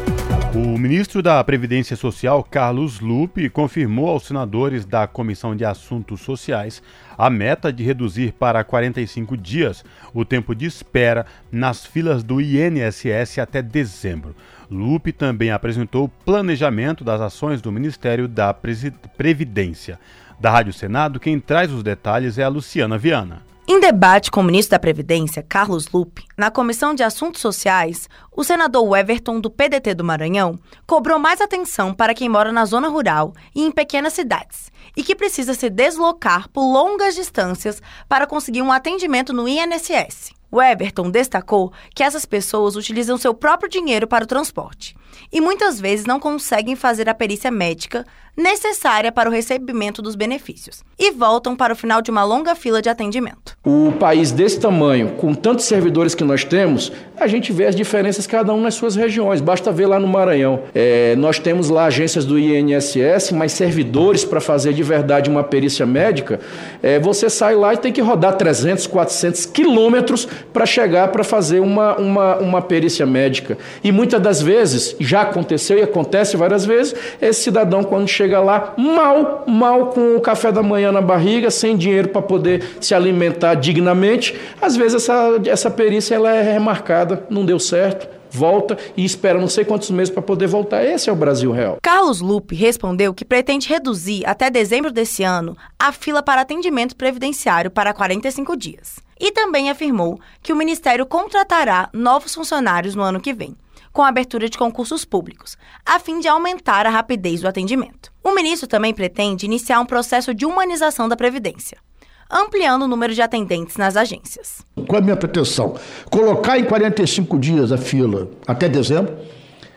O 0.58 0.80
ministro 0.80 1.22
da 1.22 1.44
Previdência 1.44 1.96
Social, 1.96 2.44
Carlos 2.44 3.00
Lupe, 3.00 3.48
confirmou 3.48 4.10
aos 4.10 4.24
senadores 4.24 4.86
da 4.86 5.06
Comissão 5.06 5.56
de 5.56 5.64
Assuntos 5.64 6.22
Sociais 6.22 6.82
a 7.16 7.30
meta 7.30 7.72
de 7.72 7.84
reduzir 7.84 8.32
para 8.34 8.64
45 8.64 9.38
dias 9.38 9.86
o 10.16 10.26
tempo 10.26 10.56
de 10.56 10.66
espera 10.66 11.28
nas 11.52 11.86
filas 11.86 12.24
do 12.24 12.42
INSS 12.42 13.38
até 13.38 13.62
dezembro. 13.62 14.36
Lupe 14.70 15.12
também 15.12 15.52
apresentou 15.52 16.06
o 16.06 16.10
planejamento 16.10 17.04
das 17.04 17.22
ações 17.22 17.62
do 17.62 17.72
Ministério 17.72 18.28
da 18.28 18.52
Previdência. 18.52 20.00
Da 20.40 20.50
Rádio 20.50 20.74
Senado, 20.74 21.20
quem 21.20 21.40
traz 21.40 21.72
os 21.72 21.84
detalhes 21.84 22.40
é 22.40 22.44
a 22.44 22.50
Luciana 22.50 22.98
Viana. 22.98 23.44
Em 23.68 23.80
debate 23.80 24.32
com 24.32 24.42
o 24.42 24.44
ministro 24.44 24.72
da 24.72 24.80
Previdência, 24.80 25.44
Carlos 25.44 25.88
Lupe, 25.92 26.27
na 26.38 26.52
Comissão 26.52 26.94
de 26.94 27.02
Assuntos 27.02 27.42
Sociais, 27.42 28.08
o 28.32 28.44
senador 28.44 28.96
Everton, 28.96 29.40
do 29.40 29.50
PDT 29.50 29.96
do 29.96 30.04
Maranhão, 30.04 30.60
cobrou 30.86 31.18
mais 31.18 31.42
atenção 31.42 31.96
para 31.96 32.14
quem 32.14 32.30
mora 32.30 32.52
na 32.52 32.64
zona 32.64 32.88
rural 32.88 33.34
e 33.56 33.64
em 33.64 33.72
pequenas 33.72 34.14
cidades 34.14 34.72
e 34.96 35.04
que 35.04 35.16
precisa 35.16 35.56
se 35.56 35.68
deslocar 35.68 36.48
por 36.50 36.62
longas 36.62 37.16
distâncias 37.16 37.82
para 38.08 38.28
conseguir 38.28 38.62
um 38.62 38.72
atendimento 38.72 39.34
no 39.34 39.48
INSS. 39.48 40.38
O 40.50 40.62
Everton 40.62 41.10
destacou 41.10 41.74
que 41.94 42.04
essas 42.04 42.26
pessoas 42.26 42.76
utilizam 42.78 43.18
seu 43.18 43.34
próprio 43.34 43.70
dinheiro 43.70 44.08
para 44.08 44.24
o 44.24 44.28
transporte 44.28 44.96
e 45.32 45.42
muitas 45.42 45.80
vezes 45.80 46.06
não 46.06 46.20
conseguem 46.20 46.76
fazer 46.76 47.10
a 47.10 47.14
perícia 47.14 47.52
médica 47.52 48.06
necessária 48.36 49.12
para 49.12 49.30
o 49.30 49.32
recebimento 49.32 50.02
dos 50.02 50.16
benefícios 50.16 50.84
e 50.98 51.12
voltam 51.12 51.56
para 51.56 51.74
o 51.74 51.76
final 51.76 52.02
de 52.02 52.12
uma 52.12 52.24
longa 52.24 52.56
fila 52.56 52.82
de 52.82 52.88
atendimento. 52.88 53.58
O 53.66 53.92
país 54.00 54.32
desse 54.32 54.60
tamanho, 54.60 55.16
com 55.16 55.34
tantos 55.34 55.66
servidores 55.66 56.16
que 56.16 56.24
nós 56.28 56.44
temos, 56.44 56.92
a 57.20 57.26
gente 57.26 57.52
vê 57.52 57.66
as 57.66 57.76
diferenças 57.76 58.28
cada 58.28 58.54
um 58.54 58.62
nas 58.62 58.76
suas 58.76 58.96
regiões. 58.96 59.42
Basta 59.42 59.72
ver 59.72 59.88
lá 59.88 60.00
no 60.00 60.08
Maranhão. 60.08 60.62
É, 60.76 61.16
nós 61.16 61.40
temos 61.40 61.70
lá 61.70 61.86
agências 61.86 62.26
do 62.26 62.38
INSS, 62.38 63.32
mas 63.32 63.54
servidores 63.54 64.24
para 64.24 64.40
fazer 64.40 64.74
de 64.74 64.84
verdade 64.84 65.30
uma 65.30 65.44
perícia 65.44 65.86
médica, 65.86 66.40
é, 66.84 67.00
você 67.00 67.30
sai 67.30 67.56
lá 67.56 67.74
e 67.74 67.78
tem 67.78 67.92
que 67.92 68.02
rodar 68.02 68.36
300, 68.36 68.86
400 68.86 69.46
quilômetros 69.48 70.28
para 70.54 70.66
chegar 70.66 71.08
para 71.08 71.24
fazer 71.24 71.60
uma, 71.60 71.96
uma, 71.96 72.36
uma 72.38 72.62
perícia 72.62 73.06
médica. 73.06 73.58
E 73.84 73.92
muitas 73.92 74.22
das 74.22 74.42
vezes, 74.42 74.96
já 75.00 75.22
aconteceu 75.22 75.80
e 75.80 75.82
acontece 75.82 76.38
várias 76.38 76.66
vezes, 76.66 76.94
esse 77.22 77.42
cidadão, 77.42 77.84
quando 77.84 78.08
chega 78.08 78.40
lá 78.40 78.74
mal, 78.78 79.44
mal 79.48 79.88
com 79.88 80.16
o 80.16 80.22
café 80.22 80.52
da 80.52 80.62
manhã 80.62 80.92
na 80.92 81.02
barriga, 81.02 81.50
sem 81.50 81.76
dinheiro 81.76 82.10
para 82.10 82.22
poder 82.22 82.64
se 82.80 82.94
alimentar 82.94 83.56
dignamente. 83.56 84.36
Às 84.62 84.76
vezes 84.76 85.04
essa, 85.04 85.40
essa 85.46 85.72
perícia 85.72 86.17
ela 86.18 86.34
é 86.34 86.42
remarcada, 86.42 87.26
não 87.30 87.46
deu 87.46 87.60
certo, 87.60 88.08
volta 88.30 88.78
e 88.96 89.06
espera 89.06 89.40
não 89.40 89.48
sei 89.48 89.64
quantos 89.64 89.90
meses 89.90 90.14
para 90.14 90.22
poder 90.22 90.48
voltar. 90.48 90.84
Esse 90.84 91.10
é 91.10 91.14
o 91.14 91.16
Brasil 91.16 91.52
real. 91.52 91.78
Carlos 91.82 92.22
Lupe 92.22 92.56
respondeu 92.56 93.14
que 93.14 93.26
pretende 93.26 93.70
reduzir 93.70 94.26
até 94.26 94.50
dezembro 94.50 94.92
desse 94.92 95.24
ano 95.24 95.56
a 95.80 95.92
fila 95.92 96.22
para 96.22 96.42
atendimento 96.42 96.96
previdenciário 96.96 97.72
para 97.72 97.94
45 97.94 98.56
dias. 98.58 99.00
E 99.20 99.32
também 99.32 99.70
afirmou 99.70 100.20
que 100.44 100.54
o 100.54 100.56
Ministério 100.56 101.06
contratará 101.06 101.90
novos 101.94 102.36
funcionários 102.36 102.94
no 102.94 103.02
ano 103.02 103.20
que 103.20 103.34
vem 103.34 103.56
com 103.98 104.04
a 104.04 104.10
abertura 104.10 104.48
de 104.48 104.60
concursos 104.60 105.04
públicos, 105.04 105.58
a 105.84 105.98
fim 105.98 106.20
de 106.20 106.28
aumentar 106.28 106.86
a 106.86 106.90
rapidez 106.92 107.42
do 107.42 107.48
atendimento. 107.48 108.14
O 108.24 108.32
ministro 108.36 108.68
também 108.68 108.94
pretende 108.94 109.48
iniciar 109.48 109.80
um 109.80 109.88
processo 109.88 110.36
de 110.36 110.46
humanização 110.46 111.10
da 111.10 111.16
Previdência, 111.16 111.80
ampliando 112.30 112.84
o 112.84 112.88
número 112.88 113.14
de 113.14 113.22
atendentes 113.22 113.78
nas 113.78 113.96
agências. 113.96 114.66
Qual 114.88 114.98
é 115.00 115.02
a 115.02 115.02
minha 115.02 115.16
pretensão? 115.16 115.76
Colocar 116.10 116.60
em 116.60 116.64
45 116.64 117.40
dias 117.40 117.72
a 117.72 117.78
fila 117.78 118.30
até 118.46 118.68
dezembro. 118.68 119.16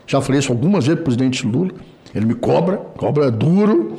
Já 0.06 0.20
falei 0.20 0.40
isso 0.40 0.52
algumas 0.52 0.86
vezes 0.86 1.01
para 1.01 1.02
o 1.02 1.05
presidente 1.05 1.47
Lula. 1.47 1.70
Ele 2.14 2.27
me 2.27 2.35
cobra, 2.35 2.77
cobra 2.77 3.31
duro. 3.31 3.97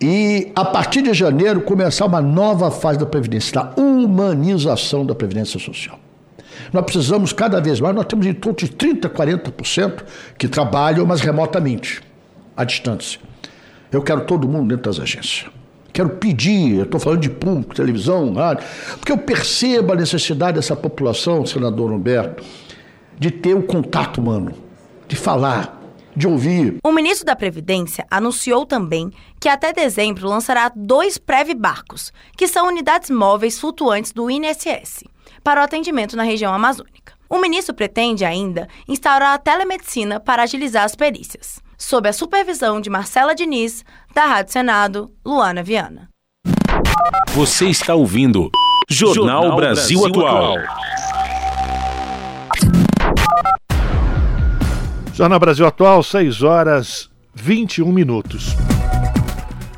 E 0.00 0.52
a 0.54 0.64
partir 0.64 1.02
de 1.02 1.12
janeiro 1.14 1.60
começar 1.60 2.06
uma 2.06 2.20
nova 2.20 2.70
fase 2.70 2.98
da 2.98 3.06
Previdência, 3.06 3.52
da 3.54 3.74
humanização 3.80 5.04
da 5.04 5.14
Previdência 5.14 5.58
Social. 5.58 5.98
Nós 6.72 6.84
precisamos 6.84 7.32
cada 7.32 7.60
vez 7.60 7.80
mais, 7.80 7.94
nós 7.94 8.06
temos 8.06 8.26
em 8.26 8.34
torno 8.34 8.58
de 8.58 8.68
30%, 8.68 9.08
40% 9.08 10.04
que 10.38 10.48
trabalham, 10.48 11.06
mas 11.06 11.20
remotamente, 11.20 12.02
à 12.56 12.64
distância. 12.64 13.20
Eu 13.92 14.02
quero 14.02 14.22
todo 14.22 14.48
mundo 14.48 14.68
dentro 14.68 14.90
das 14.90 15.00
agências. 15.00 15.46
Quero 15.96 16.10
pedir, 16.10 16.82
estou 16.82 17.00
falando 17.00 17.22
de 17.22 17.30
público, 17.30 17.74
televisão, 17.74 18.34
rádio, 18.34 18.66
porque 18.98 19.10
eu 19.10 19.16
percebo 19.16 19.94
a 19.94 19.96
necessidade 19.96 20.56
dessa 20.56 20.76
população, 20.76 21.46
senador 21.46 21.90
Humberto, 21.90 22.44
de 23.18 23.30
ter 23.30 23.54
o 23.54 23.60
um 23.60 23.62
contato 23.62 24.20
humano, 24.20 24.52
de 25.08 25.16
falar, 25.16 25.80
de 26.14 26.28
ouvir. 26.28 26.76
O 26.84 26.92
ministro 26.92 27.24
da 27.24 27.34
Previdência 27.34 28.06
anunciou 28.10 28.66
também 28.66 29.10
que 29.40 29.48
até 29.48 29.72
dezembro 29.72 30.28
lançará 30.28 30.70
dois 30.76 31.16
Prev 31.16 31.54
Barcos, 31.54 32.12
que 32.36 32.46
são 32.46 32.68
unidades 32.68 33.08
móveis 33.08 33.58
flutuantes 33.58 34.12
do 34.12 34.30
INSS 34.30 35.02
para 35.42 35.62
o 35.62 35.64
atendimento 35.64 36.14
na 36.14 36.24
região 36.24 36.52
amazônica. 36.52 37.14
O 37.26 37.38
ministro 37.38 37.74
pretende 37.74 38.22
ainda 38.22 38.68
instaurar 38.86 39.32
a 39.32 39.38
telemedicina 39.38 40.20
para 40.20 40.42
agilizar 40.42 40.84
as 40.84 40.94
perícias, 40.94 41.64
sob 41.78 42.08
a 42.08 42.12
supervisão 42.12 42.80
de 42.80 42.90
Marcela 42.90 43.34
Diniz, 43.34 43.84
da 44.14 44.26
Rádio 44.26 44.52
Senado, 44.52 45.10
Luana 45.24 45.62
Viana. 45.62 46.08
Você 47.34 47.66
está 47.66 47.94
ouvindo 47.94 48.50
Jornal, 48.88 49.42
Jornal 49.42 49.56
Brasil, 49.56 50.00
Brasil, 50.00 50.26
Atual. 50.26 50.56
Jornal 55.12 55.40
Brasil 55.40 55.66
Atual, 55.66 56.02
6 56.02 56.42
horas 56.42 57.10
21 57.34 57.92
minutos. 57.92 58.56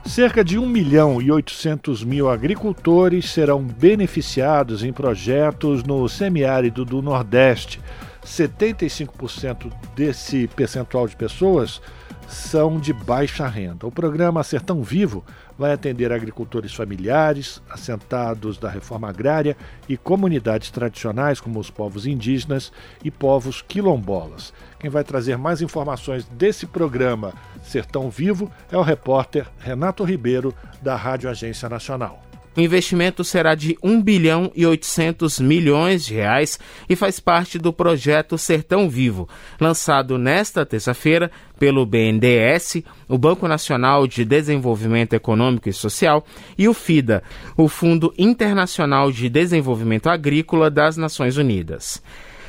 Cerca 0.05 0.43
de 0.43 0.59
1 0.59 0.67
milhão 0.67 1.21
e 1.21 1.31
800 1.31 2.03
mil 2.03 2.29
agricultores 2.29 3.31
serão 3.31 3.63
beneficiados 3.63 4.83
em 4.83 4.93
projetos 4.93 5.85
no 5.85 6.09
semiárido 6.09 6.85
do 6.85 7.03
Nordeste. 7.03 7.81
75% 8.29 9.73
desse 9.97 10.47
percentual 10.49 11.09
de 11.09 11.17
pessoas 11.17 11.81
são 12.29 12.79
de 12.79 12.93
baixa 12.93 13.49
renda. 13.49 13.87
O 13.87 13.91
programa 13.91 14.45
Sertão 14.45 14.83
Vivo 14.83 15.25
vai 15.57 15.73
atender 15.73 16.13
agricultores 16.13 16.75
familiares, 16.75 17.63
assentados 17.71 18.59
da 18.59 18.69
reforma 18.69 19.09
agrária 19.09 19.57
e 19.89 19.97
comunidades 19.97 20.71
tradicionais, 20.71 21.41
como 21.41 21.59
os 21.59 21.71
povos 21.71 22.07
indígenas 22.07 22.71
e 23.03 23.11
povos 23.11 23.63
quilombolas. 23.63 24.53
Quem 24.79 24.91
vai 24.91 25.03
trazer 25.03 25.39
mais 25.39 25.63
informações 25.63 26.25
desse 26.27 26.67
programa 26.67 27.33
Sertão 27.63 28.11
Vivo 28.11 28.53
é 28.71 28.77
o 28.77 28.83
repórter 28.83 29.47
Renato 29.59 30.05
Ribeiro, 30.05 30.55
da 30.83 30.95
Rádio 30.95 31.31
Agência 31.31 31.69
Nacional. 31.69 32.28
O 32.59 32.61
investimento 32.61 33.23
será 33.23 33.55
de 33.55 33.79
1 33.81 34.03
bilhão 34.03 34.51
e 34.53 34.67
800 34.67 35.39
milhões 35.39 36.05
de 36.05 36.15
reais 36.15 36.59
e 36.89 36.97
faz 36.97 37.21
parte 37.21 37.57
do 37.57 37.73
projeto 37.73 38.37
Sertão 38.37 38.91
Vivo, 38.91 39.29
lançado 39.61 40.19
nesta 40.19 40.67
terça-feira 40.67 41.31
pelo 41.57 41.87
BNDES, 41.87 42.83
o 43.09 43.17
Banco 43.17 43.47
Nacional 43.47 44.09
de 44.09 44.25
Desenvolvimento 44.25 45.13
Econômico 45.13 45.69
e 45.69 45.73
Social, 45.73 46.27
e 46.59 46.67
o 46.67 46.75
FIDA, 46.75 47.23
o 47.57 47.69
Fundo 47.69 48.13
Internacional 48.19 49.13
de 49.13 49.29
Desenvolvimento 49.29 50.09
Agrícola 50.09 50.69
das 50.69 50.97
Nações 50.97 51.37
Unidas. 51.37 52.03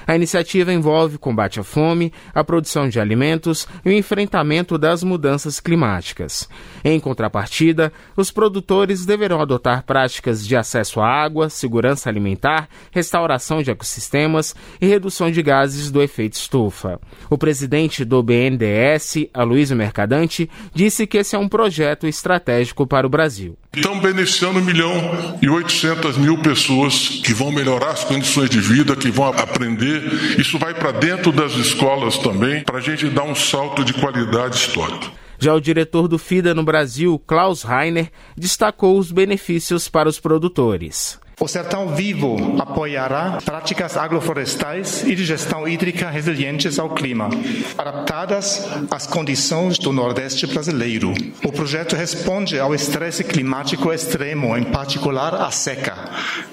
A 0.09 0.15
iniciativa 0.15 0.73
envolve 0.73 1.19
combate 1.19 1.59
à 1.59 1.63
fome, 1.63 2.11
a 2.33 2.43
produção 2.43 2.89
de 2.89 2.99
alimentos 2.99 3.67
e 3.85 3.89
o 3.89 3.93
enfrentamento 3.93 4.75
das 4.75 5.03
mudanças 5.03 5.59
climáticas. 5.59 6.49
Em 6.83 6.99
contrapartida, 6.99 7.93
os 8.17 8.31
produtores 8.31 9.05
deverão 9.05 9.39
adotar 9.39 9.83
práticas 9.83 10.43
de 10.43 10.55
acesso 10.55 10.99
à 10.99 11.05
água, 11.07 11.47
segurança 11.47 12.09
alimentar, 12.09 12.67
restauração 12.89 13.61
de 13.61 13.69
ecossistemas 13.69 14.55
e 14.81 14.87
redução 14.87 15.29
de 15.29 15.43
gases 15.43 15.91
do 15.91 16.01
efeito 16.01 16.33
estufa. 16.33 16.99
O 17.29 17.37
presidente 17.37 18.03
do 18.03 18.23
BNDES, 18.23 19.27
Aloysio 19.31 19.77
Mercadante, 19.77 20.49
disse 20.73 21.05
que 21.05 21.19
esse 21.19 21.35
é 21.35 21.39
um 21.39 21.47
projeto 21.47 22.07
estratégico 22.07 22.87
para 22.87 23.05
o 23.05 23.11
Brasil. 23.11 23.55
Estão 23.71 23.99
beneficiando 23.99 24.59
1 24.59 24.63
milhão 24.63 25.37
e 25.43 25.47
800 25.47 26.17
mil 26.17 26.41
pessoas 26.41 27.21
que 27.23 27.33
vão 27.33 27.51
melhorar 27.51 27.91
as 27.91 28.03
condições 28.03 28.49
de 28.49 28.59
vida, 28.59 28.95
que 28.95 29.11
vão 29.11 29.27
aprender. 29.27 30.39
Isso 30.39 30.57
vai 30.57 30.73
para 30.73 30.91
dentro 30.91 31.31
das 31.31 31.53
escolas 31.53 32.17
também, 32.17 32.63
para 32.63 32.79
a 32.79 32.81
gente 32.81 33.07
dar 33.09 33.23
um 33.23 33.35
salto 33.35 33.83
de 33.85 33.93
qualidade 33.93 34.55
histórica. 34.57 35.11
Já 35.37 35.53
o 35.53 35.61
diretor 35.61 36.07
do 36.07 36.17
FIDA 36.17 36.55
no 36.55 36.63
Brasil, 36.63 37.21
Klaus 37.27 37.61
Reiner, 37.61 38.11
destacou 38.35 38.97
os 38.97 39.11
benefícios 39.11 39.87
para 39.87 40.09
os 40.09 40.19
produtores. 40.19 41.19
O 41.39 41.47
Sertão 41.47 41.95
Vivo 41.95 42.57
apoiará 42.59 43.39
práticas 43.45 43.95
agroflorestais 43.95 45.03
e 45.03 45.15
de 45.15 45.23
gestão 45.23 45.65
hídrica 45.65 46.09
resilientes 46.09 46.77
ao 46.77 46.89
clima, 46.89 47.29
adaptadas 47.77 48.67
às 48.91 49.07
condições 49.07 49.79
do 49.79 49.93
Nordeste 49.93 50.45
brasileiro. 50.45 51.13
O 51.45 51.51
projeto 51.51 51.95
responde 51.95 52.59
ao 52.59 52.75
estresse 52.75 53.23
climático 53.23 53.93
extremo, 53.93 54.57
em 54.57 54.65
particular 54.65 55.33
a 55.33 55.49
seca, 55.49 55.95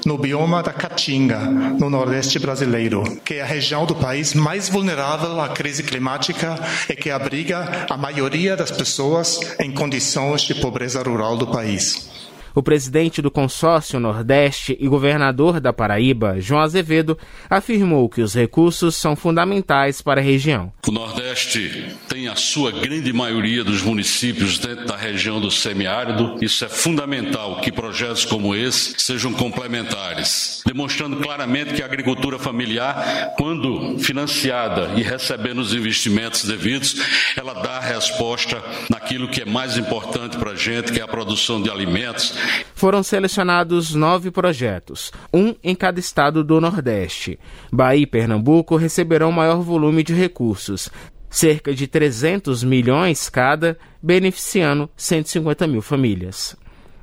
no 0.05 0.17
bioma 0.17 0.63
da 0.63 0.73
Caatinga, 0.73 1.41
no 1.41 1.91
Nordeste 1.91 2.39
brasileiro, 2.39 3.03
que 3.25 3.35
é 3.35 3.43
a 3.43 3.47
região 3.47 3.87
do 3.87 3.97
país 3.97 4.35
mais 4.35 4.69
vulnerável 4.69 5.41
à 5.41 5.49
crise 5.49 5.83
climática 5.83 6.61
e 6.89 6.95
que 6.95 7.11
abriga 7.11 7.87
a 7.91 7.97
maioria 7.97 8.57
das 8.57 8.71
pessoas 8.71 9.41
em 9.59 9.73
condições 9.73 10.43
de 10.43 10.55
pobreza 10.55 11.03
rural 11.03 11.37
do 11.37 11.49
país. 11.49 12.26
O 12.57 12.63
presidente 12.63 13.21
do 13.21 13.31
consórcio 13.31 14.01
Nordeste 14.01 14.75
e 14.81 14.89
governador 14.89 15.61
da 15.61 15.75
Paraíba, 15.75 16.41
João 16.41 16.63
Azevedo, 16.63 17.19
afirmou 17.51 18.09
que 18.09 18.23
os 18.23 18.35
recursos 18.35 18.97
são 18.97 19.15
fundamentais 19.15 20.01
para 20.01 20.23
a 20.23 20.25
região. 20.25 20.73
O 20.89 20.91
Nordeste 20.91 21.95
tem 22.09 22.29
a 22.29 22.35
sua 22.35 22.73
grande 22.73 23.13
maioria 23.13 23.63
dos 23.63 23.83
municípios 23.83 24.59
dentro 24.59 24.87
da 24.87 24.97
região 24.97 25.39
do 25.39 25.51
semiárido. 25.51 26.39
Isso 26.41 26.65
é 26.65 26.69
fundamental 26.71 27.61
que 27.61 27.71
projetos 27.71 28.25
como 28.25 28.57
esse 28.57 28.95
sejam 28.97 29.35
complementares, 29.35 30.63
demonstrando 30.65 31.17
claramente 31.19 31.75
que 31.75 31.83
a 31.83 31.85
agricultura 31.85 32.39
familiar, 32.39 33.35
quando 33.37 33.99
financiada 33.99 34.93
e 34.97 35.03
recebendo 35.03 35.59
os 35.59 35.75
investimentos 35.75 36.43
devidos, 36.45 36.97
ela 37.37 37.53
dá 37.53 37.81
resposta 37.81 38.65
naquilo 38.89 39.29
que 39.29 39.43
é 39.43 39.45
mais 39.45 39.77
importante 39.77 40.39
para 40.39 40.53
a 40.53 40.57
gente, 40.57 40.91
que 40.91 41.01
é 41.01 41.03
a 41.03 41.09
produção 41.09 41.61
de 41.61 41.69
alimentos 41.69 42.46
foram 42.75 43.03
selecionados 43.03 43.95
nove 43.95 44.31
projetos, 44.31 45.13
um 45.33 45.55
em 45.63 45.75
cada 45.75 45.99
estado 45.99 46.45
do 46.45 46.61
Nordeste. 46.61 47.39
Bahia 47.73 48.03
e 48.03 48.07
Pernambuco 48.07 48.77
receberão 48.77 49.33
maior 49.33 49.61
volume 49.61 50.03
de 50.03 50.15
recursos, 50.15 50.91
cerca 51.31 51.75
de 51.75 51.87
300 51.87 52.65
milhões 52.65 53.29
cada, 53.29 53.79
beneficiando 54.03 54.91
150 54.97 55.67
mil 55.67 55.83
famílias. 55.83 56.57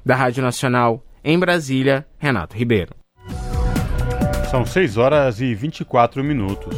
Da 0.06 0.16
Rádio 0.16 0.44
Nacional, 0.44 1.06
em 1.24 1.40
Brasília, 1.40 2.06
Renato 2.18 2.58
Ribeiro. 2.58 2.94
São 4.50 4.66
6 4.66 4.98
horas 4.98 5.42
e 5.42 5.56
24 5.56 6.24
minutos. 6.24 6.76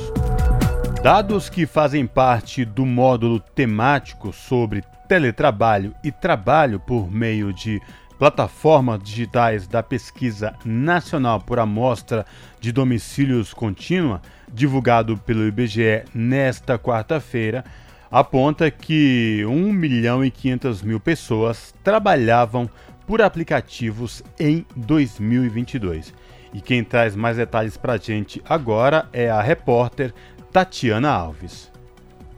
Dados 1.04 1.50
que 1.50 1.66
fazem 1.66 2.08
parte 2.08 2.66
do 2.66 2.86
módulo 2.86 3.40
temático 3.40 4.34
sobre 4.34 4.84
teletrabalho 5.08 5.94
e 6.04 6.12
trabalho 6.12 6.80
por 6.80 7.12
meio 7.12 7.54
de 7.54 7.80
plataformas 8.18 9.02
digitais 9.04 9.68
da 9.68 9.84
Pesquisa 9.84 10.56
Nacional 10.64 11.42
por 11.42 11.60
Amostra 11.60 12.26
de 12.60 12.72
Domicílios 12.72 13.54
Contínua, 13.54 14.22
divulgado 14.52 15.18
pelo 15.18 15.46
IBGE 15.48 16.04
nesta 16.14 16.80
quarta-feira, 16.80 17.64
aponta 18.10 18.72
que 18.72 19.44
1 19.46 19.74
milhão 19.74 20.24
e 20.24 20.32
500 20.32 20.82
mil 20.82 21.00
pessoas 21.00 21.74
trabalhavam 21.84 22.70
por 23.06 23.22
aplicativos 23.22 24.24
em 24.40 24.66
2022. 24.76 26.14
E 26.54 26.62
quem 26.62 26.84
traz 26.84 27.16
mais 27.16 27.38
detalhes 27.38 27.76
para 27.76 27.94
a 27.94 27.98
gente 27.98 28.42
agora 28.48 29.10
é 29.12 29.30
a 29.30 29.42
repórter 29.42 30.14
Tatiana 30.52 31.12
Alves. 31.12 31.70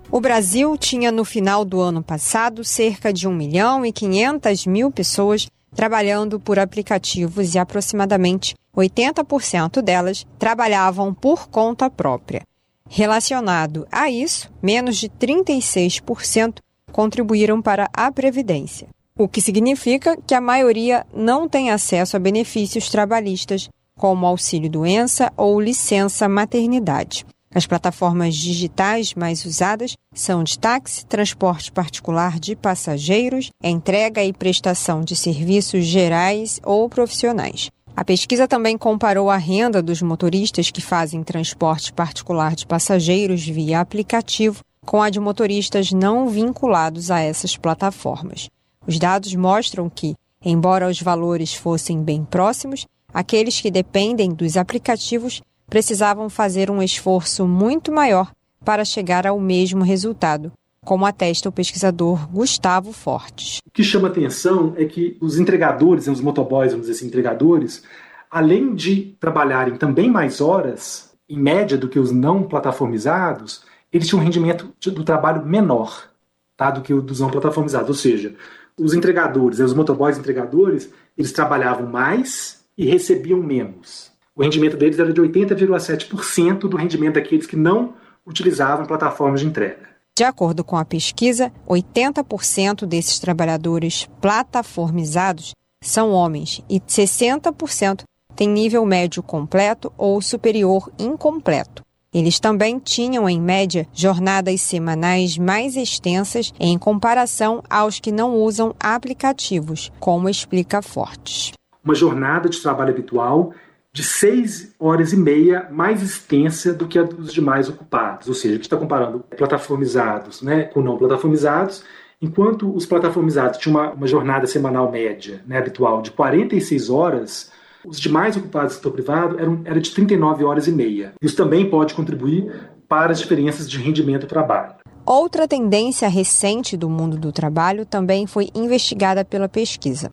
O 0.09 0.19
Brasil 0.19 0.75
tinha 0.77 1.11
no 1.11 1.23
final 1.23 1.63
do 1.63 1.79
ano 1.81 2.01
passado 2.01 2.63
cerca 2.63 3.11
de 3.13 3.27
1 3.27 3.33
milhão 3.33 3.85
e 3.85 3.91
500 3.91 4.65
mil 4.65 4.89
pessoas 4.89 5.47
trabalhando 5.77 6.39
por 6.39 6.57
aplicativos 6.57 7.53
e 7.53 7.59
aproximadamente 7.59 8.55
80% 8.75 9.79
delas 9.79 10.25
trabalhavam 10.39 11.13
por 11.13 11.47
conta 11.49 11.87
própria. 11.87 12.41
Relacionado 12.89 13.87
a 13.91 14.09
isso, 14.09 14.51
menos 14.59 14.97
de 14.97 15.07
36% 15.07 16.55
contribuíram 16.91 17.61
para 17.61 17.87
a 17.93 18.11
Previdência, 18.11 18.87
o 19.15 19.27
que 19.27 19.39
significa 19.39 20.17
que 20.25 20.33
a 20.33 20.41
maioria 20.41 21.05
não 21.13 21.47
tem 21.47 21.69
acesso 21.69 22.17
a 22.17 22.19
benefícios 22.19 22.89
trabalhistas, 22.89 23.69
como 23.95 24.25
auxílio-doença 24.25 25.31
ou 25.37 25.61
licença-maternidade. 25.61 27.23
As 27.57 27.65
plataformas 27.65 28.35
digitais 28.35 29.15
mais 29.15 29.43
usadas 29.43 29.97
são 30.13 30.43
de 30.43 30.59
táxi, 30.59 31.03
transporte 31.03 31.71
particular 31.71 32.39
de 32.39 32.55
passageiros, 32.55 33.49
entrega 33.63 34.23
e 34.23 34.31
prestação 34.31 35.01
de 35.01 35.15
serviços 35.15 35.83
gerais 35.83 36.59
ou 36.63 36.87
profissionais. 36.87 37.71
A 37.95 38.05
pesquisa 38.05 38.47
também 38.47 38.77
comparou 38.77 39.27
a 39.27 39.37
renda 39.37 39.81
dos 39.81 40.03
motoristas 40.03 40.69
que 40.69 40.81
fazem 40.81 41.23
transporte 41.23 41.91
particular 41.91 42.53
de 42.53 42.67
passageiros 42.67 43.43
via 43.43 43.79
aplicativo 43.79 44.61
com 44.85 45.01
a 45.01 45.09
de 45.09 45.19
motoristas 45.19 45.91
não 45.91 46.29
vinculados 46.29 47.09
a 47.09 47.21
essas 47.21 47.57
plataformas. 47.57 48.51
Os 48.85 48.99
dados 48.99 49.33
mostram 49.33 49.89
que, 49.89 50.13
embora 50.45 50.87
os 50.87 51.01
valores 51.01 51.55
fossem 51.55 52.03
bem 52.03 52.23
próximos, 52.23 52.85
aqueles 53.11 53.59
que 53.59 53.71
dependem 53.71 54.29
dos 54.29 54.57
aplicativos 54.57 55.41
precisavam 55.69 56.29
fazer 56.29 56.71
um 56.71 56.81
esforço 56.81 57.45
muito 57.45 57.91
maior 57.91 58.31
para 58.63 58.85
chegar 58.85 59.27
ao 59.27 59.39
mesmo 59.39 59.83
resultado, 59.83 60.51
como 60.83 61.05
atesta 61.05 61.49
o 61.49 61.51
pesquisador 61.51 62.27
Gustavo 62.29 62.91
Fortes. 62.91 63.59
O 63.65 63.71
que 63.71 63.83
chama 63.83 64.07
atenção 64.07 64.73
é 64.77 64.85
que 64.85 65.17
os 65.21 65.37
entregadores, 65.37 66.07
os 66.07 66.21
motoboys, 66.21 66.71
vamos 66.71 66.87
dizer 66.87 66.97
assim, 66.97 67.07
entregadores, 67.07 67.83
além 68.31 68.73
de 68.73 69.15
trabalharem 69.19 69.75
também 69.75 70.09
mais 70.09 70.41
horas, 70.41 71.11
em 71.29 71.37
média, 71.37 71.77
do 71.77 71.89
que 71.89 71.99
os 71.99 72.11
não 72.11 72.43
plataformizados, 72.43 73.63
eles 73.91 74.07
tinham 74.07 74.21
um 74.21 74.25
rendimento 74.25 74.73
do 74.85 75.03
trabalho 75.03 75.45
menor 75.45 76.09
tá, 76.55 76.71
do 76.71 76.81
que 76.81 76.93
o 76.93 77.01
dos 77.01 77.19
não 77.19 77.29
plataformizados. 77.29 77.89
Ou 77.89 77.95
seja, 77.95 78.33
os 78.79 78.93
entregadores, 78.93 79.59
os 79.59 79.73
motoboys 79.73 80.17
entregadores, 80.17 80.89
eles 81.17 81.33
trabalhavam 81.33 81.87
mais 81.87 82.63
e 82.77 82.85
recebiam 82.85 83.41
menos 83.41 84.15
o 84.37 84.43
rendimento 84.43 84.77
deles 84.77 84.99
era 84.99 85.11
de 85.11 85.19
80,7% 85.19 86.59
do 86.69 86.77
rendimento 86.77 87.15
daqueles 87.15 87.47
que 87.47 87.55
não 87.55 87.95
utilizavam 88.23 88.85
plataformas 88.85 89.39
de 89.39 89.47
entrega. 89.47 89.89
De 90.15 90.23
acordo 90.23 90.63
com 90.63 90.77
a 90.77 90.85
pesquisa, 90.85 91.51
80% 91.67 92.85
desses 92.85 93.17
trabalhadores 93.17 94.07
plataformizados 94.21 95.53
são 95.81 96.11
homens 96.11 96.61
e 96.69 96.79
60% 96.79 98.03
têm 98.35 98.47
nível 98.47 98.85
médio 98.85 99.23
completo 99.23 99.91
ou 99.97 100.21
superior 100.21 100.91
incompleto. 100.99 101.81
Eles 102.13 102.39
também 102.39 102.79
tinham, 102.79 103.27
em 103.27 103.41
média, 103.41 103.87
jornadas 103.91 104.61
semanais 104.61 105.37
mais 105.37 105.75
extensas 105.75 106.53
em 106.59 106.77
comparação 106.77 107.63
aos 107.67 107.99
que 107.99 108.11
não 108.11 108.35
usam 108.35 108.75
aplicativos, 108.79 109.91
como 109.99 110.29
explica 110.29 110.81
Fortes. 110.81 111.53
Uma 111.83 111.95
jornada 111.95 112.49
de 112.49 112.61
trabalho 112.61 112.91
habitual 112.91 113.53
de 113.93 114.03
seis 114.03 114.75
horas 114.79 115.11
e 115.11 115.17
meia 115.17 115.67
mais 115.71 116.03
extensa 116.03 116.73
do 116.73 116.87
que 116.87 116.99
a 116.99 117.03
dos 117.03 117.33
demais 117.33 117.67
ocupados. 117.67 118.27
Ou 118.27 118.33
seja, 118.33 118.53
a 118.53 118.57
gente 118.57 118.65
está 118.65 118.77
comparando 118.77 119.19
plataformizados 119.35 120.41
né, 120.41 120.63
com 120.63 120.81
não 120.81 120.97
plataformizados, 120.97 121.83
enquanto 122.21 122.73
os 122.75 122.85
plataformizados 122.85 123.57
tinham 123.57 123.75
uma, 123.75 123.91
uma 123.91 124.07
jornada 124.07 124.45
semanal 124.45 124.91
média 124.91 125.41
né, 125.47 125.57
habitual 125.57 126.01
de 126.01 126.11
46 126.11 126.89
horas, 126.89 127.51
os 127.85 127.99
demais 127.99 128.35
ocupados 128.37 128.73
do 128.73 128.75
setor 128.77 128.91
privado 128.91 129.39
eram, 129.39 129.61
era 129.65 129.79
de 129.79 129.89
39 129.91 130.43
horas 130.43 130.67
e 130.67 130.71
meia. 130.71 131.13
Isso 131.21 131.35
também 131.35 131.69
pode 131.69 131.93
contribuir 131.93 132.69
para 132.87 133.11
as 133.11 133.19
diferenças 133.19 133.69
de 133.69 133.77
rendimento 133.77 134.21
do 134.21 134.27
trabalho. 134.27 134.75
Outra 135.05 135.47
tendência 135.47 136.07
recente 136.09 136.75
do 136.75 136.89
mundo 136.89 137.17
do 137.17 137.31
trabalho 137.31 137.85
também 137.85 138.27
foi 138.27 138.49
investigada 138.53 139.23
pela 139.23 139.47
pesquisa. 139.47 140.09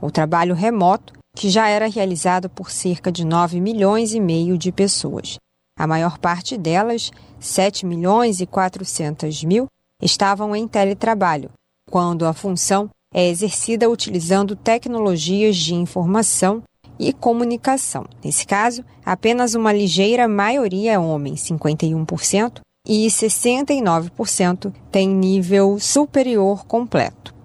O 0.00 0.10
trabalho 0.10 0.54
remoto 0.54 1.19
que 1.36 1.48
já 1.48 1.68
era 1.68 1.88
realizado 1.88 2.48
por 2.48 2.70
cerca 2.70 3.10
de 3.10 3.24
9 3.24 3.60
milhões 3.60 4.12
e 4.12 4.20
meio 4.20 4.58
de 4.58 4.70
pessoas. 4.70 5.38
A 5.78 5.86
maior 5.86 6.18
parte 6.18 6.58
delas, 6.58 7.10
7 7.38 7.86
milhões 7.86 8.40
e 8.40 8.46
400 8.46 9.44
mil, 9.44 9.66
estavam 10.02 10.54
em 10.54 10.68
teletrabalho, 10.68 11.50
quando 11.90 12.26
a 12.26 12.32
função 12.32 12.90
é 13.14 13.28
exercida 13.28 13.88
utilizando 13.88 14.54
tecnologias 14.54 15.56
de 15.56 15.74
informação 15.74 16.62
e 16.98 17.12
comunicação. 17.12 18.04
Nesse 18.22 18.46
caso, 18.46 18.84
apenas 19.04 19.54
uma 19.54 19.72
ligeira 19.72 20.28
maioria 20.28 20.92
é 20.92 20.98
homem, 20.98 21.34
51%, 21.34 22.60
e 22.86 23.06
69% 23.06 24.72
tem 24.90 25.08
nível 25.08 25.78
superior 25.78 26.64
completo. 26.66 27.39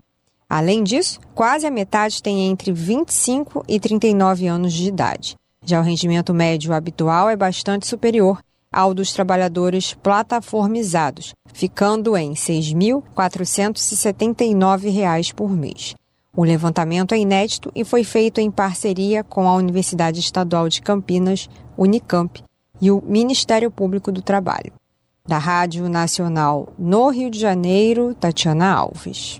Além 0.49 0.83
disso, 0.83 1.19
quase 1.33 1.65
a 1.65 1.71
metade 1.71 2.21
tem 2.21 2.49
entre 2.49 2.71
25 2.71 3.65
e 3.67 3.79
39 3.79 4.45
anos 4.47 4.71
de 4.73 4.87
idade. 4.87 5.35
Já 5.63 5.79
o 5.79 5.83
rendimento 5.83 6.31
médio 6.33 6.73
habitual 6.73 7.29
é 7.29 7.35
bastante 7.35 7.87
superior 7.87 8.39
ao 8.71 8.93
dos 8.93 9.11
trabalhadores 9.13 9.93
plataformizados, 9.93 11.33
ficando 11.53 12.17
em 12.17 12.29
R$ 12.29 12.35
6.479 12.35 15.33
por 15.33 15.49
mês. 15.49 15.95
O 16.35 16.43
levantamento 16.43 17.13
é 17.13 17.17
inédito 17.17 17.71
e 17.73 17.85
foi 17.85 18.03
feito 18.03 18.41
em 18.41 18.51
parceria 18.51 19.23
com 19.23 19.47
a 19.47 19.55
Universidade 19.55 20.19
Estadual 20.19 20.67
de 20.67 20.81
Campinas, 20.81 21.49
Unicamp, 21.77 22.43
e 22.81 22.91
o 22.91 23.01
Ministério 23.01 23.71
Público 23.71 24.11
do 24.11 24.21
Trabalho. 24.21 24.73
Da 25.25 25.37
Rádio 25.37 25.87
Nacional 25.87 26.67
no 26.77 27.09
Rio 27.09 27.31
de 27.31 27.39
Janeiro, 27.39 28.13
Tatiana 28.13 28.73
Alves. 28.73 29.39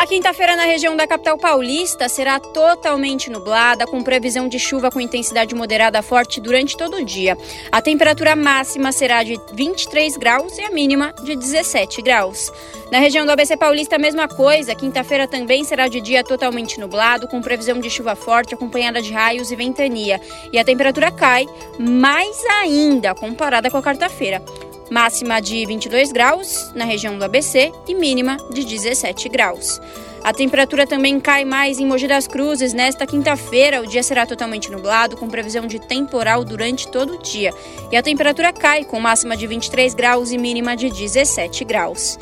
A 0.00 0.06
quinta-feira 0.06 0.56
na 0.56 0.64
região 0.64 0.96
da 0.96 1.06
capital 1.06 1.36
paulista 1.36 2.08
será 2.08 2.40
totalmente 2.40 3.28
nublada, 3.28 3.86
com 3.86 4.02
previsão 4.02 4.48
de 4.48 4.58
chuva 4.58 4.90
com 4.90 4.98
intensidade 4.98 5.54
moderada 5.54 6.00
forte 6.00 6.40
durante 6.40 6.74
todo 6.74 6.96
o 6.96 7.04
dia. 7.04 7.36
A 7.70 7.82
temperatura 7.82 8.34
máxima 8.34 8.92
será 8.92 9.22
de 9.22 9.38
23 9.52 10.16
graus 10.16 10.56
e 10.56 10.62
a 10.62 10.70
mínima 10.70 11.12
de 11.22 11.36
17 11.36 12.00
graus. 12.00 12.50
Na 12.90 12.98
região 12.98 13.26
do 13.26 13.32
ABC 13.32 13.58
Paulista, 13.58 13.96
a 13.96 13.98
mesma 13.98 14.26
coisa. 14.26 14.74
Quinta-feira 14.74 15.28
também 15.28 15.64
será 15.64 15.86
de 15.86 16.00
dia 16.00 16.24
totalmente 16.24 16.80
nublado, 16.80 17.28
com 17.28 17.42
previsão 17.42 17.78
de 17.78 17.90
chuva 17.90 18.16
forte, 18.16 18.54
acompanhada 18.54 19.02
de 19.02 19.12
raios 19.12 19.50
e 19.50 19.56
ventania. 19.56 20.18
E 20.50 20.58
a 20.58 20.64
temperatura 20.64 21.10
cai 21.10 21.46
mais 21.78 22.42
ainda 22.62 23.14
comparada 23.14 23.70
com 23.70 23.76
a 23.76 23.82
quarta-feira. 23.82 24.42
Máxima 24.90 25.40
de 25.40 25.64
22 25.64 26.10
graus 26.10 26.72
na 26.74 26.84
região 26.84 27.16
do 27.16 27.24
ABC 27.24 27.72
e 27.86 27.94
mínima 27.94 28.36
de 28.52 28.64
17 28.64 29.28
graus. 29.28 29.80
A 30.22 30.34
temperatura 30.34 30.86
também 30.86 31.18
cai 31.18 31.44
mais 31.44 31.78
em 31.78 31.86
Mogi 31.86 32.06
das 32.06 32.26
Cruzes. 32.26 32.74
Nesta 32.74 33.06
quinta-feira, 33.06 33.80
o 33.80 33.86
dia 33.86 34.02
será 34.02 34.26
totalmente 34.26 34.70
nublado, 34.70 35.16
com 35.16 35.28
previsão 35.28 35.66
de 35.66 35.78
temporal 35.78 36.44
durante 36.44 36.88
todo 36.88 37.14
o 37.14 37.18
dia. 37.18 37.54
E 37.90 37.96
a 37.96 38.02
temperatura 38.02 38.52
cai, 38.52 38.84
com 38.84 39.00
máxima 39.00 39.36
de 39.36 39.46
23 39.46 39.94
graus 39.94 40.30
e 40.30 40.36
mínima 40.36 40.76
de 40.76 40.90
17 40.90 41.64
graus. 41.64 42.18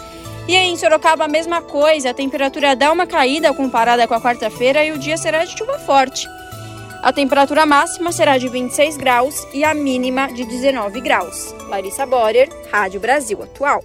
E 0.46 0.56
aí, 0.56 0.68
em 0.68 0.76
Sorocaba, 0.76 1.24
a 1.24 1.28
mesma 1.28 1.60
coisa, 1.60 2.10
a 2.10 2.14
temperatura 2.14 2.76
dá 2.76 2.92
uma 2.92 3.06
caída 3.06 3.52
comparada 3.52 4.06
com 4.06 4.14
a 4.14 4.20
quarta-feira 4.20 4.84
e 4.84 4.92
o 4.92 4.98
dia 4.98 5.16
será 5.16 5.44
de 5.44 5.58
chuva 5.58 5.78
forte. 5.78 6.28
A 7.00 7.12
temperatura 7.12 7.64
máxima 7.64 8.10
será 8.10 8.36
de 8.38 8.48
26 8.48 8.96
graus 8.96 9.46
e 9.54 9.62
a 9.62 9.72
mínima 9.72 10.32
de 10.32 10.44
19 10.44 11.00
graus. 11.00 11.54
Larissa 11.68 12.04
Borer, 12.04 12.48
Rádio 12.72 12.98
Brasil 12.98 13.40
Atual. 13.40 13.84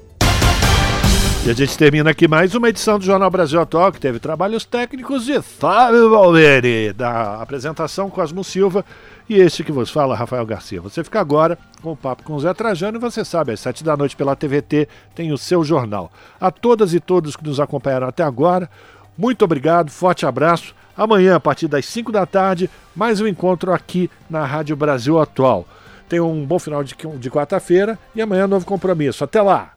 E 1.46 1.50
a 1.50 1.54
gente 1.54 1.78
termina 1.78 2.10
aqui 2.10 2.28
mais 2.28 2.56
uma 2.56 2.70
edição 2.70 2.98
do 2.98 3.06
Jornal 3.06 3.30
Brasil 3.30 3.62
Atual, 3.62 3.92
que 3.92 4.00
teve 4.00 4.18
trabalhos 4.18 4.66
técnicos 4.66 5.26
de 5.26 5.40
Fábio 5.44 6.10
Valverde, 6.10 6.92
da 6.94 7.40
apresentação 7.40 8.10
Cosmo 8.10 8.44
Silva 8.44 8.84
e 9.30 9.36
este 9.36 9.64
que 9.64 9.72
vos 9.72 9.92
fala, 9.92 10.16
Rafael 10.16 10.46
Garcia. 10.46 10.82
Você 10.82 11.04
fica 11.04 11.20
agora 11.20 11.58
com 11.84 11.92
o 11.92 11.98
papo 11.98 12.24
com 12.24 12.34
o 12.34 12.40
Zé 12.40 12.54
Trajano 12.54 12.98
e 12.98 13.02
você 13.02 13.24
sabe, 13.24 13.52
às 13.52 13.60
sete 13.60 13.84
da 13.84 13.96
noite 13.96 14.16
pela 14.16 14.36
TVT 14.36 14.88
tem 15.14 15.32
o 15.32 15.38
seu 15.38 15.64
jornal. 15.64 16.12
A 16.42 16.50
todas 16.50 16.96
e 16.96 17.00
todos 17.00 17.36
que 17.36 17.44
nos 17.44 17.60
acompanharam 17.60 18.08
até 18.08 18.24
agora, 18.24 18.68
muito 19.16 19.46
obrigado, 19.46 19.92
forte 19.92 20.26
abraço. 20.26 20.74
Amanhã, 20.96 21.36
a 21.36 21.40
partir 21.40 21.68
das 21.68 21.86
5 21.86 22.12
da 22.12 22.26
tarde, 22.26 22.70
mais 22.96 23.20
um 23.20 23.28
encontro 23.28 23.74
aqui 23.74 24.10
na 24.30 24.46
Rádio 24.46 24.76
Brasil 24.76 25.20
Atual. 25.20 25.68
Tenha 26.08 26.24
um 26.24 26.46
bom 26.46 26.60
final 26.60 26.84
de, 26.84 26.96
de 26.96 27.32
quarta-feira 27.32 27.98
e 28.16 28.22
amanhã 28.22 28.46
novo 28.46 28.66
compromisso. 28.66 29.24
Até 29.24 29.42
lá! 29.42 29.72